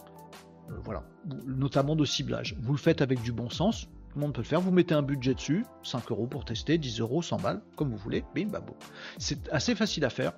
Euh, 0.70 0.74
voilà. 0.82 1.04
Notamment 1.46 1.96
de 1.96 2.04
ciblage. 2.04 2.56
Vous 2.60 2.72
le 2.72 2.78
faites 2.78 3.02
avec 3.02 3.22
du 3.22 3.32
bon 3.32 3.50
sens, 3.50 3.88
tout 4.12 4.18
le 4.18 4.20
monde 4.20 4.34
peut 4.34 4.42
le 4.42 4.46
faire. 4.46 4.60
Vous 4.60 4.72
mettez 4.72 4.94
un 4.94 5.02
budget 5.02 5.34
dessus, 5.34 5.64
5 5.84 6.10
euros 6.10 6.26
pour 6.26 6.44
tester, 6.44 6.76
10 6.76 7.00
euros, 7.00 7.22
100 7.22 7.38
balles, 7.38 7.62
comme 7.76 7.90
vous 7.90 7.96
voulez. 7.96 8.24
Bim, 8.34 8.48
bon. 8.48 8.74
C'est 9.18 9.48
assez 9.50 9.74
facile 9.74 10.04
à 10.04 10.10
faire. 10.10 10.32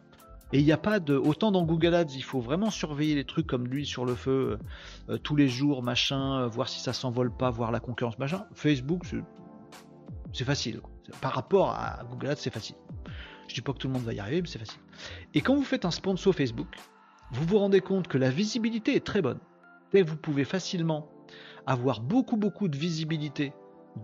Et 0.52 0.60
il 0.60 0.64
n'y 0.64 0.72
a 0.72 0.78
pas 0.78 1.00
de. 1.00 1.16
Autant 1.16 1.50
dans 1.50 1.64
Google 1.64 1.94
Ads, 1.94 2.14
il 2.14 2.22
faut 2.22 2.40
vraiment 2.40 2.70
surveiller 2.70 3.14
les 3.14 3.24
trucs 3.24 3.46
comme 3.46 3.66
l'huile 3.66 3.86
sur 3.86 4.04
le 4.04 4.14
feu 4.14 4.58
euh, 5.08 5.18
tous 5.18 5.36
les 5.36 5.48
jours, 5.48 5.82
machin, 5.82 6.40
euh, 6.40 6.48
voir 6.48 6.68
si 6.68 6.80
ça 6.80 6.92
s'envole 6.92 7.34
pas, 7.34 7.50
voir 7.50 7.72
la 7.72 7.80
concurrence, 7.80 8.18
machin. 8.18 8.44
Facebook, 8.54 9.02
c'est 10.32 10.44
facile. 10.44 10.80
Par 11.20 11.32
rapport 11.32 11.70
à 11.70 12.04
Google 12.10 12.28
Ads, 12.28 12.36
c'est 12.36 12.52
facile. 12.52 12.76
Je 13.48 13.54
dis 13.54 13.60
pas 13.60 13.72
que 13.72 13.78
tout 13.78 13.88
le 13.88 13.94
monde 13.94 14.04
va 14.04 14.12
y 14.12 14.20
arriver, 14.20 14.42
mais 14.42 14.48
c'est 14.48 14.58
facile. 14.58 14.80
Et 15.34 15.40
quand 15.40 15.54
vous 15.54 15.64
faites 15.64 15.84
un 15.84 15.90
sponsor 15.90 16.34
Facebook, 16.34 16.68
vous 17.32 17.44
vous 17.44 17.58
rendez 17.58 17.80
compte 17.80 18.08
que 18.08 18.18
la 18.18 18.30
visibilité 18.30 18.94
est 18.94 19.04
très 19.04 19.22
bonne. 19.22 19.38
Et 19.92 20.02
vous 20.02 20.16
pouvez 20.16 20.44
facilement 20.44 21.08
avoir 21.66 22.00
beaucoup 22.00 22.36
beaucoup 22.36 22.68
de 22.68 22.76
visibilité 22.76 23.52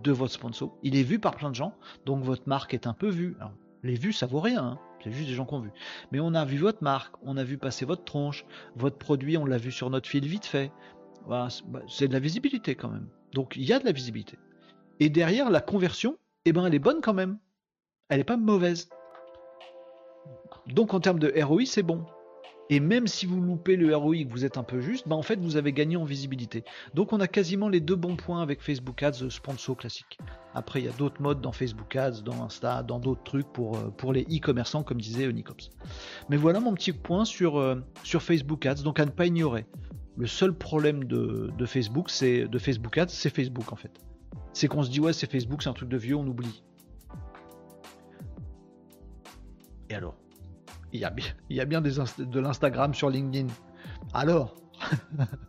de 0.03 0.11
votre 0.11 0.33
sponsor. 0.33 0.77
Il 0.83 0.95
est 0.95 1.03
vu 1.03 1.19
par 1.19 1.35
plein 1.35 1.49
de 1.49 1.55
gens, 1.55 1.73
donc 2.05 2.23
votre 2.23 2.47
marque 2.47 2.73
est 2.73 2.87
un 2.87 2.93
peu 2.93 3.09
vue. 3.09 3.35
les 3.83 3.95
vues, 3.95 4.13
ça 4.13 4.25
vaut 4.25 4.39
rien, 4.39 4.63
hein. 4.63 4.79
C'est 5.03 5.11
juste 5.11 5.29
des 5.29 5.35
gens 5.35 5.45
qui 5.45 5.53
ont 5.53 5.59
vu. 5.59 5.71
Mais 6.11 6.19
on 6.19 6.33
a 6.33 6.45
vu 6.45 6.57
votre 6.57 6.83
marque, 6.83 7.15
on 7.23 7.37
a 7.37 7.43
vu 7.43 7.57
passer 7.57 7.85
votre 7.85 8.03
tronche, 8.03 8.45
votre 8.75 8.97
produit, 8.97 9.37
on 9.37 9.45
l'a 9.45 9.57
vu 9.57 9.71
sur 9.71 9.89
notre 9.89 10.07
fil 10.07 10.25
vite 10.25 10.45
fait. 10.45 10.71
Bah, 11.27 11.47
c'est 11.87 12.07
de 12.07 12.13
la 12.13 12.19
visibilité 12.19 12.75
quand 12.75 12.89
même. 12.89 13.07
Donc 13.33 13.55
il 13.55 13.63
y 13.63 13.73
a 13.73 13.79
de 13.79 13.85
la 13.85 13.91
visibilité. 13.91 14.37
Et 14.99 15.09
derrière, 15.09 15.49
la 15.49 15.61
conversion, 15.61 16.17
eh 16.45 16.53
ben, 16.53 16.65
elle 16.65 16.75
est 16.75 16.79
bonne 16.79 17.01
quand 17.01 17.13
même. 17.13 17.37
Elle 18.09 18.19
n'est 18.19 18.23
pas 18.23 18.37
mauvaise. 18.37 18.89
Donc 20.67 20.93
en 20.93 20.99
termes 20.99 21.19
de 21.19 21.31
ROI, 21.41 21.65
c'est 21.65 21.83
bon. 21.83 22.05
Et 22.71 22.79
même 22.79 23.05
si 23.05 23.25
vous 23.25 23.41
loupez 23.41 23.75
le 23.75 23.93
ROI 23.93 24.15
et 24.15 24.25
que 24.25 24.31
vous 24.31 24.45
êtes 24.45 24.57
un 24.57 24.63
peu 24.63 24.79
juste, 24.79 25.05
bah 25.05 25.17
en 25.17 25.21
fait 25.21 25.37
vous 25.41 25.57
avez 25.57 25.73
gagné 25.73 25.97
en 25.97 26.05
visibilité. 26.05 26.63
Donc 26.93 27.11
on 27.11 27.19
a 27.19 27.27
quasiment 27.27 27.67
les 27.67 27.81
deux 27.81 27.97
bons 27.97 28.15
points 28.15 28.41
avec 28.41 28.61
Facebook 28.61 29.03
Ads 29.03 29.29
sponsor 29.29 29.75
classique. 29.75 30.17
Après 30.53 30.79
il 30.79 30.85
y 30.85 30.87
a 30.87 30.93
d'autres 30.93 31.21
modes 31.21 31.41
dans 31.41 31.51
Facebook 31.51 31.93
Ads, 31.97 32.21
dans 32.21 32.41
Insta, 32.41 32.81
dans 32.81 32.99
d'autres 32.99 33.23
trucs 33.23 33.47
pour, 33.51 33.75
euh, 33.75 34.13
les 34.13 34.23
e-commerçants 34.23 34.83
comme 34.83 35.01
disait 35.01 35.27
Onicops. 35.27 35.69
Mais 36.29 36.37
voilà 36.37 36.61
mon 36.61 36.73
petit 36.73 36.93
point 36.93 37.25
sur, 37.25 37.59
euh, 37.59 37.75
sur 38.03 38.21
Facebook 38.21 38.65
Ads, 38.65 38.83
donc 38.83 39.01
à 39.01 39.05
ne 39.05 39.11
pas 39.11 39.25
ignorer. 39.25 39.65
Le 40.15 40.27
seul 40.27 40.53
problème 40.53 41.03
de, 41.03 41.51
de 41.57 41.65
Facebook, 41.65 42.09
c'est 42.09 42.47
de 42.47 42.57
Facebook 42.57 42.97
Ads, 42.97 43.09
c'est 43.09 43.35
Facebook 43.35 43.73
en 43.73 43.75
fait. 43.75 43.91
C'est 44.53 44.69
qu'on 44.69 44.83
se 44.83 44.89
dit 44.89 45.01
ouais 45.01 45.11
c'est 45.11 45.29
Facebook, 45.29 45.61
c'est 45.61 45.69
un 45.69 45.73
truc 45.73 45.89
de 45.89 45.97
vieux, 45.97 46.15
on 46.15 46.25
oublie. 46.25 46.63
Et 49.89 49.95
alors? 49.95 50.20
Il 50.93 50.99
y, 50.99 51.05
a, 51.05 51.65
bien 51.65 51.81
de 51.81 52.39
l'Instagram 52.39 52.93
sur 52.93 53.09
LinkedIn. 53.09 53.47
Alors 54.13 54.55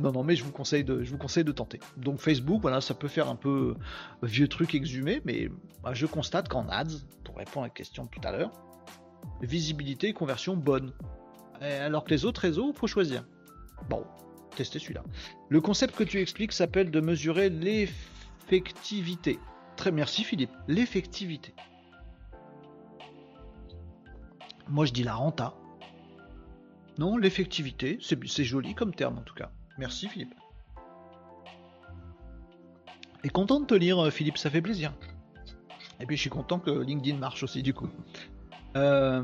Non, 0.00 0.12
non, 0.12 0.24
mais 0.24 0.34
je 0.34 0.44
vous 0.44 0.50
conseille 0.52 0.82
de, 0.82 1.02
de 1.02 1.52
tenter. 1.52 1.78
Donc 1.98 2.20
Facebook, 2.20 2.62
voilà, 2.62 2.80
ça 2.80 2.94
peut 2.94 3.08
faire 3.08 3.28
un 3.28 3.36
peu 3.36 3.74
vieux 4.22 4.48
truc 4.48 4.74
exhumé, 4.74 5.20
mais 5.26 5.50
bah, 5.82 5.92
je 5.92 6.06
constate 6.06 6.48
qu'en 6.48 6.66
ads, 6.70 7.00
pour 7.22 7.36
répondre 7.36 7.64
à 7.64 7.66
la 7.66 7.70
question 7.70 8.06
tout 8.06 8.20
à 8.24 8.32
l'heure, 8.32 8.50
visibilité 9.42 10.08
et 10.08 10.12
conversion 10.14 10.56
bonne. 10.56 10.92
Alors 11.60 12.04
que 12.04 12.10
les 12.10 12.24
autres 12.24 12.40
réseaux, 12.40 12.72
faut 12.72 12.86
choisir. 12.86 13.26
Bon, 13.90 14.06
testez 14.56 14.78
celui-là. 14.78 15.04
Le 15.50 15.60
concept 15.60 15.94
que 15.94 16.04
tu 16.04 16.18
expliques 16.18 16.52
s'appelle 16.52 16.90
de 16.90 17.00
mesurer 17.00 17.50
l'effectivité. 17.50 19.38
Très 19.76 19.92
merci 19.92 20.24
Philippe. 20.24 20.52
L'effectivité. 20.66 21.52
Moi, 24.70 24.86
je 24.86 24.92
dis 24.92 25.02
la 25.02 25.14
renta. 25.14 25.54
Non, 26.98 27.16
l'effectivité, 27.16 27.98
c'est 28.00 28.44
joli 28.44 28.74
comme 28.74 28.94
terme 28.94 29.18
en 29.18 29.22
tout 29.22 29.34
cas. 29.34 29.50
Merci 29.78 30.08
Philippe. 30.08 30.34
Et 33.24 33.30
content 33.30 33.60
de 33.60 33.66
te 33.66 33.74
lire 33.74 33.98
euh, 33.98 34.10
Philippe, 34.10 34.38
ça 34.38 34.50
fait 34.50 34.62
plaisir. 34.62 34.92
Et 36.00 36.06
puis 36.06 36.16
je 36.16 36.20
suis 36.20 36.30
content 36.30 36.58
que 36.58 36.70
LinkedIn 36.70 37.18
marche 37.18 37.42
aussi 37.42 37.62
du 37.62 37.74
coup. 37.74 37.88
Euh, 38.76 39.22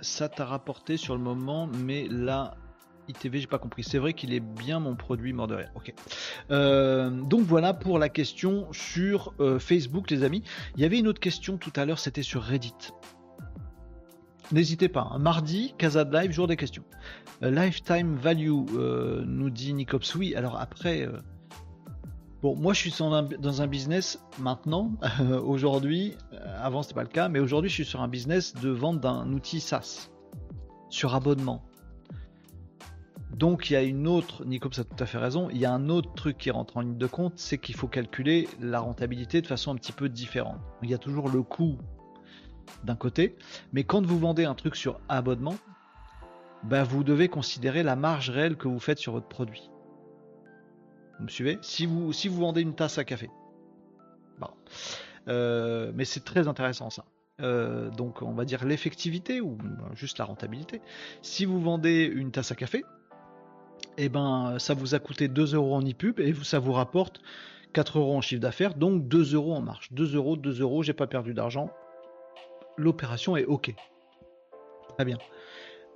ça 0.00 0.28
t'a 0.28 0.46
rapporté 0.46 0.96
sur 0.96 1.16
le 1.16 1.22
moment, 1.22 1.66
mais 1.66 2.06
là, 2.08 2.56
ITV, 3.08 3.40
j'ai 3.40 3.46
pas 3.46 3.58
compris. 3.58 3.82
C'est 3.82 3.98
vrai 3.98 4.14
qu'il 4.14 4.32
est 4.32 4.40
bien 4.40 4.80
mon 4.80 4.96
produit 4.96 5.32
mort 5.32 5.46
de 5.46 5.56
rire. 5.56 5.70
Ok. 5.74 5.92
Euh, 6.50 7.10
donc 7.10 7.40
voilà 7.42 7.74
pour 7.74 7.98
la 7.98 8.08
question 8.08 8.72
sur 8.72 9.34
Facebook, 9.58 10.10
les 10.10 10.22
amis. 10.22 10.42
Il 10.76 10.82
y 10.82 10.84
avait 10.84 10.98
une 10.98 11.08
autre 11.08 11.20
question 11.20 11.58
tout 11.58 11.72
à 11.76 11.84
l'heure, 11.84 11.98
c'était 11.98 12.22
sur 12.22 12.42
Reddit. 12.42 12.92
N'hésitez 14.52 14.88
pas. 14.88 15.08
Hein. 15.12 15.18
Mardi, 15.18 15.74
Casa 15.76 16.04
de 16.04 16.16
Live, 16.16 16.32
jour 16.32 16.46
des 16.46 16.56
questions. 16.56 16.84
Euh, 17.42 17.50
lifetime 17.50 18.16
value, 18.16 18.50
euh, 18.74 19.22
nous 19.26 19.50
dit 19.50 19.74
Nicops. 19.74 20.14
Oui, 20.14 20.34
alors 20.34 20.58
après. 20.58 21.06
Euh, 21.06 21.18
bon, 22.42 22.56
moi 22.56 22.72
je 22.72 22.80
suis 22.80 22.94
dans 22.98 23.62
un, 23.62 23.66
business 23.66 24.18
maintenant, 24.38 24.92
aujourd'hui, 25.44 26.14
avant 26.62 26.82
c'était 26.82 26.94
pas 26.94 27.02
le 27.02 27.08
cas, 27.08 27.28
mais 27.28 27.40
aujourd'hui 27.40 27.68
je 27.68 27.74
suis 27.74 27.84
sur 27.84 28.00
un 28.00 28.08
business 28.08 28.54
de 28.54 28.70
vente 28.70 29.00
d'un 29.00 29.30
outil 29.32 29.60
SaaS, 29.60 30.10
sur 30.88 31.14
abonnement. 31.14 31.62
Donc 33.36 33.70
il 33.70 33.74
y 33.74 33.76
a 33.76 33.82
une 33.82 34.08
autre, 34.08 34.44
Nicops 34.46 34.78
a 34.78 34.84
tout 34.84 34.96
à 35.02 35.06
fait 35.06 35.18
raison, 35.18 35.48
il 35.50 35.58
y 35.58 35.66
a 35.66 35.72
un 35.72 35.90
autre 35.90 36.12
truc 36.14 36.38
qui 36.38 36.50
rentre 36.50 36.78
en 36.78 36.80
ligne 36.80 36.96
de 36.96 37.06
compte, 37.06 37.34
c'est 37.36 37.58
qu'il 37.58 37.76
faut 37.76 37.86
calculer 37.86 38.48
la 38.60 38.80
rentabilité 38.80 39.42
de 39.42 39.46
façon 39.46 39.72
un 39.72 39.76
petit 39.76 39.92
peu 39.92 40.08
différente. 40.08 40.58
Il 40.82 40.90
y 40.90 40.94
a 40.94 40.98
toujours 40.98 41.28
le 41.28 41.42
coût 41.42 41.76
d'un 42.84 42.96
côté, 42.96 43.36
mais 43.72 43.84
quand 43.84 44.04
vous 44.04 44.18
vendez 44.18 44.44
un 44.44 44.54
truc 44.54 44.76
sur 44.76 45.00
abonnement, 45.08 45.56
bah, 46.64 46.84
vous 46.84 47.04
devez 47.04 47.28
considérer 47.28 47.82
la 47.82 47.96
marge 47.96 48.30
réelle 48.30 48.56
que 48.56 48.68
vous 48.68 48.80
faites 48.80 48.98
sur 48.98 49.12
votre 49.12 49.28
produit. 49.28 49.70
Vous 51.18 51.24
me 51.24 51.28
suivez? 51.28 51.58
Si 51.62 51.86
vous, 51.86 52.12
vendez 52.30 52.60
une 52.62 52.74
tasse 52.74 52.98
à 52.98 53.04
café. 53.04 53.30
Bon. 54.38 54.50
Euh, 55.28 55.92
mais 55.94 56.04
c'est 56.04 56.24
très 56.24 56.48
intéressant 56.48 56.90
ça. 56.90 57.04
Euh, 57.40 57.90
donc 57.90 58.22
on 58.22 58.32
va 58.32 58.44
dire 58.44 58.64
l'effectivité 58.64 59.40
ou 59.40 59.58
juste 59.94 60.18
la 60.18 60.24
rentabilité. 60.24 60.80
Si 61.22 61.44
vous 61.44 61.60
vendez 61.60 62.04
une 62.04 62.30
tasse 62.30 62.50
à 62.50 62.54
café, 62.54 62.84
eh 63.96 64.08
ben 64.08 64.58
ça 64.58 64.74
vous 64.74 64.94
a 64.94 64.98
coûté 64.98 65.28
2 65.28 65.54
euros 65.54 65.74
en 65.74 65.82
e-pub 65.82 66.20
et 66.20 66.34
ça 66.42 66.58
vous 66.58 66.72
rapporte 66.72 67.20
4 67.72 67.98
euros 67.98 68.16
en 68.16 68.20
chiffre 68.20 68.40
d'affaires, 68.40 68.74
donc 68.74 69.06
2 69.08 69.34
euros 69.34 69.54
en 69.54 69.60
marge. 69.60 69.88
2 69.92 70.14
euros, 70.16 70.36
2 70.36 70.60
euros, 70.60 70.82
j'ai 70.82 70.92
pas 70.92 71.06
perdu 71.06 71.34
d'argent, 71.34 71.70
l'opération 72.78 73.36
est 73.36 73.44
OK. 73.44 73.74
Très 74.96 75.04
bien. 75.04 75.18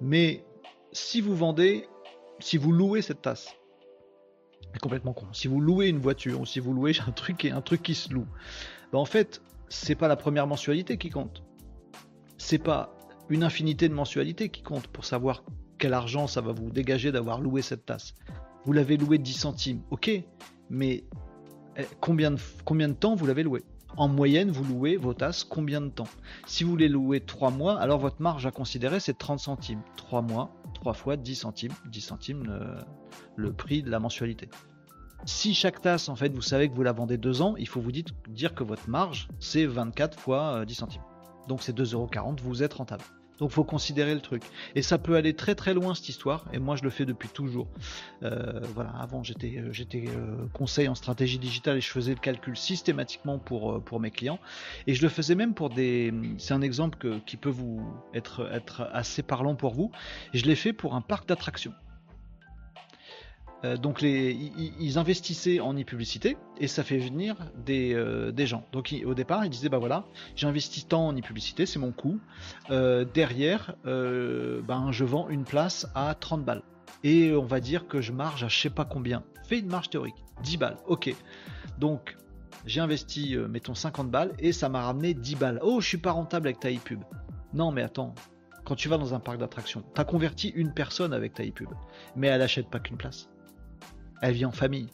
Mais 0.00 0.44
si 0.92 1.20
vous 1.20 1.34
vendez, 1.34 1.88
si 2.40 2.58
vous 2.58 2.72
louez 2.72 3.02
cette 3.02 3.22
tasse, 3.22 3.54
c'est 4.72 4.80
complètement 4.80 5.12
con. 5.12 5.26
Si 5.32 5.48
vous 5.48 5.60
louez 5.60 5.88
une 5.88 5.98
voiture 5.98 6.40
ou 6.40 6.46
si 6.46 6.60
vous 6.60 6.72
louez 6.72 6.92
un 7.06 7.12
truc, 7.12 7.44
un 7.44 7.60
truc 7.60 7.82
qui 7.82 7.94
se 7.94 8.12
loue, 8.12 8.26
ben 8.92 8.98
en 8.98 9.04
fait, 9.04 9.42
c'est 9.68 9.94
pas 9.94 10.08
la 10.08 10.16
première 10.16 10.46
mensualité 10.46 10.98
qui 10.98 11.10
compte. 11.10 11.42
C'est 12.38 12.58
pas 12.58 12.96
une 13.28 13.44
infinité 13.44 13.88
de 13.88 13.94
mensualités 13.94 14.48
qui 14.48 14.62
compte 14.62 14.88
pour 14.88 15.04
savoir 15.04 15.44
quel 15.78 15.94
argent 15.94 16.26
ça 16.26 16.40
va 16.40 16.52
vous 16.52 16.70
dégager 16.70 17.12
d'avoir 17.12 17.40
loué 17.40 17.62
cette 17.62 17.86
tasse. 17.86 18.14
Vous 18.64 18.72
l'avez 18.72 18.96
loué 18.96 19.18
10 19.18 19.32
centimes, 19.32 19.82
ok, 19.90 20.10
mais 20.70 21.04
eh, 21.76 21.84
combien 22.00 22.30
de, 22.30 22.38
combien 22.64 22.88
de 22.88 22.94
temps 22.94 23.14
vous 23.14 23.26
l'avez 23.26 23.42
loué 23.42 23.62
en 23.97 24.09
moyenne, 24.09 24.51
vous 24.51 24.64
louez 24.64 24.97
vos 24.97 25.14
tasses 25.14 25.45
combien 25.45 25.80
de 25.80 25.88
temps? 25.88 26.09
Si 26.47 26.64
vous 26.64 26.76
les 26.76 26.88
louez 26.88 27.20
3 27.20 27.51
mois, 27.51 27.78
alors 27.78 27.99
votre 27.99 28.20
marge 28.20 28.47
à 28.47 28.51
considérer 28.51 29.01
c'est 29.01 29.16
30 29.16 29.38
centimes. 29.38 29.82
3 29.97 30.22
mois, 30.22 30.55
3 30.74 30.95
fois 30.95 31.16
10 31.16 31.34
centimes. 31.34 31.72
10 31.90 32.01
centimes 32.01 32.59
le, 33.36 33.53
prix 33.53 33.82
de 33.82 33.90
la 33.90 34.01
mensualité. 34.01 34.49
Si 35.24 35.55
chaque 35.55 35.80
tasse, 35.80 36.09
en 36.09 36.16
fait, 36.16 36.34
vous 36.34 36.43
savez 36.43 36.68
que 36.68 36.74
vous 36.74 36.82
la 36.82 36.93
vendez 36.93 37.16
2 37.16 37.43
ans, 37.43 37.55
il 37.57 37.68
faut 37.68 37.80
vous 37.80 37.93
dire 37.93 38.55
que 38.55 38.64
votre 38.64 38.88
marge 38.88 39.28
c'est 39.38 39.66
24 39.66 40.18
fois 40.18 40.64
10 40.64 40.72
euh, 40.72 40.76
centimes. 40.76 41.03
Donc 41.49 41.62
c'est 41.62 41.76
2,40€, 41.76 42.40
vous 42.40 42.62
êtes 42.62 42.74
rentable. 42.74 43.05
Donc 43.38 43.50
faut 43.50 43.64
considérer 43.64 44.14
le 44.14 44.20
truc. 44.20 44.42
Et 44.74 44.82
ça 44.82 44.98
peut 44.98 45.16
aller 45.16 45.34
très 45.34 45.54
très 45.54 45.74
loin 45.74 45.94
cette 45.94 46.08
histoire. 46.08 46.44
Et 46.52 46.58
moi 46.58 46.76
je 46.76 46.82
le 46.82 46.90
fais 46.90 47.04
depuis 47.04 47.28
toujours. 47.28 47.68
Euh, 48.22 48.60
voilà, 48.74 48.90
avant 49.00 49.22
j'étais 49.22 49.58
euh, 49.58 49.72
j'étais 49.72 50.04
euh, 50.08 50.46
conseil 50.52 50.88
en 50.88 50.94
stratégie 50.94 51.38
digitale 51.38 51.78
et 51.78 51.80
je 51.80 51.90
faisais 51.90 52.14
le 52.14 52.20
calcul 52.20 52.56
systématiquement 52.56 53.38
pour 53.38 54.00
mes 54.00 54.10
clients. 54.10 54.38
Et 54.86 54.94
je 54.94 55.02
le 55.02 55.08
faisais 55.08 55.34
même 55.34 55.54
pour 55.54 55.70
des. 55.70 56.12
C'est 56.38 56.54
un 56.54 56.62
exemple 56.62 57.20
qui 57.26 57.36
peut 57.36 57.50
vous 57.50 57.82
être 58.14 58.48
assez 58.92 59.22
parlant 59.22 59.54
pour 59.54 59.74
vous. 59.74 59.90
Je 60.34 60.44
l'ai 60.44 60.56
fait 60.56 60.72
pour 60.72 60.94
un 60.94 61.00
parc 61.00 61.28
d'attractions. 61.28 61.74
Euh, 63.64 63.76
donc 63.76 64.02
ils, 64.02 64.98
investissaient 64.98 65.60
en 65.60 65.74
e-publicité 65.74 66.36
et 66.58 66.66
ça 66.66 66.82
fait 66.82 66.98
venir 66.98 67.36
des, 67.64 67.94
euh, 67.94 68.46
gens. 68.46 68.66
Donc 68.72 68.94
au 69.04 69.14
départ, 69.14 69.44
ils 69.44 69.50
disaient 69.50 69.68
bah 69.68 69.78
voilà, 69.78 70.04
j'investis 70.36 70.86
tant 70.86 71.08
en 71.08 71.16
e-publicité, 71.16 71.66
c'est 71.66 71.78
mon 71.78 71.92
coût. 71.92 72.18
Euh, 72.70 73.04
derrière, 73.04 73.74
ben 73.84 74.88
je 74.90 75.04
vends 75.04 75.28
une 75.28 75.44
place 75.44 75.86
à 75.94 76.14
30 76.14 76.44
balles. 76.44 76.62
Et 77.04 77.32
on 77.32 77.44
va 77.44 77.60
dire 77.60 77.88
que 77.88 78.00
je 78.00 78.12
marge 78.12 78.44
à 78.44 78.48
je 78.48 78.60
sais 78.60 78.70
pas 78.70 78.84
combien. 78.84 79.24
Fais 79.48 79.58
une 79.58 79.66
marge 79.66 79.90
théorique, 79.90 80.24
10 80.42 80.56
balles, 80.56 80.76
ok. 80.86 81.14
Donc 81.78 82.16
j'ai 82.64 82.80
investi, 82.80 83.36
mettons 83.48 83.74
50 83.74 84.10
balles 84.10 84.32
et 84.38 84.52
ça 84.52 84.68
m'a 84.68 84.82
ramené 84.82 85.14
10 85.14 85.34
balles. 85.36 85.58
Oh, 85.62 85.80
je 85.80 85.88
suis 85.88 85.98
pas 85.98 86.12
rentable 86.12 86.48
avec 86.48 86.60
ta 86.60 86.70
e-pub. 86.70 87.02
Non, 87.54 87.72
mais 87.72 87.82
attends, 87.82 88.14
quand 88.64 88.76
tu 88.76 88.88
vas 88.88 88.98
dans 88.98 89.14
un 89.14 89.20
parc 89.20 89.38
d'attractions, 89.38 89.82
tu 89.94 90.00
as 90.00 90.04
converti 90.04 90.48
une 90.50 90.72
personne 90.72 91.12
avec 91.12 91.34
ta 91.34 91.44
e-pub, 91.44 91.68
mais 92.14 92.28
elle 92.28 92.42
achète 92.42 92.68
pas 92.68 92.78
qu'une 92.78 92.96
place 92.96 93.31
elle 94.22 94.34
vit 94.34 94.46
en 94.46 94.52
famille. 94.52 94.88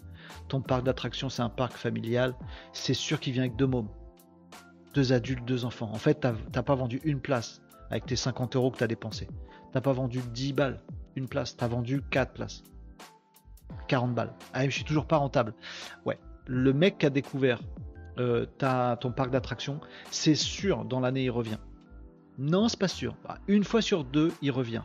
Ton 0.49 0.61
parc 0.61 0.83
d'attractions, 0.83 1.29
c'est 1.29 1.43
un 1.43 1.51
parc 1.51 1.74
familial. 1.74 2.35
C'est 2.72 2.95
sûr 2.95 3.20
qu'il 3.20 3.35
vient 3.35 3.43
avec 3.43 3.57
deux 3.57 3.66
mômes. 3.66 3.89
Deux 4.95 5.12
adultes, 5.12 5.45
deux 5.45 5.64
enfants. 5.64 5.91
En 5.93 5.99
fait, 5.99 6.20
t'as 6.20 6.62
pas 6.62 6.74
vendu 6.74 7.01
une 7.05 7.20
place 7.20 7.61
avec 7.91 8.07
tes 8.07 8.16
50 8.16 8.57
euros 8.57 8.70
que 8.70 8.79
tu 8.79 8.85
as 8.85 8.89
dépensé. 8.89 9.29
T'as 9.72 9.83
pas 9.83 9.93
vendu 9.93 10.20
10 10.33 10.55
balles, 10.55 10.81
une 11.14 11.29
place. 11.29 11.57
T'as 11.57 11.68
vendu 11.68 12.03
4 12.11 12.33
places. 12.33 12.64
40 13.87 14.14
balles. 14.14 14.33
Ah, 14.55 14.64
je 14.64 14.70
suis 14.70 14.85
toujours 14.85 15.07
pas 15.07 15.18
rentable. 15.18 15.55
Ouais. 16.07 16.18
Le 16.47 16.72
mec 16.72 16.99
qui 16.99 17.07
a 17.07 17.11
découvert 17.11 17.61
euh, 18.18 18.47
ton 19.01 19.12
parc 19.12 19.31
d'attractions, 19.31 19.81
c'est 20.11 20.35
sûr, 20.35 20.87
dans 20.87 21.01
l'année, 21.01 21.24
il 21.24 21.31
revient. 21.31 21.59
Non, 22.39 22.68
c'est 22.68 22.79
pas 22.79 22.89
sûr. 22.89 23.14
Bah, 23.24 23.39
une 23.47 23.64
fois 23.64 23.83
sur 23.83 24.05
deux, 24.05 24.33
il 24.41 24.51
revient. 24.51 24.83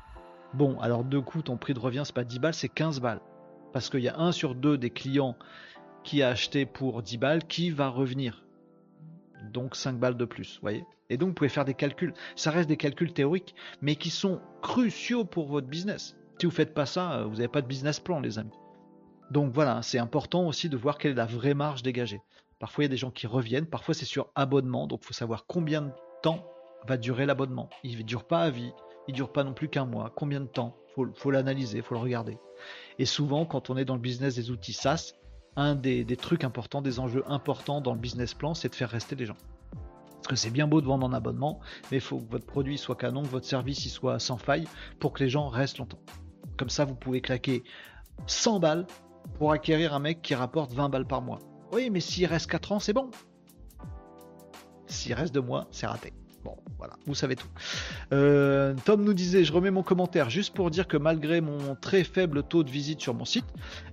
Bon, 0.54 0.78
alors 0.82 1.06
deux 1.06 1.22
coups, 1.22 1.46
ton 1.46 1.56
prix 1.56 1.74
de 1.74 1.80
revient, 1.80 2.04
c'est 2.06 2.14
pas 2.14 2.26
10 2.26 2.40
balles, 2.40 2.54
c'est 2.54 2.70
15 2.70 3.00
balles 3.00 3.22
parce 3.74 3.90
qu'il 3.90 4.02
y 4.02 4.08
a 4.08 4.20
un 4.20 4.32
sur 4.32 4.56
deux 4.56 4.78
des 4.78 4.92
clients 4.92 5.36
qui 6.04 6.22
a 6.22 6.30
acheté 6.30 6.66
pour 6.66 7.02
10 7.02 7.18
balles, 7.18 7.44
qui 7.46 7.72
va 7.72 7.90
revenir. 7.90 8.46
Donc 9.52 9.76
5 9.76 9.98
balles 9.98 10.18
de 10.18 10.26
plus, 10.26 10.60
voyez 10.62 10.86
Et 11.10 11.18
donc 11.18 11.30
vous 11.30 11.36
pouvez 11.36 11.50
faire 11.50 11.66
des 11.66 11.74
calculs. 11.74 12.14
Ça 12.36 12.52
reste 12.52 12.70
des 12.70 12.78
calculs 12.78 13.14
théoriques, 13.14 13.56
mais 13.82 13.96
qui 13.96 14.10
sont 14.10 14.40
cruciaux 14.62 15.26
pour 15.26 15.48
votre 15.48 15.68
business. 15.68 16.16
Si 16.40 16.46
vous 16.46 16.52
ne 16.52 16.56
faites 16.56 16.74
pas 16.74 16.86
ça, 16.86 17.14
euh, 17.14 17.26
vous 17.26 17.36
n'avez 17.36 17.48
pas 17.48 17.62
de 17.62 17.68
business 17.68 18.00
plan, 18.00 18.20
les 18.20 18.40
amis. 18.40 18.58
Donc 19.32 19.52
voilà, 19.52 19.82
c'est 19.82 20.00
important 20.00 20.48
aussi 20.48 20.70
de 20.70 20.78
voir 20.78 20.98
quelle 20.98 21.12
est 21.12 21.16
la 21.16 21.26
vraie 21.26 21.54
marge 21.54 21.84
dégagée. 21.84 22.22
Parfois, 22.60 22.84
il 22.84 22.86
y 22.86 22.90
a 22.90 22.92
des 22.92 22.98
gens 22.98 23.12
qui 23.12 23.28
reviennent, 23.28 23.66
parfois 23.66 23.94
c'est 23.94 24.06
sur 24.06 24.30
abonnement, 24.36 24.88
donc 24.88 25.02
il 25.04 25.08
faut 25.08 25.14
savoir 25.14 25.46
combien 25.48 25.82
de 25.82 25.92
temps 26.22 26.46
va 26.88 26.98
durer 26.98 27.26
l'abonnement. 27.26 27.70
Il 27.84 27.98
ne 27.98 28.04
dure 28.04 28.26
pas 28.26 28.42
à 28.42 28.50
vie, 28.50 28.72
il 29.08 29.12
ne 29.12 29.16
dure 29.16 29.32
pas 29.32 29.44
non 29.44 29.54
plus 29.54 29.70
qu'un 29.70 29.86
mois. 29.86 30.12
Combien 30.16 30.40
de 30.40 30.46
temps 30.46 30.78
Il 30.98 31.10
faut, 31.16 31.32
l'analyser, 31.32 31.82
faut 31.82 31.96
le 31.96 32.02
regarder. 32.02 32.38
Et 33.00 33.06
souvent, 33.06 33.46
quand 33.46 33.70
on 33.70 33.78
est 33.78 33.86
dans 33.86 33.96
le 33.96 34.02
business 34.02 34.36
des 34.36 34.52
outils 34.52 34.74
SaaS, 34.74 35.14
un 35.56 35.76
des, 35.76 36.06
trucs 36.18 36.44
importants, 36.44 36.82
des 36.82 37.00
enjeux 37.00 37.24
importants 37.28 37.82
dans 37.82 37.94
le 37.94 38.00
business 38.00 38.34
plan, 38.34 38.54
c'est 38.54 38.70
de 38.70 38.76
faire 38.76 38.90
rester 38.90 39.16
les 39.16 39.26
gens. 39.26 39.38
Parce 40.16 40.28
que 40.28 40.36
c'est 40.36 40.50
bien 40.50 40.68
beau 40.68 40.82
de 40.82 40.86
vendre 40.86 41.06
en 41.06 41.14
abonnement, 41.14 41.60
mais 41.92 41.98
il 41.98 42.02
faut 42.02 42.20
que 42.20 42.32
votre 42.32 42.46
produit 42.46 42.78
soit 42.78 42.96
canon, 42.96 43.24
que 43.24 43.28
votre 43.28 43.46
service 43.46 43.92
soit 43.92 44.20
sans 44.20 44.38
faille 44.38 44.68
pour 45.00 45.14
que 45.14 45.24
les 45.24 45.30
gens 45.30 45.48
restent 45.48 45.80
longtemps. 45.80 46.00
Comme 46.58 46.70
ça, 46.70 46.86
vous 46.86 46.96
pouvez 46.96 47.22
claquer 47.22 47.64
100 48.28 48.60
balles 48.60 48.88
pour 49.38 49.52
acquérir 49.52 49.94
un 49.94 50.00
mec 50.00 50.22
qui 50.22 50.34
rapporte 50.36 50.72
20 50.72 50.90
balles 50.90 51.08
par 51.08 51.22
mois. 51.22 51.40
Oui, 51.72 51.90
mais 51.90 52.00
s'il 52.00 52.26
reste 52.26 52.50
4 52.50 52.72
ans, 52.72 52.80
c'est 52.80 52.94
bon. 52.94 53.10
S'il 54.88 55.14
reste 55.14 55.34
2 55.34 55.42
mois, 55.42 55.68
c'est 55.72 55.88
raté. 55.88 56.14
Bon, 56.44 56.58
voilà, 56.78 56.96
vous 57.06 57.16
savez 57.16 57.36
tout. 57.36 57.48
Euh, 58.12 58.74
Tom 58.86 59.04
nous 59.04 59.14
disait, 59.14 59.44
je 59.44 59.54
remets 59.54 59.72
mon 59.72 59.84
commentaire 59.84 60.30
juste 60.30 60.54
pour 60.54 60.70
dire 60.72 60.88
que 60.88 60.98
malgré 60.98 61.40
mon 61.40 61.76
très 61.76 62.04
faible 62.04 62.44
taux 62.44 62.64
de 62.64 62.70
visite 62.70 63.00
sur 63.02 63.14
mon 63.14 63.26
site, 63.26 63.46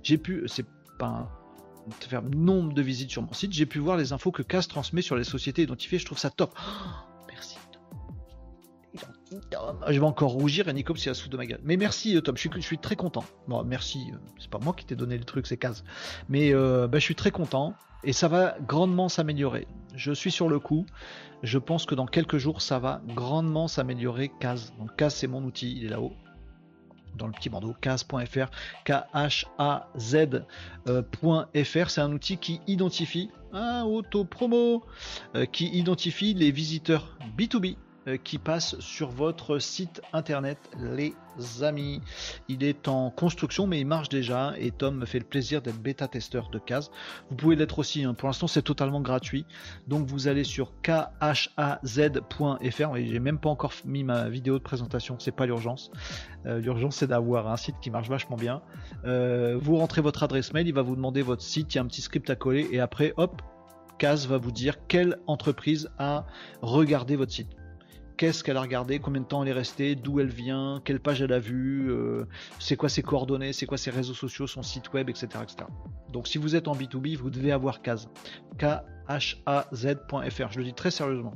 j'ai 0.03 0.17
pu, 0.17 0.43
c'est 0.47 0.65
pas 0.99 1.07
un 1.07 2.21
nombre 2.35 2.73
de 2.73 2.81
visites 2.81 3.09
sur 3.09 3.21
mon 3.21 3.33
site, 3.33 3.53
j'ai 3.53 3.65
pu 3.65 3.79
voir 3.79 3.97
les 3.97 4.13
infos 4.13 4.31
que 4.31 4.43
CAS 4.43 4.67
transmet 4.67 5.01
sur 5.01 5.15
les 5.15 5.23
sociétés 5.23 5.63
identifiées. 5.63 5.99
Je 5.99 6.05
trouve 6.05 6.19
ça 6.19 6.29
top. 6.29 6.57
Je 9.87 9.99
vais 9.99 10.05
encore 10.05 10.31
rougir 10.31 10.67
et 10.67 10.73
Nicops 10.73 10.99
c'est 10.99 11.09
la 11.09 11.29
de 11.29 11.37
ma 11.37 11.45
gueule. 11.45 11.61
Mais 11.63 11.77
merci 11.77 12.15
euh, 12.15 12.21
Tom, 12.21 12.35
je 12.37 12.49
suis, 12.59 12.77
très 12.77 12.95
content. 12.95 13.23
Bon, 13.47 13.63
merci, 13.63 14.11
euh, 14.11 14.17
c'est 14.39 14.49
pas 14.49 14.59
moi 14.59 14.73
qui 14.73 14.85
t'ai 14.85 14.95
donné 14.95 15.17
le 15.17 15.23
truc, 15.23 15.47
c'est 15.47 15.57
CAS. 15.57 15.83
Mais 16.29 16.53
bah, 16.53 16.89
je 16.93 16.99
suis 16.99 17.15
très 17.15 17.31
content 17.31 17.75
et 18.03 18.13
ça 18.13 18.27
va 18.27 18.57
grandement 18.67 19.09
s'améliorer. 19.09 19.67
Je 19.95 20.11
suis 20.11 20.31
sur 20.31 20.49
le 20.49 20.59
coup. 20.59 20.85
Je 21.43 21.57
pense 21.57 21.85
que 21.85 21.95
dans 21.95 22.05
quelques 22.05 22.37
jours, 22.37 22.61
ça 22.61 22.79
va 22.79 23.01
grandement 23.07 23.67
s'améliorer. 23.67 24.31
Kaz. 24.39 24.73
Donc 24.79 24.91
c'est 25.09 25.27
mon 25.27 25.43
outil. 25.43 25.75
Il 25.77 25.85
est 25.85 25.89
là-haut. 25.89 26.13
Dans 27.17 27.27
le 27.27 27.33
petit 27.33 27.49
bandeau, 27.49 27.73
kaz.fr, 27.81 28.49
K-H-A-Z.fr. 28.85 29.49
C'est 31.89 32.01
un 32.01 32.13
outil 32.13 32.37
qui 32.37 32.61
identifie, 32.67 33.29
un 33.51 33.83
auto-promo, 33.83 34.85
euh, 35.35 35.45
qui 35.45 35.67
identifie 35.67 36.33
les 36.33 36.51
visiteurs 36.51 37.17
B2B 37.37 37.75
euh, 37.75 37.90
qui 38.17 38.37
passe 38.37 38.79
sur 38.79 39.09
votre 39.09 39.59
site 39.59 40.01
internet, 40.13 40.57
les 40.79 41.13
amis. 41.61 42.01
Il 42.47 42.63
est 42.63 42.87
en 42.87 43.09
construction, 43.09 43.67
mais 43.67 43.79
il 43.79 43.85
marche 43.85 44.09
déjà. 44.09 44.53
Et 44.57 44.71
Tom 44.71 44.97
me 44.97 45.05
fait 45.05 45.19
le 45.19 45.25
plaisir 45.25 45.61
d'être 45.61 45.79
bêta-testeur 45.79 46.49
de 46.49 46.59
Kaz. 46.59 46.91
Vous 47.29 47.35
pouvez 47.35 47.55
l'être 47.55 47.79
aussi. 47.79 48.03
Hein. 48.03 48.13
Pour 48.13 48.27
l'instant, 48.27 48.47
c'est 48.47 48.61
totalement 48.61 49.01
gratuit. 49.01 49.45
Donc, 49.87 50.07
vous 50.07 50.27
allez 50.27 50.43
sur 50.43 50.73
khaz.fr. 50.81 51.49
J'ai 52.95 53.19
même 53.19 53.39
pas 53.39 53.49
encore 53.49 53.73
mis 53.85 54.03
ma 54.03 54.29
vidéo 54.29 54.57
de 54.57 54.63
présentation. 54.63 55.17
C'est 55.19 55.31
pas 55.31 55.45
l'urgence. 55.45 55.91
Euh, 56.45 56.59
l'urgence, 56.59 56.97
c'est 56.97 57.07
d'avoir 57.07 57.47
un 57.47 57.57
site 57.57 57.75
qui 57.81 57.91
marche 57.91 58.09
vachement 58.09 58.37
bien. 58.37 58.61
Euh, 59.05 59.57
vous 59.59 59.77
rentrez 59.77 60.01
votre 60.01 60.23
adresse 60.23 60.53
mail. 60.53 60.67
Il 60.67 60.73
va 60.73 60.81
vous 60.81 60.95
demander 60.95 61.21
votre 61.21 61.43
site. 61.43 61.73
Il 61.73 61.77
y 61.77 61.79
a 61.79 61.81
un 61.81 61.87
petit 61.87 62.01
script 62.01 62.29
à 62.29 62.35
coller. 62.35 62.67
Et 62.71 62.79
après, 62.79 63.13
hop, 63.17 63.41
Kaz 63.97 64.27
va 64.27 64.37
vous 64.37 64.51
dire 64.51 64.87
quelle 64.87 65.17
entreprise 65.27 65.89
a 65.99 66.25
regardé 66.61 67.15
votre 67.15 67.31
site 67.31 67.60
qu'est-ce 68.21 68.43
qu'elle 68.43 68.57
a 68.57 68.61
regardé, 68.61 68.99
combien 68.99 69.21
de 69.21 69.25
temps 69.25 69.41
elle 69.41 69.49
est 69.49 69.51
restée, 69.51 69.95
d'où 69.95 70.19
elle 70.19 70.27
vient, 70.27 70.79
quelle 70.85 70.99
page 70.99 71.23
elle 71.23 71.33
a 71.33 71.39
vue, 71.39 71.91
euh, 71.91 72.27
c'est 72.59 72.75
quoi 72.75 72.87
ses 72.87 73.01
coordonnées, 73.01 73.51
c'est 73.51 73.65
quoi 73.65 73.79
ses 73.79 73.89
réseaux 73.89 74.13
sociaux, 74.13 74.45
son 74.45 74.61
site 74.61 74.93
web, 74.93 75.09
etc., 75.09 75.25
etc. 75.41 75.65
Donc 76.13 76.27
si 76.27 76.37
vous 76.37 76.55
êtes 76.55 76.67
en 76.67 76.75
B2B, 76.75 77.17
vous 77.17 77.31
devez 77.31 77.51
avoir 77.51 77.81
Kaz. 77.81 78.09
K-H-A-Z.fr. 78.59 80.51
Je 80.51 80.59
le 80.59 80.63
dis 80.63 80.75
très 80.75 80.91
sérieusement. 80.91 81.33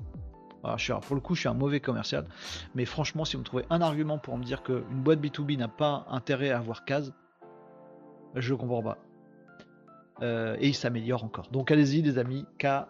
je 0.78 0.94
pour 0.94 1.16
le 1.16 1.22
coup, 1.22 1.34
je 1.34 1.40
suis 1.40 1.50
un 1.50 1.56
mauvais 1.56 1.80
commercial. 1.80 2.28
Mais 2.76 2.86
franchement, 2.86 3.26
si 3.26 3.36
vous 3.36 3.40
me 3.40 3.46
trouvez 3.46 3.66
un 3.72 3.82
argument 3.82 4.20
pour 4.20 4.38
me 4.38 4.44
dire 4.44 4.62
qu'une 4.62 5.02
boîte 5.02 5.20
B2B 5.22 5.58
n'a 5.58 5.68
pas 5.68 6.06
intérêt 6.12 6.52
à 6.52 6.60
avoir 6.60 6.86
Kaz, 6.86 7.16
je 8.36 8.54
comprends 8.54 8.84
pas. 8.84 9.00
Euh, 10.22 10.56
et 10.60 10.68
il 10.68 10.76
s'améliore 10.76 11.24
encore. 11.24 11.50
Donc 11.50 11.72
allez-y 11.72 12.04
les 12.04 12.20
amis, 12.20 12.46
K 12.60 12.86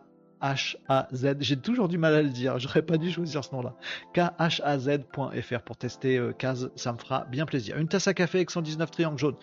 J'ai 1.39 1.57
toujours 1.57 1.87
du 1.87 1.97
mal 1.97 2.13
à 2.13 2.21
le 2.21 2.29
dire, 2.29 2.59
j'aurais 2.59 2.81
pas 2.81 2.97
dû 2.97 3.11
choisir 3.11 3.43
ce 3.43 3.53
nom-là. 3.55 3.75
K-H-A-Z.fr 4.13 5.61
pour 5.61 5.77
tester 5.77 6.17
euh, 6.17 6.33
Kaz, 6.33 6.71
ça 6.75 6.93
me 6.93 6.97
fera 6.97 7.25
bien 7.25 7.45
plaisir. 7.45 7.77
Une 7.77 7.87
tasse 7.87 8.07
à 8.07 8.13
café 8.13 8.39
avec 8.39 8.51
119 8.51 8.91
triangles 8.91 9.17
jaunes. 9.17 9.37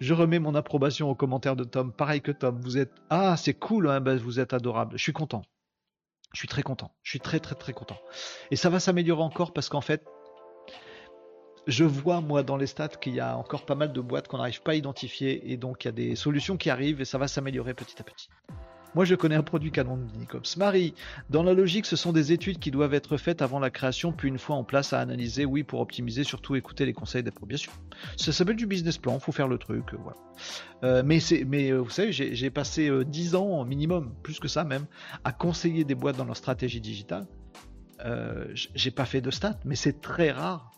Je 0.00 0.14
remets 0.14 0.38
mon 0.38 0.54
approbation 0.54 1.10
aux 1.10 1.14
commentaires 1.14 1.56
de 1.56 1.64
Tom. 1.64 1.92
Pareil 1.92 2.20
que 2.20 2.32
Tom, 2.32 2.60
vous 2.60 2.78
êtes. 2.78 2.92
Ah, 3.10 3.36
c'est 3.36 3.54
cool, 3.54 3.88
hein, 3.88 4.00
bah, 4.00 4.16
vous 4.16 4.40
êtes 4.40 4.52
adorable. 4.52 4.96
Je 4.96 5.02
suis 5.02 5.12
content. 5.12 5.42
Je 6.32 6.38
suis 6.38 6.48
très 6.48 6.62
content. 6.62 6.92
Je 7.02 7.10
suis 7.10 7.20
très 7.20 7.40
très 7.40 7.54
très 7.54 7.72
content. 7.72 7.98
Et 8.50 8.56
ça 8.56 8.70
va 8.70 8.80
s'améliorer 8.80 9.22
encore 9.22 9.52
parce 9.52 9.68
qu'en 9.68 9.80
fait, 9.80 10.04
je 11.66 11.84
vois 11.84 12.20
moi 12.20 12.42
dans 12.42 12.56
les 12.56 12.66
stats 12.66 12.88
qu'il 12.88 13.14
y 13.14 13.20
a 13.20 13.36
encore 13.36 13.64
pas 13.64 13.74
mal 13.74 13.92
de 13.92 14.00
boîtes 14.00 14.28
qu'on 14.28 14.38
n'arrive 14.38 14.62
pas 14.62 14.72
à 14.72 14.74
identifier 14.74 15.52
et 15.52 15.56
donc 15.56 15.84
il 15.84 15.88
y 15.88 15.90
a 15.90 15.92
des 15.92 16.16
solutions 16.16 16.56
qui 16.56 16.70
arrivent 16.70 17.00
et 17.00 17.04
ça 17.04 17.18
va 17.18 17.28
s'améliorer 17.28 17.72
petit 17.72 18.00
à 18.00 18.04
petit. 18.04 18.28
Moi, 18.94 19.04
je 19.04 19.16
connais 19.16 19.34
un 19.34 19.42
produit 19.42 19.72
canon 19.72 19.96
de 19.96 20.18
Nicops. 20.18 20.56
Marie, 20.56 20.94
dans 21.28 21.42
la 21.42 21.52
logique, 21.52 21.84
ce 21.84 21.96
sont 21.96 22.12
des 22.12 22.30
études 22.30 22.60
qui 22.60 22.70
doivent 22.70 22.94
être 22.94 23.16
faites 23.16 23.42
avant 23.42 23.58
la 23.58 23.70
création, 23.70 24.12
puis 24.12 24.28
une 24.28 24.38
fois 24.38 24.54
en 24.54 24.62
place 24.62 24.92
à 24.92 25.00
analyser, 25.00 25.44
oui, 25.44 25.64
pour 25.64 25.80
optimiser, 25.80 26.22
surtout 26.22 26.54
écouter 26.54 26.86
les 26.86 26.92
conseils 26.92 27.24
sûr. 27.56 27.72
Ça 28.16 28.32
s'appelle 28.32 28.56
du 28.56 28.66
business 28.66 28.98
plan, 28.98 29.18
faut 29.18 29.32
faire 29.32 29.48
le 29.48 29.58
truc, 29.58 29.92
euh, 29.92 29.96
voilà. 30.00 30.16
Euh, 30.84 31.02
mais 31.04 31.18
mais 31.46 31.70
euh, 31.70 31.78
vous 31.78 31.90
savez, 31.90 32.12
j'ai 32.12 32.50
passé 32.50 32.90
10 33.04 33.34
ans 33.34 33.64
minimum, 33.64 34.14
plus 34.22 34.38
que 34.38 34.48
ça 34.48 34.64
même, 34.64 34.86
à 35.24 35.32
conseiller 35.32 35.84
des 35.84 35.94
boîtes 35.94 36.16
dans 36.16 36.24
leur 36.24 36.36
stratégie 36.36 36.80
digitale. 36.80 37.26
j'ai 38.54 38.90
pas 38.90 39.06
fait 39.06 39.20
de 39.20 39.30
stats, 39.30 39.58
mais 39.64 39.76
c'est 39.76 40.00
très 40.00 40.30
rare, 40.30 40.70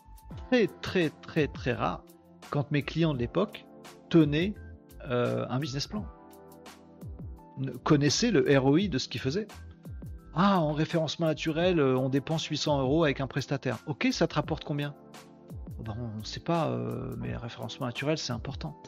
très 0.49 0.67
très 0.81 1.09
très 1.09 1.47
très 1.47 1.73
rare, 1.73 2.03
quand 2.49 2.71
mes 2.71 2.81
clients 2.81 3.13
de 3.13 3.19
l'époque 3.19 3.65
tenaient 4.09 4.55
un 5.09 5.59
business 5.59 5.87
plan 5.87 6.05
connaissait 7.83 8.31
le 8.31 8.57
ROI 8.57 8.87
de 8.87 8.97
ce 8.97 9.07
qu'il 9.07 9.21
faisait. 9.21 9.47
Ah, 10.33 10.59
en 10.59 10.71
référencement 10.71 11.25
naturel, 11.25 11.79
euh, 11.79 11.97
on 11.97 12.09
dépense 12.09 12.45
800 12.45 12.81
euros 12.81 13.03
avec 13.03 13.21
un 13.21 13.27
prestataire. 13.27 13.79
Ok, 13.87 14.07
ça 14.11 14.27
te 14.27 14.35
rapporte 14.35 14.63
combien? 14.63 14.93
Ben, 15.83 15.95
On 15.97 16.19
ne 16.19 16.23
sait 16.23 16.39
pas, 16.39 16.67
euh, 16.67 17.15
mais 17.17 17.35
référencement 17.35 17.87
naturel, 17.87 18.19
c'est 18.19 18.33
important. 18.33 18.79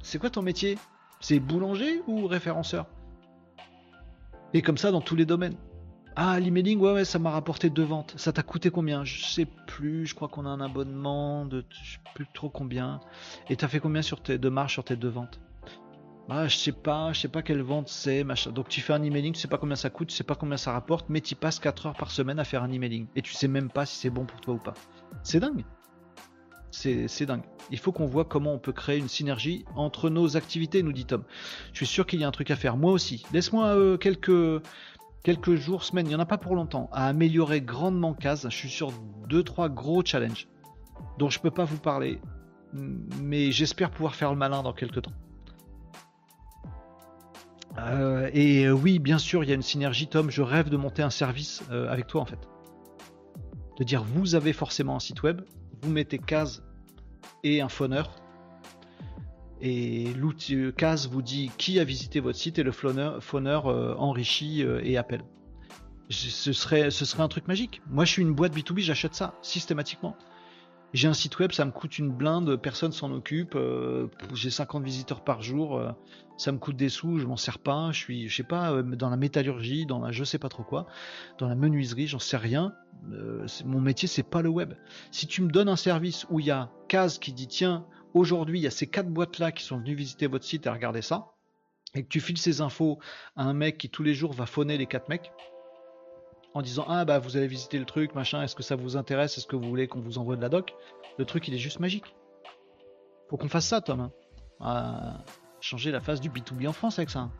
C'est 0.00 0.18
quoi 0.18 0.30
ton 0.30 0.42
métier? 0.42 0.78
C'est 1.18 1.40
boulanger 1.40 2.02
ou 2.06 2.26
référenceur? 2.26 2.86
Et 4.52 4.62
comme 4.62 4.78
ça 4.78 4.92
dans 4.92 5.00
tous 5.00 5.16
les 5.16 5.26
domaines. 5.26 5.56
Ah, 6.14 6.38
l'emailing, 6.38 6.78
ouais, 6.78 6.92
ouais, 6.92 7.04
ça 7.04 7.18
m'a 7.18 7.30
rapporté 7.30 7.70
deux 7.70 7.82
ventes. 7.82 8.14
Ça 8.16 8.32
t'a 8.32 8.44
coûté 8.44 8.70
combien? 8.70 9.04
Je 9.04 9.24
sais 9.24 9.46
plus, 9.66 10.06
je 10.06 10.14
crois 10.14 10.28
qu'on 10.28 10.46
a 10.46 10.48
un 10.48 10.60
abonnement 10.60 11.44
de 11.46 11.64
je 11.70 11.94
sais 11.94 11.98
plus 12.14 12.26
trop 12.32 12.48
combien. 12.48 13.00
Et 13.50 13.56
t'as 13.56 13.66
fait 13.66 13.80
combien 13.80 14.02
sur 14.02 14.22
tes, 14.22 14.38
de 14.38 14.48
marge 14.48 14.72
sur 14.74 14.84
tes 14.84 14.94
deux 14.94 15.08
ventes? 15.08 15.40
Ah, 16.30 16.48
je 16.48 16.56
sais 16.56 16.72
pas, 16.72 17.12
je 17.12 17.20
sais 17.20 17.28
pas 17.28 17.42
quelle 17.42 17.60
vente 17.60 17.88
c'est, 17.88 18.24
machin. 18.24 18.50
Donc 18.50 18.68
tu 18.68 18.80
fais 18.80 18.94
un 18.94 19.02
emailing, 19.02 19.34
tu 19.34 19.40
sais 19.40 19.48
pas 19.48 19.58
combien 19.58 19.76
ça 19.76 19.90
coûte, 19.90 20.08
tu 20.08 20.16
sais 20.16 20.24
pas 20.24 20.34
combien 20.34 20.56
ça 20.56 20.72
rapporte, 20.72 21.06
mais 21.10 21.20
tu 21.20 21.34
passes 21.34 21.58
4 21.58 21.86
heures 21.86 21.96
par 21.96 22.10
semaine 22.10 22.38
à 22.38 22.44
faire 22.44 22.62
un 22.62 22.72
emailing. 22.72 23.06
Et 23.14 23.22
tu 23.22 23.34
sais 23.34 23.48
même 23.48 23.70
pas 23.70 23.84
si 23.84 23.96
c'est 23.96 24.10
bon 24.10 24.24
pour 24.24 24.40
toi 24.40 24.54
ou 24.54 24.58
pas. 24.58 24.74
C'est 25.22 25.40
dingue. 25.40 25.64
C'est 26.70 27.26
dingue. 27.26 27.44
Il 27.70 27.78
faut 27.78 27.92
qu'on 27.92 28.06
voit 28.06 28.24
comment 28.24 28.52
on 28.52 28.58
peut 28.58 28.72
créer 28.72 28.98
une 28.98 29.08
synergie 29.08 29.64
entre 29.76 30.10
nos 30.10 30.36
activités, 30.36 30.82
nous 30.82 30.92
dit 30.92 31.04
Tom. 31.04 31.22
Je 31.72 31.78
suis 31.78 31.86
sûr 31.86 32.06
qu'il 32.06 32.20
y 32.20 32.24
a 32.24 32.28
un 32.28 32.32
truc 32.32 32.50
à 32.50 32.56
faire. 32.56 32.76
Moi 32.76 32.92
aussi. 32.92 33.24
Laisse-moi 33.32 33.66
euh, 33.68 33.96
quelques, 33.96 34.62
quelques 35.22 35.54
jours, 35.54 35.84
semaines, 35.84 36.06
il 36.06 36.10
n'y 36.10 36.14
en 36.16 36.20
a 36.20 36.26
pas 36.26 36.38
pour 36.38 36.56
longtemps, 36.56 36.88
à 36.92 37.06
améliorer 37.06 37.60
grandement 37.60 38.12
Case. 38.12 38.46
Je 38.50 38.56
suis 38.56 38.70
sur 38.70 38.92
2-3 39.28 39.72
gros 39.72 40.02
challenges 40.04 40.48
dont 41.18 41.30
je 41.30 41.38
peux 41.38 41.50
pas 41.50 41.64
vous 41.64 41.78
parler. 41.78 42.18
Mais 42.72 43.52
j'espère 43.52 43.90
pouvoir 43.90 44.14
faire 44.14 44.30
le 44.30 44.36
malin 44.36 44.62
dans 44.62 44.72
quelques 44.72 45.02
temps. 45.02 45.12
Euh, 47.78 48.30
et 48.32 48.66
euh, 48.66 48.72
oui, 48.72 48.98
bien 48.98 49.18
sûr, 49.18 49.42
il 49.42 49.48
y 49.48 49.52
a 49.52 49.54
une 49.54 49.62
synergie, 49.62 50.06
Tom. 50.06 50.30
Je 50.30 50.42
rêve 50.42 50.68
de 50.68 50.76
monter 50.76 51.02
un 51.02 51.10
service 51.10 51.62
euh, 51.70 51.88
avec 51.88 52.06
toi, 52.06 52.20
en 52.20 52.26
fait. 52.26 52.38
De 53.78 53.84
dire, 53.84 54.04
vous 54.04 54.34
avez 54.34 54.52
forcément 54.52 54.96
un 54.96 55.00
site 55.00 55.22
web, 55.22 55.42
vous 55.82 55.90
mettez 55.90 56.18
case 56.18 56.62
et 57.42 57.60
un 57.60 57.68
phoneur. 57.68 58.14
Et 59.60 60.12
l'outil 60.14 60.72
case 60.76 61.08
vous 61.08 61.22
dit 61.22 61.50
qui 61.58 61.80
a 61.80 61.84
visité 61.84 62.20
votre 62.20 62.38
site 62.38 62.58
et 62.58 62.62
le 62.62 62.72
phoneur, 62.72 63.66
enrichit 63.98 64.62
et 64.62 64.96
appelle. 64.96 65.24
Ce 66.10 66.52
serait, 66.52 66.90
ce 66.90 67.04
serait 67.04 67.22
un 67.22 67.28
truc 67.28 67.48
magique. 67.48 67.80
Moi, 67.88 68.04
je 68.04 68.12
suis 68.12 68.22
une 68.22 68.34
boîte 68.34 68.54
B2B, 68.54 68.80
j'achète 68.80 69.14
ça 69.14 69.34
systématiquement. 69.42 70.16
J'ai 70.94 71.08
un 71.08 71.14
site 71.14 71.40
web, 71.40 71.50
ça 71.50 71.64
me 71.64 71.72
coûte 71.72 71.98
une 71.98 72.12
blinde, 72.12 72.54
personne 72.54 72.92
s'en 72.92 73.10
occupe. 73.10 73.56
Euh, 73.56 74.06
j'ai 74.32 74.48
50 74.48 74.84
visiteurs 74.84 75.24
par 75.24 75.42
jour, 75.42 75.76
euh, 75.76 75.90
ça 76.36 76.52
me 76.52 76.58
coûte 76.58 76.76
des 76.76 76.88
sous, 76.88 77.18
je 77.18 77.26
m'en 77.26 77.36
sers 77.36 77.58
pas. 77.58 77.90
Je 77.90 77.98
suis, 77.98 78.28
je 78.28 78.36
sais 78.36 78.44
pas, 78.44 78.70
euh, 78.70 78.82
dans 78.84 79.10
la 79.10 79.16
métallurgie, 79.16 79.86
dans 79.86 79.98
la 79.98 80.12
je 80.12 80.22
sais 80.22 80.38
pas 80.38 80.48
trop 80.48 80.62
quoi, 80.62 80.86
dans 81.38 81.48
la 81.48 81.56
menuiserie, 81.56 82.06
j'en 82.06 82.20
sais 82.20 82.36
rien. 82.36 82.74
mon 83.64 83.80
métier, 83.80 84.06
c'est 84.06 84.22
pas 84.22 84.40
le 84.40 84.48
web. 84.48 84.74
Si 85.10 85.26
tu 85.26 85.42
me 85.42 85.50
donnes 85.50 85.68
un 85.68 85.74
service 85.74 86.26
où 86.30 86.38
il 86.38 86.46
y 86.46 86.52
a 86.52 86.70
Case 86.86 87.18
qui 87.18 87.32
dit 87.32 87.48
tiens, 87.48 87.86
aujourd'hui 88.14 88.60
il 88.60 88.62
y 88.62 88.68
a 88.68 88.70
ces 88.70 88.86
quatre 88.86 89.10
boîtes 89.10 89.40
là 89.40 89.50
qui 89.50 89.64
sont 89.64 89.78
venues 89.78 89.96
visiter 89.96 90.28
votre 90.28 90.44
site 90.44 90.66
et 90.66 90.70
regarder 90.70 91.02
ça, 91.02 91.32
et 91.96 92.04
que 92.04 92.08
tu 92.08 92.20
files 92.20 92.38
ces 92.38 92.60
infos 92.60 93.00
à 93.34 93.42
un 93.42 93.52
mec 93.52 93.78
qui 93.78 93.90
tous 93.90 94.04
les 94.04 94.14
jours 94.14 94.32
va 94.32 94.46
phoner 94.46 94.78
les 94.78 94.86
quatre 94.86 95.08
mecs 95.08 95.32
en 96.54 96.62
disant 96.62 96.86
ah 96.88 97.04
bah 97.04 97.18
vous 97.18 97.36
allez 97.36 97.48
visiter 97.48 97.78
le 97.78 97.84
truc 97.84 98.14
machin 98.14 98.42
est-ce 98.42 98.54
que 98.54 98.62
ça 98.62 98.76
vous 98.76 98.96
intéresse? 98.96 99.36
Est-ce 99.36 99.46
que 99.46 99.56
vous 99.56 99.68
voulez 99.68 99.88
qu'on 99.88 100.00
vous 100.00 100.18
envoie 100.18 100.36
de 100.36 100.42
la 100.42 100.48
doc? 100.48 100.74
Le 101.18 101.24
truc 101.24 101.46
il 101.48 101.54
est 101.54 101.58
juste 101.58 101.80
magique. 101.80 102.14
Faut 103.28 103.36
qu'on 103.36 103.48
fasse 103.48 103.66
ça 103.66 103.80
Tom 103.80 104.10
hein. 104.60 105.24
changer 105.60 105.90
la 105.90 106.00
face 106.00 106.20
du 106.20 106.30
B2B 106.30 106.68
en 106.68 106.72
France 106.72 106.98
avec 106.98 107.10
ça 107.10 107.30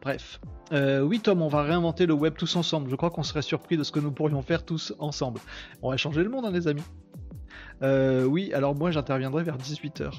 bref. 0.00 0.40
Euh, 0.72 1.00
oui 1.00 1.20
Tom 1.20 1.42
on 1.42 1.48
va 1.48 1.62
réinventer 1.62 2.06
le 2.06 2.14
web 2.14 2.34
tous 2.36 2.56
ensemble. 2.56 2.90
Je 2.90 2.96
crois 2.96 3.10
qu'on 3.10 3.22
serait 3.22 3.42
surpris 3.42 3.76
de 3.76 3.84
ce 3.84 3.92
que 3.92 4.00
nous 4.00 4.12
pourrions 4.12 4.42
faire 4.42 4.64
tous 4.64 4.94
ensemble. 4.98 5.40
On 5.82 5.90
va 5.90 5.96
changer 5.96 6.22
le 6.22 6.30
monde 6.30 6.46
hein, 6.46 6.50
les 6.50 6.68
amis. 6.68 6.84
Euh, 7.82 8.24
oui 8.24 8.52
alors 8.54 8.74
moi 8.74 8.90
j'interviendrai 8.90 9.42
vers 9.44 9.58
18h 9.58 10.10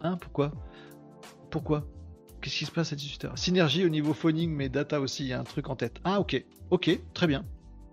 hein 0.00 0.16
pourquoi? 0.20 0.52
Pourquoi? 1.50 1.84
Qu'est-ce 2.46 2.58
qui 2.58 2.64
se 2.64 2.70
passe 2.70 2.92
à 2.92 2.96
18h 2.96 3.36
Synergie 3.36 3.84
au 3.84 3.88
niveau 3.88 4.14
phoning, 4.14 4.54
mais 4.54 4.68
data 4.68 5.00
aussi, 5.00 5.24
il 5.24 5.30
y 5.30 5.32
a 5.32 5.40
un 5.40 5.42
truc 5.42 5.68
en 5.68 5.74
tête. 5.74 5.98
Ah, 6.04 6.20
ok, 6.20 6.44
ok, 6.70 6.96
très 7.12 7.26
bien. 7.26 7.44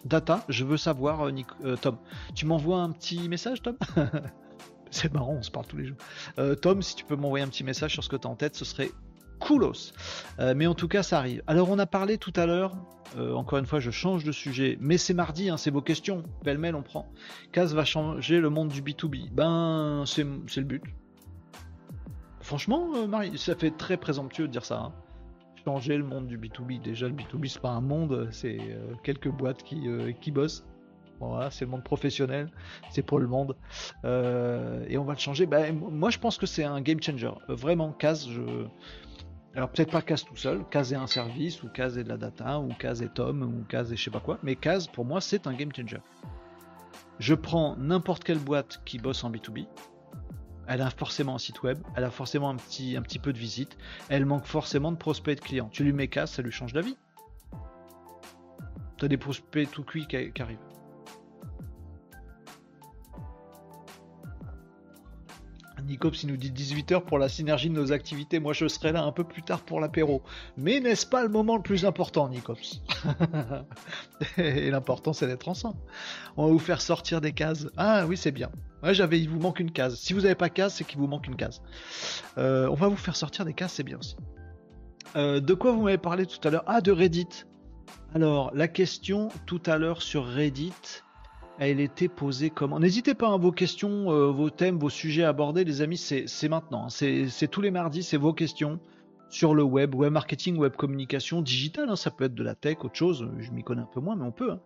Data, 0.06 0.45
je 0.47 0.64
veux 0.64 0.78
savoir, 0.78 1.26
euh, 1.26 1.32
euh, 1.66 1.76
Tom. 1.76 1.97
Tu 2.36 2.45
m'envoies 2.45 2.78
un 2.78 2.91
petit 2.91 3.28
message, 3.28 3.64
Tom 3.64 3.76
C'est 4.91 5.12
marrant, 5.12 5.38
on 5.39 5.41
se 5.41 5.49
parle 5.49 5.66
tous 5.66 5.78
les 5.78 5.88
jours. 5.88 5.97
Euh, 6.38 6.54
Tom, 6.54 6.84
si 6.84 6.93
tu 6.93 7.04
peux 7.04 7.16
m'envoyer 7.16 7.43
un 7.43 7.47
petit 7.47 7.64
message 7.64 7.93
sur 7.93 8.04
ce 8.04 8.10
que 8.10 8.16
tu 8.16 8.28
as 8.28 8.30
en 8.30 8.36
tête, 8.36 8.56
ce 8.56 8.64
serait 8.64 8.91
coolos. 9.39 9.91
mais 10.38 10.68
en 10.68 10.76
tout 10.76 10.88
cas, 10.88 11.01
ça 11.01 11.18
arrive. 11.18 11.41
Alors, 11.47 11.72
on 11.72 11.80
a 11.80 11.88
parlé 11.88 12.20
tout 12.20 12.34
à 12.36 12.45
l'heure, 12.45 12.78
encore 13.18 13.58
une 13.58 13.66
fois, 13.66 13.80
je 13.80 13.89
change 13.89 14.24
de 14.24 14.32
sujet, 14.32 14.78
mais 14.80 14.99
c'est 14.99 15.16
mardi, 15.16 15.49
hein, 15.49 15.58
c'est 15.58 15.72
vos 15.72 15.82
questions. 15.82 16.26
Belle-mail, 16.43 16.76
on 16.76 16.84
prend. 16.84 17.12
Case 17.54 17.74
va 17.74 17.86
changer 17.86 18.39
le 18.39 18.51
monde 18.51 18.70
du 18.70 18.84
B2B. 18.84 19.32
Ben, 19.32 20.04
c'est 20.06 20.24
le 20.24 20.64
but. 20.64 20.84
Franchement, 22.54 22.91
euh, 22.93 23.08
Marie, 23.08 23.36
ça 23.36 23.56
fait 23.56 23.72
très 23.72 23.97
présomptueux 23.97 24.45
de 24.45 24.51
dire 24.51 24.64
ça. 24.64 24.78
Hein. 24.78 24.93
Changer 25.66 25.97
le 25.97 26.04
monde 26.04 26.28
du 26.28 26.38
B2B. 26.38 26.80
Déjà, 26.84 27.08
le 27.08 27.16
B2B, 27.16 27.49
c'est 27.49 27.60
pas 27.60 27.72
un 27.72 27.82
monde, 27.82 28.28
c'est 28.30 28.60
euh, 28.62 28.93
quelques 29.01 29.30
boîtes 29.30 29.64
qui, 29.64 29.88
euh, 29.88 30.12
qui 30.22 30.30
bossent. 30.30 30.64
c'est 31.49 31.66
le 31.66 31.72
monde 31.72 31.84
professionnel, 31.84 32.51
c'est 32.91 33.01
pour 33.01 33.18
le 33.18 33.26
monde. 33.26 33.56
et 34.04 34.97
on 34.99 35.04
va 35.04 35.14
le 35.14 35.18
changer. 35.18 35.47
Bah, 35.47 35.72
moi, 35.72 36.12
je 36.12 36.20
pense 36.20 36.38
que 36.38 36.45
c'est 36.45 36.64
un 36.64 36.80
game 36.82 37.01
changer. 37.01 37.32
vraiment, 37.47 37.91
Case, 37.91 38.30
je. 38.30 38.68
Alors, 39.56 39.72
peut-être 39.72 39.91
pas 39.91 40.04
Case 40.04 40.24
tout 40.24 40.36
seul. 40.36 40.64
Case 40.70 40.93
est 40.93 40.95
un 40.95 41.08
service, 41.08 41.64
ou 41.64 41.70
Case 41.70 41.97
est 41.97 42.04
de 42.04 42.10
la 42.10 42.18
data, 42.18 42.60
ou 42.60 42.68
Case 42.78 43.01
est 43.01 43.16
Tom, 43.16 43.41
ou 43.41 43.64
Case 43.68 43.91
est 43.91 43.95
je 43.95 44.04
sais 44.04 44.12
pas 44.12 44.20
quoi. 44.20 44.38
Mais 44.43 44.56
Case, 44.56 44.86
pour 44.86 45.06
moi, 45.06 45.22
c'est 45.22 45.47
un 45.47 45.54
game 45.54 45.74
changer. 45.76 46.01
Je 47.18 47.34
prends 47.34 47.76
n'importe 47.78 48.24
quelle 48.24 48.38
boîte 48.38 48.84
qui 48.86 48.99
bosse 48.99 49.24
en 49.24 49.32
B2B, 49.32 49.66
elle 50.68 50.82
a 50.82 50.89
forcément 50.89 51.36
un 51.36 51.39
site 51.39 51.64
web, 51.64 51.80
elle 51.95 52.03
a 52.03 52.11
forcément 52.11 52.49
un 52.49 52.55
petit, 52.55 53.20
peu 53.22 53.34
de 53.34 53.38
visite, 53.38 53.78
elle 54.09 54.26
manque 54.26 54.45
forcément 54.45 54.91
de 54.91 54.97
prospects 54.97 55.36
de 55.36 55.43
clients. 55.43 55.70
Tu 55.72 55.84
lui 55.84 55.93
mets 55.93 56.07
casse, 56.07 56.34
ça 56.34 56.41
lui 56.41 56.51
change 56.51 56.74
la 56.74 56.82
vie. 56.82 56.97
Tu 58.97 59.05
as 59.05 59.07
des 59.07 59.18
prospects 59.18 59.70
tout 59.72 59.84
cuits 59.84 60.07
qui 60.07 60.41
arrivent. 60.41 60.72
Nicops 65.88 66.24
il 66.24 66.30
nous 66.30 66.38
dit 66.38 66.52
18h 66.52 67.02
pour 67.02 67.18
la 67.18 67.30
synergie 67.30 67.70
de 67.70 67.76
nos 67.76 67.92
activités. 67.92 68.40
Moi 68.40 68.54
je 68.54 68.68
serai 68.68 68.92
là 68.92 69.04
un 69.04 69.12
peu 69.12 69.24
plus 69.24 69.44
tard 69.44 69.62
pour 69.62 69.80
l'apéro. 69.80 70.22
Mais 70.58 70.80
n'est-ce 70.80 71.06
pas 71.06 71.24
le 71.24 71.30
moment 71.30 71.56
le 71.56 71.62
plus 71.62 71.86
important, 71.86 72.30
Nicops 72.30 72.82
Et 74.38 74.72
l'important 74.72 75.14
c'est 75.14 75.28
d'être 75.28 75.48
ensemble. 75.48 75.78
On 76.38 76.48
va 76.48 76.52
vous 76.52 76.60
faire 76.60 76.82
sortir 76.82 77.22
des 77.22 77.34
cases. 77.34 77.68
Ah 77.78 78.06
oui, 78.08 78.18
c'est 78.18 78.32
bien. 78.32 78.50
Ouais, 78.84 78.94
j'avais, 78.94 79.20
il 79.20 79.30
vous 79.30 79.40
manque 79.40 79.62
une 79.62 79.72
case. 79.72 79.96
Si 79.96 80.12
vous 80.12 80.22
n'avez 80.22 80.36
pas 80.36 80.50
case, 80.50 80.74
c'est 80.74 80.84
qu'il 80.84 81.00
vous 81.00 81.08
manque 81.08 81.28
une 81.28 81.38
case. 81.38 81.62
Euh, 82.38 82.68
on 82.68 82.76
va 82.76 82.90
vous 82.90 82.98
faire 82.98 83.16
sortir 83.16 83.46
des 83.46 83.54
cases, 83.54 83.74
c'est 83.74 83.84
bien 83.84 83.98
aussi. 83.98 84.18
Euh, 85.16 85.40
de 85.40 85.54
quoi 85.54 85.72
vous 85.72 85.84
m'avez 85.84 85.98
parlé 85.98 86.26
tout 86.26 86.46
à 86.46 86.52
l'heure? 86.52 86.64
Ah, 86.68 86.82
de 86.82 86.92
Reddit. 86.92 87.46
Alors, 88.14 88.52
la 88.54 88.68
question 88.68 89.30
tout 89.46 89.62
à 89.66 89.78
l'heure 89.78 90.02
sur 90.02 90.26
Reddit, 90.26 90.74
elle 91.60 91.80
était 91.80 92.08
posée 92.08 92.49
comment? 92.49 92.80
N'hésitez 92.80 93.14
pas 93.14 93.28
à 93.28 93.32
hein, 93.32 93.38
vos 93.38 93.51
questions, 93.51 94.12
euh, 94.12 94.32
vos 94.32 94.49
thèmes, 94.49 94.78
vos 94.78 94.89
sujets 94.89 95.24
abordés, 95.24 95.64
les 95.64 95.82
amis, 95.82 95.97
c'est 95.97 96.49
maintenant. 96.49 96.86
Hein. 96.86 96.89
C'est 96.89 97.47
tous 97.47 97.62
les 97.62 97.72
mardis, 97.72 98.04
c'est 98.04 98.18
vos 98.18 98.34
questions 98.34 98.80
sur 99.30 99.56
le 99.56 99.64
web, 99.64 99.95
web 99.95 100.14
marketing, 100.14 100.58
web 100.58 100.76
communication, 100.76 101.41
digital, 101.41 101.89
hein. 101.89 101.95
ça 101.95 102.12
peut 102.12 102.26
être 102.26 102.36
de 102.36 102.43
la 102.43 102.54
tech, 102.56 102.78
autre 102.84 102.95
chose, 102.95 103.28
je 103.39 103.51
m'y 103.51 103.64
connais 103.64 103.82
un 103.82 103.89
peu 103.91 103.99
moins, 103.99 104.16
mais 104.16 104.26
on 104.26 104.32
peut. 104.32 104.58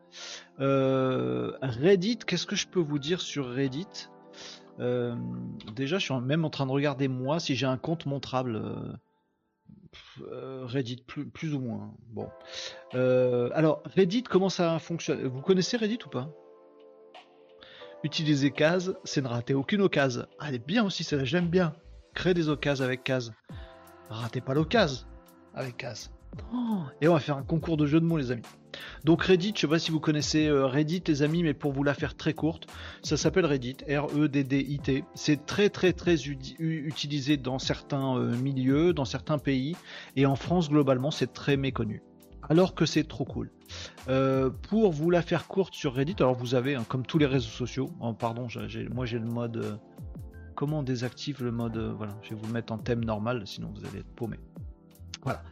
Euh, 0.59 1.53
Reddit, 1.61 2.19
qu'est-ce 2.19 2.45
que 2.45 2.55
je 2.55 2.67
peux 2.67 2.81
vous 2.81 2.99
dire 2.99 3.21
sur 3.21 3.49
Reddit? 3.49 4.09
Euh, 4.79 5.15
Déjà, 5.75 5.99
je 5.99 6.05
suis 6.05 6.13
même 6.15 6.45
en 6.45 6.49
train 6.49 6.65
de 6.65 6.71
regarder 6.71 7.07
moi 7.07 7.39
si 7.39 7.55
j'ai 7.55 7.65
un 7.65 7.77
compte 7.77 8.05
montrable. 8.05 8.61
Reddit, 10.19 11.03
plus, 11.07 11.27
plus, 11.27 11.53
ou 11.53 11.59
moins. 11.59 11.91
Bon. 12.09 12.29
alors, 12.93 13.81
Reddit, 13.95 14.23
comment 14.23 14.49
ça 14.49 14.77
fonctionne? 14.79 15.25
Vous 15.27 15.41
connaissez 15.41 15.77
Reddit 15.77 15.99
ou 16.05 16.09
pas? 16.09 16.29
Utiliser 18.03 18.51
case, 18.51 18.95
c'est 19.03 19.21
ne 19.21 19.27
rater 19.27 19.53
aucune 19.53 19.81
occasion. 19.81 20.25
Elle 20.45 20.55
est 20.55 20.65
bien 20.65 20.85
aussi, 20.85 21.03
celle-là, 21.03 21.25
j'aime 21.25 21.47
bien. 21.47 21.73
Créer 22.13 22.33
des 22.33 22.49
occasions 22.49 22.85
avec 22.85 23.03
case. 23.03 23.33
Ratez 24.09 24.41
pas 24.41 24.53
l'occasion 24.53 25.05
avec 25.53 25.77
case. 25.77 26.11
Oh, 26.53 26.81
et 27.01 27.07
on 27.07 27.13
va 27.13 27.19
faire 27.19 27.37
un 27.37 27.43
concours 27.43 27.77
de 27.77 27.85
jeux 27.85 27.99
de 27.99 28.05
mots, 28.05 28.17
les 28.17 28.31
amis. 28.31 28.43
Donc 29.03 29.23
Reddit, 29.23 29.53
je 29.55 29.61
sais 29.61 29.67
pas 29.67 29.79
si 29.79 29.91
vous 29.91 29.99
connaissez 29.99 30.47
euh, 30.47 30.67
Reddit, 30.67 31.01
les 31.07 31.23
amis, 31.23 31.41
mais 31.41 31.55
pour 31.55 31.71
vous 31.71 31.83
la 31.83 31.95
faire 31.95 32.15
très 32.15 32.33
courte, 32.33 32.67
ça 33.01 33.17
s'appelle 33.17 33.45
Reddit, 33.45 33.77
R-E-D-D-I-T. 33.89 35.03
C'est 35.15 35.45
très 35.45 35.69
très 35.69 35.93
très 35.93 36.15
utilisé 36.59 37.37
dans 37.37 37.57
certains 37.57 38.17
euh, 38.17 38.35
milieux, 38.35 38.93
dans 38.93 39.05
certains 39.05 39.39
pays, 39.39 39.75
et 40.15 40.25
en 40.25 40.35
France 40.35 40.69
globalement, 40.69 41.09
c'est 41.11 41.33
très 41.33 41.57
méconnu 41.57 42.03
alors 42.49 42.75
que 42.75 42.85
c'est 42.85 43.07
trop 43.07 43.25
cool. 43.25 43.51
Euh, 44.07 44.49
pour 44.49 44.91
vous 44.91 45.09
la 45.09 45.21
faire 45.21 45.47
courte 45.47 45.73
sur 45.73 45.93
Reddit, 45.93 46.15
alors 46.19 46.35
vous 46.35 46.55
avez, 46.55 46.75
hein, 46.75 46.85
comme 46.87 47.05
tous 47.05 47.17
les 47.17 47.25
réseaux 47.25 47.49
sociaux, 47.49 47.89
oh, 47.99 48.13
pardon, 48.13 48.47
moi 48.93 49.05
j'ai 49.05 49.19
le 49.19 49.25
mode. 49.25 49.57
Euh, 49.57 49.75
comment 50.55 50.79
on 50.79 50.83
désactive 50.83 51.43
le 51.43 51.51
mode. 51.51 51.77
Euh, 51.77 51.93
voilà, 51.95 52.13
je 52.21 52.29
vais 52.29 52.35
vous 52.35 52.47
le 52.47 52.53
mettre 52.53 52.73
en 52.73 52.77
thème 52.77 53.03
normal, 53.03 53.43
sinon 53.45 53.71
vous 53.75 53.85
allez 53.85 53.99
être 53.99 54.15
paumé. 54.15 54.37
Voilà. 55.23 55.43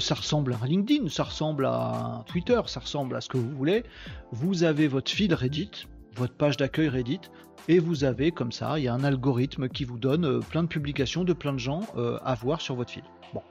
ça 0.00 0.14
ressemble 0.14 0.54
à 0.54 0.66
LinkedIn, 0.66 1.08
ça 1.08 1.24
ressemble 1.24 1.66
à 1.66 2.24
Twitter, 2.26 2.58
ça 2.66 2.80
ressemble 2.80 3.14
à 3.14 3.20
ce 3.20 3.28
que 3.28 3.36
vous 3.36 3.50
voulez. 3.50 3.84
Vous 4.30 4.62
avez 4.62 4.88
votre 4.88 5.10
feed 5.10 5.34
Reddit, 5.34 5.86
votre 6.14 6.32
page 6.32 6.56
d'accueil 6.56 6.88
Reddit, 6.88 7.20
et 7.68 7.78
vous 7.78 8.04
avez 8.04 8.30
comme 8.30 8.52
ça, 8.52 8.78
il 8.78 8.84
y 8.84 8.88
a 8.88 8.94
un 8.94 9.04
algorithme 9.04 9.68
qui 9.68 9.84
vous 9.84 9.98
donne 9.98 10.40
plein 10.44 10.62
de 10.62 10.68
publications 10.68 11.24
de 11.24 11.34
plein 11.34 11.52
de 11.52 11.58
gens 11.58 11.82
à 12.24 12.34
voir 12.36 12.62
sur 12.62 12.74
votre 12.74 12.90
feed. 12.90 13.04
Bon. 13.34 13.42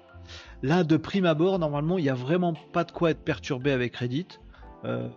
Là, 0.64 0.84
de 0.84 0.98
prime 0.98 1.26
abord, 1.26 1.60
normalement, 1.60 1.98
il 1.98 2.04
n'y 2.04 2.10
a 2.10 2.16
vraiment 2.16 2.54
pas 2.54 2.84
de 2.84 2.92
quoi 2.92 3.12
être 3.12 3.24
perturbé 3.24 3.72
avec 3.72 3.96
Reddit. 3.96 4.28
Euh, 4.86 5.08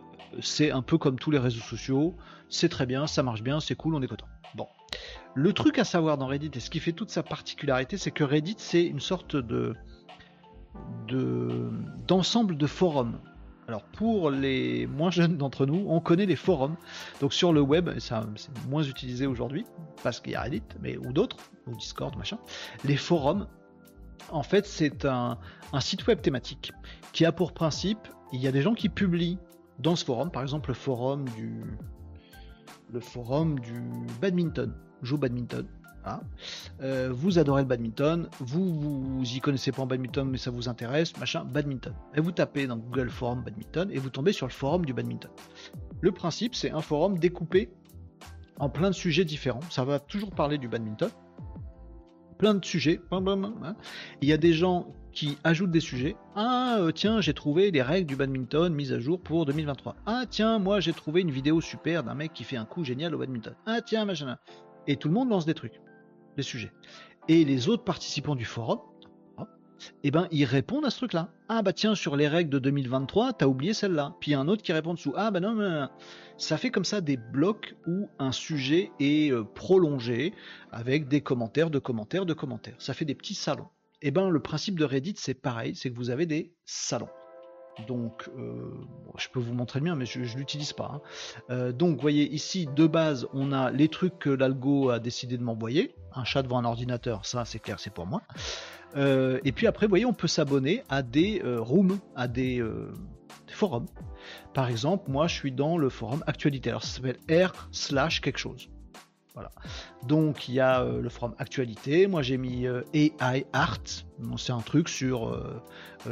c'est 0.40 0.70
un 0.70 0.82
peu 0.82 0.98
comme 0.98 1.18
tous 1.18 1.30
les 1.30 1.38
réseaux 1.38 1.60
sociaux. 1.60 2.14
C'est 2.48 2.68
très 2.68 2.86
bien, 2.86 3.06
ça 3.06 3.22
marche 3.22 3.42
bien, 3.42 3.60
c'est 3.60 3.74
cool, 3.74 3.94
on 3.94 4.02
est 4.02 4.06
content. 4.06 4.28
Bon. 4.54 4.68
Le 5.34 5.52
truc 5.52 5.78
à 5.78 5.84
savoir 5.84 6.18
dans 6.18 6.26
Reddit 6.26 6.50
et 6.54 6.60
ce 6.60 6.70
qui 6.70 6.80
fait 6.80 6.92
toute 6.92 7.10
sa 7.10 7.22
particularité, 7.22 7.96
c'est 7.96 8.10
que 8.10 8.24
Reddit, 8.24 8.56
c'est 8.58 8.84
une 8.84 9.00
sorte 9.00 9.36
de 9.36 9.74
d'ensemble 12.06 12.56
de, 12.56 12.66
forums. 12.66 13.20
Alors 13.68 13.84
pour 13.84 14.30
les 14.30 14.86
moins 14.86 15.10
jeunes 15.10 15.36
d'entre 15.36 15.66
nous, 15.66 15.86
on 15.88 16.00
connaît 16.00 16.26
les 16.26 16.36
forums. 16.36 16.76
Donc 17.20 17.32
sur 17.32 17.52
le 17.52 17.60
web, 17.60 17.90
c'est 17.98 18.14
moins 18.68 18.82
utilisé 18.82 19.26
aujourd'hui 19.26 19.64
parce 20.02 20.20
qu'il 20.20 20.32
y 20.32 20.36
a 20.36 20.42
Reddit, 20.42 20.62
mais 20.80 20.96
ou 20.96 21.12
d'autres, 21.12 21.36
ou 21.66 21.76
Discord, 21.76 22.16
machin. 22.16 22.38
Les 22.84 22.96
forums, 22.96 23.46
en 24.30 24.42
fait, 24.42 24.66
c'est 24.66 25.04
un, 25.04 25.38
site 25.80 26.06
web 26.06 26.20
thématique 26.20 26.72
qui 27.12 27.24
a 27.24 27.32
pour 27.32 27.52
principe, 27.52 27.98
il 28.32 28.40
y 28.40 28.48
a 28.48 28.52
des 28.52 28.62
gens 28.62 28.74
qui 28.74 28.88
publient 28.88 29.38
dans 29.78 29.96
ce 29.96 30.04
forum, 30.04 30.30
par 30.30 30.42
exemple 30.42 30.70
le 30.70 30.74
forum 30.74 31.28
du, 31.30 31.64
forum 33.00 33.58
du 33.58 33.80
badminton, 34.20 34.72
joue 35.02 35.18
badminton. 35.18 35.66
Euh, 36.82 37.10
vous 37.14 37.38
adorez 37.38 37.62
le 37.62 37.68
badminton, 37.68 38.28
vous, 38.38 38.74
vous 38.74 39.24
y 39.24 39.40
connaissez 39.40 39.72
pas 39.72 39.82
en 39.82 39.86
badminton 39.86 40.28
mais 40.28 40.36
ça 40.36 40.50
vous 40.50 40.68
intéresse, 40.68 41.16
machin, 41.16 41.44
badminton. 41.44 41.94
Et 42.14 42.20
vous 42.20 42.30
tapez 42.30 42.66
dans 42.66 42.76
Google 42.76 43.08
Forum 43.08 43.42
badminton 43.42 43.90
et 43.90 43.98
vous 43.98 44.10
tombez 44.10 44.32
sur 44.32 44.46
le 44.46 44.52
forum 44.52 44.84
du 44.84 44.92
badminton. 44.92 45.30
Le 46.02 46.12
principe 46.12 46.54
c'est 46.54 46.70
un 46.70 46.82
forum 46.82 47.18
découpé 47.18 47.70
en 48.58 48.68
plein 48.68 48.90
de 48.90 48.94
sujets 48.94 49.24
différents. 49.24 49.62
Ça 49.70 49.84
va 49.84 49.98
toujours 49.98 50.30
parler 50.30 50.58
du 50.58 50.68
badminton, 50.68 51.10
plein 52.38 52.54
de 52.54 52.64
sujets. 52.64 53.00
Hein. 53.10 53.76
Il 54.20 54.28
y 54.28 54.32
a 54.32 54.36
des 54.36 54.52
gens 54.52 54.86
qui 55.12 55.38
ajoutent 55.44 55.70
des 55.70 55.80
sujets. 55.80 56.16
Ah, 56.34 56.76
euh, 56.80 56.90
tiens, 56.90 57.20
j'ai 57.20 57.34
trouvé 57.34 57.70
les 57.70 57.82
règles 57.82 58.06
du 58.06 58.16
badminton 58.16 58.74
mises 58.74 58.92
à 58.92 58.98
jour 58.98 59.20
pour 59.20 59.46
2023. 59.46 59.96
Ah, 60.06 60.24
tiens, 60.28 60.58
moi 60.58 60.80
j'ai 60.80 60.92
trouvé 60.92 61.20
une 61.20 61.30
vidéo 61.30 61.60
super 61.60 62.02
d'un 62.02 62.14
mec 62.14 62.32
qui 62.32 62.44
fait 62.44 62.56
un 62.56 62.64
coup 62.64 62.84
génial 62.84 63.14
au 63.14 63.18
badminton. 63.18 63.54
Ah, 63.66 63.80
tiens, 63.80 64.04
machin. 64.04 64.36
Et 64.86 64.96
tout 64.96 65.08
le 65.08 65.14
monde 65.14 65.30
lance 65.30 65.46
des 65.46 65.54
trucs, 65.54 65.80
des 66.36 66.42
sujets. 66.42 66.72
Et 67.28 67.44
les 67.44 67.68
autres 67.68 67.84
participants 67.84 68.34
du 68.34 68.44
forum, 68.44 68.80
eh 70.02 70.10
ben, 70.10 70.28
ils 70.30 70.44
répondent 70.44 70.84
à 70.84 70.90
ce 70.90 70.98
truc-là. 70.98 71.30
Ah 71.48 71.62
bah 71.62 71.72
tiens, 71.72 71.94
sur 71.94 72.16
les 72.16 72.28
règles 72.28 72.50
de 72.50 72.58
2023, 72.58 73.34
t'as 73.34 73.46
oublié 73.46 73.74
celle-là. 73.74 74.14
Puis 74.20 74.30
il 74.30 74.34
y 74.34 74.36
a 74.36 74.40
un 74.40 74.48
autre 74.48 74.62
qui 74.62 74.72
répond 74.72 74.94
dessous. 74.94 75.12
Ah 75.16 75.30
bah 75.30 75.40
non, 75.40 75.54
mais 75.54 75.86
ça 76.36 76.56
fait 76.56 76.70
comme 76.70 76.84
ça 76.84 77.00
des 77.00 77.16
blocs 77.16 77.76
où 77.86 78.08
un 78.18 78.32
sujet 78.32 78.90
est 79.00 79.32
euh, 79.32 79.44
prolongé 79.44 80.32
avec 80.72 81.08
des 81.08 81.20
commentaires, 81.20 81.70
de 81.70 81.78
commentaires, 81.78 82.26
de 82.26 82.34
commentaires. 82.34 82.76
Ça 82.78 82.94
fait 82.94 83.04
des 83.04 83.14
petits 83.14 83.34
salons. 83.34 83.68
Eh 84.02 84.10
ben, 84.10 84.28
le 84.28 84.40
principe 84.40 84.78
de 84.78 84.84
Reddit, 84.84 85.14
c'est 85.16 85.34
pareil, 85.34 85.74
c'est 85.74 85.90
que 85.90 85.96
vous 85.96 86.10
avez 86.10 86.26
des 86.26 86.52
salons. 86.64 87.08
Donc, 87.88 88.30
euh, 88.38 88.70
je 89.16 89.28
peux 89.28 89.40
vous 89.40 89.54
montrer 89.54 89.80
le 89.80 89.86
mien, 89.86 89.96
mais 89.96 90.06
je, 90.06 90.20
ne 90.20 90.38
l'utilise 90.38 90.72
pas. 90.72 90.92
Hein. 90.94 91.00
Euh, 91.50 91.72
donc, 91.72 91.96
vous 91.96 92.00
voyez 92.02 92.32
ici, 92.32 92.66
de 92.66 92.86
base, 92.86 93.26
on 93.32 93.52
a 93.52 93.70
les 93.70 93.88
trucs 93.88 94.18
que 94.18 94.30
l'algo 94.30 94.90
a 94.90 94.98
décidé 94.98 95.36
de 95.36 95.42
m'envoyer. 95.42 95.94
Un 96.14 96.24
chat 96.24 96.42
devant 96.42 96.58
un 96.58 96.64
ordinateur, 96.64 97.26
ça, 97.26 97.44
c'est 97.44 97.58
clair, 97.58 97.80
c'est 97.80 97.92
pour 97.92 98.06
moi. 98.06 98.22
Euh, 98.96 99.40
et 99.44 99.52
puis 99.52 99.66
après, 99.66 99.86
vous 99.86 99.90
voyez, 99.90 100.06
on 100.06 100.12
peut 100.12 100.28
s'abonner 100.28 100.82
à 100.88 101.02
des 101.02 101.42
rooms, 101.44 101.98
à 102.14 102.28
des, 102.28 102.64
forums. 103.48 103.86
Par 104.52 104.68
exemple, 104.68 105.10
moi, 105.10 105.26
je 105.26 105.34
suis 105.34 105.52
dans 105.52 105.78
le 105.78 105.88
forum 105.88 106.22
Actualité. 106.26 106.70
Alors, 106.70 106.84
ça 106.84 106.96
s'appelle 106.96 107.18
R 107.30 107.68
slash 107.72 108.20
quelque 108.20 108.38
chose. 108.38 108.68
Voilà. 109.34 109.50
Donc 110.06 110.48
il 110.48 110.54
y 110.54 110.60
a 110.60 110.82
euh, 110.82 111.00
le 111.00 111.08
forum 111.08 111.34
actualité. 111.38 112.06
Moi 112.06 112.22
j'ai 112.22 112.36
mis 112.36 112.68
euh, 112.68 112.82
AI 112.94 113.46
Art. 113.52 113.82
c'est 114.38 114.52
un 114.52 114.60
truc 114.60 114.88
sur 114.88 115.28
euh, 115.28 115.60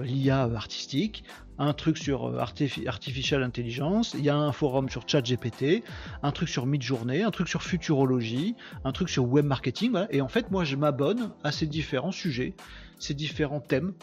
l'IA 0.03 0.43
artistique, 0.43 1.23
un 1.57 1.73
truc 1.73 1.99
sur 1.99 2.37
artificial 2.41 3.45
intelligence. 3.45 4.14
Il 4.14 4.25
y 4.25 4.29
a 4.29 4.37
un 4.37 4.51
forum 4.51 4.89
sur 4.89 5.09
ChatGPT, 5.09 5.85
un 6.25 6.33
truc 6.33 6.49
sur 6.49 6.66
Midjourney, 6.66 7.23
un 7.23 7.31
truc 7.31 7.47
sur 7.47 7.62
futurologie, 7.62 8.57
un 8.83 8.91
truc 8.91 9.09
sur 9.09 9.25
web 9.25 9.45
marketing. 9.45 9.97
Et 10.11 10.20
en 10.20 10.29
fait, 10.29 10.51
moi 10.51 10.64
je 10.64 10.75
m'abonne 10.75 11.31
à 11.45 11.53
ces 11.53 11.68
différents 11.68 12.11
sujets, 12.11 12.57
ces 12.99 13.14
différents 13.14 13.61
thèmes, 13.61 13.95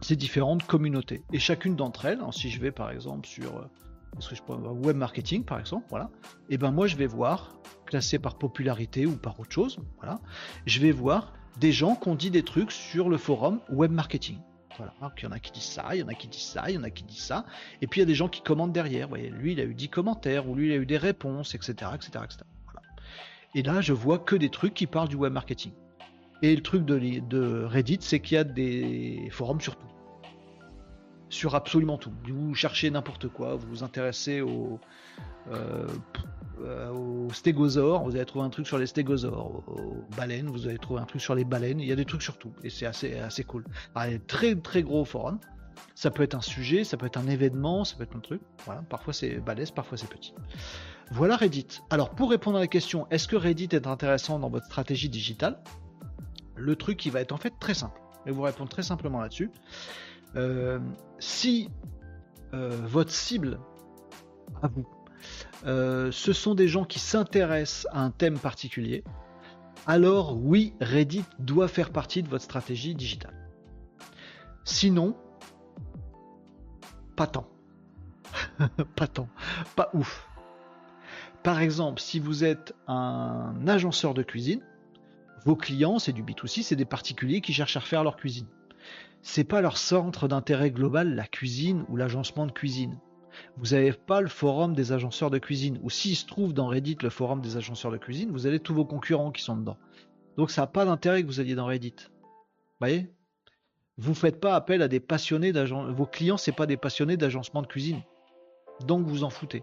ces 0.00 0.16
différentes 0.16 0.66
communautés. 0.66 1.22
Et 1.34 1.38
chacune 1.38 1.76
d'entre 1.76 2.06
elles, 2.06 2.20
si 2.30 2.48
je 2.48 2.58
vais 2.58 2.72
par 2.72 2.90
exemple 2.90 3.28
sur 3.28 3.68
web 4.82 4.96
marketing 4.96 5.44
par 5.44 5.60
exemple, 5.60 5.86
voilà, 5.90 6.10
et 6.48 6.58
ben 6.58 6.70
moi 6.70 6.86
je 6.86 6.96
vais 6.96 7.06
voir 7.06 7.60
classé 7.90 8.20
par 8.20 8.38
popularité 8.38 9.04
ou 9.04 9.16
par 9.16 9.38
autre 9.40 9.52
chose, 9.52 9.80
voilà, 9.98 10.20
je 10.64 10.80
vais 10.80 10.92
voir 10.92 11.32
des 11.58 11.72
gens 11.72 11.96
qui 11.96 12.08
ont 12.08 12.14
dit 12.14 12.30
des 12.30 12.44
trucs 12.44 12.70
sur 12.70 13.08
le 13.08 13.18
forum 13.18 13.60
web 13.68 13.90
marketing. 13.90 14.38
Voilà, 14.76 14.94
il 15.18 15.24
y 15.24 15.26
en 15.26 15.32
a 15.32 15.40
qui 15.40 15.50
disent 15.50 15.64
ça, 15.64 15.88
il 15.94 15.98
y 15.98 16.02
en 16.02 16.08
a 16.08 16.14
qui 16.14 16.28
disent 16.28 16.40
ça, 16.40 16.64
il 16.68 16.76
y 16.76 16.78
en 16.78 16.84
a 16.84 16.90
qui 16.90 17.02
disent 17.02 17.18
ça, 17.18 17.44
et 17.82 17.88
puis 17.88 17.98
il 18.00 18.02
y 18.02 18.04
a 18.04 18.06
des 18.06 18.14
gens 18.14 18.28
qui 18.28 18.42
commentent 18.42 18.72
derrière. 18.72 19.08
Lui 19.14 19.52
il 19.52 19.60
a 19.60 19.64
eu 19.64 19.74
10 19.74 19.88
commentaires, 19.88 20.48
ou 20.48 20.54
lui 20.54 20.68
il 20.68 20.72
a 20.72 20.76
eu 20.76 20.86
des 20.86 20.96
réponses, 20.96 21.54
etc. 21.54 21.90
etc., 21.94 22.24
etc. 22.24 22.38
Et 23.56 23.62
là 23.62 23.80
je 23.80 23.92
vois 23.92 24.20
que 24.20 24.36
des 24.36 24.50
trucs 24.50 24.74
qui 24.74 24.86
parlent 24.86 25.08
du 25.08 25.16
web 25.16 25.32
marketing. 25.32 25.72
Et 26.42 26.54
le 26.54 26.62
truc 26.62 26.86
de, 26.86 27.18
de 27.18 27.64
Reddit, 27.64 27.98
c'est 28.00 28.20
qu'il 28.20 28.36
y 28.36 28.38
a 28.38 28.44
des 28.44 29.28
forums 29.30 29.60
sur 29.60 29.76
tout 29.76 29.86
sur 31.30 31.54
absolument 31.54 31.96
tout. 31.96 32.12
Vous 32.24 32.54
cherchez 32.54 32.90
n'importe 32.90 33.28
quoi, 33.28 33.54
vous 33.54 33.68
vous 33.68 33.82
intéressez 33.84 34.40
au, 34.40 34.80
euh, 35.52 35.86
euh 36.64 37.28
stégosaures, 37.32 38.04
vous 38.04 38.16
allez 38.16 38.24
trouver 38.24 38.44
un 38.44 38.50
truc 38.50 38.66
sur 38.66 38.78
les 38.78 38.86
stégosaures, 38.86 39.62
aux, 39.68 40.04
baleines, 40.16 40.48
vous 40.48 40.66
allez 40.68 40.78
trouver 40.78 41.00
un 41.00 41.04
truc 41.04 41.20
sur 41.20 41.34
les 41.34 41.44
baleines, 41.44 41.80
il 41.80 41.86
y 41.86 41.92
a 41.92 41.96
des 41.96 42.04
trucs 42.04 42.22
sur 42.22 42.38
tout, 42.38 42.52
et 42.62 42.70
c'est 42.70 42.86
assez, 42.86 43.18
assez 43.18 43.44
cool. 43.44 43.64
Très 44.26 44.54
très 44.56 44.82
gros 44.82 45.04
forum, 45.04 45.38
ça 45.94 46.10
peut 46.10 46.22
être 46.22 46.34
un 46.34 46.40
sujet, 46.40 46.84
ça 46.84 46.96
peut 46.96 47.06
être 47.06 47.18
un 47.18 47.26
événement, 47.26 47.84
ça 47.84 47.96
peut 47.96 48.02
être 48.02 48.16
un 48.16 48.20
truc, 48.20 48.40
voilà, 48.64 48.82
parfois 48.82 49.12
c'est 49.12 49.38
balèze, 49.38 49.70
parfois 49.70 49.96
c'est 49.96 50.08
petit. 50.08 50.34
Voilà 51.12 51.36
Reddit. 51.36 51.80
Alors 51.90 52.10
pour 52.10 52.30
répondre 52.30 52.56
à 52.56 52.60
la 52.60 52.68
question, 52.68 53.06
est-ce 53.10 53.26
que 53.28 53.36
Reddit 53.36 53.68
est 53.72 53.86
intéressant 53.86 54.38
dans 54.38 54.50
votre 54.50 54.66
stratégie 54.66 55.08
digitale? 55.08 55.58
Le 56.56 56.76
truc 56.76 56.98
qui 56.98 57.10
va 57.10 57.20
être 57.20 57.32
en 57.32 57.38
fait 57.38 57.54
très 57.58 57.74
simple, 57.74 58.00
et 58.26 58.30
vous 58.30 58.42
répondre 58.42 58.70
très 58.70 58.82
simplement 58.82 59.20
là-dessus. 59.20 59.50
Euh, 60.36 60.78
si 61.18 61.68
euh, 62.54 62.70
votre 62.84 63.10
cible 63.10 63.58
à 64.62 64.68
vous, 64.68 64.86
euh, 65.66 66.10
ce 66.10 66.32
sont 66.32 66.54
des 66.54 66.68
gens 66.68 66.84
qui 66.84 66.98
s'intéressent 66.98 67.86
à 67.92 68.02
un 68.02 68.10
thème 68.10 68.38
particulier, 68.38 69.04
alors 69.86 70.36
oui, 70.36 70.74
Reddit 70.80 71.24
doit 71.38 71.68
faire 71.68 71.90
partie 71.90 72.22
de 72.22 72.28
votre 72.28 72.44
stratégie 72.44 72.94
digitale. 72.94 73.34
Sinon, 74.64 75.16
pas 77.16 77.26
tant. 77.26 77.48
pas 78.96 79.06
tant. 79.06 79.28
Pas 79.76 79.90
ouf. 79.94 80.28
Par 81.42 81.60
exemple, 81.60 82.00
si 82.00 82.20
vous 82.20 82.44
êtes 82.44 82.74
un 82.86 83.54
agenceur 83.66 84.14
de 84.14 84.22
cuisine, 84.22 84.60
vos 85.46 85.56
clients, 85.56 85.98
c'est 85.98 86.12
du 86.12 86.22
B2C, 86.22 86.62
c'est 86.62 86.76
des 86.76 86.84
particuliers 86.84 87.40
qui 87.40 87.54
cherchent 87.54 87.76
à 87.76 87.80
refaire 87.80 88.04
leur 88.04 88.16
cuisine 88.16 88.46
c'est 89.22 89.44
pas 89.44 89.60
leur 89.60 89.76
centre 89.76 90.28
d'intérêt 90.28 90.70
global, 90.70 91.14
la 91.14 91.26
cuisine 91.26 91.84
ou 91.88 91.96
l'agencement 91.96 92.46
de 92.46 92.52
cuisine. 92.52 92.98
Vous 93.56 93.74
n'avez 93.74 93.92
pas 93.92 94.20
le 94.20 94.28
forum 94.28 94.74
des 94.74 94.92
agenceurs 94.92 95.30
de 95.30 95.38
cuisine. 95.38 95.78
Ou 95.82 95.90
s'il 95.90 96.16
se 96.16 96.26
trouve 96.26 96.52
dans 96.52 96.68
Reddit 96.68 96.98
le 97.02 97.10
forum 97.10 97.40
des 97.40 97.56
agenceurs 97.56 97.90
de 97.90 97.96
cuisine, 97.96 98.30
vous 98.30 98.46
avez 98.46 98.60
tous 98.60 98.74
vos 98.74 98.84
concurrents 98.84 99.32
qui 99.32 99.42
sont 99.42 99.56
dedans. 99.56 99.76
Donc 100.36 100.50
ça 100.50 100.62
n'a 100.62 100.66
pas 100.66 100.84
d'intérêt 100.84 101.22
que 101.22 101.26
vous 101.26 101.40
alliez 101.40 101.54
dans 101.54 101.66
Reddit. 101.66 101.94
Vous 101.98 102.80
voyez? 102.80 103.10
Vous 103.98 104.14
faites 104.14 104.40
pas 104.40 104.54
appel 104.54 104.80
à 104.80 104.88
des 104.88 105.00
passionnés 105.00 105.52
d'agence. 105.52 105.90
Vos 105.90 106.06
clients, 106.06 106.38
c'est 106.38 106.52
pas 106.52 106.66
des 106.66 106.78
passionnés 106.78 107.16
d'agencement 107.16 107.60
de 107.60 107.66
cuisine. 107.66 108.00
Donc 108.86 109.06
vous 109.06 109.24
en 109.24 109.30
foutez. 109.30 109.62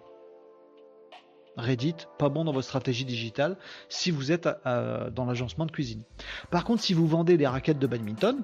Reddit, 1.56 1.96
pas 2.20 2.30
bon 2.30 2.46
dans 2.46 2.52
votre 2.52 2.68
stratégie 2.68 3.04
digitale 3.04 3.58
si 3.90 4.12
vous 4.12 4.32
êtes 4.32 4.48
dans 4.64 5.26
l'agencement 5.26 5.66
de 5.66 5.72
cuisine. 5.72 6.04
Par 6.52 6.64
contre, 6.66 6.84
si 6.84 6.94
vous 6.94 7.08
vendez 7.08 7.36
des 7.36 7.48
raquettes 7.48 7.80
de 7.80 7.88
badminton, 7.88 8.44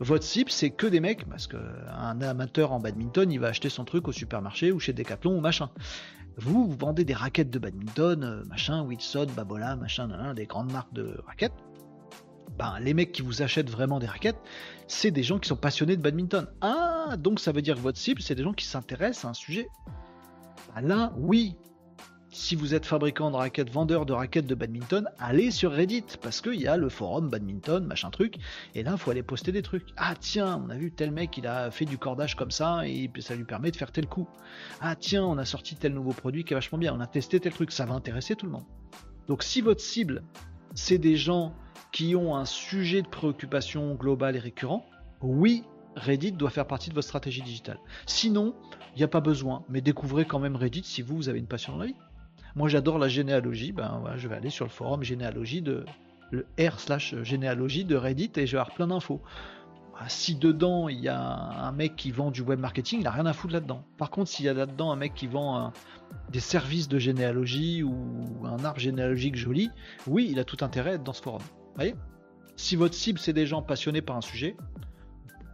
votre 0.00 0.24
cible, 0.24 0.50
c'est 0.50 0.70
que 0.70 0.86
des 0.86 1.00
mecs, 1.00 1.28
parce 1.28 1.46
qu'un 1.46 2.20
amateur 2.20 2.72
en 2.72 2.78
badminton, 2.78 3.30
il 3.30 3.40
va 3.40 3.48
acheter 3.48 3.68
son 3.68 3.84
truc 3.84 4.06
au 4.06 4.12
supermarché 4.12 4.70
ou 4.70 4.78
chez 4.78 4.92
Decathlon 4.92 5.36
ou 5.36 5.40
machin. 5.40 5.70
Vous, 6.36 6.68
vous 6.68 6.76
vendez 6.76 7.04
des 7.04 7.14
raquettes 7.14 7.50
de 7.50 7.58
badminton, 7.58 8.22
euh, 8.22 8.44
machin, 8.44 8.82
Wilson, 8.82 9.26
Babola, 9.34 9.74
machin, 9.74 10.34
des 10.34 10.46
grandes 10.46 10.70
marques 10.70 10.92
de 10.92 11.20
raquettes. 11.26 11.64
Ben, 12.56 12.78
les 12.80 12.94
mecs 12.94 13.10
qui 13.10 13.22
vous 13.22 13.42
achètent 13.42 13.70
vraiment 13.70 13.98
des 13.98 14.06
raquettes, 14.06 14.38
c'est 14.86 15.10
des 15.10 15.24
gens 15.24 15.40
qui 15.40 15.48
sont 15.48 15.56
passionnés 15.56 15.96
de 15.96 16.02
badminton. 16.02 16.46
Ah, 16.60 17.16
donc 17.18 17.40
ça 17.40 17.50
veut 17.50 17.62
dire 17.62 17.74
que 17.74 17.80
votre 17.80 17.98
cible, 17.98 18.22
c'est 18.22 18.36
des 18.36 18.44
gens 18.44 18.52
qui 18.52 18.66
s'intéressent 18.66 19.24
à 19.24 19.28
un 19.30 19.34
sujet. 19.34 19.68
Ben 20.74 20.82
là, 20.82 21.12
oui, 21.16 21.56
si 22.38 22.54
vous 22.54 22.72
êtes 22.72 22.86
fabricant 22.86 23.32
de 23.32 23.36
raquettes, 23.36 23.68
vendeur 23.68 24.06
de 24.06 24.12
raquettes 24.12 24.46
de 24.46 24.54
badminton, 24.54 25.08
allez 25.18 25.50
sur 25.50 25.72
Reddit 25.72 26.04
parce 26.22 26.40
qu'il 26.40 26.54
y 26.54 26.68
a 26.68 26.76
le 26.76 26.88
forum 26.88 27.28
badminton, 27.28 27.84
machin 27.84 28.10
truc, 28.10 28.36
et 28.76 28.84
là 28.84 28.96
faut 28.96 29.10
aller 29.10 29.24
poster 29.24 29.50
des 29.50 29.60
trucs. 29.60 29.88
Ah 29.96 30.14
tiens, 30.18 30.62
on 30.64 30.70
a 30.70 30.76
vu 30.76 30.92
tel 30.92 31.10
mec, 31.10 31.36
il 31.36 31.48
a 31.48 31.72
fait 31.72 31.84
du 31.84 31.98
cordage 31.98 32.36
comme 32.36 32.52
ça 32.52 32.86
et 32.86 33.10
ça 33.18 33.34
lui 33.34 33.42
permet 33.42 33.72
de 33.72 33.76
faire 33.76 33.90
tel 33.90 34.06
coup. 34.06 34.28
Ah 34.80 34.94
tiens, 34.94 35.24
on 35.24 35.36
a 35.36 35.44
sorti 35.44 35.74
tel 35.74 35.92
nouveau 35.92 36.12
produit 36.12 36.44
qui 36.44 36.52
est 36.52 36.56
vachement 36.56 36.78
bien, 36.78 36.94
on 36.94 37.00
a 37.00 37.08
testé 37.08 37.40
tel 37.40 37.52
truc, 37.52 37.72
ça 37.72 37.86
va 37.86 37.94
intéresser 37.94 38.36
tout 38.36 38.46
le 38.46 38.52
monde. 38.52 38.66
Donc 39.26 39.42
si 39.42 39.60
votre 39.60 39.80
cible 39.80 40.22
c'est 40.74 40.98
des 40.98 41.16
gens 41.16 41.52
qui 41.90 42.14
ont 42.14 42.36
un 42.36 42.44
sujet 42.44 43.02
de 43.02 43.08
préoccupation 43.08 43.96
global 43.96 44.36
et 44.36 44.38
récurrent, 44.38 44.86
oui, 45.22 45.64
Reddit 45.96 46.32
doit 46.32 46.50
faire 46.50 46.68
partie 46.68 46.88
de 46.88 46.94
votre 46.94 47.08
stratégie 47.08 47.42
digitale. 47.42 47.80
Sinon, 48.06 48.54
il 48.94 48.98
n'y 48.98 49.04
a 49.04 49.08
pas 49.08 49.20
besoin, 49.20 49.64
mais 49.68 49.80
découvrez 49.80 50.24
quand 50.24 50.38
même 50.38 50.54
Reddit 50.54 50.84
si 50.84 51.02
vous, 51.02 51.16
vous 51.16 51.28
avez 51.28 51.40
une 51.40 51.48
passion 51.48 51.72
dans 51.72 51.80
la 51.80 51.86
vie. 51.86 51.96
Moi 52.56 52.68
j'adore 52.68 52.98
la 52.98 53.08
généalogie, 53.08 53.72
ben 53.72 54.02
je 54.16 54.28
vais 54.28 54.36
aller 54.36 54.50
sur 54.50 54.64
le 54.64 54.70
forum 54.70 55.02
généalogie 55.02 55.62
de 55.62 55.84
le 56.30 56.46
r 56.58 56.78
slash 56.78 57.14
généalogie 57.22 57.84
de 57.84 57.96
Reddit 57.96 58.32
et 58.36 58.46
je 58.46 58.52
vais 58.52 58.60
avoir 58.60 58.74
plein 58.74 58.88
d'infos. 58.88 59.22
Bah, 59.92 60.04
si 60.08 60.36
dedans 60.36 60.88
il 60.88 61.00
y 61.00 61.08
a 61.08 61.20
un 61.20 61.72
mec 61.72 61.96
qui 61.96 62.10
vend 62.10 62.30
du 62.30 62.42
web 62.42 62.60
marketing, 62.60 63.00
il 63.00 63.04
n'a 63.04 63.10
rien 63.10 63.26
à 63.26 63.32
foutre 63.32 63.54
là-dedans. 63.54 63.84
Par 63.96 64.10
contre, 64.10 64.30
s'il 64.30 64.46
y 64.46 64.48
a 64.48 64.54
là-dedans 64.54 64.92
un 64.92 64.96
mec 64.96 65.14
qui 65.14 65.26
vend 65.26 65.72
des 66.30 66.40
services 66.40 66.88
de 66.88 66.98
généalogie 66.98 67.82
ou 67.82 68.24
un 68.44 68.64
arbre 68.64 68.80
généalogique 68.80 69.36
joli, 69.36 69.70
oui, 70.06 70.28
il 70.30 70.38
a 70.38 70.44
tout 70.44 70.58
intérêt 70.60 70.90
à 70.90 70.94
être 70.94 71.04
dans 71.04 71.12
ce 71.12 71.22
forum. 71.22 71.42
voyez? 71.74 71.94
Si 72.56 72.76
votre 72.76 72.94
cible 72.94 73.18
c'est 73.18 73.32
des 73.32 73.46
gens 73.46 73.62
passionnés 73.62 74.02
par 74.02 74.16
un 74.16 74.20
sujet, 74.20 74.56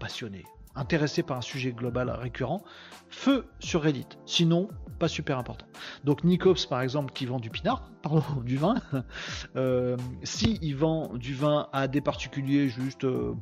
passionnés, 0.01 0.45
intéressé 0.75 1.23
par 1.23 1.39
un 1.39 1.43
sujet 1.43 1.73
global 1.73 2.11
récurrent, 2.11 2.63
feu 3.09 3.47
sur 3.61 3.83
Reddit. 3.83 4.07
Sinon, 4.27 4.69
pas 4.99 5.09
super 5.09 5.39
important. 5.39 5.67
Donc 6.05 6.25
Nicops, 6.25 6.67
par 6.67 6.81
exemple, 6.81 7.13
qui 7.13 7.27
vend 7.27 7.39
du 7.39 7.51
pinard, 7.51 7.91
pardon, 8.03 8.23
du 8.45 8.57
vin, 8.57 8.77
euh, 9.57 9.97
si 10.23 10.59
il 10.63 10.77
vend 10.77 11.15
du 11.15 11.35
vin 11.35 11.69
à 11.73 11.89
des 11.89 12.01
particuliers 12.01 12.69
juste 12.69 13.05
euh, 13.05 13.35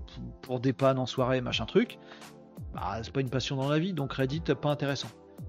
pour 0.43 0.61
des 0.61 0.73
pannes 0.73 0.99
en 0.99 1.07
soirée, 1.07 1.41
machin 1.41 1.67
truc, 1.67 1.99
bah, 2.75 3.01
c'est 3.03 3.13
pas 3.13 3.21
une 3.21 3.31
passion 3.31 3.57
dans 3.57 3.69
la 3.69 3.79
vie, 3.79 3.93
donc 3.93 4.13
Reddit, 4.13 4.43
pas 4.61 4.71
intéressant. 4.71 5.09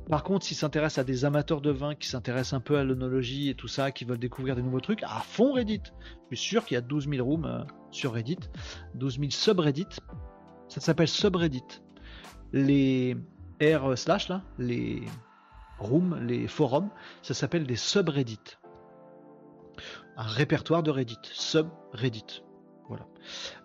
Par 0.10 0.24
contre, 0.24 0.46
s'ils 0.46 0.58
s'intéressent 0.58 1.00
à 1.00 1.04
des 1.06 1.24
amateurs 1.24 1.62
de 1.62 1.72
vin, 1.72 1.96
qui 1.96 2.08
s'intéressent 2.08 2.54
un 2.54 2.60
peu 2.60 2.78
à 2.78 2.84
l'onologie 2.84 3.50
et 3.50 3.56
tout 3.56 3.68
ça, 3.68 3.92
qui 3.92 4.04
veulent 4.04 4.20
découvrir 4.20 4.56
des 4.56 4.62
nouveaux 4.62 4.82
trucs, 4.82 5.02
à 5.04 5.22
fond 5.22 5.54
Reddit. 5.54 5.82
Je 6.30 6.36
suis 6.36 6.50
sûr 6.50 6.66
qu'il 6.66 6.76
y 6.76 6.78
a 6.78 6.82
12 6.82 7.08
000 7.10 7.26
rooms 7.26 7.46
euh, 7.46 7.64
sur 7.92 8.14
Reddit, 8.14 8.40
12 8.96 9.20
000 9.20 9.32
subreddit. 9.32 9.88
Ça 10.74 10.82
s'appelle 10.82 11.08
subreddit. 11.08 11.82
Les 12.52 13.16
R 13.62 13.96
slash 13.96 14.28
là, 14.28 14.42
les 14.58 15.04
rooms, 15.78 16.18
les 16.26 16.48
forums, 16.48 16.90
ça 17.22 17.36
s'appelle 17.36 17.68
des 17.68 17.76
subreddits. 17.76 18.58
Un 20.18 20.24
répertoire 20.24 20.82
de 20.82 20.90
Reddit, 20.90 21.20
subreddit. 21.32 22.42
Voilà. 22.88 23.06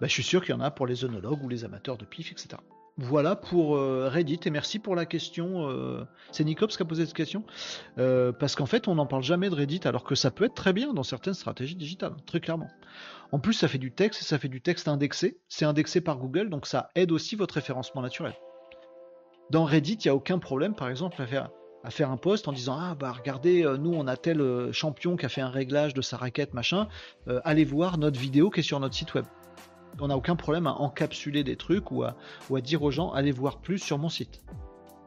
Bah, 0.03 0.07
je 0.07 0.13
suis 0.13 0.23
sûr 0.23 0.45
qu'il 0.45 0.55
y 0.55 0.59
en 0.59 0.61
a 0.61 0.71
pour 0.71 0.87
les 0.87 1.07
œnologues 1.07 1.43
ou 1.43 1.49
les 1.49 1.65
amateurs 1.65 1.97
de 1.97 2.05
pif, 2.05 2.31
etc. 2.31 2.61
Voilà 2.99 3.37
pour 3.37 3.77
euh, 3.77 4.11
Reddit 4.13 4.41
et 4.45 4.51
merci 4.51 4.79
pour 4.79 4.95
la 4.95 5.07
question. 5.07 5.71
Euh, 5.71 6.05
c'est 6.31 6.45
Nicops 6.45 6.77
qui 6.77 6.83
a 6.83 6.85
posé 6.85 7.07
cette 7.07 7.15
question 7.15 7.43
euh, 7.97 8.33
parce 8.33 8.55
qu'en 8.55 8.67
fait 8.67 8.87
on 8.87 8.97
n'en 8.97 9.07
parle 9.07 9.23
jamais 9.23 9.49
de 9.49 9.55
Reddit 9.55 9.81
alors 9.85 10.05
que 10.05 10.15
ça 10.15 10.31
peut 10.31 10.45
être 10.45 10.55
très 10.55 10.75
bien 10.75 10.93
dans 10.93 11.05
certaines 11.05 11.35
stratégies 11.35 11.77
digitales, 11.77 12.17
très 12.27 12.41
clairement. 12.41 12.69
En 13.33 13.39
plus 13.39 13.53
ça 13.53 13.69
fait 13.69 13.79
du 13.79 13.93
texte 13.93 14.23
ça 14.23 14.39
fait 14.39 14.49
du 14.49 14.61
texte 14.61 14.89
indexé. 14.89 15.39
C'est 15.49 15.65
indexé 15.65 16.01
par 16.01 16.19
Google 16.19 16.51
donc 16.51 16.67
ça 16.67 16.91
aide 16.95 17.13
aussi 17.13 17.37
votre 17.37 17.55
référencement 17.55 18.03
naturel. 18.03 18.35
Dans 19.51 19.65
Reddit 19.65 19.95
il 19.95 20.07
n'y 20.07 20.11
a 20.11 20.15
aucun 20.15 20.39
problème 20.39 20.75
par 20.75 20.89
exemple 20.89 21.21
à 21.21 21.27
faire, 21.27 21.51
à 21.85 22.13
un 22.13 22.17
post 22.17 22.49
en 22.49 22.53
disant 22.53 22.77
ah 22.79 22.95
bah 22.95 23.13
regardez 23.13 23.63
nous 23.79 23.93
on 23.95 24.07
a 24.07 24.17
tel 24.17 24.73
champion 24.73 25.17
qui 25.17 25.27
a 25.27 25.29
fait 25.29 25.41
un 25.41 25.51
réglage 25.51 25.95
de 25.95 26.03
sa 26.03 26.17
raquette 26.17 26.55
machin. 26.55 26.89
allez 27.45 27.65
voir 27.65 27.99
notre 27.99 28.19
vidéo 28.19 28.51
qui 28.51 28.61
est 28.61 28.63
sur 28.63 28.81
notre 28.81 28.95
site 28.95 29.15
web 29.15 29.25
on 30.01 30.09
n'a 30.09 30.17
aucun 30.17 30.37
problème 30.37 30.67
à 30.67 30.75
encapsuler 30.75 31.45
des 31.45 31.57
trucs 31.57 31.91
ou 31.91 32.05
à, 32.05 32.15
dire 32.61 32.83
aux 32.83 32.91
gens 32.91 33.13
allez 33.13 33.33
voir 33.33 33.61
plus 33.61 33.79
sur 33.79 33.99
mon 33.99 34.09
site. 34.09 34.43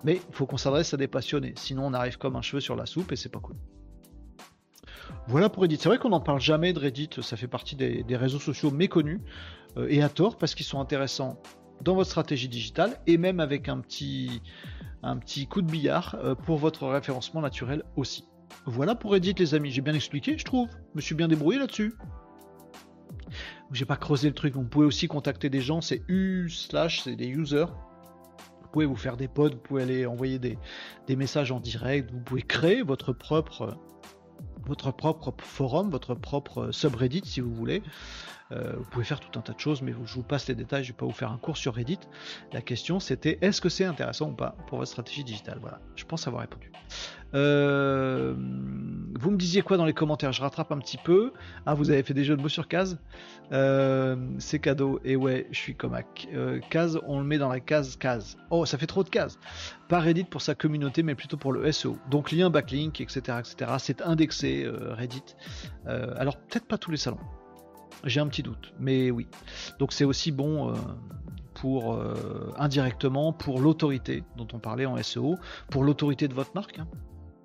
Mais 0.04 0.20
il 0.28 0.36
faut 0.36 0.46
qu'on 0.46 0.58
s'adresse 0.58 0.94
à 0.94 0.98
des 0.98 1.08
passionnés, 1.08 1.54
sinon 1.56 1.86
on 1.86 1.94
arrive 1.94 2.18
comme 2.18 2.36
un 2.36 2.42
cheveu 2.42 2.60
sur 2.60 2.76
la 2.76 2.86
soupe 2.86 3.12
et 3.12 3.16
c'est 3.16 3.30
pas 3.30 3.40
cool. 3.40 3.56
Voilà 5.28 5.50
pour 5.50 5.64
Reddit. 5.64 5.78
C'est 5.78 5.90
vrai 5.90 5.98
qu'on 5.98 6.10
n'en 6.10 6.20
parle 6.20 6.42
jamais 6.42 6.74
de 6.74 6.80
Reddit, 6.80 7.10
ça 7.22 7.38
fait 7.38 7.48
partie 7.48 7.76
des, 7.76 8.16
réseaux 8.16 8.40
sociaux 8.40 8.72
méconnus 8.72 9.20
euh, 9.78 9.88
et 9.90 10.02
à 10.02 10.10
tort 10.10 10.38
parce 10.38 10.56
qu'ils 10.56 10.66
sont 10.66 10.80
intéressants 10.80 11.42
dans 11.82 11.96
votre 11.96 12.10
stratégie 12.10 12.50
digitale 12.50 12.98
et 13.08 13.18
même 13.18 13.40
avec 13.40 13.70
un 13.70 13.80
petit, 13.80 14.42
coup 15.50 15.62
de 15.62 15.72
billard 15.72 16.16
euh, 16.24 16.36
pour 16.36 16.58
votre 16.58 16.88
référencement 16.88 17.42
naturel 17.42 17.84
aussi. 17.96 18.26
Voilà 18.66 18.96
pour 18.96 19.12
Reddit 19.12 19.34
les 19.38 19.56
amis, 19.56 19.72
j'ai 19.72 19.82
bien 19.82 19.94
expliqué 19.94 20.38
je 20.38 20.44
trouve, 20.44 20.68
je 20.70 20.96
me 20.96 21.02
suis 21.02 21.16
bien 21.16 21.28
débrouillé 21.28 21.60
là-dessus 21.60 21.94
j'ai 23.72 23.86
pas 23.86 23.96
creusé 23.96 24.28
le 24.28 24.34
truc. 24.34 24.56
Vous 24.56 24.64
pouvez 24.64 24.86
aussi 24.86 25.08
contacter 25.08 25.50
des 25.50 25.62
gens, 25.62 25.82
c'est 25.82 26.04
U 26.08 26.50
slash, 26.50 27.02
c'est 27.04 27.16
des 27.16 27.28
users. 27.28 27.66
Vous 28.62 28.68
pouvez 28.72 28.86
vous 28.86 28.96
faire 28.96 29.18
des 29.18 29.28
pods, 29.28 29.52
vous 29.52 29.58
pouvez 29.58 29.84
aller 29.84 30.06
envoyer 30.06 30.40
des 30.40 31.16
messages 31.16 31.52
en 31.52 31.60
direct, 31.60 32.12
vous 32.12 32.22
pouvez 32.22 32.42
créer 32.42 32.84
votre 32.84 33.14
propre 33.14 33.78
votre 34.66 34.92
propre 34.92 35.34
forum, 35.40 35.90
votre 35.90 36.16
propre 36.16 36.72
subreddit 36.72 37.22
si 37.26 37.42
vous 37.42 37.54
voulez. 37.54 37.82
Euh, 38.52 38.74
vous 38.78 38.84
pouvez 38.86 39.06
faire 39.06 39.20
tout 39.20 39.38
un 39.40 39.42
tas 39.42 39.54
de 39.54 39.60
choses, 39.60 39.82
mais 39.82 39.94
je 40.06 40.14
vous 40.14 40.24
passe 40.24 40.48
les 40.48 40.56
détails, 40.56 40.84
je 40.84 40.90
ne 40.90 40.94
vais 40.94 40.98
pas 40.98 41.06
vous 41.06 41.12
faire 41.14 41.32
un 41.32 41.38
cours 41.38 41.58
sur 41.58 41.74
Reddit. 41.74 42.00
La 42.52 42.62
question 42.62 43.00
c'était 43.00 43.38
est-ce 43.42 43.62
que 43.62 43.70
c'est 43.70 43.86
intéressant 43.86 44.30
ou 44.30 44.34
pas 44.34 44.56
pour 44.68 44.80
votre 44.80 44.92
stratégie 44.92 45.24
digitale? 45.24 45.60
Voilà, 45.62 45.80
je 45.96 46.04
pense 46.06 46.28
avoir 46.28 46.42
répondu. 46.42 46.72
Euh, 47.34 48.34
vous 48.34 49.32
me 49.32 49.38
disiez 49.38 49.62
quoi 49.62 49.78
dans 49.78 49.86
les 49.86 49.94
commentaires? 49.94 50.34
Je 50.34 50.42
rattrape 50.42 50.72
un 50.74 50.80
petit 50.80 50.98
peu. 50.98 51.32
Ah, 51.66 51.74
vous 51.74 51.92
avez 51.92 52.04
fait 52.04 52.14
des 52.14 52.26
jeux 52.26 52.36
de 52.36 52.42
mots 52.42 52.50
sur 52.50 52.68
case 52.68 53.00
euh, 53.54 54.18
C'est 54.38 54.60
cadeau. 54.60 55.00
Et 55.06 55.16
ouais, 55.16 55.48
je 55.52 55.58
suis 55.58 55.76
comme 55.76 55.98
case, 56.70 57.00
on 57.08 57.20
le 57.20 57.26
met 57.26 57.38
dans 57.38 57.48
la 57.48 57.62
case 57.62 57.96
case. 57.96 58.38
Oh, 58.50 58.66
ça 58.66 58.78
fait 58.78 58.88
trop 58.88 59.04
de 59.04 59.10
cases. 59.10 59.40
Pas 59.88 60.00
Reddit 60.00 60.26
pour 60.26 60.42
sa 60.42 60.56
communauté, 60.56 61.04
mais 61.04 61.16
plutôt 61.16 61.38
pour 61.38 61.54
le 61.54 61.72
SEO. 61.72 61.98
Donc 62.10 62.32
lien 62.32 62.50
backlink, 62.50 63.00
etc., 63.00 63.38
etc. 63.40 63.72
C'est 63.78 64.02
indexé 64.02 64.51
Reddit. 64.68 65.36
alors 65.86 66.38
peut-être 66.38 66.68
pas 66.68 66.78
tous 66.78 66.92
les 66.92 66.98
salons. 66.98 67.20
J'ai 68.04 68.20
un 68.20 68.28
petit 68.28 68.44
doute, 68.44 68.74
mais 68.80 69.12
oui. 69.12 69.28
Donc 69.80 69.94
c'est 69.94 70.06
aussi 70.06 70.32
bon 70.32 70.70
euh, 70.70 70.74
pour 71.54 71.94
euh, 71.94 72.52
indirectement 72.58 73.32
pour 73.32 73.60
l'autorité 73.60 74.24
dont 74.38 74.48
on 74.54 74.60
parlait 74.60 74.86
en 74.86 75.02
SEO, 75.02 75.36
pour 75.70 75.84
l'autorité 75.84 76.28
de 76.28 76.34
votre 76.34 76.52
marque, 76.56 76.80
hein, 76.80 76.88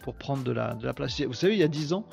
pour 0.01 0.15
prendre 0.15 0.45
de 0.45 0.53
la, 0.53 0.75
place. 0.95 1.21
Vous 1.21 1.35
savez, 1.35 1.55
il 1.55 1.59
y 1.59 1.63
a 1.65 1.69
10 1.69 1.93
ans, 1.93 2.07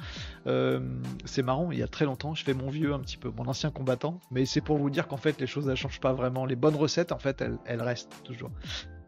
euh, 0.48 0.82
c'est 1.24 1.44
marrant, 1.44 1.72
il 1.72 1.78
y 1.78 1.84
a 1.84 1.88
très 1.88 2.06
longtemps, 2.06 2.36
je 2.36 2.44
fais 2.44 2.54
mon 2.54 2.70
vieux 2.70 2.94
un 2.94 3.00
petit 3.00 3.18
peu, 3.18 3.30
mon 3.30 3.48
ancien 3.48 3.72
combattant, 3.72 4.20
mais 4.30 4.46
c'est 4.46 4.62
pour 4.62 4.78
vous 4.78 4.90
dire 4.90 5.08
qu'en 5.08 5.18
fait 5.18 5.40
les 5.40 5.48
choses 5.48 5.68
ne 5.68 5.76
changent 5.76 6.02
pas 6.02 6.14
vraiment. 6.14 6.46
Les 6.46 6.58
bonnes 6.58 6.76
recettes, 6.76 7.14
en 7.14 7.20
fait, 7.20 7.44
elles 7.66 7.82
restent 7.82 8.22
toujours 8.24 8.52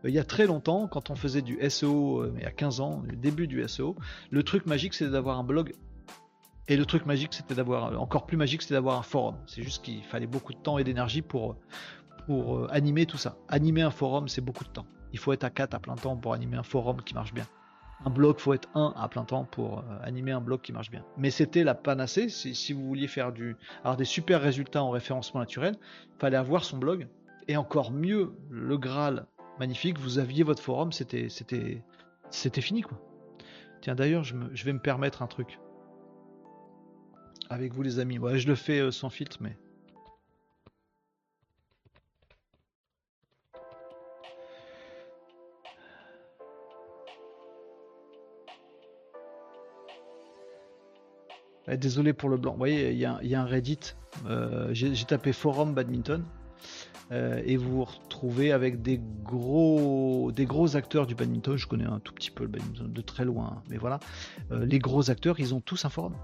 il 0.06 0.14
y 0.14 0.20
a 0.20 0.24
très 0.24 0.46
longtemps, 0.46 0.88
quand 0.88 1.10
on 1.10 1.16
faisait 1.16 1.42
du 1.42 1.58
SEO, 1.70 2.26
il 2.36 2.42
y 2.42 2.46
a 2.46 2.52
15 2.52 2.80
ans, 2.80 3.04
le 3.06 3.16
début 3.16 3.48
du 3.48 3.68
SEO, 3.68 3.96
le 4.30 4.44
truc 4.44 4.66
magique 4.66 4.94
c'était 4.94 5.12
d'avoir 5.12 5.40
un 5.40 5.44
blog 5.44 5.74
et 6.68 6.78
le 6.78 6.86
truc 6.86 7.06
magique, 7.06 7.34
c'était 7.34 7.54
d'avoir, 7.54 8.00
encore 8.02 8.26
plus 8.26 8.38
magique, 8.38 8.64
c'était 8.64 8.74
d'avoir 8.74 8.98
un 8.98 9.04
forum. 9.04 9.36
C'est 9.46 9.62
juste 9.62 9.84
qu'il 9.84 10.04
fallait 10.04 10.26
beaucoup 10.26 10.54
de 10.54 10.58
temps 10.58 10.80
et 10.80 10.84
d'énergie 10.84 11.22
pour, 11.22 11.58
pour 12.26 12.58
euh, 12.58 12.68
animer 12.72 13.06
tout 13.06 13.18
ça. 13.18 13.38
Animer 13.50 13.84
un 13.84 13.92
forum, 13.92 14.28
c'est 14.28 14.42
beaucoup 14.42 14.64
de 14.64 14.70
temps. 14.70 14.88
Il 15.14 15.20
faut 15.20 15.32
être 15.32 15.44
à 15.44 15.52
4 15.52 15.76
à 15.76 15.80
plein 15.80 15.96
temps 15.96 16.18
pour 16.18 16.34
animer 16.34 16.58
un 16.58 16.64
forum 16.64 17.04
qui 17.04 17.14
marche 17.14 17.34
bien. 17.34 17.46
Un 18.04 18.10
blog, 18.10 18.40
faut 18.40 18.54
être 18.54 18.68
1 18.74 18.94
à 18.98 19.08
plein 19.08 19.26
temps 19.26 19.46
pour 19.46 19.80
euh, 19.80 19.84
animer 20.02 20.32
un 20.32 20.42
blog 20.42 20.62
qui 20.62 20.74
marche 20.74 20.90
bien. 20.90 21.06
Mais 21.18 21.30
c'était 21.30 21.64
la 21.64 21.76
panacée. 21.76 22.30
Si, 22.30 22.74
vous 22.74 22.88
vouliez 22.88 23.08
faire 23.08 23.32
du, 23.32 23.56
avoir 23.82 23.96
des 23.96 24.06
super 24.06 24.42
résultats 24.42 24.84
en 24.84 24.90
référencement 24.90 25.42
naturel, 25.42 25.76
il 26.16 26.20
fallait 26.20 26.38
avoir 26.38 26.64
son 26.64 26.78
blog. 26.78 27.08
Et 27.48 27.58
encore 27.58 27.92
mieux, 27.92 28.34
le 28.50 28.78
Graal 28.80 29.28
magnifique, 29.60 30.00
vous 30.00 30.20
aviez 30.20 30.44
votre 30.44 30.62
forum, 30.62 30.92
c'était, 30.92 31.30
fini 32.62 32.82
quoi. 32.82 33.00
Tiens 33.82 33.96
d'ailleurs, 33.96 34.24
je, 34.24 34.36
vais 34.66 34.74
me 34.74 34.80
permettre 34.80 35.22
un 35.22 35.28
truc 35.28 35.60
avec 37.50 37.74
vous 37.74 37.84
les 37.84 38.00
amis. 38.00 38.18
Ouais, 38.18 38.40
je 38.40 38.48
le 38.48 38.56
fais 38.56 38.80
euh, 38.80 38.92
sans 38.92 39.10
filtre, 39.10 39.38
mais. 39.42 39.56
désolé 51.78 52.14
pour 52.14 52.30
le 52.30 52.38
blanc. 52.38 52.54
Vous 52.54 52.58
voyez, 52.58 52.92
il 52.92 52.98
y, 52.98 53.06
a 53.06 53.42
un 53.42 53.46
Reddit. 53.46 53.96
Euh, 54.28 54.70
j'ai 54.72 55.06
tapé 55.06 55.34
forum 55.34 55.74
badminton. 55.74 56.24
Euh, 57.12 57.42
et 57.46 57.58
vous 57.58 57.78
vous 57.78 57.84
retrouvez 57.84 58.52
avec 58.52 58.82
des 58.82 59.00
gros, 59.24 60.32
des 60.34 60.46
gros 60.46 60.76
acteurs 60.76 61.06
du 61.06 61.16
badminton. 61.16 61.58
Je 61.58 61.68
connais 61.68 61.86
un 61.86 62.00
tout 62.00 62.14
petit 62.14 62.32
peu 62.32 62.44
le 62.44 62.50
badminton 62.50 62.92
de 62.92 63.02
très 63.02 63.26
loin, 63.26 63.62
mais 63.70 63.78
voilà. 63.78 64.00
les 64.52 64.80
gros 64.80 65.10
acteurs, 65.10 65.40
ils 65.40 65.54
ont 65.54 65.62
tous 65.62 65.86
un 65.86 65.90
forum. 65.90 66.16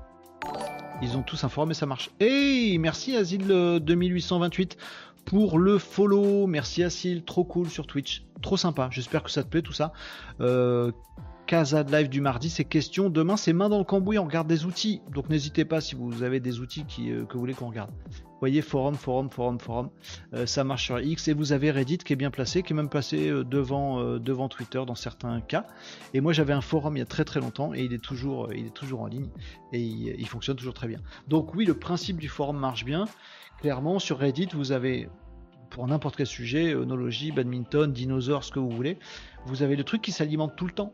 Ils 1.01 1.17
ont 1.17 1.23
tous 1.23 1.43
informé, 1.43 1.73
ça 1.73 1.85
marche. 1.85 2.11
Hey, 2.19 2.77
merci 2.77 3.15
Asil 3.15 3.47
2828 3.47 4.77
pour 5.25 5.57
le 5.57 5.77
follow. 5.77 6.47
Merci 6.47 6.83
Asil, 6.83 7.23
trop 7.23 7.43
cool 7.43 7.69
sur 7.69 7.87
Twitch. 7.87 8.23
Trop 8.41 8.57
sympa. 8.57 8.89
J'espère 8.91 9.23
que 9.23 9.31
ça 9.31 9.43
te 9.43 9.49
plaît 9.49 9.61
tout 9.61 9.73
ça. 9.73 9.93
Euh, 10.41 10.91
Casa 11.51 11.83
de 11.83 11.91
live 11.91 12.07
du 12.07 12.21
mardi, 12.21 12.49
c'est 12.49 12.63
question. 12.63 13.09
Demain, 13.09 13.35
c'est 13.35 13.51
main 13.51 13.67
dans 13.67 13.77
le 13.77 13.83
cambouis, 13.83 14.17
on 14.17 14.23
regarde 14.23 14.47
des 14.47 14.63
outils. 14.63 15.01
Donc 15.13 15.27
n'hésitez 15.27 15.65
pas 15.65 15.81
si 15.81 15.95
vous 15.95 16.23
avez 16.23 16.39
des 16.39 16.61
outils 16.61 16.85
euh, 17.01 17.25
que 17.25 17.33
vous 17.33 17.41
voulez 17.41 17.53
qu'on 17.53 17.67
regarde. 17.67 17.91
Voyez, 18.39 18.61
forum, 18.61 18.95
forum, 18.95 19.29
forum, 19.29 19.59
forum. 19.59 19.89
Euh, 20.33 20.45
ça 20.45 20.63
marche 20.63 20.85
sur 20.85 21.01
X. 21.01 21.27
Et 21.27 21.33
vous 21.33 21.51
avez 21.51 21.69
Reddit 21.69 21.97
qui 21.97 22.13
est 22.13 22.15
bien 22.15 22.31
placé, 22.31 22.63
qui 22.63 22.71
est 22.71 22.75
même 22.77 22.87
placé 22.87 23.27
euh, 23.27 23.43
devant, 23.43 24.47
Twitter 24.47 24.81
dans 24.87 24.95
certains 24.95 25.41
cas. 25.41 25.67
Et 26.13 26.21
moi, 26.21 26.31
j'avais 26.31 26.53
un 26.53 26.61
forum 26.61 26.95
il 26.95 26.99
y 26.99 27.03
a 27.03 27.05
très 27.05 27.25
très 27.25 27.41
longtemps 27.41 27.73
et 27.73 27.83
il 27.83 27.91
est 27.91 28.01
toujours, 28.01 28.53
il 28.53 28.67
est 28.67 28.73
toujours 28.73 29.01
en 29.01 29.07
ligne 29.07 29.27
et 29.73 29.81
il, 29.81 30.15
il 30.17 30.27
fonctionne 30.29 30.55
toujours 30.55 30.73
très 30.73 30.87
bien. 30.87 31.01
Donc 31.27 31.53
oui, 31.53 31.65
le 31.65 31.73
principe 31.73 32.15
du 32.15 32.29
forum 32.29 32.57
marche 32.57 32.85
bien. 32.85 33.03
Clairement, 33.59 33.99
sur 33.99 34.19
Reddit, 34.19 34.47
vous 34.53 34.71
avez 34.71 35.09
pour 35.69 35.85
n'importe 35.85 36.15
quel 36.15 36.27
sujet, 36.27 36.75
onologie, 36.75 37.33
badminton, 37.33 37.91
dinosaures, 37.91 38.45
ce 38.45 38.53
que 38.53 38.59
vous 38.59 38.69
voulez, 38.69 38.97
vous 39.47 39.63
avez 39.63 39.75
le 39.75 39.83
truc 39.83 40.01
qui 40.01 40.13
s'alimente 40.13 40.55
tout 40.55 40.65
le 40.65 40.73
temps 40.73 40.93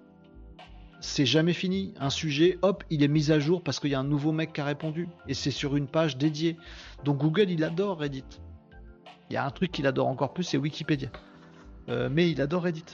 c'est 0.99 1.25
jamais 1.25 1.53
fini. 1.53 1.93
Un 1.99 2.09
sujet, 2.09 2.57
hop, 2.61 2.83
il 2.89 3.03
est 3.03 3.07
mis 3.07 3.31
à 3.31 3.39
jour 3.39 3.61
parce 3.61 3.79
qu'il 3.79 3.91
y 3.91 3.95
a 3.95 3.99
un 3.99 4.03
nouveau 4.03 4.31
mec 4.31 4.53
qui 4.53 4.61
a 4.61 4.65
répondu. 4.65 5.07
Et 5.27 5.33
c'est 5.33 5.51
sur 5.51 5.75
une 5.75 5.87
page 5.87 6.17
dédiée. 6.17 6.57
Donc 7.03 7.17
Google, 7.17 7.49
il 7.49 7.63
adore 7.63 7.99
Reddit. 7.99 8.23
Il 9.29 9.33
y 9.33 9.37
a 9.37 9.45
un 9.45 9.51
truc 9.51 9.71
qu'il 9.71 9.87
adore 9.87 10.07
encore 10.07 10.33
plus, 10.33 10.43
c'est 10.43 10.57
Wikipédia. 10.57 11.09
Euh, 11.89 12.09
mais 12.11 12.29
il 12.29 12.41
adore 12.41 12.63
Reddit. 12.63 12.85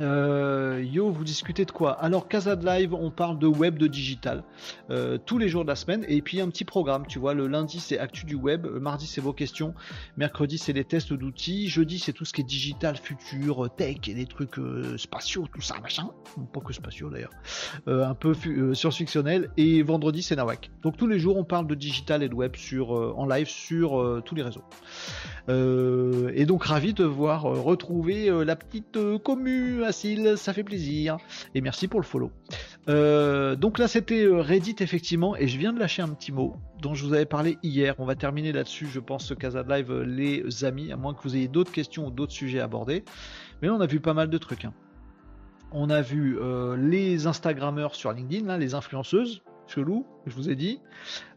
Euh, 0.00 0.84
yo, 0.84 1.10
vous 1.10 1.24
discutez 1.24 1.64
de 1.64 1.70
quoi? 1.70 1.92
Alors, 1.92 2.28
Casa 2.28 2.56
de 2.56 2.64
Live, 2.64 2.94
on 2.94 3.10
parle 3.10 3.38
de 3.38 3.46
web, 3.46 3.78
de 3.78 3.86
digital, 3.86 4.44
euh, 4.90 5.18
tous 5.24 5.38
les 5.38 5.48
jours 5.48 5.62
de 5.62 5.68
la 5.68 5.76
semaine. 5.76 6.04
Et 6.08 6.22
puis, 6.22 6.40
un 6.40 6.48
petit 6.48 6.64
programme, 6.64 7.06
tu 7.06 7.18
vois, 7.18 7.34
le 7.34 7.46
lundi, 7.46 7.80
c'est 7.80 7.98
Actu 7.98 8.26
du 8.26 8.34
web, 8.34 8.66
mardi, 8.66 9.06
c'est 9.06 9.20
vos 9.20 9.32
questions, 9.32 9.74
mercredi, 10.16 10.58
c'est 10.58 10.72
les 10.72 10.84
tests 10.84 11.12
d'outils, 11.12 11.68
jeudi, 11.68 11.98
c'est 11.98 12.12
tout 12.12 12.24
ce 12.24 12.32
qui 12.32 12.42
est 12.42 12.44
digital, 12.44 12.96
futur, 12.96 13.68
tech 13.76 13.96
et 14.06 14.14
des 14.14 14.26
trucs 14.26 14.58
euh, 14.58 14.96
spatiaux, 14.96 15.46
tout 15.52 15.60
ça, 15.60 15.76
machin. 15.80 16.10
Pas 16.52 16.60
que 16.60 16.72
spatiaux 16.72 17.10
d'ailleurs. 17.10 17.32
un 17.86 18.14
peu 18.14 18.34
science-fictionnel. 18.74 19.50
Et 19.56 19.82
vendredi, 19.82 20.22
c'est 20.22 20.36
Nawak. 20.36 20.70
Donc, 20.82 20.96
tous 20.96 21.06
les 21.06 21.18
jours, 21.18 21.36
on 21.36 21.44
parle 21.44 21.66
de 21.66 21.74
digital 21.74 22.22
et 22.22 22.28
de 22.28 22.34
web 22.34 22.56
sur, 22.56 22.90
en 22.90 23.26
live 23.26 23.48
sur 23.48 24.22
tous 24.24 24.34
les 24.34 24.42
réseaux. 24.42 24.64
et 25.48 26.46
donc, 26.46 26.64
ravi 26.64 26.94
de 26.94 27.04
voir 27.04 27.42
retrouver 27.42 28.30
la 28.44 28.56
petite 28.56 28.98
commune 29.24 29.87
Ça 29.92 30.52
fait 30.52 30.64
plaisir. 30.64 31.18
Et 31.54 31.60
merci 31.60 31.88
pour 31.88 32.00
le 32.00 32.04
follow. 32.04 32.30
Euh, 32.88 33.56
donc 33.56 33.78
là, 33.78 33.88
c'était 33.88 34.24
euh, 34.24 34.40
Reddit, 34.40 34.76
effectivement, 34.80 35.36
et 35.36 35.48
je 35.48 35.58
viens 35.58 35.72
de 35.72 35.78
lâcher 35.78 36.02
un 36.02 36.08
petit 36.08 36.32
mot 36.32 36.56
dont 36.80 36.94
je 36.94 37.04
vous 37.04 37.12
avais 37.12 37.26
parlé 37.26 37.58
hier. 37.62 37.94
On 37.98 38.04
va 38.04 38.14
terminer 38.14 38.52
là-dessus, 38.52 38.86
je 38.86 39.00
pense, 39.00 39.26
ce 39.26 39.34
Casa 39.34 39.62
Live, 39.62 39.92
les 40.02 40.64
amis, 40.64 40.92
à 40.92 40.96
moins 40.96 41.14
que 41.14 41.22
vous 41.22 41.36
ayez 41.36 41.48
d'autres 41.48 41.72
questions 41.72 42.06
ou 42.06 42.10
d'autres 42.10 42.32
sujets 42.32 42.60
à 42.60 42.64
aborder. 42.64 43.04
Mais 43.60 43.68
là, 43.68 43.74
on 43.74 43.80
a 43.80 43.86
vu 43.86 44.00
pas 44.00 44.14
mal 44.14 44.30
de 44.30 44.38
trucs. 44.38 44.64
Hein. 44.64 44.74
On 45.72 45.90
a 45.90 46.00
vu 46.00 46.38
les 46.78 47.26
Instagrammeurs 47.26 47.94
sur 47.94 48.10
LinkedIn, 48.12 48.56
les 48.56 48.74
influenceuses, 48.74 49.42
chelou, 49.66 50.06
je 50.26 50.34
vous 50.34 50.48
ai 50.48 50.54
dit. 50.54 50.80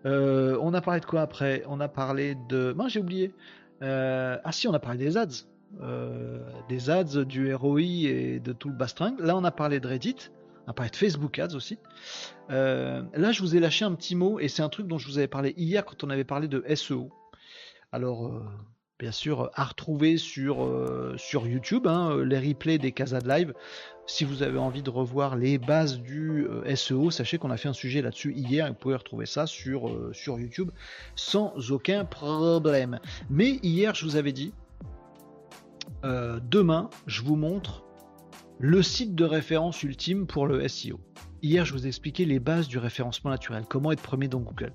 on 0.05 0.73
a 0.73 0.81
parlé 0.81 1.01
de 1.01 1.05
quoi 1.05 1.21
après? 1.21 1.63
On 1.67 1.81
a 1.81 1.89
parlé 1.89 2.37
de. 2.47 2.71
Moi, 2.71 2.87
j'ai 2.87 3.01
oublié. 3.01 3.33
ah 3.81 4.51
si, 4.51 4.69
on 4.69 4.73
a 4.73 4.79
parlé 4.79 4.97
des 4.99 5.17
ads. 5.17 5.50
Euh, 5.79 6.39
des 6.69 6.89
ads, 6.89 7.23
du 7.25 7.53
ROI 7.53 7.81
et 7.81 8.39
de 8.39 8.53
tout 8.53 8.69
le 8.69 8.75
bastring. 8.75 9.17
Là, 9.19 9.35
on 9.35 9.43
a 9.43 9.51
parlé 9.51 9.79
de 9.79 9.87
Reddit, 9.87 10.29
on 10.67 10.71
a 10.71 10.73
parlé 10.73 10.91
de 10.91 10.95
Facebook 10.95 11.39
Ads 11.39 11.55
aussi. 11.55 11.79
Euh, 12.49 13.01
là, 13.13 13.31
je 13.31 13.41
vous 13.41 13.55
ai 13.55 13.59
lâché 13.59 13.85
un 13.85 13.93
petit 13.93 14.15
mot 14.15 14.39
et 14.39 14.47
c'est 14.47 14.61
un 14.61 14.69
truc 14.69 14.87
dont 14.87 14.97
je 14.97 15.07
vous 15.07 15.17
avais 15.17 15.27
parlé 15.27 15.53
hier 15.57 15.85
quand 15.85 16.03
on 16.03 16.09
avait 16.09 16.23
parlé 16.23 16.47
de 16.47 16.63
SEO. 16.75 17.09
Alors, 17.91 18.27
euh, 18.27 18.43
bien 18.99 19.11
sûr, 19.11 19.49
à 19.55 19.63
retrouver 19.63 20.17
sur, 20.17 20.69
sur 21.17 21.47
YouTube, 21.47 21.87
hein, 21.87 22.23
les 22.23 22.37
replays 22.37 22.77
des 22.77 22.91
Casa 22.91 23.19
de 23.19 23.27
Live. 23.27 23.53
Si 24.05 24.23
vous 24.23 24.43
avez 24.43 24.59
envie 24.59 24.83
de 24.83 24.89
revoir 24.89 25.35
les 25.35 25.57
bases 25.57 25.99
du 25.99 26.47
SEO, 26.75 27.09
sachez 27.11 27.37
qu'on 27.37 27.49
a 27.49 27.57
fait 27.57 27.69
un 27.69 27.73
sujet 27.73 28.01
là-dessus 28.01 28.33
hier 28.33 28.67
et 28.67 28.69
vous 28.69 28.75
pouvez 28.75 28.95
retrouver 28.95 29.25
ça 29.25 29.47
sur, 29.47 29.89
sur 30.13 30.39
YouTube 30.39 30.69
sans 31.15 31.71
aucun 31.71 32.05
problème. 32.05 32.99
Mais 33.29 33.59
hier, 33.63 33.95
je 33.95 34.05
vous 34.05 34.17
avais 34.17 34.33
dit, 34.33 34.53
euh, 36.03 36.39
demain, 36.49 36.89
je 37.07 37.21
vous 37.21 37.35
montre 37.35 37.83
le 38.59 38.81
site 38.81 39.15
de 39.15 39.25
référence 39.25 39.83
ultime 39.83 40.27
pour 40.27 40.47
le 40.47 40.67
SEO. 40.67 40.99
Hier, 41.41 41.65
je 41.65 41.73
vous 41.73 41.85
ai 41.85 41.87
expliqué 41.87 42.25
les 42.25 42.39
bases 42.39 42.67
du 42.67 42.77
référencement 42.77 43.31
naturel, 43.31 43.65
comment 43.67 43.91
être 43.91 44.01
premier 44.01 44.27
dans 44.27 44.39
Google. 44.39 44.73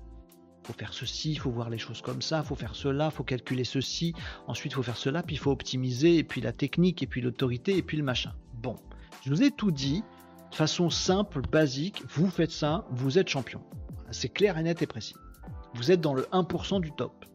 Il 0.63 0.67
faut 0.67 0.73
faire 0.73 0.93
ceci, 0.93 1.31
il 1.31 1.39
faut 1.39 1.51
voir 1.51 1.69
les 1.69 1.77
choses 1.77 2.01
comme 2.01 2.21
ça, 2.21 2.41
il 2.43 2.47
faut 2.47 2.55
faire 2.55 2.75
cela, 2.75 3.05
il 3.05 3.15
faut 3.15 3.23
calculer 3.23 3.63
ceci, 3.63 4.13
ensuite 4.47 4.73
il 4.73 4.75
faut 4.75 4.83
faire 4.83 4.97
cela, 4.97 5.23
puis 5.23 5.35
il 5.35 5.39
faut 5.39 5.51
optimiser, 5.51 6.17
et 6.17 6.23
puis 6.23 6.41
la 6.41 6.51
technique, 6.51 7.03
et 7.03 7.07
puis 7.07 7.21
l'autorité, 7.21 7.77
et 7.77 7.81
puis 7.81 7.95
le 7.95 8.03
machin. 8.03 8.33
Bon, 8.55 8.75
je 9.23 9.29
vous 9.29 9.43
ai 9.43 9.51
tout 9.51 9.71
dit 9.71 10.03
de 10.51 10.55
façon 10.55 10.89
simple, 10.89 11.41
basique, 11.41 12.03
vous 12.09 12.29
faites 12.29 12.51
ça, 12.51 12.85
vous 12.91 13.17
êtes 13.17 13.29
champion. 13.29 13.61
C'est 14.11 14.29
clair 14.29 14.57
et 14.57 14.63
net 14.63 14.81
et 14.81 14.87
précis. 14.87 15.15
Vous 15.73 15.91
êtes 15.91 16.01
dans 16.01 16.13
le 16.13 16.23
1% 16.31 16.81
du 16.81 16.91
top. 16.91 17.25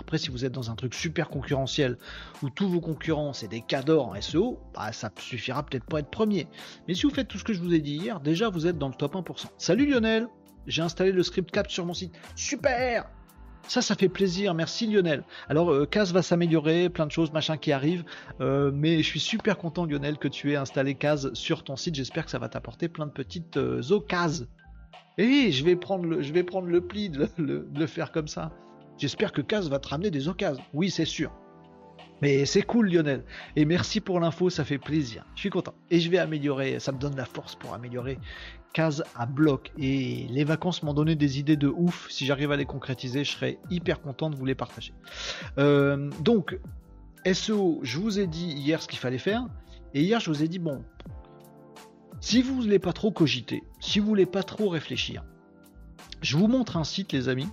Après, 0.00 0.18
si 0.18 0.30
vous 0.30 0.44
êtes 0.44 0.52
dans 0.52 0.70
un 0.70 0.74
truc 0.74 0.94
super 0.94 1.28
concurrentiel 1.28 1.98
où 2.42 2.50
tous 2.50 2.68
vos 2.68 2.80
concurrents 2.80 3.32
c'est 3.32 3.48
des 3.48 3.60
cadors 3.60 4.08
en 4.08 4.20
SEO, 4.20 4.58
bah, 4.74 4.92
ça 4.92 5.10
suffira 5.18 5.62
peut-être 5.64 5.84
pas 5.84 6.00
être 6.00 6.10
premier. 6.10 6.48
Mais 6.88 6.94
si 6.94 7.02
vous 7.06 7.14
faites 7.14 7.28
tout 7.28 7.38
ce 7.38 7.44
que 7.44 7.52
je 7.52 7.60
vous 7.60 7.74
ai 7.74 7.80
dit 7.80 7.96
hier, 7.96 8.20
déjà 8.20 8.48
vous 8.48 8.66
êtes 8.66 8.78
dans 8.78 8.88
le 8.88 8.94
top 8.94 9.14
1%. 9.14 9.46
Salut 9.58 9.86
Lionel, 9.86 10.28
j'ai 10.66 10.82
installé 10.82 11.12
le 11.12 11.22
script 11.22 11.50
cap 11.50 11.70
sur 11.70 11.86
mon 11.86 11.94
site. 11.94 12.14
Super 12.34 13.08
ça, 13.68 13.82
ça 13.82 13.94
fait 13.94 14.08
plaisir. 14.08 14.52
Merci 14.54 14.88
Lionel. 14.88 15.22
Alors, 15.48 15.70
euh, 15.70 15.86
CAS 15.86 16.06
va 16.12 16.22
s'améliorer, 16.22 16.88
plein 16.88 17.06
de 17.06 17.12
choses, 17.12 17.32
machin 17.32 17.56
qui 17.56 17.70
arrivent. 17.70 18.04
Euh, 18.40 18.72
mais 18.74 18.96
je 18.96 19.06
suis 19.06 19.20
super 19.20 19.58
content, 19.58 19.84
Lionel, 19.84 20.18
que 20.18 20.26
tu 20.26 20.50
aies 20.50 20.56
installé 20.56 20.96
CAS 20.96 21.28
sur 21.34 21.62
ton 21.62 21.76
site. 21.76 21.94
J'espère 21.94 22.24
que 22.24 22.32
ça 22.32 22.40
va 22.40 22.48
t'apporter 22.48 22.88
plein 22.88 23.06
de 23.06 23.12
petites 23.12 23.58
euh, 23.58 23.80
occasions. 23.90 24.46
Et 25.18 25.52
je 25.52 25.64
vais 25.64 25.76
prendre 25.76 26.04
le, 26.04 26.22
je 26.22 26.32
vais 26.32 26.42
prendre 26.42 26.66
le 26.66 26.80
pli 26.80 27.10
de 27.10 27.28
le 27.38 27.86
faire 27.86 28.10
comme 28.10 28.26
ça. 28.26 28.50
J'espère 29.00 29.32
que 29.32 29.40
Kaz 29.40 29.70
va 29.70 29.78
te 29.78 29.88
ramener 29.88 30.10
des 30.10 30.28
occasions. 30.28 30.62
Oui, 30.74 30.90
c'est 30.90 31.06
sûr. 31.06 31.32
Mais 32.20 32.44
c'est 32.44 32.60
cool 32.60 32.92
Lionel. 32.92 33.24
Et 33.56 33.64
merci 33.64 34.02
pour 34.02 34.20
l'info, 34.20 34.50
ça 34.50 34.62
fait 34.62 34.76
plaisir. 34.76 35.24
Je 35.34 35.40
suis 35.40 35.48
content. 35.48 35.72
Et 35.90 36.00
je 36.00 36.10
vais 36.10 36.18
améliorer, 36.18 36.78
ça 36.80 36.92
me 36.92 36.98
donne 36.98 37.16
la 37.16 37.24
force 37.24 37.56
pour 37.56 37.72
améliorer 37.72 38.18
Kaz 38.74 39.02
à 39.16 39.24
bloc. 39.24 39.72
Et 39.78 40.26
les 40.28 40.44
vacances 40.44 40.82
m'ont 40.82 40.92
donné 40.92 41.14
des 41.14 41.38
idées 41.38 41.56
de 41.56 41.68
ouf. 41.68 42.10
Si 42.10 42.26
j'arrive 42.26 42.52
à 42.52 42.58
les 42.58 42.66
concrétiser, 42.66 43.24
je 43.24 43.32
serai 43.32 43.58
hyper 43.70 44.02
content 44.02 44.28
de 44.28 44.36
vous 44.36 44.44
les 44.44 44.54
partager. 44.54 44.92
Euh, 45.56 46.10
donc, 46.20 46.58
SEO, 47.24 47.80
je 47.82 47.98
vous 47.98 48.18
ai 48.18 48.26
dit 48.26 48.52
hier 48.52 48.82
ce 48.82 48.88
qu'il 48.88 48.98
fallait 48.98 49.16
faire. 49.16 49.46
Et 49.94 50.02
hier, 50.02 50.20
je 50.20 50.30
vous 50.30 50.42
ai 50.42 50.48
dit, 50.48 50.58
bon, 50.58 50.84
si 52.20 52.42
vous 52.42 52.54
ne 52.54 52.62
voulez 52.64 52.78
pas 52.78 52.92
trop 52.92 53.10
cogiter, 53.10 53.64
si 53.80 53.98
vous 53.98 54.04
ne 54.04 54.10
voulez 54.10 54.26
pas 54.26 54.42
trop 54.42 54.68
réfléchir, 54.68 55.24
je 56.20 56.36
vous 56.36 56.48
montre 56.48 56.76
un 56.76 56.84
site, 56.84 57.12
les 57.12 57.30
amis, 57.30 57.48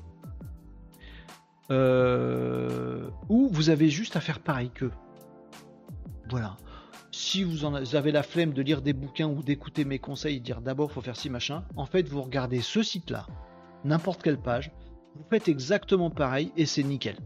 euh, 1.71 3.09
où 3.29 3.49
vous 3.51 3.69
avez 3.69 3.89
juste 3.89 4.15
à 4.15 4.21
faire 4.21 4.39
pareil 4.39 4.69
que. 4.69 4.89
Voilà. 6.29 6.57
Si 7.11 7.43
vous, 7.43 7.65
en 7.65 7.73
avez 7.73 8.11
la 8.11 8.23
flemme 8.23 8.53
de 8.53 8.61
lire 8.61 8.81
des 8.81 8.93
bouquins 8.93 9.27
ou 9.27 9.41
d'écouter 9.41 9.85
mes 9.85 9.99
conseils, 9.99 10.39
dire 10.39 10.61
d'abord 10.61 10.91
faut 10.91 11.01
faire 11.01 11.15
ci 11.15 11.29
machin, 11.29 11.63
en 11.75 11.85
fait 11.85 12.07
vous 12.07 12.21
regardez 12.21 12.61
ce 12.61 12.83
site-là, 12.83 13.25
n'importe 13.85 14.21
quelle 14.21 14.37
page, 14.37 14.71
vous 15.15 15.23
faites 15.29 15.47
exactement 15.47 16.09
pareil 16.09 16.51
et 16.57 16.65
c'est 16.65 16.83
nickel. 16.83 17.17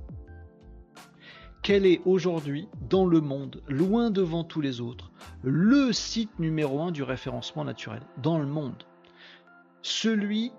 Quel 1.64 1.86
est 1.86 2.02
aujourd'hui, 2.06 2.68
dans 2.90 3.06
le 3.06 3.22
monde, 3.22 3.62
loin 3.68 4.10
devant 4.10 4.44
tous 4.44 4.62
les 4.62 4.82
autres, 4.82 5.12
le 5.44 5.92
site 5.92 6.40
numéro 6.40 6.82
un 6.82 6.92
du 6.92 7.04
référencement 7.04 7.66
naturel 7.66 8.02
Dans 8.18 8.40
le 8.40 8.48
monde? 8.48 8.84
Celui 9.84 10.52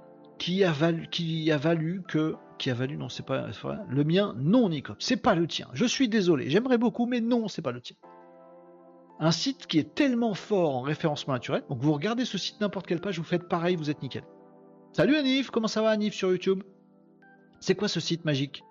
qui 0.42 0.64
a 0.64 0.72
valu, 0.72 2.02
que 2.08 2.34
qui 2.58 2.70
a 2.70 2.74
valu, 2.74 2.96
non, 2.96 3.08
c'est 3.08 3.24
pas 3.24 3.46
le 3.88 4.02
mien, 4.02 4.34
non, 4.36 4.68
Nicop, 4.68 4.96
c'est 4.98 5.16
pas 5.16 5.36
le 5.36 5.46
tien. 5.46 5.68
Je 5.72 5.84
suis 5.84 6.08
désolé, 6.08 6.50
j'aimerais 6.50 6.78
beaucoup, 6.78 7.06
mais 7.06 7.20
non, 7.20 7.46
c'est 7.46 7.62
pas 7.62 7.70
le 7.70 7.80
tien. 7.80 7.94
Un 9.20 9.30
site 9.30 9.68
qui 9.68 9.78
est 9.78 9.94
tellement 9.94 10.34
fort 10.34 10.74
en 10.74 10.80
référencement 10.80 11.34
naturel, 11.34 11.62
donc 11.68 11.78
vous 11.78 11.92
regardez 11.92 12.24
ce 12.24 12.38
site 12.38 12.60
n'importe 12.60 12.88
quelle 12.88 13.00
page, 13.00 13.18
vous 13.18 13.24
faites 13.24 13.48
pareil, 13.48 13.76
vous 13.76 13.88
êtes 13.88 14.02
nickel. 14.02 14.24
Salut 14.92 15.14
Anif, 15.14 15.50
comment 15.50 15.68
ça 15.68 15.80
va 15.80 15.90
Anif 15.90 16.12
sur 16.12 16.32
YouTube? 16.32 16.64
C'est 17.60 17.76
quoi 17.76 17.86
ce 17.86 18.00
site 18.00 18.24
magique? 18.24 18.64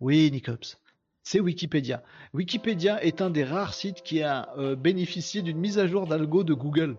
Oui, 0.00 0.30
Nicops. 0.30 0.78
C'est 1.22 1.40
Wikipédia. 1.40 2.02
Wikipédia 2.34 3.02
est 3.02 3.22
un 3.22 3.30
des 3.30 3.44
rares 3.44 3.72
sites 3.72 4.02
qui 4.02 4.22
a 4.22 4.50
euh, 4.58 4.76
bénéficié 4.76 5.40
d'une 5.40 5.58
mise 5.58 5.78
à 5.78 5.86
jour 5.86 6.06
d'algo 6.06 6.44
de 6.44 6.52
Google. 6.52 6.98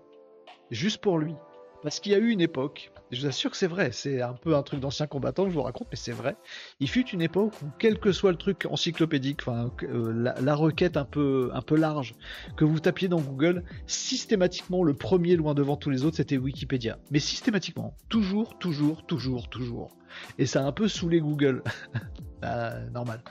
Juste 0.71 0.97
pour 0.97 1.19
lui. 1.19 1.35
Parce 1.83 1.99
qu'il 1.99 2.11
y 2.11 2.15
a 2.15 2.17
eu 2.17 2.31
une 2.31 2.41
époque, 2.41 2.91
je 3.11 3.21
vous 3.21 3.27
assure 3.27 3.51
que 3.51 3.57
c'est 3.57 3.67
vrai, 3.67 3.91
c'est 3.91 4.21
un 4.21 4.33
peu 4.33 4.55
un 4.55 4.63
truc 4.63 4.79
d'ancien 4.79 5.07
combattant 5.07 5.43
que 5.45 5.49
je 5.49 5.55
vous 5.55 5.61
raconte, 5.61 5.87
mais 5.91 5.97
c'est 5.97 6.11
vrai. 6.11 6.35
Il 6.79 6.89
fut 6.89 7.07
une 7.09 7.21
époque 7.21 7.53
où, 7.61 7.67
quel 7.79 7.99
que 7.99 8.11
soit 8.11 8.31
le 8.31 8.37
truc 8.37 8.67
encyclopédique, 8.69 9.41
euh, 9.47 10.33
la, 10.41 10.55
requête 10.55 10.97
un 10.97 11.05
peu, 11.05 11.51
large 11.71 12.15
que 12.55 12.65
vous 12.65 12.79
tapiez 12.79 13.07
dans 13.07 13.21
Google, 13.21 13.63
systématiquement 13.85 14.83
le 14.83 14.93
premier 14.93 15.35
loin 15.35 15.53
devant 15.53 15.77
tous 15.77 15.89
les 15.89 16.03
autres, 16.03 16.17
c'était 16.17 16.37
Wikipédia. 16.37 16.97
Mais 17.11 17.19
systématiquement, 17.19 17.95
toujours, 18.09 18.57
toujours, 18.57 19.05
toujours, 19.05 19.49
toujours. 19.49 19.97
Et 20.37 20.45
ça 20.45 20.63
a 20.63 20.65
un 20.65 20.71
peu 20.71 20.87
saoulé 20.87 21.19
Google, 21.19 21.63
bah, 22.41 22.79
normal. 22.93 23.21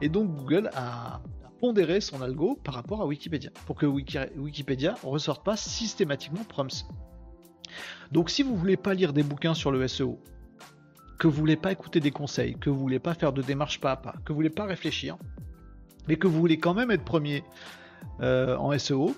Et 0.00 0.08
donc 0.08 0.34
Google 0.34 0.70
a, 0.74 1.22
pondéré 1.62 2.00
son 2.00 2.20
algo 2.22 2.58
par 2.64 2.74
rapport 2.74 3.02
à 3.02 3.06
Wikipédia, 3.06 3.50
pour 3.66 3.76
que 3.76 3.86
Wikipédia 3.86 4.96
ne 5.04 5.08
ressorte 5.08 5.44
pas 5.44 5.56
systématiquement. 5.56 6.42
Donc 8.10 8.30
si 8.30 8.42
vous 8.42 8.56
voulez 8.56 8.76
pas 8.76 8.94
lire 8.94 9.12
des 9.12 9.22
bouquins 9.22 9.54
sur 9.54 9.70
le 9.70 9.86
SEO, 9.88 10.18
que 11.18 11.26
vous 11.28 11.34
voulez 11.34 11.56
pas 11.56 11.72
écouter 11.72 12.00
des 12.00 12.10
conseils, 12.10 12.56
que 12.56 12.70
vous 12.70 12.78
voulez 12.78 12.98
pas 12.98 13.14
faire 13.14 13.32
de 13.32 13.42
démarche 13.42 13.80
pas 13.80 13.92
à 13.92 13.96
pas, 13.96 14.14
que 14.24 14.32
vous 14.32 14.36
voulez 14.36 14.50
pas 14.50 14.64
réfléchir, 14.64 15.16
mais 16.08 16.16
que 16.16 16.26
vous 16.26 16.38
voulez 16.38 16.58
quand 16.58 16.74
même 16.74 16.90
être 16.90 17.04
premier 17.04 17.44
euh, 18.20 18.56
en 18.56 18.76
SEO, 18.76 19.14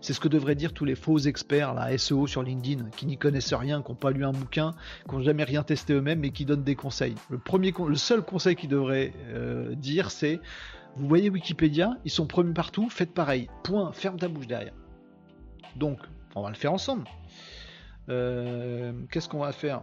c'est 0.00 0.12
ce 0.12 0.20
que 0.20 0.28
devraient 0.28 0.54
dire 0.54 0.74
tous 0.74 0.84
les 0.84 0.96
faux 0.96 1.16
experts 1.18 1.72
là, 1.72 1.96
SEO 1.96 2.26
sur 2.26 2.42
LinkedIn, 2.42 2.90
qui 2.90 3.06
n'y 3.06 3.16
connaissent 3.16 3.54
rien, 3.54 3.80
qui 3.80 3.90
n'ont 3.90 3.96
pas 3.96 4.10
lu 4.10 4.24
un 4.24 4.32
bouquin, 4.32 4.72
qui 5.08 5.14
n'ont 5.14 5.22
jamais 5.22 5.44
rien 5.44 5.62
testé 5.62 5.94
eux-mêmes, 5.94 6.20
mais 6.20 6.30
qui 6.30 6.44
donnent 6.44 6.64
des 6.64 6.76
conseils. 6.76 7.14
Le 7.30 7.94
seul 7.94 8.20
conseil 8.20 8.54
qu'ils 8.54 8.68
devraient 8.68 9.14
euh, 9.28 9.74
dire, 9.74 10.10
c'est 10.10 10.40
vous 10.96 11.08
voyez 11.08 11.30
Wikipédia, 11.30 11.96
ils 12.04 12.10
sont 12.10 12.26
premiers 12.26 12.52
partout, 12.52 12.88
faites 12.88 13.12
pareil. 13.12 13.48
Point, 13.62 13.92
ferme 13.92 14.18
ta 14.18 14.28
bouche 14.28 14.46
derrière. 14.46 14.74
Donc, 15.76 15.98
on 16.36 16.42
va 16.42 16.50
le 16.50 16.54
faire 16.54 16.72
ensemble. 16.72 17.04
Euh, 18.08 18.92
qu'est-ce 19.10 19.28
qu'on 19.28 19.40
va 19.40 19.52
faire 19.52 19.82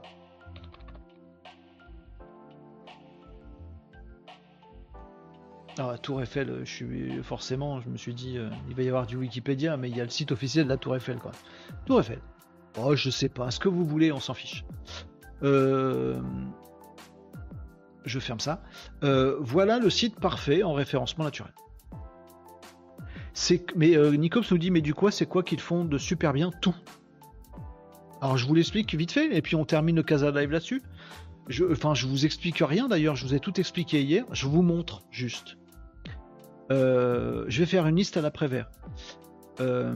Ah, 5.78 5.96
Tour 5.98 6.22
Eiffel, 6.22 6.66
suis 6.66 7.24
forcément, 7.24 7.80
je 7.80 7.90
me 7.90 7.98
suis 7.98 8.14
dit, 8.14 8.38
euh, 8.38 8.50
il 8.68 8.76
va 8.76 8.84
y 8.84 8.88
avoir 8.88 9.08
du 9.08 9.16
Wikipédia, 9.16 9.78
mais 9.78 9.90
il 9.90 9.96
y 9.96 10.02
a 10.02 10.04
le 10.04 10.10
site 10.10 10.32
officiel 10.32 10.66
de 10.66 10.70
la 10.70 10.78
Tour 10.78 10.96
Eiffel, 10.96 11.18
quoi. 11.18 11.32
Tour 11.86 12.02
Eiffel. 12.02 12.20
Oh, 12.78 12.96
je 12.96 13.10
sais 13.10 13.30
pas, 13.30 13.52
ce 13.52 13.60
que 13.60 13.70
vous 13.70 13.86
voulez, 13.86 14.12
on 14.12 14.20
s'en 14.20 14.34
fiche. 14.34 14.66
Euh, 15.44 16.22
je 18.06 18.20
ferme 18.20 18.40
ça. 18.40 18.62
voilà 19.02 19.80
le 19.80 19.90
site 19.90 20.20
parfait 20.20 20.62
en 20.62 20.74
référencement 20.74 21.24
naturel. 21.24 21.54
Mais 23.76 23.96
Nicops 24.18 24.52
nous 24.52 24.58
dit, 24.58 24.72
mais 24.72 24.82
du 24.82 24.94
quoi, 24.94 25.10
c'est 25.10 25.26
quoi 25.26 25.42
qu'ils 25.42 25.62
font 25.62 25.86
de 25.86 25.98
super 25.98 26.34
bien 26.34 26.52
tout? 26.62 26.76
Alors 28.22 28.38
je 28.38 28.46
vous 28.46 28.54
l'explique 28.54 28.94
vite 28.94 29.12
fait, 29.12 29.36
et 29.36 29.42
puis 29.42 29.56
on 29.56 29.66
termine 29.66 29.96
le 29.96 30.04
Casa 30.04 30.32
Live 30.32 30.52
là-dessus. 30.52 30.82
Je, 31.48 31.66
enfin, 31.72 31.96
je 31.96 32.06
vous 32.06 32.26
explique 32.26 32.60
rien 32.60 32.88
d'ailleurs, 32.88 33.16
je 33.16 33.26
vous 33.26 33.34
ai 33.34 33.40
tout 33.40 33.60
expliqué 33.60 34.04
hier, 34.04 34.26
je 34.32 34.46
vous 34.46 34.62
montre 34.62 35.02
juste. 35.10 35.58
Euh, 36.72 37.46
je 37.48 37.60
vais 37.60 37.66
faire 37.66 37.88
une 37.88 37.96
liste 37.96 38.18
à 38.18 38.22
l'après-vert. 38.22 38.70
Euh, 39.60 39.96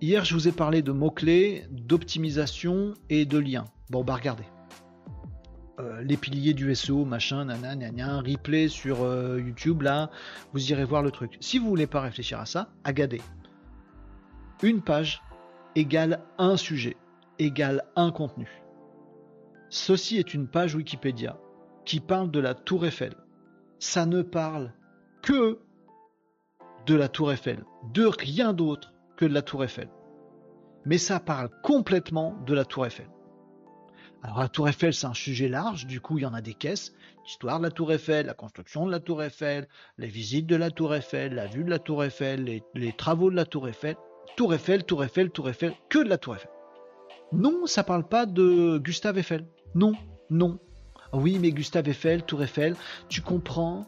hier, 0.00 0.24
je 0.24 0.34
vous 0.34 0.48
ai 0.48 0.52
parlé 0.52 0.82
de 0.82 0.92
mots-clés, 0.92 1.64
d'optimisation 1.70 2.94
et 3.08 3.24
de 3.24 3.38
liens. 3.38 3.64
Bon, 3.88 4.04
bah 4.04 4.16
regardez. 4.16 4.44
Euh, 5.78 6.02
les 6.02 6.16
piliers 6.16 6.52
du 6.52 6.74
SEO, 6.74 7.04
machin, 7.04 7.46
nanana, 7.46 8.20
replay 8.20 8.68
sur 8.68 8.98
YouTube, 9.38 9.82
là, 9.82 10.10
vous 10.52 10.72
irez 10.72 10.84
voir 10.84 11.02
le 11.02 11.10
truc. 11.10 11.38
Si 11.40 11.58
vous 11.58 11.68
voulez 11.68 11.86
pas 11.86 12.00
réfléchir 12.00 12.40
à 12.40 12.46
ça, 12.46 12.68
agadez. 12.84 13.22
Une 14.62 14.82
page 14.82 15.22
égale 15.74 16.20
un 16.36 16.56
sujet, 16.56 16.96
égale 17.40 17.84
un 17.96 18.12
contenu. 18.12 18.48
Ceci 19.70 20.18
est 20.18 20.34
une 20.34 20.48
page 20.48 20.74
Wikipédia 20.74 21.38
qui 21.84 22.00
parle 22.00 22.30
de 22.30 22.40
la 22.40 22.54
tour 22.54 22.86
Eiffel. 22.86 23.14
Ça 23.78 24.06
ne 24.06 24.22
parle 24.22 24.72
que 25.22 25.58
de 26.86 26.94
la 26.94 27.08
tour 27.08 27.32
Eiffel, 27.32 27.64
de 27.92 28.06
rien 28.06 28.52
d'autre 28.52 28.92
que 29.16 29.24
de 29.24 29.32
la 29.32 29.42
tour 29.42 29.64
Eiffel. 29.64 29.88
Mais 30.84 30.98
ça 30.98 31.20
parle 31.20 31.50
complètement 31.62 32.36
de 32.46 32.54
la 32.54 32.64
tour 32.64 32.86
Eiffel. 32.86 33.08
Alors 34.22 34.40
la 34.40 34.48
tour 34.48 34.68
Eiffel, 34.68 34.92
c'est 34.92 35.06
un 35.06 35.14
sujet 35.14 35.48
large, 35.48 35.86
du 35.86 36.00
coup 36.00 36.18
il 36.18 36.22
y 36.22 36.26
en 36.26 36.34
a 36.34 36.42
des 36.42 36.54
caisses. 36.54 36.92
L'histoire 37.24 37.58
de 37.58 37.64
la 37.64 37.70
tour 37.70 37.92
Eiffel, 37.92 38.26
la 38.26 38.34
construction 38.34 38.86
de 38.86 38.90
la 38.90 39.00
tour 39.00 39.22
Eiffel, 39.22 39.66
les 39.98 40.08
visites 40.08 40.46
de 40.46 40.56
la 40.56 40.70
tour 40.70 40.94
Eiffel, 40.94 41.34
la 41.34 41.46
vue 41.46 41.64
de 41.64 41.70
la 41.70 41.78
tour 41.78 42.04
Eiffel, 42.04 42.44
les, 42.74 42.92
travaux 42.92 43.30
de 43.30 43.36
la 43.36 43.46
tour 43.46 43.68
Eiffel. 43.68 43.96
Tour 44.36 44.52
Eiffel, 44.52 44.84
tour 44.84 45.04
Eiffel, 45.04 45.30
tour 45.30 45.48
Eiffel, 45.48 45.72
que 45.88 45.98
de 46.00 46.08
la 46.08 46.18
tour 46.18 46.36
Eiffel. 46.36 46.50
Non, 47.32 47.66
ça 47.66 47.84
parle 47.84 48.08
pas 48.08 48.26
de 48.26 48.78
Gustave 48.78 49.18
Eiffel. 49.18 49.46
Non, 49.74 49.92
non. 50.30 50.58
Oui, 51.12 51.38
mais 51.40 51.52
Gustave 51.52 51.88
Eiffel, 51.88 52.22
tour 52.22 52.42
Eiffel, 52.42 52.76
tu 53.08 53.20
comprends 53.20 53.86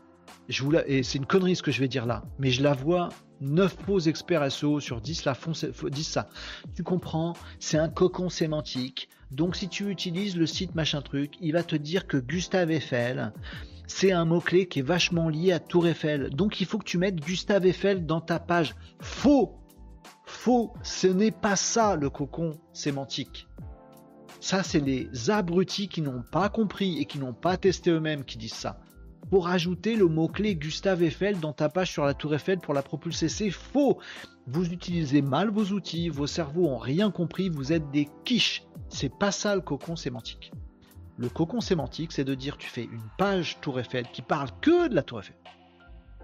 je 0.48 0.62
vous 0.64 0.74
et 0.86 1.02
c'est 1.02 1.19
une 1.19 1.27
connerie 1.27 1.56
ce 1.56 1.62
que 1.62 1.70
je 1.70 1.81
vais 1.81 1.89
dire 1.89 2.06
là, 2.06 2.24
mais 2.39 2.51
je 2.51 2.62
la 2.62 2.74
vois 2.74 3.10
9 3.40 3.77
faux 3.86 4.01
experts 4.01 4.51
SEO 4.52 4.81
sur 4.81 5.01
10 5.01 5.24
la 5.24 5.35
font, 5.35 5.52
disent 5.90 6.06
ça. 6.06 6.28
Tu 6.74 6.82
comprends, 6.82 7.35
c'est 7.59 7.78
un 7.78 7.89
cocon 7.89 8.28
sémantique. 8.28 9.09
Donc 9.31 9.56
si 9.56 9.69
tu 9.69 9.89
utilises 9.89 10.36
le 10.36 10.47
site 10.47 10.74
machin 10.74 11.01
truc, 11.01 11.35
il 11.40 11.52
va 11.52 11.62
te 11.62 11.74
dire 11.74 12.06
que 12.06 12.19
Gustave 12.19 12.70
Eiffel, 12.70 13.32
c'est 13.86 14.12
un 14.12 14.24
mot-clé 14.24 14.69
qui 14.69 14.81
est 14.81 14.82
vachement 14.82 15.28
lié 15.28 15.52
à 15.52 15.59
Tour 15.59 15.86
Eiffel. 15.86 16.31
Donc 16.31 16.60
il 16.60 16.66
faut 16.66 16.78
que 16.78 16.85
tu 16.85 16.98
mettes 16.98 17.16
Gustave 17.16 17.66
Eiffel 17.66 18.06
dans 18.06 18.20
ta 18.20 18.39
page. 18.39 18.74
Faux 19.01 19.59
Faux 20.33 20.73
Ce 20.83 21.07
n'est 21.07 21.31
pas 21.31 21.55
ça 21.55 21.95
le 21.95 22.11
cocon 22.11 22.53
sémantique. 22.73 23.47
Ça, 24.41 24.65
c'est 24.65 24.81
les 24.81 25.31
abrutis 25.31 25.89
qui 25.89 26.01
n'ont 26.01 26.25
pas 26.33 26.49
compris 26.49 26.99
et 26.99 27.05
qui 27.05 27.21
n'ont 27.21 27.35
pas 27.35 27.57
testé 27.57 27.91
eux-mêmes 27.91 28.25
qui 28.25 28.39
disent 28.39 28.55
ça 28.55 28.81
pour 29.31 29.47
ajouter 29.47 29.95
le 29.95 30.09
mot-clé 30.09 30.57
Gustave 30.57 31.05
Eiffel 31.05 31.39
dans 31.39 31.53
ta 31.53 31.69
page 31.69 31.93
sur 31.93 32.05
la 32.05 32.15
tour 32.15 32.35
Eiffel 32.35 32.59
pour 32.59 32.75
la 32.75 32.83
propulser. 32.83 33.29
C'est 33.29 33.51
faux. 33.51 33.99
Vous 34.49 34.73
utilisez 34.73 35.23
mal 35.23 35.51
vos 35.51 35.67
outils, 35.67 36.09
vos 36.09 36.27
cerveaux 36.27 36.67
ont 36.67 36.79
rien 36.79 37.11
compris, 37.13 37.49
vous 37.49 37.73
êtes 37.73 37.89
des 37.93 38.09
quiches. 38.25 38.65
C'est 38.89 39.17
pas 39.17 39.31
ça 39.31 39.55
le 39.55 39.61
cocon 39.61 39.95
sémantique. 39.97 40.51
Le 41.19 41.29
cocon 41.29 41.61
sémantique, 41.61 42.11
c'est 42.11 42.25
de 42.25 42.35
dire 42.35 42.57
tu 42.57 42.69
fais 42.69 42.85
une 42.85 43.09
page 43.17 43.61
tour 43.61 43.79
Eiffel 43.79 44.07
qui 44.13 44.23
parle 44.23 44.49
que 44.61 44.89
de 44.89 44.95
la 44.95 45.03
tour 45.03 45.21
Eiffel. 45.21 45.37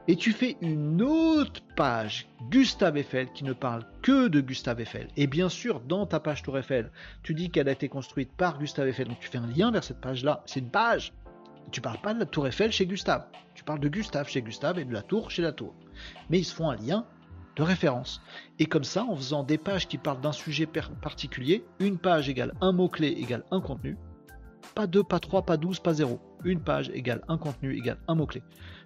Et 0.08 0.16
tu 0.16 0.32
fais 0.32 0.56
une 0.62 1.02
autre 1.02 1.60
page 1.76 2.28
Gustave 2.50 2.96
Eiffel 2.96 3.30
qui 3.32 3.44
ne 3.44 3.52
parle 3.52 3.84
que 4.00 4.28
de 4.28 4.40
Gustave 4.40 4.80
Eiffel. 4.80 5.08
Et 5.18 5.26
bien 5.26 5.50
sûr, 5.50 5.80
dans 5.80 6.06
ta 6.06 6.18
page 6.18 6.42
Tour 6.42 6.58
Eiffel, 6.58 6.90
tu 7.22 7.34
dis 7.34 7.50
qu'elle 7.50 7.68
a 7.68 7.72
été 7.72 7.90
construite 7.90 8.32
par 8.32 8.58
Gustave 8.58 8.88
Eiffel. 8.88 9.08
Donc 9.08 9.20
tu 9.20 9.28
fais 9.28 9.38
un 9.38 9.46
lien 9.46 9.70
vers 9.70 9.84
cette 9.84 10.00
page-là. 10.00 10.42
C'est 10.46 10.60
une 10.60 10.70
page 10.70 11.12
tu 11.70 11.80
parles 11.80 11.98
pas 11.98 12.14
de 12.14 12.20
la 12.20 12.26
tour 12.26 12.46
Eiffel 12.46 12.72
chez 12.72 12.86
Gustave. 12.86 13.26
Tu 13.54 13.64
parles 13.64 13.80
de 13.80 13.88
Gustave 13.88 14.28
chez 14.28 14.42
Gustave 14.42 14.78
et 14.78 14.84
de 14.84 14.92
la 14.92 15.02
tour 15.02 15.30
chez 15.30 15.42
la 15.42 15.52
tour. 15.52 15.74
Mais 16.30 16.38
ils 16.38 16.44
se 16.44 16.54
font 16.54 16.70
un 16.70 16.76
lien 16.76 17.04
de 17.56 17.62
référence. 17.62 18.22
Et 18.58 18.66
comme 18.66 18.84
ça, 18.84 19.04
en 19.04 19.16
faisant 19.16 19.42
des 19.42 19.58
pages 19.58 19.88
qui 19.88 19.98
parlent 19.98 20.20
d'un 20.20 20.32
sujet 20.32 20.66
particulier, 20.66 21.64
une 21.80 21.98
page 21.98 22.28
égale 22.28 22.54
un 22.60 22.72
mot-clé 22.72 23.08
égale 23.08 23.44
un 23.50 23.60
contenu. 23.60 23.96
Pas 24.74 24.86
deux, 24.86 25.02
pas 25.02 25.18
trois, 25.18 25.42
pas 25.42 25.56
douze, 25.56 25.80
pas 25.80 25.94
zéro. 25.94 26.20
Une 26.44 26.60
page 26.60 26.90
égale 26.94 27.22
un 27.28 27.38
contenu 27.38 27.76
égale 27.76 27.98
un 28.06 28.14
mot-clé. 28.14 28.42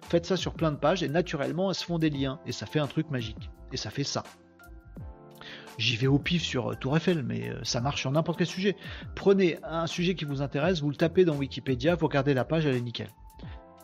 Faites 0.07 0.25
ça 0.25 0.37
sur 0.37 0.53
plein 0.53 0.71
de 0.71 0.77
pages 0.77 1.03
et 1.03 1.09
naturellement, 1.09 1.69
elles 1.69 1.75
se 1.75 1.85
font 1.85 1.99
des 1.99 2.09
liens. 2.09 2.39
Et 2.45 2.51
ça 2.51 2.65
fait 2.65 2.79
un 2.79 2.87
truc 2.87 3.09
magique. 3.11 3.49
Et 3.71 3.77
ça 3.77 3.89
fait 3.89 4.03
ça. 4.03 4.23
J'y 5.77 5.97
vais 5.97 6.07
au 6.07 6.19
pif 6.19 6.43
sur 6.43 6.71
euh, 6.71 6.75
Tour 6.75 6.97
Eiffel, 6.97 7.23
mais 7.23 7.49
euh, 7.49 7.63
ça 7.63 7.81
marche 7.81 8.01
sur 8.01 8.11
n'importe 8.11 8.37
quel 8.37 8.47
sujet. 8.47 8.75
Prenez 9.15 9.57
un 9.63 9.87
sujet 9.87 10.15
qui 10.15 10.25
vous 10.25 10.41
intéresse, 10.41 10.81
vous 10.81 10.89
le 10.89 10.95
tapez 10.95 11.25
dans 11.25 11.35
Wikipédia, 11.35 11.95
vous 11.95 12.07
regardez 12.07 12.33
la 12.33 12.45
page, 12.45 12.65
elle 12.65 12.75
est 12.75 12.81
nickel. 12.81 13.09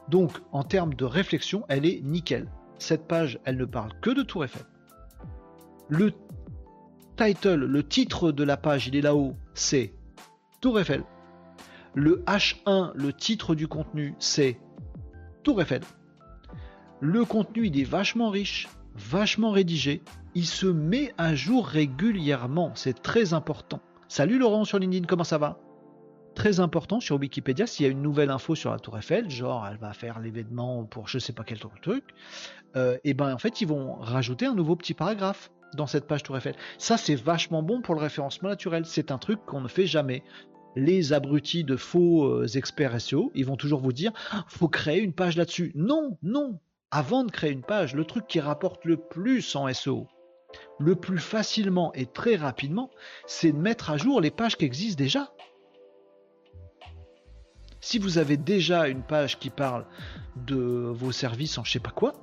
Donc, 0.08 0.40
en 0.52 0.64
termes 0.64 0.94
de 0.94 1.06
réflexion, 1.06 1.66
elle 1.68 1.86
est 1.86 2.02
nickel. 2.04 2.48
Cette 2.78 3.08
page, 3.08 3.40
elle 3.46 3.58
ne 3.58 3.66
parle 3.66 3.92
que 4.02 4.10
de 4.10 4.24
Tour 4.24 4.46
Eiffel. 4.46 4.64
Le 5.90 6.14
title, 7.18 7.66
le 7.66 7.88
titre 7.88 8.32
de 8.32 8.44
la 8.44 8.58
page, 8.58 8.88
il 8.88 8.96
est 8.96 9.02
là-haut, 9.02 9.36
c'est 9.54 9.94
Tour 10.62 10.80
Eiffel. 10.80 11.04
Le 11.96 12.24
H1, 12.28 12.92
le 12.94 13.14
titre 13.14 13.56
du 13.56 13.68
contenu, 13.68 14.14
c'est 14.20 14.60
Tour 15.44 15.62
Eiffel. 15.62 15.82
Le 17.02 17.26
contenu, 17.26 17.68
il 17.68 17.80
est 17.80 17.84
vachement 17.84 18.30
riche, 18.30 18.68
vachement 18.96 19.52
rédigé, 19.52 20.04
il 20.36 20.46
se 20.46 20.68
met 20.68 21.14
à 21.18 21.34
jour 21.34 21.66
régulièrement, 21.66 22.72
c'est 22.76 23.02
très 23.02 23.34
important. 23.34 23.80
Salut 24.08 24.38
Laurent 24.38 24.66
sur 24.66 24.78
LinkedIn, 24.78 25.08
comment 25.08 25.24
ça 25.24 25.38
va? 25.38 25.60
Très 26.36 26.60
important 26.60 27.00
sur 27.00 27.18
Wikipédia, 27.18 27.66
s'il 27.66 27.86
y 27.86 27.90
a 27.90 27.92
une 27.92 28.02
nouvelle 28.02 28.30
info 28.30 28.54
sur 28.54 28.72
la 28.72 28.78
Tour 28.78 28.98
Eiffel, 28.98 29.30
genre 29.30 29.68
elle 29.68 29.78
va 29.78 29.94
faire 29.94 30.20
l'événement 30.20 30.84
pour 30.86 31.08
je 31.08 31.18
sais 31.18 31.34
pas 31.34 31.44
quel 31.44 31.60
truc, 31.82 32.04
euh, 32.76 32.98
et 33.04 33.14
ben 33.16 33.34
en 33.34 33.40
fait 33.40 33.62
ils 33.62 33.68
vont 33.68 33.96
rajouter 33.96 34.46
un 34.46 34.54
nouveau 34.54 34.76
petit 34.76 34.94
paragraphe 34.94 35.50
dans 35.74 35.88
cette 35.88 36.08
page 36.08 36.22
Tour 36.24 36.38
Eiffel. 36.38 36.56
Ça 36.78 36.98
c'est 36.98 37.16
vachement 37.16 37.64
bon 37.64 37.82
pour 37.82 37.96
le 37.96 38.02
référencement 38.02 38.50
naturel, 38.50 38.86
c'est 38.86 39.12
un 39.12 39.18
truc 39.18 39.44
qu'on 39.46 39.62
ne 39.62 39.68
fait 39.68 39.88
jamais 39.88 40.24
les 40.76 41.14
abrutis 41.14 41.64
de 41.64 41.76
faux 41.76 42.26
euh, 42.26 42.48
experts 42.48 43.00
SEO, 43.02 43.32
ils 43.36 43.46
vont 43.46 43.58
toujours 43.58 43.82
vous 43.82 43.94
dire 43.94 44.12
ah, 44.32 44.46
faut 44.48 44.68
créer 44.68 45.02
une 45.02 45.14
page 45.14 45.38
là-dessus. 45.38 45.72
Non, 45.76 46.18
non. 46.24 46.60
Avant 46.92 47.24
de 47.24 47.32
créer 47.32 47.52
une 47.52 47.62
page, 47.62 47.94
le 47.94 48.06
truc 48.06 48.26
qui 48.28 48.40
rapporte 48.40 48.86
le 48.86 48.98
plus 48.98 49.56
en 49.56 49.72
SEO, 49.72 50.08
le 50.80 50.96
plus 50.96 51.20
facilement 51.20 51.94
et 51.94 52.08
très 52.08 52.36
rapidement, 52.36 52.90
c'est 53.28 53.52
de 53.52 53.58
mettre 53.58 53.92
à 53.92 53.98
jour 53.98 54.22
les 54.22 54.32
pages 54.32 54.58
qui 54.58 54.66
existent 54.66 54.98
déjà. 54.98 55.32
Si 57.82 58.00
vous 58.00 58.18
avez 58.18 58.38
déjà 58.38 58.88
une 58.88 59.04
page 59.04 59.40
qui 59.40 59.50
parle 59.50 59.86
de 60.36 60.58
vos 60.58 61.12
services 61.12 61.58
en 61.58 61.64
je 61.64 61.72
sais 61.72 61.80
pas 61.80 61.92
quoi, 61.92 62.14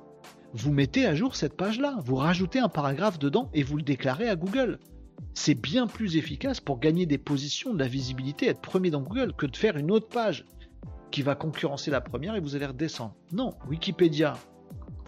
vous 0.53 0.71
mettez 0.71 1.05
à 1.05 1.15
jour 1.15 1.35
cette 1.35 1.55
page-là, 1.55 1.95
vous 2.03 2.15
rajoutez 2.15 2.59
un 2.59 2.69
paragraphe 2.69 3.19
dedans 3.19 3.49
et 3.53 3.63
vous 3.63 3.77
le 3.77 3.83
déclarez 3.83 4.29
à 4.29 4.35
Google. 4.35 4.79
C'est 5.33 5.55
bien 5.55 5.87
plus 5.87 6.17
efficace 6.17 6.59
pour 6.59 6.79
gagner 6.79 7.05
des 7.05 7.17
positions, 7.17 7.73
de 7.73 7.79
la 7.79 7.87
visibilité, 7.87 8.47
être 8.47 8.61
premier 8.61 8.89
dans 8.89 9.01
Google 9.01 9.33
que 9.33 9.45
de 9.45 9.55
faire 9.55 9.77
une 9.77 9.91
autre 9.91 10.09
page 10.09 10.45
qui 11.11 11.21
va 11.21 11.35
concurrencer 11.35 11.91
la 11.91 12.01
première 12.01 12.35
et 12.35 12.39
vous 12.39 12.55
allez 12.55 12.65
redescendre. 12.65 13.15
Non, 13.31 13.53
Wikipédia, 13.67 14.33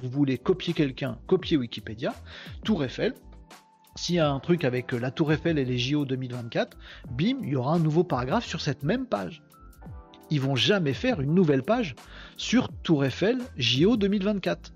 vous 0.02 0.10
voulez 0.10 0.38
copier 0.38 0.74
quelqu'un, 0.74 1.20
copiez 1.28 1.58
Wikipédia, 1.58 2.14
Tour 2.64 2.84
Eiffel, 2.84 3.14
s'il 3.96 4.16
y 4.16 4.20
a 4.20 4.30
un 4.30 4.40
truc 4.40 4.64
avec 4.64 4.94
euh, 4.94 4.98
la 4.98 5.12
Tour 5.12 5.34
Eiffel 5.34 5.58
et 5.60 5.66
les 5.66 5.78
JO 5.78 6.06
2024, 6.06 6.78
bim, 7.12 7.40
il 7.44 7.50
y 7.50 7.56
aura 7.56 7.74
un 7.74 7.80
nouveau 7.80 8.04
paragraphe 8.04 8.46
sur 8.46 8.62
cette 8.62 8.84
même 8.84 9.06
page. 9.06 9.44
Ils 10.30 10.40
vont 10.40 10.56
jamais 10.56 10.94
faire 10.94 11.20
une 11.20 11.34
nouvelle 11.34 11.64
page 11.64 11.96
sur 12.38 12.70
Tour 12.84 13.04
Eiffel 13.04 13.40
JO 13.58 13.98
2024. 13.98 14.74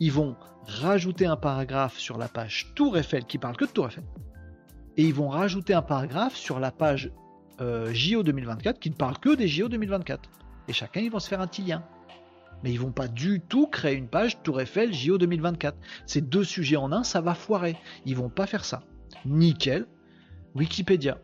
Ils 0.00 0.10
vont 0.10 0.34
rajouter 0.66 1.26
un 1.26 1.36
paragraphe 1.36 1.98
sur 1.98 2.18
la 2.18 2.26
page 2.26 2.72
Tour 2.74 2.98
Eiffel 2.98 3.26
qui 3.26 3.38
parle 3.38 3.56
que 3.56 3.64
de 3.64 3.70
Tour 3.70 3.86
Eiffel. 3.88 4.04
Et 4.98 5.04
ils 5.04 5.14
vont 5.14 5.28
rajouter 5.28 5.74
un 5.74 5.82
paragraphe 5.82 6.36
sur 6.36 6.58
la 6.58 6.72
page 6.72 7.12
euh, 7.60 7.94
JO 7.94 8.24
2024 8.24 8.80
qui 8.80 8.90
ne 8.90 8.96
parle 8.96 9.16
que 9.18 9.34
des 9.34 9.46
JO 9.46 9.68
2024. 9.68 10.28
Et 10.66 10.72
chacun, 10.72 11.00
ils 11.00 11.10
vont 11.10 11.20
se 11.20 11.28
faire 11.28 11.40
un 11.40 11.46
petit 11.46 11.62
lien. 11.62 11.84
Mais 12.64 12.72
ils 12.72 12.80
vont 12.80 12.90
pas 12.90 13.06
du 13.06 13.40
tout 13.40 13.68
créer 13.68 13.94
une 13.94 14.08
page 14.08 14.42
Tour 14.42 14.60
Eiffel 14.60 14.92
JO 14.92 15.16
2024. 15.16 15.78
C'est 16.04 16.28
deux 16.28 16.42
sujets 16.42 16.76
en 16.76 16.90
un, 16.90 17.04
ça 17.04 17.20
va 17.20 17.34
foirer. 17.34 17.76
Ils 18.06 18.16
vont 18.16 18.28
pas 18.28 18.46
faire 18.46 18.64
ça. 18.64 18.82
Nickel. 19.24 19.86
Wikipédia. 20.56 21.18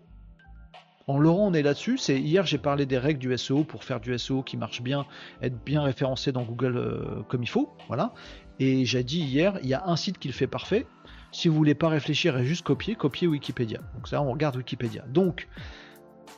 En 1.09 1.19
Laurent, 1.19 1.49
on 1.49 1.53
est 1.53 1.63
là-dessus. 1.63 1.99
C'est 1.99 2.21
hier 2.21 2.47
j'ai 2.47 2.59
parlé 2.59 2.87
des 2.87 2.97
règles 2.97 3.19
du 3.19 3.37
SEO 3.37 3.65
pour 3.65 3.83
faire 3.83 3.99
du 3.99 4.17
SEO 4.17 4.45
qui 4.45 4.57
marche 4.57 4.83
bien, 4.83 5.05
être 5.43 5.63
bien 5.65 5.83
référencé 5.83 6.31
dans 6.31 6.45
Google 6.45 6.77
euh, 6.77 7.23
comme 7.29 7.43
il 7.43 7.49
faut, 7.49 7.71
voilà. 7.89 8.15
Et 8.61 8.85
j'ai 8.85 9.03
dit 9.03 9.21
hier, 9.21 9.59
il 9.63 9.69
y 9.69 9.75
a 9.75 9.85
un 9.87 9.97
site 9.97 10.19
qui 10.19 10.29
le 10.29 10.35
fait 10.35 10.47
parfait. 10.47 10.87
Si 11.35 11.49
vous 11.49 11.57
voulez 11.57 11.75
pas 11.75 11.89
réfléchir 11.89 12.39
et 12.39 12.45
juste 12.45 12.65
copier, 12.65 12.95
copier 12.95 13.27
Wikipédia. 13.27 13.81
Donc 13.95 14.07
ça, 14.07 14.23
on 14.23 14.31
regarde 14.31 14.55
Wikipédia. 14.55 15.05
Donc 15.09 15.49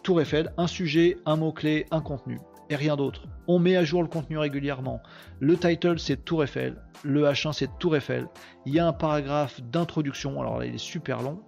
Tour 0.03 0.23
Eiffel, 0.23 0.55
un 0.57 0.67
sujet, 0.67 1.19
un 1.27 1.37
mot 1.37 1.53
clé, 1.53 1.85
un 1.91 2.01
contenu 2.01 2.39
et 2.71 2.77
rien 2.77 2.97
d'autre. 2.97 3.29
On 3.47 3.59
met 3.59 3.77
à 3.77 3.85
jour 3.85 4.03
le 4.03 4.09
contenu 4.09 4.39
régulièrement. 4.39 5.03
Le 5.39 5.59
title 5.59 5.99
c'est 5.99 6.25
Tour 6.25 6.45
Eiffel, 6.45 6.81
le 7.05 7.25
H1 7.25 7.53
c'est 7.53 7.79
Tour 7.79 7.95
Eiffel. 7.95 8.27
Il 8.65 8.73
y 8.73 8.79
a 8.79 8.87
un 8.87 8.95
paragraphe 8.95 9.61
d'introduction, 9.61 10.41
alors 10.41 10.59
là 10.59 10.65
il 10.65 10.75
est 10.75 10.79
super 10.79 11.21
long. 11.21 11.43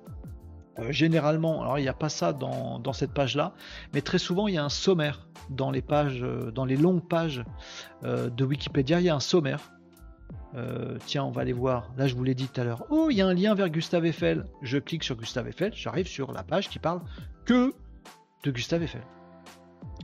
Euh, 0.79 0.93
généralement, 0.93 1.63
alors 1.63 1.79
il 1.79 1.83
n'y 1.83 1.89
a 1.89 1.95
pas 1.95 2.11
ça 2.11 2.35
dans, 2.35 2.93
cette 2.93 3.15
page-là, 3.15 3.55
mais 3.95 4.03
très 4.03 4.19
souvent 4.19 4.47
il 4.47 4.57
y 4.57 4.59
a 4.59 4.65
un 4.65 4.69
sommaire 4.69 5.27
dans 5.49 5.71
les 5.71 5.83
pages, 5.83 6.23
euh, 6.23 6.51
dans 6.51 6.67
les 6.67 6.77
longues 6.77 7.09
pages 7.09 7.43
euh, 8.05 8.29
de 8.29 8.45
Wikipédia, 8.45 9.01
il 9.01 9.07
y 9.07 9.09
a 9.09 9.15
un 9.15 9.21
sommaire. 9.21 9.73
Euh, 10.55 10.99
tiens, 11.07 11.25
on 11.25 11.31
va 11.31 11.43
aller 11.43 11.53
voir. 11.53 11.91
Là, 11.97 12.07
je 12.07 12.15
vous 12.15 12.25
l'ai 12.25 12.35
dit 12.35 12.49
tout 12.49 12.61
à 12.61 12.65
l'heure. 12.65 12.85
Oh, 12.91 13.09
il 13.11 13.17
y 13.17 13.23
a 13.23 13.27
un 13.27 13.35
lien 13.35 13.55
vers 13.55 13.69
Gustave 13.69 14.07
Eiffel. 14.07 14.45
Je 14.63 14.79
clique 14.79 15.05
sur 15.05 15.17
Gustave 15.17 15.49
Eiffel, 15.49 15.73
j'arrive 15.75 16.07
sur 16.07 16.33
la 16.33 16.43
page 16.43 16.69
qui 16.69 16.79
parle 16.79 17.03
que 17.45 17.75
de 18.45 18.51
Gustave 18.51 18.83
Eiffel. 18.83 19.03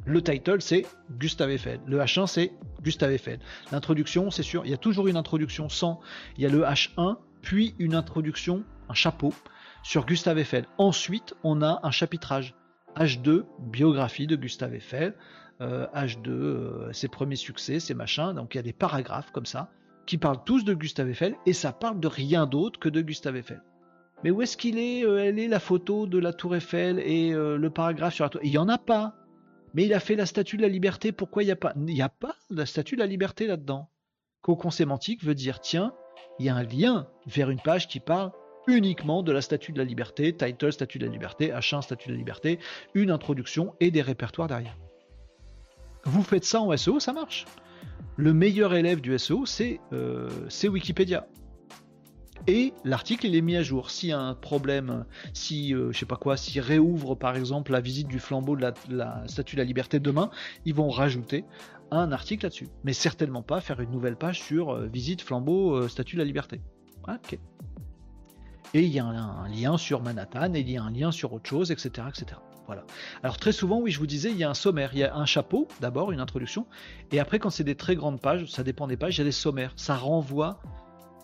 Le 0.07 0.23
title, 0.23 0.61
c'est 0.61 0.87
Gustave 1.19 1.51
Eiffel. 1.51 1.81
Le 1.87 1.99
H1, 1.99 2.27
c'est 2.27 2.53
Gustave 2.83 3.13
Eiffel. 3.13 3.39
L'introduction, 3.73 4.31
c'est 4.31 4.43
sûr, 4.43 4.65
il 4.65 4.71
y 4.71 4.75
a 4.75 4.79
toujours 4.79 5.09
une 5.09 5.17
introduction 5.17 5.69
sans. 5.69 6.01
Il 6.37 6.43
y 6.43 6.47
a 6.47 6.51
le 6.51 6.63
H1, 6.63 7.17
puis 7.41 7.75
une 7.79 7.95
introduction, 7.95 8.65
un 8.91 8.95
chapeau, 8.95 9.33
sur 9.83 10.05
Gustave 10.05 10.39
Eiffel. 10.39 10.67
Ensuite, 10.77 11.35
on 11.43 11.63
a 11.63 11.81
un 11.83 11.91
chapitrage. 11.91 12.55
H2, 12.97 13.45
biographie 13.59 14.27
de 14.27 14.37
Gustave 14.37 14.75
Eiffel. 14.75 15.15
H2, 15.61 16.29
euh, 16.29 16.89
euh, 16.89 16.93
ses 16.93 17.09
premiers 17.09 17.37
succès, 17.37 17.81
ses 17.81 17.95
machins. 17.95 18.35
Donc 18.35 18.55
il 18.55 18.59
y 18.59 18.61
a 18.61 18.63
des 18.63 18.73
paragraphes 18.73 19.31
comme 19.31 19.47
ça 19.47 19.71
qui 20.07 20.19
parlent 20.19 20.43
tous 20.45 20.65
de 20.65 20.75
Gustave 20.75 21.11
Eiffel 21.11 21.37
et 21.47 21.53
ça 21.53 21.73
parle 21.73 22.01
de 22.01 22.09
rien 22.09 22.47
d'autre 22.47 22.79
que 22.79 22.89
de 22.89 23.01
Gustave 23.01 23.37
Eiffel. 23.37 23.63
Mais 24.23 24.31
où 24.31 24.43
est-ce 24.43 24.57
qu'il 24.57 24.79
est, 24.79 25.05
euh, 25.05 25.25
Elle 25.25 25.39
est 25.39 25.49
la 25.49 25.61
photo 25.61 26.07
de 26.07 26.19
la 26.19 26.33
tour 26.33 26.57
Eiffel 26.57 26.99
et 27.01 27.33
le 27.33 27.69
paragraphe 27.69 28.15
sur 28.15 28.25
la 28.25 28.31
tour? 28.31 28.41
Il 28.43 28.51
n'y 28.51 28.59
en 28.59 28.69
a 28.69 28.79
pas. 28.79 29.15
Mais 29.75 29.85
il 29.85 29.93
a 29.93 30.01
fait 30.01 30.15
la 30.15 30.25
statue 30.25 30.57
de 30.57 30.63
la 30.63 30.69
liberté, 30.69 31.11
pourquoi 31.11 31.43
il 31.43 31.47
n'y 31.47 31.53
a 31.53 31.57
pas 31.57 31.73
Il 31.77 31.83
n'y 31.83 32.01
a 32.01 32.09
pas 32.09 32.37
la 32.49 32.65
statue 32.65 32.95
de 32.95 33.01
la 33.01 33.07
liberté 33.07 33.47
là-dedans? 33.47 33.91
Cocon 34.41 34.71
sémantique 34.71 35.25
veut 35.25 35.35
dire, 35.35 35.61
tiens, 35.61 35.93
il 36.39 36.47
y 36.47 36.49
a 36.49 36.55
un 36.55 36.63
lien 36.63 37.09
vers 37.27 37.51
une 37.51 37.61
page 37.61 37.89
qui 37.89 37.99
parle 37.99 38.31
uniquement 38.67 39.23
de 39.23 39.33
la 39.33 39.41
statue 39.41 39.73
de 39.73 39.79
la 39.79 39.85
liberté, 39.85 40.35
title 40.35 40.73
statue 40.73 40.99
de 40.99 41.07
la 41.07 41.13
liberté, 41.13 41.51
H1 41.51 41.83
statue 41.83 42.09
de 42.09 42.15
la 42.15 42.19
liberté, 42.19 42.59
une 42.95 43.11
introduction 43.11 43.75
et 43.81 43.91
des 43.91 44.03
répertoires 44.03 44.49
derrière. 44.49 44.77
Vous 46.05 46.23
faites 46.23 46.45
ça 46.45 46.61
en 46.61 46.77
SEO, 46.77 47.01
ça 47.01 47.13
marche? 47.13 47.47
Le 48.17 48.33
meilleur 48.33 48.75
élève 48.75 49.01
du 49.01 49.19
SEO, 49.19 49.45
euh, 49.93 50.31
c'est 50.49 50.69
Wikipédia. 50.69 51.27
Et 52.47 52.73
l'article 52.85 53.27
il 53.27 53.35
est 53.35 53.41
mis 53.41 53.57
à 53.57 53.63
jour. 53.63 53.91
S'il 53.91 54.11
y 54.11 54.13
a 54.13 54.21
un 54.21 54.35
problème, 54.35 55.05
si 55.33 55.75
euh, 55.75 55.91
je 55.93 55.99
sais 55.99 56.07
pas 56.07 56.17
quoi, 56.17 56.37
s'il 56.37 56.61
réouvre 56.61 57.17
par 57.17 57.37
exemple 57.37 57.73
la 57.73 57.81
visite 57.81 58.07
du 58.07 58.21
flambeau 58.21 58.57
de 58.57 58.73
la, 58.91 59.27
Statue 59.27 59.57
de 59.57 59.61
la 59.63 59.65
Liberté 59.65 59.99
demain, 59.99 60.31
ils 60.65 60.75
vont 60.75 60.91
rajouter 60.91 61.45
un 61.91 62.13
article 62.13 62.45
là-dessus. 62.45 62.69
Mais 62.85 62.93
certainement 62.93 63.43
pas 63.43 63.61
faire 63.61 63.81
une 63.81 63.91
nouvelle 63.91 64.17
page 64.17 64.41
sur 64.41 64.71
euh, 64.71 64.87
visite 64.87 65.23
flambeau 65.23 65.89
Statue 65.89 66.15
de 66.17 66.21
la 66.21 66.27
Liberté. 66.27 66.61
Ok. 67.09 67.39
Et 68.75 68.83
il 68.83 68.93
y 68.93 68.99
a 68.99 69.07
un, 69.07 69.49
lien 69.49 69.77
sur 69.77 70.03
Manhattan, 70.03 70.53
et 70.55 70.61
il 70.61 70.71
y 70.71 70.77
a 70.77 70.83
un 70.83 70.91
lien 70.91 71.13
sur 71.13 71.33
autre 71.33 71.49
chose, 71.49 71.71
etc., 71.71 72.09
etc. 72.09 72.41
Alors 73.23 73.37
très 73.37 73.53
souvent, 73.53 73.81
oui, 73.81 73.91
je 73.91 73.99
vous 73.99 74.07
disais, 74.07 74.31
il 74.31 74.37
y 74.37 74.45
a 74.45 74.51
un 74.51 74.55
sommaire, 74.55 74.91
il 74.93 75.01
y 75.01 75.05
a 75.05 75.15
un 75.15 75.27
chapeau, 75.27 75.69
d'abord 75.81 76.13
une 76.13 76.21
introduction, 76.21 76.67
et 77.13 77.21
après 77.21 77.39
quand 77.39 77.51
c'est 77.51 77.65
des 77.65 77.75
très 77.75 77.95
grandes 77.95 78.21
pages, 78.21 78.47
ça 78.47 78.63
dépend 78.63 78.87
des 78.87 78.97
pages, 78.97 79.17
il 79.17 79.19
y 79.19 79.23
a 79.23 79.25
des 79.25 79.33
sommaires. 79.33 79.73
Ça 79.77 79.97
renvoie 79.97 80.61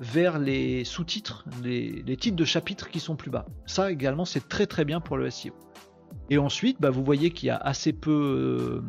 vers 0.00 0.38
les 0.38 0.84
sous-titres, 0.84 1.44
les, 1.62 2.16
titres 2.16 2.36
de 2.36 2.44
chapitres 2.44 2.88
qui 2.88 3.00
sont 3.00 3.16
plus 3.16 3.30
bas. 3.30 3.46
Ça 3.66 3.90
également, 3.90 4.24
c'est 4.24 4.48
très 4.48 4.66
très 4.66 4.84
bien 4.84 5.00
pour 5.00 5.16
le 5.16 5.30
SEO. 5.30 5.52
Et 6.30 6.38
ensuite, 6.38 6.80
bah, 6.80 6.90
vous 6.90 7.04
voyez 7.04 7.30
qu'il 7.30 7.48
y 7.48 7.50
a 7.50 7.56
assez 7.56 7.92
peu 7.92 8.82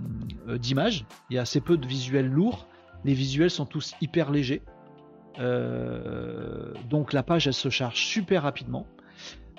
euh, 0.48 0.58
d'images, 0.58 1.06
il 1.30 1.36
y 1.36 1.40
a 1.40 1.42
assez 1.42 1.60
peu 1.60 1.78
de 1.78 1.86
visuels 1.86 2.28
lourds. 2.28 2.68
Les 3.04 3.14
visuels 3.14 3.50
sont 3.50 3.66
tous 3.66 3.94
hyper 4.00 4.32
légers. 4.32 4.62
Euh, 5.40 6.74
donc 6.90 7.14
la 7.14 7.24
page, 7.24 7.48
elle 7.48 7.54
se 7.54 7.70
charge 7.70 8.06
super 8.06 8.44
rapidement. 8.44 8.86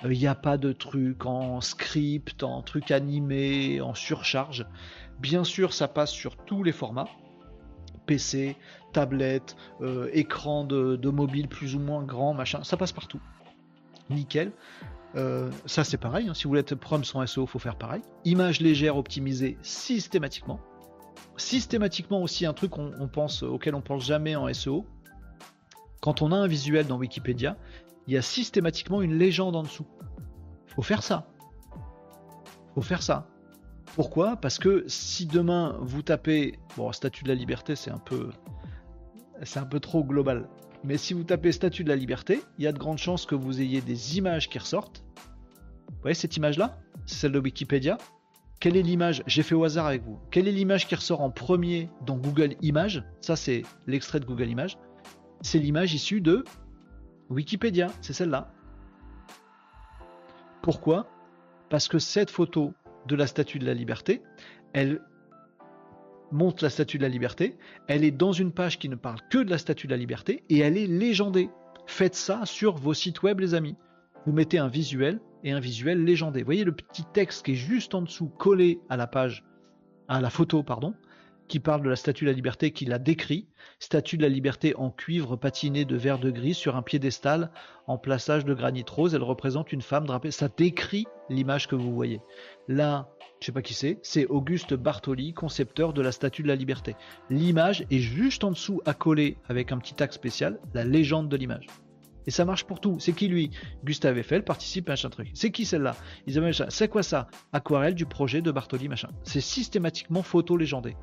Il 0.03 0.17
n'y 0.17 0.27
a 0.27 0.35
pas 0.35 0.57
de 0.57 0.71
trucs 0.71 1.25
en 1.25 1.61
script, 1.61 2.43
en 2.43 2.61
truc 2.61 2.91
animé, 2.91 3.79
en 3.81 3.93
surcharge. 3.93 4.65
Bien 5.19 5.43
sûr, 5.43 5.73
ça 5.73 5.87
passe 5.87 6.11
sur 6.11 6.35
tous 6.35 6.63
les 6.63 6.71
formats. 6.71 7.07
PC, 8.05 8.57
tablette, 8.91 9.55
euh, 9.81 10.09
écran 10.13 10.65
de, 10.65 11.09
mobile 11.09 11.47
plus 11.47 11.75
ou 11.75 11.79
moins 11.79 12.03
grand, 12.03 12.33
machin, 12.33 12.63
ça 12.63 12.77
passe 12.77 12.91
partout. 12.91 13.21
Nickel. 14.09 14.51
Euh, 15.15 15.51
ça 15.67 15.83
c'est 15.83 15.97
pareil, 15.97 16.27
hein. 16.27 16.33
si 16.33 16.43
vous 16.43 16.49
voulez 16.49 16.61
être 16.61 16.75
prom 16.75 17.03
sans 17.03 17.25
SEO, 17.25 17.45
faut 17.45 17.59
faire 17.59 17.77
pareil. 17.77 18.01
Image 18.25 18.61
légère 18.61 18.97
optimisée 18.97 19.57
systématiquement. 19.61 20.59
Systématiquement 21.37 22.21
aussi 22.21 22.45
un 22.45 22.53
truc 22.53 22.71
pense, 23.11 23.43
auquel 23.43 23.75
on 23.75 23.81
pense 23.81 24.05
jamais 24.05 24.35
en 24.35 24.51
SEO. 24.53 24.85
Quand 26.01 26.21
on 26.21 26.31
a 26.31 26.35
un 26.35 26.47
visuel 26.47 26.87
dans 26.87 26.97
Wikipédia, 26.97 27.55
il 28.07 28.13
y 28.13 28.17
a 28.17 28.21
systématiquement 28.21 29.01
une 29.01 29.13
légende 29.13 29.55
en 29.55 29.63
dessous. 29.63 29.87
Faut 30.67 30.81
faire 30.81 31.03
ça. 31.03 31.27
Faut 32.75 32.81
faire 32.81 33.03
ça. 33.03 33.27
Pourquoi? 33.95 34.37
Parce 34.37 34.57
que 34.57 34.83
si 34.87 35.25
demain 35.25 35.77
vous 35.81 36.01
tapez, 36.01 36.59
bon, 36.75 36.91
statut 36.91 37.23
de 37.23 37.29
la 37.29 37.35
liberté, 37.35 37.75
c'est 37.75 37.91
un 37.91 37.99
peu, 37.99 38.31
c'est 39.43 39.59
un 39.59 39.65
peu 39.65 39.79
trop 39.79 40.03
global. 40.03 40.49
Mais 40.83 40.97
si 40.97 41.13
vous 41.13 41.23
tapez 41.23 41.51
statut 41.51 41.83
de 41.83 41.89
la 41.89 41.95
liberté, 41.95 42.41
il 42.57 42.65
y 42.65 42.67
a 42.67 42.71
de 42.71 42.79
grandes 42.79 42.97
chances 42.97 43.25
que 43.25 43.35
vous 43.35 43.61
ayez 43.61 43.81
des 43.81 44.17
images 44.17 44.49
qui 44.49 44.57
ressortent. 44.57 45.05
Vous 45.87 46.01
voyez 46.01 46.15
cette 46.15 46.35
image-là? 46.35 46.79
C'est 47.05 47.15
celle 47.19 47.31
de 47.31 47.39
Wikipédia. 47.39 47.97
Quelle 48.59 48.75
est 48.75 48.81
l'image? 48.81 49.23
J'ai 49.27 49.43
fait 49.43 49.55
au 49.55 49.63
hasard 49.63 49.85
avec 49.85 50.03
vous. 50.03 50.19
Quelle 50.31 50.47
est 50.47 50.51
l'image 50.51 50.87
qui 50.87 50.95
ressort 50.95 51.21
en 51.21 51.29
premier 51.29 51.89
dans 52.05 52.17
Google 52.17 52.55
Images? 52.61 53.03
Ça, 53.21 53.35
c'est 53.35 53.61
l'extrait 53.87 54.19
de 54.19 54.25
Google 54.25 54.49
Images. 54.49 54.77
C'est 55.41 55.59
l'image 55.59 55.93
issue 55.93 56.21
de 56.21 56.43
Wikipédia, 57.33 57.87
c'est 58.01 58.13
celle-là. 58.13 58.51
Pourquoi? 60.61 61.07
Parce 61.69 61.87
que 61.87 61.99
cette 61.99 62.29
photo 62.29 62.73
de 63.07 63.15
la 63.15 63.27
Statue 63.27 63.59
de 63.59 63.65
la 63.65 63.73
Liberté, 63.73 64.21
elle 64.73 65.01
montre 66.31 66.63
la 66.63 66.69
Statue 66.69 66.97
de 66.97 67.03
la 67.03 67.09
Liberté, 67.09 67.57
elle 67.87 68.03
est 68.03 68.11
dans 68.11 68.31
une 68.31 68.51
page 68.51 68.79
qui 68.79 68.89
ne 68.89 68.95
parle 68.95 69.19
que 69.29 69.39
de 69.39 69.49
la 69.49 69.57
Statue 69.57 69.87
de 69.87 69.91
la 69.91 69.97
Liberté 69.97 70.43
et 70.49 70.59
elle 70.59 70.77
est 70.77 70.87
légendée. 70.87 71.49
Faites 71.85 72.15
ça 72.15 72.45
sur 72.45 72.75
vos 72.75 72.93
sites 72.93 73.23
web 73.23 73.39
les 73.39 73.53
amis. 73.53 73.75
Vous 74.25 74.31
mettez 74.31 74.57
un 74.57 74.69
visuel 74.69 75.19
et 75.43 75.51
un 75.51 75.59
visuel 75.59 76.03
légendé. 76.03 76.39
Vous 76.39 76.45
voyez 76.45 76.63
le 76.63 76.71
petit 76.71 77.03
texte 77.13 77.45
qui 77.45 77.51
est 77.51 77.55
juste 77.55 77.93
en 77.93 78.01
dessous 78.01 78.29
collé 78.29 78.79
à 78.89 78.95
la 78.95 79.05
page, 79.05 79.43
à 80.07 80.21
la 80.21 80.29
photo, 80.29 80.63
pardon 80.63 80.93
qui 81.47 81.59
parle 81.59 81.83
de 81.83 81.89
la 81.89 81.95
Statue 81.95 82.25
de 82.25 82.29
la 82.29 82.35
Liberté, 82.35 82.71
qui 82.71 82.85
la 82.85 82.99
décrit. 82.99 83.47
Statue 83.79 84.17
de 84.17 84.23
la 84.23 84.29
Liberté 84.29 84.75
en 84.75 84.89
cuivre 84.89 85.35
patiné 85.35 85.85
de 85.85 85.95
vert 85.95 86.19
de 86.19 86.31
gris 86.31 86.53
sur 86.53 86.75
un 86.75 86.81
piédestal 86.81 87.51
en 87.87 87.97
plaçage 87.97 88.45
de 88.45 88.53
granit 88.53 88.85
rose. 88.89 89.13
Elle 89.13 89.23
représente 89.23 89.71
une 89.73 89.81
femme 89.81 90.05
drapée. 90.05 90.31
Ça 90.31 90.47
décrit 90.47 91.05
l'image 91.29 91.67
que 91.67 91.75
vous 91.75 91.93
voyez. 91.93 92.21
Là, 92.67 93.09
je 93.39 93.47
sais 93.47 93.51
pas 93.51 93.61
qui 93.61 93.73
c'est, 93.73 93.99
c'est 94.03 94.25
Auguste 94.27 94.73
Bartoli, 94.73 95.33
concepteur 95.33 95.93
de 95.93 96.01
la 96.01 96.11
Statue 96.11 96.43
de 96.43 96.47
la 96.47 96.55
Liberté. 96.55 96.95
L'image 97.29 97.85
est 97.91 97.99
juste 97.99 98.43
en 98.43 98.51
dessous, 98.51 98.81
accolée 98.85 99.37
avec 99.49 99.71
un 99.71 99.77
petit 99.77 100.01
axe 100.01 100.15
spécial, 100.15 100.59
la 100.73 100.85
légende 100.85 101.29
de 101.29 101.35
l'image. 101.35 101.67
Et 102.25 102.31
ça 102.31 102.45
marche 102.45 102.63
pour 102.63 102.79
tout. 102.79 103.01
C'est 103.01 103.11
qui 103.11 103.27
lui? 103.27 103.51
Gustave 103.83 104.17
Eiffel 104.17 104.45
participe 104.45 104.89
à 104.89 104.93
un 104.93 105.09
truc. 105.09 105.29
C'est 105.33 105.51
qui 105.51 105.65
celle-là? 105.65 105.97
C'est 106.69 106.87
quoi 106.87 107.03
ça? 107.03 107.27
Aquarelle 107.51 107.95
du 107.95 108.05
projet 108.05 108.41
de 108.41 108.49
Bartoli, 108.49 108.87
machin. 108.87 109.09
C'est 109.23 109.41
systématiquement 109.41 110.23
photo 110.23 110.55
légendée. 110.55 110.95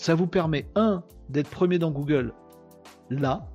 Ça 0.00 0.14
vous 0.14 0.26
permet, 0.26 0.66
un, 0.76 1.04
d'être 1.28 1.50
premier 1.50 1.78
dans 1.78 1.90
Google 1.90 2.32
là. 3.10 3.46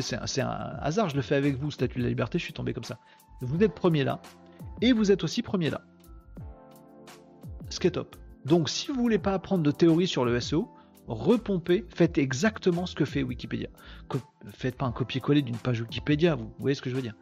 C'est 0.00 0.40
un, 0.40 0.76
hasard, 0.78 1.08
je 1.08 1.16
le 1.16 1.22
fais 1.22 1.34
avec 1.34 1.56
vous, 1.56 1.72
statut 1.72 1.98
de 1.98 2.04
la 2.04 2.10
liberté, 2.10 2.38
je 2.38 2.44
suis 2.44 2.52
tombé 2.52 2.72
comme 2.72 2.84
ça. 2.84 3.00
Vous 3.40 3.60
êtes 3.60 3.74
premier 3.74 4.04
là. 4.04 4.22
Et 4.82 4.92
vous 4.92 5.10
êtes 5.10 5.24
aussi 5.24 5.42
premier 5.42 5.70
là. 5.70 5.80
Ce 7.70 7.80
qui 7.80 7.88
est 7.88 7.90
top. 7.90 8.14
Donc 8.44 8.68
si 8.68 8.92
vous 8.92 9.00
voulez 9.00 9.18
pas 9.18 9.34
apprendre 9.34 9.64
de 9.64 9.72
théorie 9.72 10.06
sur 10.06 10.24
le 10.24 10.38
SEO, 10.38 10.70
repompez, 11.08 11.84
faites 11.88 12.18
exactement 12.18 12.86
ce 12.86 12.94
que 12.94 13.04
fait 13.04 13.24
Wikipédia. 13.24 13.68
faites 14.52 14.76
pas 14.76 14.86
un 14.86 14.92
copier-coller 14.92 15.42
d'une 15.42 15.56
page 15.56 15.80
Wikipédia, 15.80 16.36
vous, 16.36 16.54
voyez 16.60 16.76
ce 16.76 16.82
que 16.82 16.90
je 16.90 16.94
veux 16.94 17.02
dire. 17.02 17.16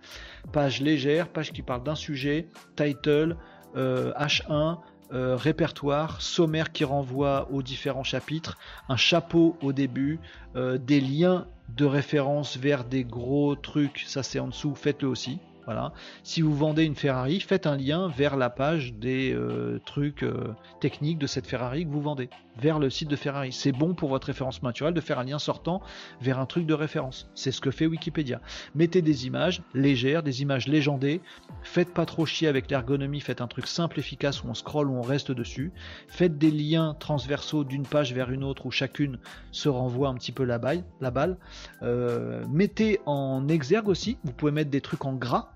Page 0.53 0.83
légère, 0.83 1.33
page 1.33 1.53
qui 1.53 1.63
parle 1.63 1.85
d'un 1.85 1.95
sujet, 1.95 2.49
title, 2.77 3.39
H1, 3.75 4.79
euh, 5.13 5.37
répertoire, 5.37 6.23
sommaire 6.23 6.73
qui 6.73 6.85
renvoie 6.85 7.49
aux 7.51 7.63
différents 7.63 8.05
chapitres, 8.05 8.57
un 8.89 8.97
chapeau 8.97 9.57
au 9.63 9.73
début, 9.73 10.21
euh, 10.57 10.79
des 10.79 11.01
liens 11.01 11.47
de 11.69 11.85
référence 11.85 12.57
vers 12.57 12.85
des 12.85 13.05
gros 13.05 13.55
trucs, 13.55 14.05
ça 14.07 14.23
c'est 14.23 14.39
en 14.39 14.49
dessous, 14.49 14.75
faites-le 14.75 15.09
aussi. 15.09 15.39
Voilà. 15.65 15.93
Si 16.25 16.43
vous 16.43 16.55
vendez 16.55 16.85
une 16.85 16.97
Ferrari, 16.97 17.41
faites 17.41 17.67
un 17.67 17.77
lien 17.77 18.09
vers 18.09 18.37
la 18.37 18.51
page 18.51 18.95
des 18.95 19.33
euh, 19.33 19.79
trucs 19.85 20.25
euh, 20.25 20.55
techniques 20.81 21.19
de 21.19 21.29
cette 21.29 21.47
Ferrari 21.47 21.85
que 21.85 21.91
vous 21.91 22.01
vendez, 22.01 22.31
vers 22.61 22.81
le 22.81 22.91
site 22.91 23.09
de 23.09 23.17
Ferrari. 23.17 23.53
C'est 23.53 23.71
bon 23.71 23.95
pour 23.95 24.09
votre 24.09 24.27
référencement 24.27 24.71
naturel 24.71 24.93
de 24.93 25.01
faire 25.01 25.21
un 25.21 25.25
lien 25.25 25.39
sortant 25.39 25.81
vers 26.21 26.41
un 26.41 26.47
truc 26.47 26.67
de 26.67 26.75
référence. 26.75 27.31
C'est 27.35 27.53
ce 27.53 27.61
que 27.61 27.71
fait 27.71 27.87
Wikipédia. 27.87 28.41
Mettez 28.75 29.03
des 29.03 29.27
images 29.27 29.63
légères, 29.73 30.23
des 30.23 30.43
images 30.43 30.67
légendées. 30.67 31.21
Faites 31.63 31.95
pas 31.95 32.07
trop 32.07 32.27
chier 32.27 32.49
avec 32.49 32.69
l'ergonomie, 32.71 33.21
faites 33.21 33.41
un 33.41 33.47
truc 33.47 33.69
simple, 33.69 34.01
efficace 34.01 34.43
où 34.43 34.49
on 34.49 34.55
scrolle, 34.55 34.89
où 34.89 34.97
on 34.97 35.03
reste 35.03 35.31
dessus. 35.31 35.73
Faites 36.09 36.39
des 36.39 36.51
liens 36.51 36.97
transversaux 36.99 37.63
d'une 37.63 37.87
page 37.87 38.13
vers 38.13 38.31
une 38.31 38.43
autre 38.43 38.67
où 38.67 38.73
chacune 38.73 39.19
se 39.53 39.69
renvoie 39.69 40.09
un 40.09 40.15
petit 40.15 40.33
peu 40.33 40.45
la 40.45 40.59
balle. 40.59 40.83
La 41.01 41.13
balle. 41.13 41.39
Euh, 41.83 42.45
mettez 42.51 43.01
en 43.07 43.47
exergue 43.49 43.89
aussi, 43.89 44.19
vous 44.25 44.33
pouvez 44.33 44.53
mettre 44.53 44.71
des 44.71 44.81
trucs 44.81 45.05
en 45.05 45.13
gras 45.13 45.52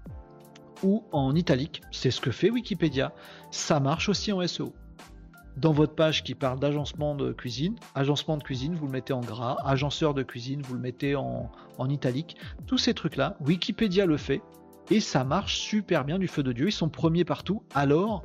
ou 0.83 1.05
en 1.13 1.35
italique. 1.35 1.83
C'est 1.91 2.11
ce 2.11 2.21
que 2.21 2.31
fait 2.31 2.51
Wikipédia. 2.51 3.13
Ça 3.51 3.81
marche 3.81 4.09
aussi 4.09 4.33
en 4.33 4.47
SEO. 4.47 4.73
dans 5.57 5.73
votre 5.73 5.95
page 5.95 6.23
qui 6.23 6.35
parle 6.35 6.59
d'agencement 6.61 7.15
de 7.15 7.33
cuisine. 7.33 7.77
Agencement 7.95 8.37
de 8.37 8.43
cuisine, 8.43 8.75
vous 8.75 8.87
le 8.87 8.93
mettez 8.93 9.13
en 9.15 9.21
gras. 9.21 9.57
Agenceur 9.65 10.13
de 10.13 10.23
cuisine, 10.23 10.61
vous 10.63 10.75
le 10.75 10.81
mettez 10.81 11.17
en, 11.17 11.51
en 11.79 11.89
italique. 11.89 12.37
Tous 12.67 12.79
ces 12.79 12.93
trucs-là, 12.93 13.37
Wikipédia 13.41 14.05
le 14.07 14.19
fait. 14.19 14.43
Et 14.91 15.01
ça 15.01 15.25
marche 15.25 15.57
super 15.57 16.05
bien 16.05 16.19
du 16.19 16.29
feu 16.29 16.43
de 16.43 16.53
Dieu. 16.53 16.69
Ils 16.69 16.73
sont 16.73 16.89
premiers 16.91 17.25
partout. 17.25 17.63
Alors 17.75 18.23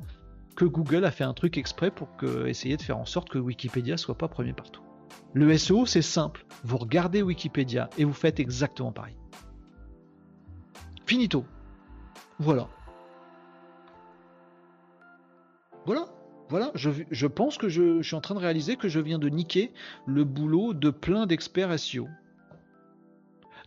que 0.56 0.66
Google 0.66 1.06
a 1.06 1.12
fait 1.12 1.24
un 1.24 1.34
truc 1.34 1.58
exprès 1.58 1.90
pour 1.90 2.10
essayer 2.46 2.76
de 2.76 2.82
faire 2.82 2.98
en 2.98 3.06
sorte 3.06 3.30
que 3.30 3.40
Wikipédia 3.40 3.96
soit 3.96 4.18
pas 4.18 4.28
premier 4.28 4.54
partout. 4.54 4.82
Le 5.34 5.58
SEO, 5.58 5.86
c'est 5.86 6.02
simple. 6.02 6.46
Vous 6.66 6.78
regardez 6.78 7.22
Wikipédia 7.22 7.90
et 7.98 8.04
vous 8.04 8.14
faites 8.14 8.42
exactement 8.42 8.92
pareil. 8.92 9.16
Finito. 11.06 11.46
Voilà. 12.42 12.68
Voilà. 15.86 16.08
Voilà, 16.50 16.72
je, 16.76 17.28
pense 17.28 17.58
que 17.58 17.70
je, 17.70 18.02
suis 18.02 18.16
en 18.16 18.20
train 18.20 18.36
de 18.36 18.40
réaliser 18.42 18.76
que 18.76 18.90
je 18.90 19.00
viens 19.00 19.20
de 19.20 19.30
niquer 19.30 19.72
le 20.06 20.26
boulot 20.26 20.74
de 20.74 20.90
plein 20.90 21.26
d'experts 21.26 21.80
SEO. 21.80 22.10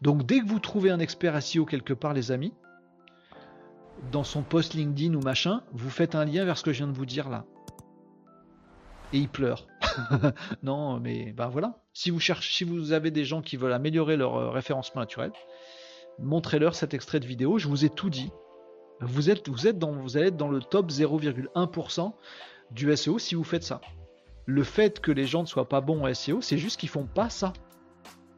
Donc 0.02 0.26
dès 0.26 0.40
que 0.40 0.46
vous 0.46 0.58
trouvez 0.58 0.90
un 0.90 0.98
expert 0.98 1.42
SEO 1.42 1.64
quelque 1.64 1.94
part, 1.94 2.12
les 2.12 2.30
amis, 2.30 2.52
dans 4.12 4.22
son 4.22 4.42
post 4.42 4.74
LinkedIn 4.74 5.14
ou 5.14 5.22
machin, 5.22 5.62
vous 5.72 5.88
faites 5.88 6.14
un 6.14 6.26
lien 6.26 6.44
vers 6.44 6.58
ce 6.58 6.62
que 6.62 6.74
je 6.74 6.78
viens 6.78 6.88
de 6.88 6.92
vous 6.92 7.06
dire 7.06 7.30
là. 7.30 7.46
Et 9.14 9.18
il 9.18 9.30
pleure. 9.30 9.66
non, 10.62 11.00
mais 11.00 11.32
ben 11.32 11.48
voilà. 11.48 11.78
Si 11.94 12.10
vous 12.10 12.20
cherchez, 12.20 12.52
si 12.52 12.64
vous 12.64 12.92
avez 12.92 13.10
des 13.10 13.24
gens 13.24 13.40
qui 13.40 13.56
veulent 13.56 13.72
améliorer 13.72 14.18
leur 14.18 14.36
euh, 14.36 14.50
référencement 14.50 15.00
naturel, 15.00 15.32
montrez-leur 16.18 16.74
cet 16.74 16.92
extrait 16.92 17.20
de 17.20 17.26
vidéo. 17.26 17.56
Je 17.56 17.66
vous 17.68 17.86
ai 17.86 17.88
tout 17.88 18.10
dit. 18.10 18.30
Vous 19.00 19.30
êtes, 19.30 19.48
vous 19.48 19.66
êtes 19.66 19.78
dans, 19.78 19.92
vous 19.92 20.16
allez 20.16 20.28
être 20.28 20.36
dans 20.36 20.48
le 20.48 20.60
top 20.60 20.90
0,1% 20.90 22.12
du 22.70 22.96
SEO 22.96 23.18
si 23.18 23.34
vous 23.34 23.44
faites 23.44 23.62
ça. 23.62 23.80
Le 24.46 24.62
fait 24.62 25.00
que 25.00 25.10
les 25.10 25.26
gens 25.26 25.42
ne 25.42 25.46
soient 25.46 25.68
pas 25.68 25.80
bons 25.80 26.06
en 26.06 26.14
SEO, 26.14 26.40
c'est 26.40 26.58
juste 26.58 26.78
qu'ils 26.78 26.88
font 26.88 27.06
pas 27.06 27.30
ça. 27.30 27.52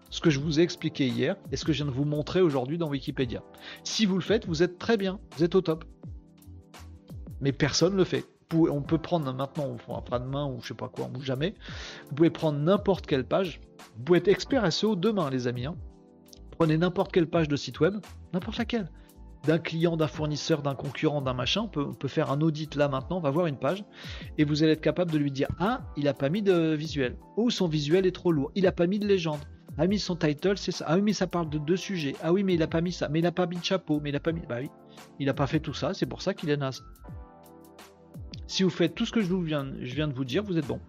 Ce 0.08 0.20
que 0.20 0.30
je 0.30 0.38
vous 0.38 0.60
ai 0.60 0.62
expliqué 0.62 1.06
hier 1.06 1.36
et 1.50 1.56
ce 1.56 1.64
que 1.64 1.72
je 1.72 1.78
viens 1.82 1.90
de 1.90 1.96
vous 1.96 2.04
montrer 2.04 2.40
aujourd'hui 2.40 2.78
dans 2.78 2.88
Wikipédia. 2.88 3.42
Si 3.82 4.06
vous 4.06 4.14
le 4.14 4.22
faites, 4.22 4.46
vous 4.46 4.62
êtes 4.62 4.78
très 4.78 4.96
bien, 4.96 5.18
vous 5.36 5.44
êtes 5.44 5.54
au 5.54 5.60
top. 5.60 5.84
Mais 7.40 7.52
personne 7.52 7.92
ne 7.92 7.98
le 7.98 8.04
fait. 8.04 8.24
On 8.52 8.82
peut 8.82 8.98
prendre 8.98 9.32
maintenant, 9.34 9.76
après-demain 9.96 10.46
ou 10.46 10.60
je 10.62 10.68
sais 10.68 10.74
pas 10.74 10.88
quoi, 10.88 11.10
ou 11.16 11.20
jamais. 11.20 11.54
Vous 12.08 12.14
pouvez 12.14 12.30
prendre 12.30 12.58
n'importe 12.58 13.06
quelle 13.06 13.26
page. 13.26 13.60
Vous 13.96 14.04
pouvez 14.04 14.18
être 14.20 14.28
expert 14.28 14.72
SEO 14.72 14.94
demain, 14.94 15.28
les 15.28 15.48
amis. 15.48 15.66
Hein. 15.66 15.76
Prenez 16.52 16.78
n'importe 16.78 17.10
quelle 17.10 17.28
page 17.28 17.48
de 17.48 17.56
site 17.56 17.80
web, 17.80 17.96
n'importe 18.32 18.58
laquelle 18.58 18.88
d'un 19.47 19.59
client, 19.59 19.97
d'un 19.97 20.09
fournisseur, 20.09 20.62
d'un 20.62 20.74
concurrent, 20.74 21.23
d'un 21.23 21.35
machin. 21.35 21.62
On 21.62 21.68
peut, 21.68 22.09
faire 22.09 22.31
un 22.31 22.40
audit 22.40 22.74
là 22.74 22.89
maintenant, 22.89 23.18
on 23.18 23.20
va 23.20 23.31
voir 23.31 23.47
une 23.47 23.59
page, 23.59 23.85
et 24.39 24.44
vous 24.44 24.62
allez 24.62 24.73
être 24.73 24.81
capable 24.81 25.10
de 25.10 25.18
lui 25.18 25.31
dire 25.31 25.48
Ah, 25.59 25.82
il 25.97 26.09
a 26.09 26.14
pas 26.14 26.28
mis 26.28 26.43
de 26.43 26.74
visuel, 26.74 27.16
ou 27.36 27.51
son 27.51 27.68
visuel 27.68 28.06
est 28.06 28.14
trop 28.14 28.32
lourd, 28.32 28.51
il 28.55 28.66
a 28.66 28.73
pas 28.73 28.86
mis 28.86 28.98
de 28.98 29.06
légende, 29.06 29.40
a 29.78 29.86
mis 29.86 29.98
son 29.98 30.16
title, 30.16 30.56
c'est 30.56 30.73
ça. 30.73 30.86
Ah 30.89 30.97
oui, 30.97 31.02
mais 31.02 31.12
ça 31.12 31.27
parle 31.27 31.51
de 31.51 31.59
deux 31.59 31.77
sujets. 31.77 32.14
Ah 32.23 32.32
oui, 32.32 32.44
mais 32.44 32.55
il 32.55 32.62
a 32.62 32.66
pas 32.66 32.81
mis 32.81 32.93
ça, 32.93 33.09
mais 33.09 33.18
il 33.18 33.27
a 33.27 33.32
pas 33.32 33.47
mis 33.47 33.56
de 33.56 33.64
chapeau, 33.64 34.01
mais 34.02 34.10
il 34.10 34.16
a 34.16 34.20
pas 34.20 34.32
mis. 34.32 34.40
Bah 34.48 34.56
oui, 34.60 34.70
il 35.18 35.28
a 35.28 35.35
pas 35.35 35.47
fait 35.47 35.60
tout 35.60 35.74
ça, 35.74 35.94
c'est 35.94 36.06
pour 36.06 36.23
ça 36.23 36.35
qu'il 36.35 36.51
est 36.51 36.56
naze. 36.56 36.82
Si 38.47 38.62
vous 38.62 38.70
faites 38.70 38.94
tout 38.94 39.05
ce 39.05 39.12
que 39.12 39.20
je, 39.20 39.35
viens, 39.35 39.66
je 39.81 39.94
viens 39.94 40.09
de 40.09 40.14
vous 40.14 40.24
dire, 40.24 40.43
vous 40.43 40.56
êtes 40.56 40.66
bon. 40.66 40.81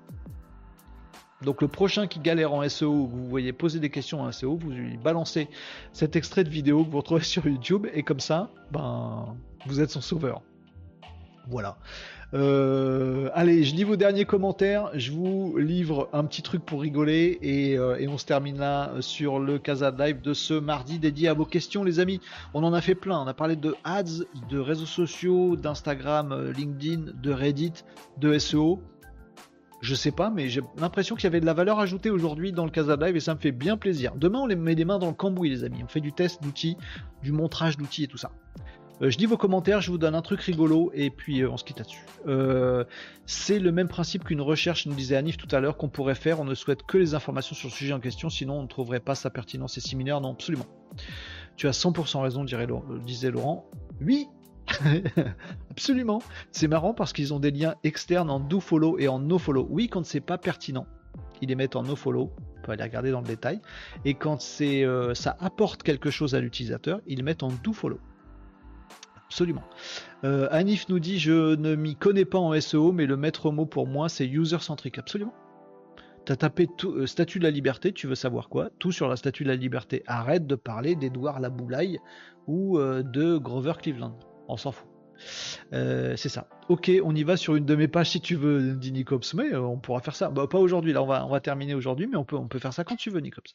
Donc 1.44 1.62
le 1.62 1.68
prochain 1.68 2.08
qui 2.08 2.20
galère 2.20 2.54
en 2.54 2.68
SEO, 2.68 3.06
vous 3.06 3.28
voyez 3.28 3.54
poser 3.54 3.80
des 3.80 3.90
questions 3.90 4.22
en 4.22 4.32
SEO, 4.32 4.58
vous 4.58 4.72
lui 4.72 4.98
balancez 4.98 5.48
cet 5.94 6.16
extrait 6.16 6.44
de 6.44 6.50
vidéo 6.50 6.84
que 6.84 6.90
vous 6.90 6.98
retrouvez 6.98 7.24
sur 7.24 7.46
YouTube 7.48 7.88
et 7.94 8.04
comme 8.04 8.20
ça, 8.20 8.50
ben 8.72 9.36
vous 9.66 9.82
êtes 9.82 9.92
son 9.92 10.02
sauveur. 10.02 10.42
Voilà. 11.50 11.78
Euh, 12.34 13.30
allez, 13.34 13.64
je 13.64 13.74
lis 13.74 13.86
vos 13.86 13.96
derniers 13.96 14.26
commentaires. 14.26 14.90
Je 14.94 15.12
vous 15.12 15.58
livre 15.58 16.10
un 16.12 16.26
petit 16.26 16.42
truc 16.42 16.66
pour 16.66 16.82
rigoler 16.82 17.40
et, 17.42 17.78
euh, 17.78 18.06
on 18.10 18.18
se 18.18 18.26
termine 18.26 18.58
là 18.58 18.92
sur 19.00 19.40
le 19.40 19.60
Casa 19.60 19.92
Live 19.98 20.22
de 20.22 20.34
ce 20.34 20.54
mardi 20.54 21.00
dédié 21.00 21.30
à 21.30 21.34
vos 21.34 21.46
questions, 21.46 21.84
les 21.84 22.00
amis. 22.00 22.20
On 22.54 22.64
en 22.64 22.74
a 22.74 22.82
fait 22.82 22.96
plein. 22.96 23.22
On 23.22 23.28
a 23.28 23.34
parlé 23.34 23.56
de 23.56 23.76
ads, 23.84 24.26
de 24.50 24.60
réseaux 24.60 24.86
sociaux, 24.86 25.56
d'Instagram, 25.56 26.32
euh, 26.32 26.52
LinkedIn, 26.52 27.12
de 27.22 27.32
Reddit, 27.32 27.74
de 28.18 28.38
SEO. 28.38 28.82
Je 29.80 29.94
sais 29.94 30.12
pas, 30.12 30.30
mais 30.30 30.50
j'ai 30.50 30.62
l'impression 30.78 31.16
qu'il 31.16 31.26
y 31.26 31.28
avait 31.28 31.40
de 31.40 31.46
la 31.46 31.54
valeur 31.54 31.80
ajoutée 31.80 32.10
aujourd'hui 32.10 32.52
dans 32.52 32.66
le 32.66 32.72
Casa 32.72 32.96
Live 32.96 33.16
et 33.16 33.20
ça 33.20 33.36
me 33.36 33.40
fait 33.40 33.52
bien 33.52 33.78
plaisir. 33.78 34.16
Demain, 34.16 34.40
on 34.40 34.48
les 34.48 34.56
met 34.56 34.74
les 34.74 34.86
mains 34.86 34.98
dans 34.98 35.08
le 35.08 35.14
cambouis, 35.14 35.50
les 35.50 35.64
amis. 35.64 35.82
On 35.84 35.88
fait 35.88 36.02
du 36.02 36.14
test 36.14 36.42
d'outils, 36.42 36.78
du 37.22 37.32
montrage 37.32 37.78
d'outils 37.78 38.04
et 38.04 38.08
tout 38.08 38.18
ça. 38.18 38.32
Euh, 39.02 39.12
je 39.12 39.18
dis 39.18 39.28
vos 39.28 39.38
commentaires, 39.38 39.82
je 39.82 39.92
vous 39.92 39.98
donne 39.98 40.16
un 40.16 40.22
truc 40.22 40.42
rigolo 40.42 40.92
et 40.96 41.12
puis 41.12 41.42
euh, 41.42 41.52
on 41.52 41.58
se 41.58 41.64
quitte 41.64 41.78
là-dessus. 41.78 42.04
Euh, 42.28 42.84
c'est 43.26 43.60
le 43.60 43.72
même 43.72 43.88
principe 43.88 44.24
qu'une 44.24 44.42
recherche, 44.42 44.88
nous 44.88 44.96
disait 44.96 45.16
Anif 45.16 45.38
tout 45.38 45.54
à 45.56 45.60
l'heure, 45.60 45.78
qu'on 45.78 45.90
pourrait 45.90 46.16
faire. 46.16 46.40
On 46.40 46.46
ne 46.46 46.56
souhaite 46.56 46.84
que 46.84 46.98
les 46.98 47.14
informations 47.14 47.56
sur 47.56 47.68
le 47.68 47.74
sujet 47.74 47.94
en 47.94 48.00
question, 48.00 48.30
sinon 48.30 48.60
on 48.60 48.64
ne 48.64 48.68
trouverait 48.68 49.00
pas 49.00 49.14
sa 49.14 49.30
pertinence 49.30 49.78
et 49.78 49.82
similaire. 49.82 50.20
Non, 50.22 50.32
absolument. 50.32 50.66
Tu 51.56 51.68
as 51.68 51.72
100% 51.72 52.22
raison, 52.22 52.44
disait 53.06 53.32
Laurent. 53.32 53.70
Oui, 54.02 54.28
Absolument. 55.72 56.22
C'est 56.52 56.68
marrant 56.68 56.94
parce 56.94 57.14
qu'ils 57.14 57.34
ont 57.34 57.40
des 57.40 57.52
liens 57.52 57.76
externes 57.84 58.30
en 58.30 58.40
do 58.40 58.60
follow 58.60 58.98
et 59.00 59.08
en 59.08 59.20
no 59.20 59.38
follow. 59.38 59.68
Oui, 59.70 59.88
quand 59.88 60.06
c'est 60.06 60.22
pas 60.22 60.38
pertinent, 60.38 60.88
ils 61.42 61.50
les 61.50 61.56
mettent 61.56 61.76
en 61.76 61.84
no 61.84 61.96
follow. 61.96 62.32
On 62.58 62.62
peut 62.62 62.72
aller 62.72 62.84
regarder 62.84 63.12
dans 63.12 63.22
le 63.22 63.28
détail. 63.28 63.62
Et 64.06 64.14
quand 64.14 64.42
c'est 64.42 64.84
euh, 64.84 65.14
ça 65.14 65.38
apporte 65.40 65.84
quelque 65.84 66.10
chose 66.10 66.36
à 66.36 66.40
l'utilisateur, 66.40 67.02
ils 67.08 67.24
mettent 67.24 67.44
en 67.44 67.50
do 67.64 67.74
follow. 67.74 68.00
Absolument. 69.28 69.64
Euh, 70.24 70.48
Anif 70.52 70.88
nous 70.90 71.00
dit 71.00 71.20
Je 71.20 71.56
ne 71.56 71.76
m'y 71.76 71.96
connais 71.96 72.26
pas 72.26 72.40
en 72.40 72.60
SEO, 72.60 72.92
mais 72.92 73.06
le 73.06 73.18
maître 73.18 73.52
mot 73.52 73.66
pour 73.66 73.88
moi 73.88 74.10
c'est 74.10 74.28
user 74.28 74.60
centric. 74.60 74.98
Absolument. 74.98 75.34
Tu 76.26 76.34
as 76.34 76.36
tapé 76.36 76.68
tout, 76.78 76.92
euh, 76.92 77.08
statut 77.08 77.40
de 77.40 77.46
la 77.46 77.52
liberté, 77.52 77.94
tu 77.94 78.08
veux 78.08 78.16
savoir 78.16 78.50
quoi? 78.50 78.70
Tout 78.80 78.92
sur 78.92 79.08
la 79.08 79.16
statue 79.16 79.44
de 79.44 79.50
la 79.50 79.56
liberté. 79.56 80.04
Arrête 80.08 80.46
de 80.46 80.56
parler 80.56 80.96
d'Edouard 80.96 81.40
Laboulaye 81.40 82.00
ou 82.48 82.80
de 82.80 83.38
Grover 83.38 83.74
Cleveland 83.82 84.18
on 84.48 84.58
s'en 84.58 84.72
fout. 84.72 84.88
Euh, 85.74 86.16
c'est 86.16 86.30
ça. 86.30 86.48
Ok, 86.70 86.92
on 87.04 87.16
y 87.16 87.24
va 87.24 87.38
sur 87.38 87.56
une 87.56 87.66
de 87.66 87.76
mes 87.76 87.88
pages 87.88 88.12
si 88.12 88.22
tu 88.22 88.36
veux, 88.36 88.74
dit 88.74 88.92
Nicops, 88.92 89.34
mais 89.34 89.54
euh, 89.54 89.62
on 89.62 89.80
pourra 89.80 90.02
faire 90.02 90.16
ça. 90.16 90.30
Bah, 90.30 90.48
pas 90.48 90.60
aujourd'hui, 90.60 90.94
là 90.94 91.02
on 91.02 91.30
va, 91.30 91.40
terminer 91.40 91.74
aujourd'hui, 91.74 92.08
mais 92.08 92.18
on 92.18 92.26
peut, 92.26 92.36
on 92.36 92.48
peut 92.48 92.60
faire 92.60 92.74
ça 92.74 92.84
quand 92.84 92.96
tu 92.96 93.10
veux, 93.10 93.20
Nicops. 93.20 93.54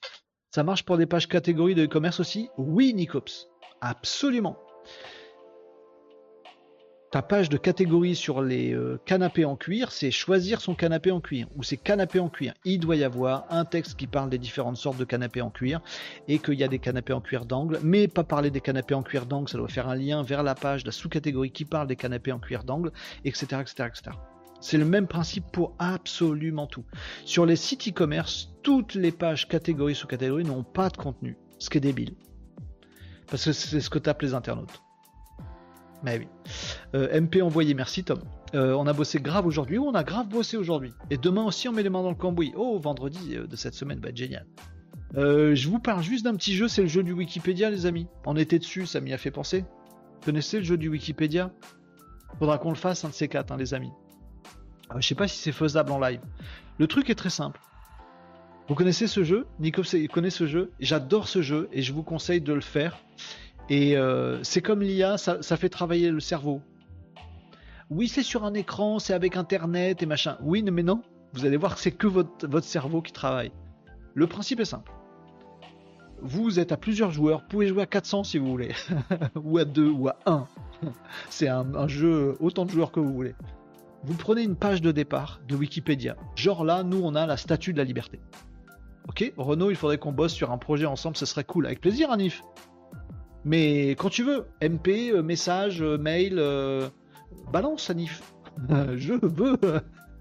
Ça 0.55 0.65
marche 0.65 0.85
pour 0.85 0.99
des 0.99 1.07
pages 1.07 1.29
catégories 1.29 1.75
de 1.75 1.85
e-commerce 1.85 2.21
aussi? 2.21 2.49
Oui, 2.59 2.93
Nicops. 2.95 3.49
Absolument 3.81 4.57
ta 7.13 7.21
page 7.21 7.51
de 7.51 7.59
catégorie 7.59 8.17
sur 8.17 8.41
les 8.41 8.73
euh, 8.73 8.99
canapés 9.05 9.45
en 9.45 9.55
cuir, 9.55 9.93
c'est 9.93 10.11
choisir 10.11 10.63
son 10.63 10.75
canapé 10.75 11.11
en 11.11 11.21
cuir 11.21 11.47
ou 11.57 11.63
c'est 11.63 11.77
canapé 11.77 12.19
en 12.19 12.31
cuir. 12.31 12.55
Il 12.65 12.81
doit 12.81 12.97
y 12.97 13.05
avoir 13.05 13.45
un 13.51 13.67
texte 13.67 13.97
qui 13.97 14.07
parle 14.07 14.31
des 14.31 14.39
différentes 14.39 14.79
sortes 14.79 14.97
de 14.97 15.05
canapés 15.05 15.43
en 15.43 15.51
cuir 15.51 15.83
et 16.27 16.39
qu'il 16.39 16.55
y 16.55 16.65
a 16.65 16.69
des 16.69 16.79
canapés 16.79 17.13
en 17.13 17.21
cuir 17.21 17.45
d'angle, 17.45 17.79
mais 17.83 18.09
pas 18.09 18.25
parler 18.25 18.51
des 18.51 18.63
canapés 18.63 18.95
en 18.95 19.03
cuir 19.03 19.27
d'angle, 19.27 19.51
ça 19.51 19.59
doit 19.59 19.69
faire 19.69 19.89
un 19.89 19.95
lien 19.95 20.23
vers 20.23 20.43
la 20.43 20.55
page, 20.55 20.87
la 20.87 20.93
sous-catégorie 20.93 21.51
qui 21.51 21.67
parle 21.67 21.87
des 21.87 21.97
canapés 21.97 22.33
en 22.33 22.39
cuir 22.39 22.65
d'angle, 22.65 22.93
etc., 23.27 23.61
etc., 23.61 23.89
etc. 23.89 24.17
C'est 24.63 24.79
le 24.79 24.87
même 24.87 25.07
principe 25.07 25.45
pour 25.53 25.75
absolument 25.79 26.67
tout. 26.67 26.87
Sur 27.27 27.45
les 27.45 27.57
sites 27.57 27.89
e-commerce, 27.89 28.55
toutes 28.63 28.95
les 28.95 29.13
pages 29.13 29.49
catégories 29.49 29.95
sous 29.95 30.07
catégorie 30.07 30.45
n'ont 30.45 30.65
pas 30.65 30.89
de 30.89 30.97
contenu, 30.97 31.37
ce 31.59 31.69
qui 31.69 31.77
est 31.77 31.83
débile. 31.83 32.15
Parce 33.27 33.45
que 33.45 33.53
c'est 33.53 33.83
ce 33.83 33.91
que 33.91 33.99
tapent 33.99 34.23
les 34.23 34.33
internautes. 34.33 34.81
Mais 36.03 36.19
oui. 36.19 36.29
Euh, 36.95 37.21
MP 37.21 37.41
envoyé, 37.41 37.73
merci 37.75 38.05
Tom. 38.05 38.21
Euh, 38.55 38.75
on 38.75 38.87
a 38.87 38.93
bossé 38.93 39.19
grave 39.19 39.47
aujourd'hui. 39.47 39.79
on 39.79 39.95
a 39.95 40.05
grave 40.05 40.29
bossé 40.29 40.57
aujourd'hui. 40.57 40.93
Et 41.11 41.17
demain 41.17 41.43
aussi, 41.45 41.69
on 41.69 41.73
met 41.73 41.83
les 41.83 41.89
mains 41.89 42.03
dans 42.03 42.11
le 42.11 42.17
cambouis. 42.17 42.53
Oh, 42.55 42.79
vendredi 42.79 43.37
euh, 43.37 43.47
de 43.47 43.57
cette 43.57 43.75
semaine, 43.75 43.99
bah 43.99 44.11
génial. 44.15 44.47
je 45.15 45.69
vous 45.69 45.79
parle 45.79 46.03
juste 46.03 46.25
d'un 46.25 46.35
petit 46.35 46.55
jeu, 46.55 46.69
c'est 46.69 46.83
le 46.83 46.89
jeu 46.89 47.03
du 47.03 47.13
Wikipédia, 47.13 47.71
les 47.71 47.87
amis. 47.87 48.07
On 48.27 48.37
était 48.37 48.59
dessus, 48.59 48.87
ça 48.87 49.01
m'y 49.01 49.13
a 49.13 49.19
fait 49.19 49.31
penser. 49.31 49.61
Vous 49.61 50.27
connaissez 50.27 50.59
le 50.59 50.65
jeu 50.65 50.77
du 50.77 50.89
Wikipédia? 50.89 51.51
Faudra 52.39 52.59
qu'on 52.59 52.71
le 52.71 52.77
fasse, 52.77 53.05
un 53.05 53.09
de 53.09 53.15
ces 53.15 53.29
quatre, 53.29 53.53
hein, 53.53 53.57
les 53.57 53.73
amis. 53.75 53.93
je 54.97 55.07
sais 55.07 55.15
pas 55.15 55.29
si 55.29 55.39
c'est 55.39 55.53
faisable 55.53 55.93
en 55.93 55.99
live. 55.99 56.21
Le 56.79 56.87
truc 56.87 57.09
est 57.09 57.15
très 57.15 57.31
simple. 57.31 57.61
Vous 58.69 58.75
connaissez 58.75 59.07
ce 59.07 59.25
jeu? 59.25 59.47
Nico 59.61 59.83
connaît 60.13 60.31
ce 60.31 60.47
jeu 60.47 60.71
J'adore 60.79 61.29
ce 61.29 61.43
jeu 61.43 61.69
et 61.73 61.83
je 61.83 61.93
vous 61.93 62.03
conseille 62.03 62.41
de 62.41 62.53
le 62.53 62.61
faire. 62.61 62.99
Et 63.69 63.97
c'est 64.43 64.61
comme 64.61 64.83
l'IA, 64.83 65.17
ça, 65.19 65.57
fait 65.57 65.69
travailler 65.69 66.11
le 66.11 66.21
cerveau. 66.21 66.61
Oui, 67.95 68.09
c'est 68.09 68.23
sur 68.23 68.45
un 68.45 68.55
écran, 68.55 68.99
c'est 68.99 69.13
avec 69.13 69.37
Internet 69.37 70.03
et 70.03 70.07
machin. 70.07 70.39
Oui, 70.41 70.63
mais 70.63 70.83
non, 70.83 71.03
vous 71.35 71.45
allez 71.45 71.59
voir 71.59 71.75
que 71.75 71.81
c'est 71.81 71.93
que 71.93 72.07
votre, 72.07 72.65
cerveau 72.65 73.03
qui 73.03 73.13
travaille. 73.13 73.53
Le 74.15 74.27
principe 74.27 74.61
est 74.61 74.65
simple. 74.65 74.91
Vous 76.23 76.59
êtes 76.59 76.73
à 76.73 76.79
plusieurs 76.79 77.11
joueurs, 77.11 77.41
vous 77.41 77.49
pouvez 77.49 77.67
jouer 77.67 77.83
à 77.83 77.87
400 77.87 78.25
si 78.25 78.39
vous 78.39 78.47
voulez, 78.47 78.73
ou 79.35 79.59
à 79.59 79.67
2 79.67 79.91
ou 79.91 80.09
à 80.09 80.17
1. 80.25 80.47
c'est 81.29 81.49
un, 81.49 81.87
jeu 81.87 82.35
autant 82.41 82.65
de 82.65 82.71
joueurs 82.71 82.93
que 82.93 83.01
vous 83.01 83.13
voulez. 83.13 83.35
Vous 84.05 84.15
prenez 84.15 84.43
une 84.43 84.57
page 84.57 84.81
de 84.81 84.91
départ 84.91 85.41
de 85.47 85.55
Wikipédia. 85.55 86.17
Genre 86.35 86.65
là, 86.65 86.85
nous 86.85 87.01
on 87.05 87.15
a 87.15 87.27
la 87.27 87.37
statue 87.37 87.75
de 87.75 87.79
la 87.79 87.85
liberté. 87.85 88.21
Ok, 89.07 89.35
Renaud, 89.37 89.69
il 89.69 89.77
faudrait 89.77 89.99
qu'on 89.99 90.13
bosse 90.13 90.33
sur 90.33 90.51
un 90.51 90.59
projet 90.59 90.87
ensemble, 90.87 91.19
ce 91.19 91.27
serait 91.27 91.45
cool. 91.45 91.67
Avec 91.67 91.83
plaisir, 91.83 92.11
Anif. 92.11 92.43
Mais 93.45 93.91
quand 93.91 94.09
tu 94.09 94.23
veux, 94.23 94.47
MP, 94.63 95.11
euh, 95.11 95.23
message, 95.23 95.83
euh, 95.83 95.99
mail, 95.99 96.39
euh, 96.39 96.89
balance, 97.53 97.91
Anif. 97.91 98.23
je 98.69 99.15
veux. 99.15 99.59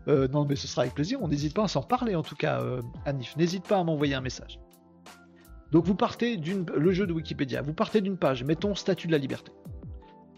Euh, 0.08 0.28
non, 0.28 0.46
mais 0.46 0.56
ce 0.56 0.68
sera 0.68 0.84
avec 0.84 0.96
plaisir. 0.96 1.20
On 1.22 1.28
n'hésite 1.28 1.54
pas 1.54 1.64
à 1.64 1.68
s'en 1.68 1.84
parler 1.84 2.16
en 2.16 2.24
tout 2.24 2.36
cas, 2.36 2.62
euh, 2.62 2.82
Anif. 3.06 3.36
N'hésite 3.38 3.68
pas 3.68 3.78
à 3.78 3.84
m'envoyer 3.84 4.16
un 4.16 4.22
message. 4.22 4.60
Donc 5.72 5.86
vous 5.86 5.96
partez 5.96 6.38
d'une 6.38 6.66
le 6.66 6.92
jeu 6.92 7.08
de 7.08 7.14
Wikipédia. 7.14 7.62
Vous 7.62 7.74
partez 7.74 8.02
d'une 8.02 8.18
page, 8.18 8.44
mettons 8.44 8.76
statut 8.76 9.08
de 9.08 9.12
la 9.12 9.18
liberté. 9.18 9.52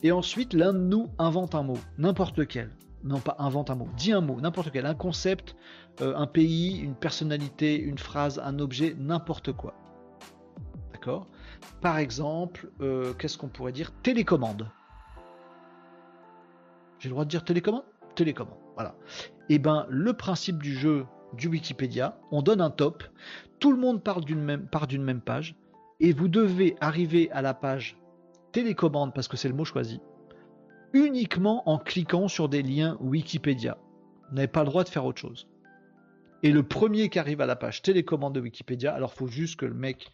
Et 0.04 0.12
ensuite, 0.12 0.54
l'un 0.54 0.74
de 0.74 0.80
nous 0.80 1.08
invente 1.18 1.56
un 1.56 1.64
mot, 1.64 1.80
n'importe 1.98 2.38
lequel. 2.38 2.72
Non, 3.04 3.20
pas 3.20 3.36
invente 3.40 3.70
un 3.70 3.76
mot, 3.76 3.88
dit 3.98 4.12
un 4.12 4.22
mot, 4.22 4.40
n'importe 4.40 4.72
quel, 4.72 4.86
un 4.86 4.94
concept, 4.94 5.56
euh, 6.02 6.16
un 6.16 6.28
pays, 6.28 6.78
une 6.80 6.96
personnalité, 6.96 7.78
une 7.78 7.98
phrase, 7.98 8.40
un 8.44 8.60
objet, 8.60 8.96
n'importe 8.98 9.52
quoi. 9.54 9.76
D'accord? 10.92 11.28
Par 11.82 11.98
exemple, 11.98 12.70
qu'est-ce 13.18 13.38
qu'on 13.38 13.50
pourrait 13.50 13.74
dire? 13.74 13.92
Télécommande. 14.04 14.70
J'ai 17.04 17.10
le 17.10 17.16
droit 17.16 17.26
de 17.26 17.30
dire 17.30 17.44
télécommande? 17.44 17.84
Télécommande, 18.16 18.60
voilà. 18.76 18.96
Et 19.50 19.56
eh 19.56 19.60
ben 19.60 19.86
le 19.90 20.14
principe 20.14 20.64
du 20.64 20.74
jeu 20.74 21.06
du 21.34 21.50
Wikipédia, 21.50 22.18
on 22.32 22.42
donne 22.42 22.62
un 22.62 22.70
top, 22.70 23.04
tout 23.60 23.74
le 23.74 23.78
monde 23.78 24.02
part 24.02 24.22
d'une 24.22 24.42
même, 24.42 24.70
même 25.00 25.20
page, 25.20 25.58
et 26.00 26.14
vous 26.14 26.30
devez 26.30 26.78
arriver 26.80 27.30
à 27.32 27.42
la 27.42 27.54
page 27.54 27.98
télécommande, 28.54 29.14
parce 29.14 29.28
que 29.28 29.36
c'est 29.36 29.50
le 29.50 29.54
mot 29.54 29.66
choisi, 29.66 30.00
uniquement 30.94 31.68
en 31.70 31.78
cliquant 31.78 32.30
sur 32.30 32.48
des 32.48 32.62
liens 32.62 32.96
Wikipédia. 33.02 33.78
Vous 34.30 34.36
n'avez 34.36 34.48
pas 34.48 34.62
le 34.62 34.70
droit 34.70 34.86
de 34.86 34.90
faire 34.90 35.04
autre 35.04 35.20
chose. 35.20 35.50
Et 36.42 36.52
le 36.54 36.64
premier 36.64 37.10
qui 37.10 37.20
arrive 37.20 37.42
à 37.42 37.46
la 37.46 37.58
page 37.58 37.82
télécommande 37.82 38.36
de 38.36 38.40
Wikipédia, 38.40 38.94
alors 38.94 39.14
faut 39.14 39.28
juste 39.28 39.58
que 39.58 39.66
le 39.66 39.74
mec 39.74 40.10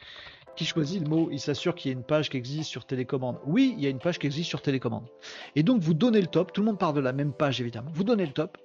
qui 0.60 0.65
choisit 0.65 1.02
le 1.02 1.07
mot, 1.07 1.30
il 1.31 1.40
s'assure 1.40 1.73
qu'il 1.73 1.90
y 1.90 1.94
a 1.94 1.98
une 1.98 2.03
page 2.03 2.30
qui 2.30 2.36
existe 2.36 2.69
sur 2.69 2.84
télécommande. 2.86 3.38
Oui, 3.45 3.73
il 3.77 3.81
y 3.81 3.88
a 3.88 3.90
une 3.90 3.99
page 3.99 4.19
qui 4.19 4.27
existe 4.27 4.49
sur 4.49 4.61
télécommande. 4.61 5.07
Et 5.56 5.64
donc 5.64 5.81
vous 5.81 5.94
donnez 5.94 6.19
le 6.19 6.27
top, 6.27 6.52
tout 6.52 6.60
le 6.60 6.65
monde 6.65 6.77
part 6.77 6.91
de 6.91 6.99
la 6.99 7.14
même 7.14 7.31
page 7.31 7.61
évidemment. 7.61 7.91
Vous 7.94 8.03
donnez 8.03 8.26
le 8.26 8.34
top. 8.34 8.57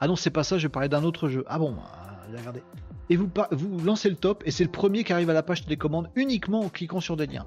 Ah 0.00 0.08
non, 0.08 0.16
c'est 0.16 0.30
pas 0.30 0.42
ça, 0.42 0.58
je 0.58 0.66
vais 0.66 0.68
parler 0.68 0.88
d'un 0.88 1.04
autre 1.04 1.28
jeu. 1.28 1.44
Ah 1.46 1.60
bon, 1.60 1.76
euh, 1.76 2.36
regardez. 2.36 2.64
Et 3.10 3.16
vous, 3.16 3.30
vous 3.52 3.84
lancez 3.84 4.10
le 4.10 4.16
top, 4.16 4.42
et 4.44 4.50
c'est 4.50 4.64
le 4.64 4.72
premier 4.72 5.04
qui 5.04 5.12
arrive 5.12 5.30
à 5.30 5.34
la 5.34 5.44
page 5.44 5.62
télécommande 5.62 6.10
uniquement 6.16 6.60
en 6.60 6.68
cliquant 6.68 7.00
sur 7.00 7.16
des 7.16 7.28
liens. 7.28 7.46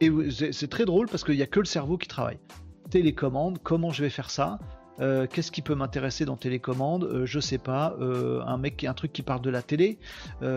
Et 0.00 0.08
c'est 0.52 0.70
très 0.70 0.84
drôle 0.84 1.08
parce 1.08 1.24
qu'il 1.24 1.34
n'y 1.34 1.42
a 1.42 1.48
que 1.48 1.58
le 1.58 1.66
cerveau 1.66 1.98
qui 1.98 2.06
travaille. 2.06 2.38
Télécommande, 2.90 3.58
comment 3.60 3.90
je 3.90 4.04
vais 4.04 4.10
faire 4.10 4.30
ça? 4.30 4.60
Euh, 5.00 5.26
qu'est-ce 5.26 5.50
qui 5.50 5.60
peut 5.62 5.74
m'intéresser 5.74 6.24
dans 6.24 6.36
télécommande 6.36 7.02
euh, 7.04 7.26
Je 7.26 7.40
sais 7.40 7.58
pas. 7.58 7.96
Euh, 8.00 8.42
un 8.44 8.94
truc 8.94 9.12
qui 9.12 9.22
parle 9.22 9.40
de 9.40 9.50
la 9.50 9.62
télé. 9.62 9.98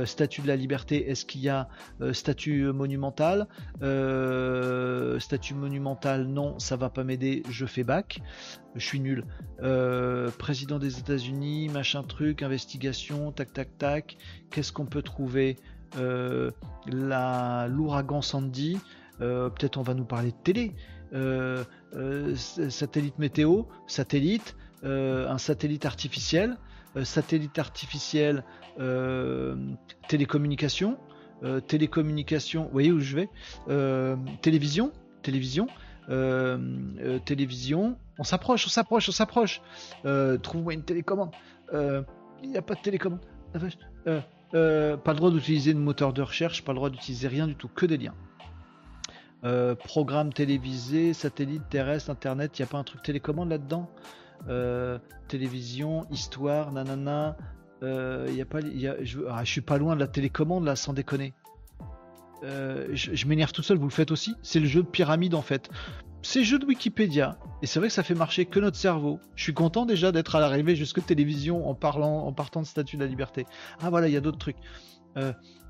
statut 0.06 0.42
de 0.42 0.48
la 0.48 0.56
liberté. 0.56 1.10
Est-ce 1.10 1.26
qu'il 1.26 1.42
y 1.42 1.50
a 1.50 1.68
statut 2.14 2.72
monumental 2.72 3.48
Statut 5.20 5.54
monumental, 5.56 6.28
non, 6.28 6.60
ça 6.60 6.76
va 6.76 6.90
pas 6.90 7.04
m'aider. 7.04 7.44
Je 7.50 7.66
fais 7.66 7.84
bac. 7.84 8.22
Je 8.76 8.86
suis 8.86 9.00
nul. 9.00 9.24
président 10.38 10.80
des 10.80 11.00
États-Unis, 11.00 11.70
machin 11.70 12.04
truc, 12.04 12.44
investigation, 12.44 13.32
tac 13.32 13.54
tac 13.54 13.78
tac. 13.78 14.18
Qu'est-ce 14.52 14.72
qu'on 14.72 14.86
peut 14.86 15.02
trouver 15.02 15.58
l'ouragan 16.88 18.22
Sandy. 18.22 18.80
Peut-être 19.20 19.78
on 19.78 19.84
va 19.84 19.94
nous 19.94 20.06
parler 20.06 20.32
de 20.32 20.38
télé. 20.44 20.76
Satellite 22.36 23.18
météo, 23.20 23.64
satellite, 23.88 24.56
euh, 24.84 25.30
un 25.30 25.38
satellite 25.38 25.86
artificiel, 25.86 26.58
satellite 27.04 27.60
artificiel, 27.60 28.44
télécommunication, 30.08 30.98
télécommunication, 31.68 32.64
vous 32.64 32.72
voyez 32.72 32.92
où 32.92 33.00
je 33.00 33.16
vais 33.16 33.30
Télévision, 34.42 34.92
télévision, 35.22 35.68
télévision, 37.26 37.98
on 38.18 38.24
s'approche, 38.24 38.66
on 38.66 38.70
s'approche, 38.70 39.10
on 39.10 39.12
s'approche. 39.12 39.62
Trouve-moi 40.42 40.74
une 40.74 40.84
télécommande. 40.84 41.32
Il 41.72 42.50
n'y 42.50 42.58
a 42.58 42.64
pas 42.64 42.74
de 42.74 42.82
télécommande. 42.82 43.22
pas 44.04 44.18
le 44.52 45.16
droit 45.16 45.30
d'utiliser 45.30 45.76
de 45.76 45.80
moteur 45.80 46.14
de 46.14 46.24
recherche, 46.24 46.64
pas 46.64 46.72
le 46.72 46.78
droit 46.78 46.90
d'utiliser 46.90 47.28
rien 47.28 47.46
du 47.46 47.56
tout, 47.56 47.68
que 47.68 47.86
des 47.86 47.98
liens. 47.98 48.16
Euh, 49.44 49.76
programme 49.76 50.34
télévisé, 50.34 51.14
satellite, 51.14 51.70
terrestre, 51.70 52.10
internet, 52.10 52.58
il 52.58 52.64
n'y 52.64 52.68
a 52.68 52.72
pas 52.72 52.78
un 52.78 52.84
truc 52.84 53.04
télécommande 53.04 53.50
là-dedans? 53.50 53.90
Euh, 54.50 54.98
Télévision, 55.28 56.06
histoire, 56.10 56.72
nanana. 56.72 57.38
Euh, 57.84 58.28
y 58.32 58.42
a 58.42 58.46
pas, 58.46 58.60
je, 58.62 59.20
ah, 59.30 59.44
je 59.44 59.52
suis 59.52 59.62
pas 59.62 59.78
loin 59.78 59.94
de 59.94 60.00
la 60.00 60.08
télécommande 60.08 60.66
là, 60.66 60.76
sans 60.76 60.94
déconner. 60.94 61.34
Je, 62.42 63.28
m'énerve 63.28 63.52
tout 63.52 63.64
seul, 63.64 63.78
vous 63.78 63.88
le 63.88 63.92
faites 63.92 64.12
aussi? 64.12 64.36
C'est 64.42 64.60
le 64.60 64.68
jeu 64.68 64.84
de 64.84 64.88
pyramide 64.88 65.36
en 65.36 65.42
fait. 65.42 65.70
C'est 66.22 66.44
jeu 66.44 66.60
de 66.60 66.66
Wikipédia. 66.66 67.38
Et 67.62 67.68
c'est 67.68 67.80
vrai 67.80 67.90
que 67.90 67.94
ça 67.94 68.04
fait 68.04 68.16
marcher 68.16 68.46
que 68.46 68.60
notre 68.60 68.78
cerveau. 68.78 69.20
Je 69.36 69.44
suis 69.44 69.54
content 69.54 69.86
déjà 69.86 70.12
d'être 70.12 70.36
à 70.36 70.40
l'arrivée 70.40 70.76
jusque 70.76 71.04
télévision 71.06 71.68
en 71.70 71.76
parlant, 71.76 72.26
en 72.26 72.34
partant 72.34 72.62
de 72.62 72.68
statut 72.68 72.96
de 72.96 73.02
la 73.02 73.08
liberté. 73.08 73.46
Ah 73.82 73.90
voilà, 73.90 74.08
il 74.08 74.14
y 74.14 74.18
a 74.18 74.22
d'autres 74.22 74.40
trucs. 74.40 74.58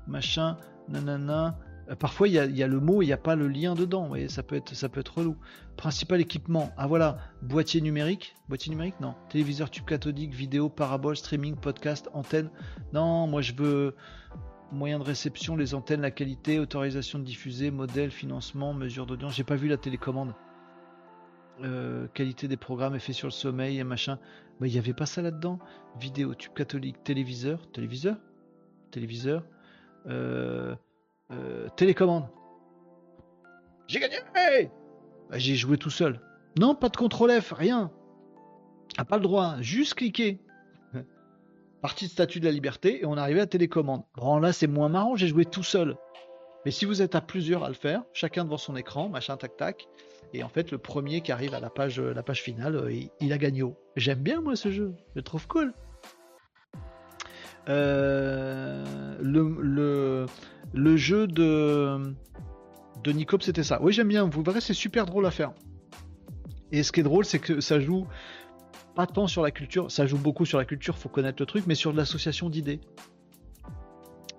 machin, 0.06 0.56
nanana. 0.88 1.58
Euh, 1.90 1.94
parfois, 1.94 2.28
il 2.28 2.34
y, 2.34 2.62
a, 2.62 2.66
le 2.66 2.80
mot, 2.80 3.02
il 3.02 3.06
n'y 3.06 3.12
a 3.12 3.18
pas 3.18 3.36
le 3.36 3.48
lien 3.48 3.74
dedans. 3.74 4.08
Vous 4.08 4.28
ça 4.28 4.42
peut 4.42 4.56
être, 4.56 4.74
ça 4.74 4.88
relou. 5.14 5.36
Principal 5.76 6.20
équipement. 6.20 6.70
Ah 6.76 6.86
voilà, 6.86 7.18
boîtier 7.42 7.80
numérique. 7.80 8.34
Boîtier 8.48 8.70
numérique, 8.70 9.00
non. 9.00 9.14
Téléviseur 9.28 9.70
tube 9.70 9.84
cathodique, 9.84 10.34
vidéo, 10.34 10.68
parabole, 10.68 11.16
streaming, 11.16 11.56
podcast, 11.56 12.08
antenne. 12.12 12.50
Non, 12.92 13.26
moi 13.26 13.42
je 13.42 13.52
veux 13.54 13.94
moyen 14.72 14.98
de 14.98 15.04
réception, 15.04 15.56
les 15.56 15.74
antennes, 15.74 16.02
la 16.02 16.10
qualité, 16.10 16.58
autorisation 16.58 17.18
de 17.18 17.24
diffuser, 17.24 17.70
modèle, 17.70 18.10
financement, 18.10 18.74
mesure 18.74 19.06
d'audience. 19.06 19.34
J'ai 19.34 19.44
pas 19.44 19.56
vu 19.56 19.68
la 19.68 19.76
télécommande. 19.76 20.34
Euh, 21.62 22.06
qualité 22.08 22.46
des 22.46 22.56
programmes, 22.56 22.94
effet 22.94 23.12
sur 23.12 23.26
le 23.28 23.32
sommeil 23.32 23.78
et 23.78 23.84
machin. 23.84 24.18
Bah, 24.60 24.66
il 24.66 24.72
n'y 24.72 24.78
avait 24.78 24.92
pas 24.92 25.06
ça 25.06 25.22
là-dedans. 25.22 25.58
Vidéo, 25.98 26.34
tube 26.34 26.52
catholique, 26.52 27.02
téléviseur, 27.02 27.70
téléviseur, 27.70 28.16
téléviseur. 28.90 29.44
Euh, 30.06 30.74
euh, 31.30 31.68
télécommande. 31.76 32.28
J'ai 33.86 34.00
gagné 34.00 34.16
bah, 35.30 35.38
J'ai 35.38 35.56
joué 35.56 35.78
tout 35.78 35.90
seul. 35.90 36.20
Non, 36.58 36.74
pas 36.74 36.88
de 36.88 36.96
contrôle 36.96 37.30
F, 37.40 37.52
rien. 37.52 37.90
A 38.96 39.04
pas 39.04 39.16
le 39.16 39.22
droit, 39.22 39.56
juste 39.60 39.94
cliquer. 39.94 40.40
Partie 41.82 42.06
de 42.06 42.10
statut 42.10 42.40
de 42.40 42.46
la 42.46 42.50
liberté 42.50 43.02
et 43.02 43.06
on 43.06 43.16
arrivait 43.16 43.40
à 43.40 43.46
télécommande. 43.46 44.02
Bon 44.16 44.38
là 44.38 44.52
c'est 44.52 44.66
moins 44.66 44.88
marrant, 44.88 45.16
j'ai 45.16 45.28
joué 45.28 45.44
tout 45.44 45.62
seul. 45.62 45.96
Mais 46.64 46.70
si 46.70 46.84
vous 46.84 47.02
êtes 47.02 47.14
à 47.14 47.20
plusieurs 47.20 47.64
à 47.64 47.68
le 47.68 47.74
faire, 47.74 48.02
chacun 48.12 48.44
devant 48.44 48.56
son 48.56 48.76
écran, 48.76 49.08
machin 49.08 49.36
tac 49.36 49.56
tac, 49.56 49.88
et 50.34 50.42
en 50.42 50.48
fait 50.48 50.70
le 50.70 50.78
premier 50.78 51.20
qui 51.20 51.30
arrive 51.30 51.54
à 51.54 51.60
la 51.60 51.70
page, 51.70 52.00
la 52.00 52.22
page 52.22 52.42
finale, 52.42 52.76
euh, 52.76 52.92
il, 53.20 53.32
a 53.32 53.38
gagné. 53.38 53.62
J'aime 53.96 54.18
bien 54.18 54.40
moi 54.40 54.56
ce 54.56 54.70
jeu, 54.70 54.94
je 55.10 55.12
le 55.16 55.22
trouve 55.22 55.46
cool. 55.46 55.72
Euh, 57.68 59.16
le, 59.20 59.56
le 59.60 60.26
jeu 60.96 61.26
de, 61.26 62.14
de 63.02 63.12
Nicop, 63.12 63.42
c'était 63.42 63.62
ça. 63.62 63.80
Oui, 63.82 63.92
j'aime 63.92 64.08
bien. 64.08 64.24
Vous 64.24 64.42
verrez, 64.42 64.60
c'est 64.60 64.74
super 64.74 65.06
drôle 65.06 65.26
à 65.26 65.30
faire. 65.30 65.52
Et 66.72 66.82
ce 66.82 66.92
qui 66.92 67.00
est 67.00 67.04
drôle, 67.04 67.24
c'est 67.24 67.38
que 67.38 67.60
ça 67.60 67.80
joue 67.80 68.06
pas 68.94 69.06
tant 69.06 69.26
sur 69.26 69.42
la 69.42 69.52
culture, 69.52 69.90
ça 69.90 70.06
joue 70.06 70.18
beaucoup 70.18 70.44
sur 70.44 70.58
la 70.58 70.64
culture, 70.64 70.98
faut 70.98 71.08
connaître 71.08 71.40
le 71.40 71.46
truc, 71.46 71.64
mais 71.66 71.76
sur 71.76 71.92
l'association 71.92 72.50
d'idées. 72.50 72.80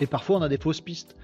Et 0.01 0.05
parfois, 0.05 0.37
on 0.37 0.41
a 0.41 0.49
des 0.49 0.57
fausses 0.57 0.81
pistes. 0.81 1.15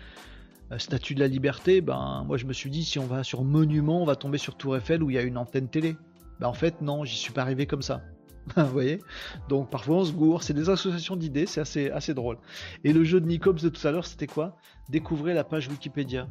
Euh, 0.72 0.80
statue 0.80 1.14
de 1.14 1.20
la 1.20 1.28
liberté, 1.28 1.82
ben 1.82 2.24
moi 2.26 2.38
je 2.38 2.46
me 2.46 2.54
suis 2.54 2.72
dit 2.72 2.84
si 2.84 2.98
on 2.98 3.06
va 3.06 3.24
sur 3.24 3.44
monument, 3.44 4.02
on 4.02 4.06
va 4.06 4.16
tomber 4.16 4.40
sur 4.40 4.58
Tour 4.58 4.78
Eiffel 4.78 5.04
où 5.04 5.12
il 5.12 5.14
y 5.14 5.20
a 5.20 5.22
une 5.22 5.38
antenne 5.38 5.68
télé. 5.68 5.96
Ben 6.40 6.48
en 6.48 6.54
fait 6.54 6.82
non, 6.82 7.04
j'y 7.04 7.18
suis 7.18 7.32
pas 7.32 7.42
arrivé 7.42 7.68
comme 7.68 7.84
ça. 7.84 8.02
Vous 8.56 8.68
voyez? 8.68 9.02
Donc 9.50 9.70
parfois 9.70 9.98
on 9.98 10.06
se 10.06 10.12
gourre, 10.12 10.44
c'est 10.44 10.54
des 10.54 10.70
associations 10.70 11.16
d'idées, 11.16 11.46
c'est 11.46 11.92
assez, 11.92 12.14
drôle. 12.14 12.38
Et 12.84 12.94
le 12.94 13.04
jeu 13.04 13.20
de 13.20 13.28
Nicops 13.28 13.62
de 13.62 13.70
tout 13.70 13.86
à 13.88 13.92
l'heure, 13.92 14.06
c'était 14.06 14.28
quoi? 14.28 14.56
Découvrez 14.90 15.34
la 15.34 15.44
page 15.44 15.68
Wikipédia. 15.68 16.28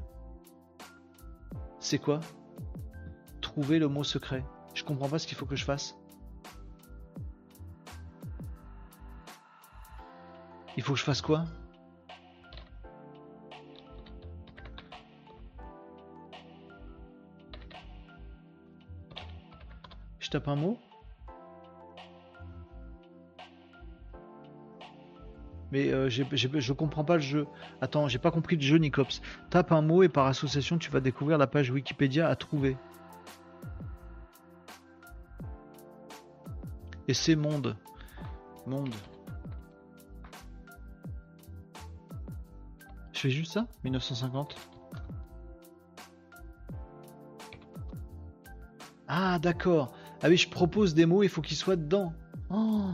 C'est 1.81 1.99
quoi? 1.99 2.20
Trouver 3.41 3.78
le 3.78 3.89
mot 3.89 4.05
secret. 4.05 4.45
Je 4.74 4.85
comprends 4.85 5.09
pas 5.09 5.19
ce 5.19 5.27
qu'il 5.27 5.36
faut 5.36 5.47
que 5.47 5.57
je 5.57 5.65
fasse. 5.65 5.97
Il 10.77 10.82
faut 10.82 10.95
que 10.95 10.99
je 10.99 11.05
fasse 11.05 11.20
quoi? 11.20 11.45
Je 20.19 20.31
tape 20.31 20.49
un 20.49 20.57
mot? 20.57 20.78
Mais 25.74 25.92
euh, 25.92 26.09
je 26.09 26.72
comprends 26.72 27.02
pas 27.02 27.16
le 27.16 27.20
jeu. 27.20 27.48
Attends, 27.80 28.06
j'ai 28.06 28.20
pas 28.20 28.30
compris 28.30 28.55
le 28.55 28.62
jeu, 28.62 28.78
Nicops. 28.78 29.20
Tape 29.51 29.72
un 29.72 29.82
mot 29.82 30.05
et 30.05 30.09
par 30.09 30.26
association, 30.26 30.78
tu 30.78 30.88
vas 30.88 31.01
découvrir 31.01 31.36
la 31.36 31.48
page 31.48 31.68
Wikipédia 31.70 32.28
à 32.28 32.36
trouver. 32.36 32.76
Et 37.09 37.12
c'est 37.12 37.34
monde. 37.34 37.76
Monde. 38.68 38.94
Je 43.12 43.18
fais 43.18 43.30
juste 43.30 43.55
ça? 43.55 43.66
1950 43.82 44.55
Ah 49.09 49.40
d'accord. 49.40 49.92
Ah 50.22 50.28
oui, 50.28 50.36
je 50.36 50.48
propose 50.48 50.94
des 50.94 51.05
mots, 51.05 51.24
il 51.24 51.28
faut 51.28 51.42
qu'ils 51.42 51.56
soient 51.56 51.74
dedans. 51.74 52.12
Oh. 52.48 52.90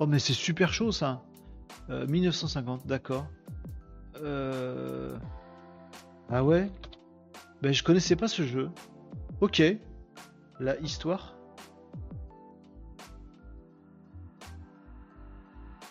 Oh 0.00 0.06
mais 0.06 0.18
c'est 0.18 0.32
super 0.32 0.72
chaud 0.72 0.92
ça. 0.92 1.22
1950, 1.88 2.82
euh, 2.82 2.88
d'accord. 2.88 3.26
Euh... 4.16 5.16
Ah 6.30 6.44
ouais? 6.44 6.70
Ben 7.60 7.72
je 7.72 7.82
connaissais 7.82 8.16
pas 8.16 8.28
ce 8.28 8.42
jeu. 8.42 8.70
Ok. 9.40 9.62
La 10.60 10.78
histoire. 10.80 11.36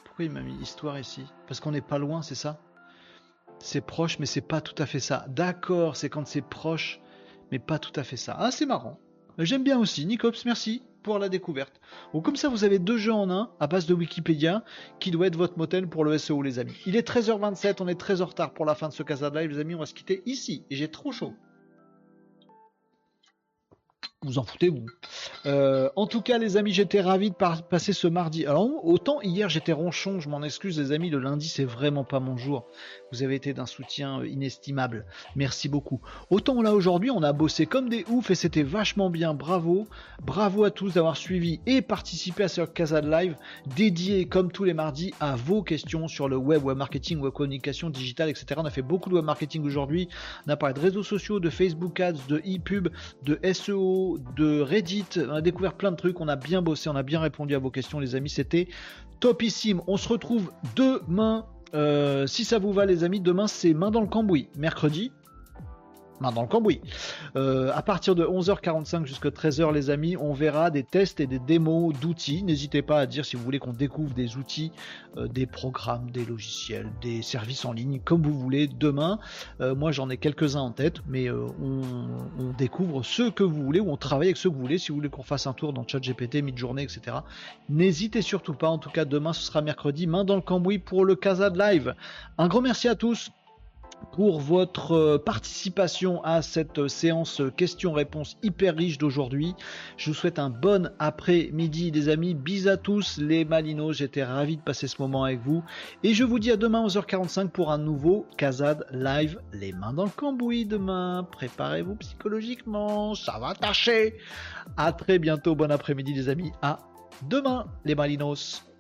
Pourquoi 0.04 0.26
il 0.26 0.32
m'a 0.32 0.42
mis 0.42 0.56
histoire 0.62 0.98
ici? 1.00 1.26
Parce 1.48 1.60
qu'on 1.60 1.72
n'est 1.72 1.82
pas 1.82 1.98
loin, 1.98 2.22
c'est 2.22 2.36
ça? 2.36 2.60
C'est 3.60 3.82
proche, 3.82 4.20
mais 4.20 4.26
c'est 4.26 4.42
pas 4.42 4.62
tout 4.62 4.82
à 4.82 4.86
fait 4.86 5.00
ça. 5.00 5.26
D'accord, 5.30 5.96
c'est 5.96 6.10
quand 6.10 6.28
c'est 6.28 6.42
proche, 6.42 7.00
mais 7.52 7.60
pas 7.60 7.80
tout 7.80 7.98
à 8.00 8.04
fait 8.04 8.18
ça. 8.18 8.36
Ah, 8.40 8.52
c'est 8.52 8.66
marrant. 8.66 9.00
J'aime 9.38 9.64
bien 9.64 9.78
aussi. 9.78 10.06
Nicops, 10.06 10.46
merci 10.46 10.84
pour 11.04 11.20
la 11.20 11.30
découverte. 11.30 11.82
Ou 12.14 12.22
comme 12.22 12.36
ça, 12.36 12.50
vous 12.50 12.64
avez 12.64 12.80
deux 12.80 12.98
jeux 12.98 13.14
en 13.14 13.30
un 13.30 13.52
à 13.60 13.68
base 13.68 13.86
de 13.86 13.94
Wikipédia 13.94 14.64
qui 15.00 15.12
doit 15.12 15.28
être 15.28 15.38
votre 15.38 15.58
motel 15.58 15.88
pour 15.88 16.04
le 16.04 16.18
SEO, 16.18 16.42
les 16.42 16.60
amis. 16.60 16.76
Il 16.86 16.96
est 16.96 17.08
13h27, 17.08 17.78
on 17.80 17.88
est 17.88 18.00
très 18.00 18.22
en 18.22 18.26
retard 18.26 18.54
pour 18.54 18.66
la 18.66 18.76
fin 18.76 18.88
de 18.88 18.94
ce 18.94 19.04
Casa 19.04 19.30
de 19.30 19.40
Live, 19.40 19.52
les 19.52 19.60
amis. 19.60 19.76
On 19.76 19.80
va 19.80 19.86
se 19.86 19.94
quitter 19.94 20.22
ici 20.26 20.66
et 20.70 20.76
j'ai 20.76 20.90
trop 20.90 21.12
chaud 21.12 21.34
vous 24.24 24.38
en 24.38 24.44
foutez 24.44 24.70
vous. 24.70 24.86
Euh, 25.48 25.90
en 25.96 26.06
tout 26.06 26.22
cas 26.22 26.38
les 26.38 26.56
amis 26.56 26.74
j'étais 26.74 27.02
ravi 27.02 27.32
de 27.32 27.36
passer 27.36 27.92
ce 27.92 28.08
mardi. 28.08 28.46
Alors 28.46 28.70
autant 28.86 29.20
hier 29.24 29.50
j'étais 29.50 29.72
ronchon, 29.72 30.20
je 30.20 30.30
m'en 30.30 30.44
excuse 30.44 30.80
les 30.80 30.92
amis, 30.92 31.10
le 31.10 31.18
lundi 31.18 31.48
c'est 31.48 31.66
vraiment 31.66 32.04
pas 32.04 32.20
mon 32.20 32.38
jour. 32.38 32.68
Vous 33.12 33.24
avez 33.24 33.34
été 33.34 33.56
d'un 33.56 33.66
soutien 33.66 34.20
euh, 34.20 34.28
inestimable. 34.28 35.08
Merci 35.36 35.70
beaucoup. 35.70 36.02
Autant 36.30 36.62
là 36.62 36.76
aujourd'hui 36.76 37.10
on 37.10 37.24
a 37.24 37.34
bossé 37.34 37.66
comme 37.66 37.90
des 37.90 38.06
oufs 38.10 38.30
et 38.30 38.36
c'était 38.36 38.62
vachement 38.62 39.10
bien. 39.10 39.34
Bravo. 39.34 39.88
Bravo 40.22 40.66
à 40.66 40.70
tous 40.70 40.94
d'avoir 40.94 41.18
suivi 41.18 41.60
et 41.66 41.82
participé 41.82 42.44
à 42.44 42.48
ce 42.48 42.62
Casa 42.62 43.02
de 43.02 43.10
Live 43.10 43.36
dédié 43.76 44.28
comme 44.28 44.52
tous 44.52 44.66
les 44.66 44.76
mardis 44.76 45.16
à 45.20 45.36
vos 45.36 45.64
questions 45.64 46.08
sur 46.08 46.30
le 46.30 46.38
web, 46.38 46.64
web 46.64 46.78
marketing, 46.78 47.20
web 47.22 47.34
communication 47.34 47.90
digitale, 47.90 48.30
etc. 48.30 48.46
On 48.58 48.66
a 48.66 48.70
fait 48.70 48.84
beaucoup 48.84 49.10
de 49.10 49.16
web 49.16 49.26
marketing 49.26 49.66
aujourd'hui. 49.66 50.10
On 50.46 50.52
a 50.52 50.58
parlé 50.58 50.76
de 50.76 50.80
réseaux 50.80 51.02
sociaux, 51.02 51.40
de 51.40 51.50
Facebook 51.50 52.00
Ads, 52.00 52.28
de 52.28 52.38
e-pub, 52.38 52.90
de 53.24 53.40
SEO, 53.52 54.11
de 54.36 54.62
Reddit. 54.62 55.06
On 55.18 55.34
a 55.34 55.42
découvert 55.42 55.74
plein 55.74 55.92
de 55.92 55.96
trucs. 55.96 56.20
On 56.22 56.28
a 56.28 56.36
bien 56.36 56.62
bossé, 56.62 56.90
on 56.90 56.96
a 56.96 57.04
bien 57.04 57.20
répondu 57.20 57.56
à 57.56 57.60
vos 57.60 57.70
questions, 57.70 58.00
les 58.00 58.16
amis. 58.16 58.30
C'était 58.30 58.68
topissime. 59.20 59.82
On 59.88 59.98
se 59.98 60.08
retrouve 60.10 60.52
demain. 60.76 61.46
Euh, 61.74 62.28
si 62.28 62.44
ça 62.44 62.60
vous 62.60 62.74
va, 62.74 62.86
les 62.86 63.04
amis, 63.04 63.22
demain 63.22 63.48
c'est 63.48 63.74
main 63.74 63.92
dans 63.92 64.02
le 64.02 64.08
cambouis. 64.08 64.50
Mercredi, 64.58 65.12
dans 66.30 66.44
le 66.44 66.48
cambouis. 66.48 66.82
Euh, 67.36 67.72
à 67.74 67.82
partir 67.82 68.14
de 68.14 68.24
11h45 68.24 69.06
jusqu'à 69.06 69.30
13h, 69.30 69.74
les 69.74 69.90
amis, 69.90 70.16
on 70.18 70.34
verra 70.34 70.70
des 70.70 70.84
tests 70.84 71.20
et 71.20 71.26
des 71.26 71.40
démos 71.40 71.98
d'outils. 72.00 72.44
N'hésitez 72.44 72.84
pas 72.84 73.00
à 73.00 73.06
dire 73.08 73.26
si 73.26 73.36
vous 73.36 73.44
voulez 73.44 73.58
qu'on 73.58 73.74
découvre 73.74 74.14
des 74.14 74.38
outils, 74.38 74.72
euh, 75.18 75.28
des 75.28 75.48
programmes, 75.48 76.12
des 76.12 76.26
logiciels, 76.26 76.92
des 77.02 77.24
services 77.24 77.66
en 77.66 77.74
ligne, 77.74 78.00
comme 78.04 78.22
vous 78.22 78.38
voulez. 78.38 78.68
Demain, 78.68 79.20
euh, 79.62 79.74
moi 79.74 79.92
j'en 79.92 80.10
ai 80.10 80.18
quelques-uns 80.18 80.62
en 80.62 80.72
tête, 80.72 80.98
mais 81.08 81.30
on, 81.32 81.82
découvre 82.58 83.02
ceux 83.04 83.32
que 83.32 83.44
vous 83.44 83.64
voulez 83.64 83.80
ou 83.80 83.92
on 83.92 83.98
travaille 83.98 84.28
avec 84.28 84.38
ceux 84.38 84.50
que 84.50 84.56
vous 84.56 84.62
voulez. 84.62 84.78
Si 84.78 84.90
vous 84.90 84.96
voulez 84.96 85.10
qu'on 85.10 85.24
fasse 85.24 85.48
un 85.48 85.54
tour 85.54 85.74
dans 85.74 85.88
ChatGPT, 85.88 86.44
mid-journée, 86.44 86.84
etc. 86.84 87.18
N'hésitez 87.70 88.22
surtout 88.22 88.54
pas. 88.54 88.68
En 88.68 88.78
tout 88.78 88.90
cas, 88.90 89.06
demain 89.06 89.32
ce 89.34 89.42
sera 89.42 89.62
mercredi, 89.62 90.06
main 90.06 90.26
dans 90.26 90.36
le 90.36 90.42
cambouis 90.42 90.78
pour 90.78 91.06
le 91.06 91.16
Casa 91.16 91.50
Live. 91.50 91.96
Un 92.38 92.48
grand 92.50 92.62
merci 92.62 92.88
à 92.88 92.96
tous 92.96 93.32
pour 94.12 94.40
votre 94.40 94.92
euh, 94.94 95.18
participation 95.18 96.24
à 96.24 96.42
cette 96.42 96.80
euh, 96.80 96.88
séance 96.88 97.42
questions-réponses 97.56 98.38
hyper 98.44 98.76
riche 98.76 98.98
d'aujourd'hui. 98.98 99.56
Je 99.98 100.10
vous 100.10 100.14
souhaite 100.14 100.40
un 100.40 100.50
bon 100.50 100.92
après-midi 101.00 101.92
des 101.92 102.10
amis. 102.10 102.34
Bis 102.34 102.68
à 102.68 102.78
tous 102.78 103.18
les 103.18 103.46
Malinos, 103.46 103.98
j'étais 103.98 104.24
ravi 104.24 104.58
de 104.58 104.62
passer 104.62 104.88
ce 104.88 105.02
moment 105.02 105.24
avec 105.24 105.40
vous. 105.42 105.64
Et 106.04 106.14
je 106.14 106.24
vous 106.24 106.40
dis 106.40 106.52
à 106.52 106.58
demain 106.58 106.86
11h45 106.86 107.50
pour 107.50 107.72
un 107.72 107.78
nouveau 107.78 108.26
Kazad 108.38 108.86
Live. 108.92 109.40
Les 109.54 109.74
mains 109.74 109.94
dans 109.94 110.06
le 110.06 110.10
cambouis 110.10 110.66
demain. 110.66 111.28
Préparez-vous 111.32 111.96
psychologiquement, 111.96 113.16
ça 113.16 113.40
va 113.40 113.54
tâcher. 113.54 114.18
À 114.78 114.92
très 114.94 115.20
bientôt, 115.20 115.56
bon 115.56 115.72
après-midi 115.72 116.14
les 116.14 116.30
amis. 116.30 116.52
À 116.62 116.80
demain 117.24 117.68
les 117.86 117.96
Malinos. 117.96 118.71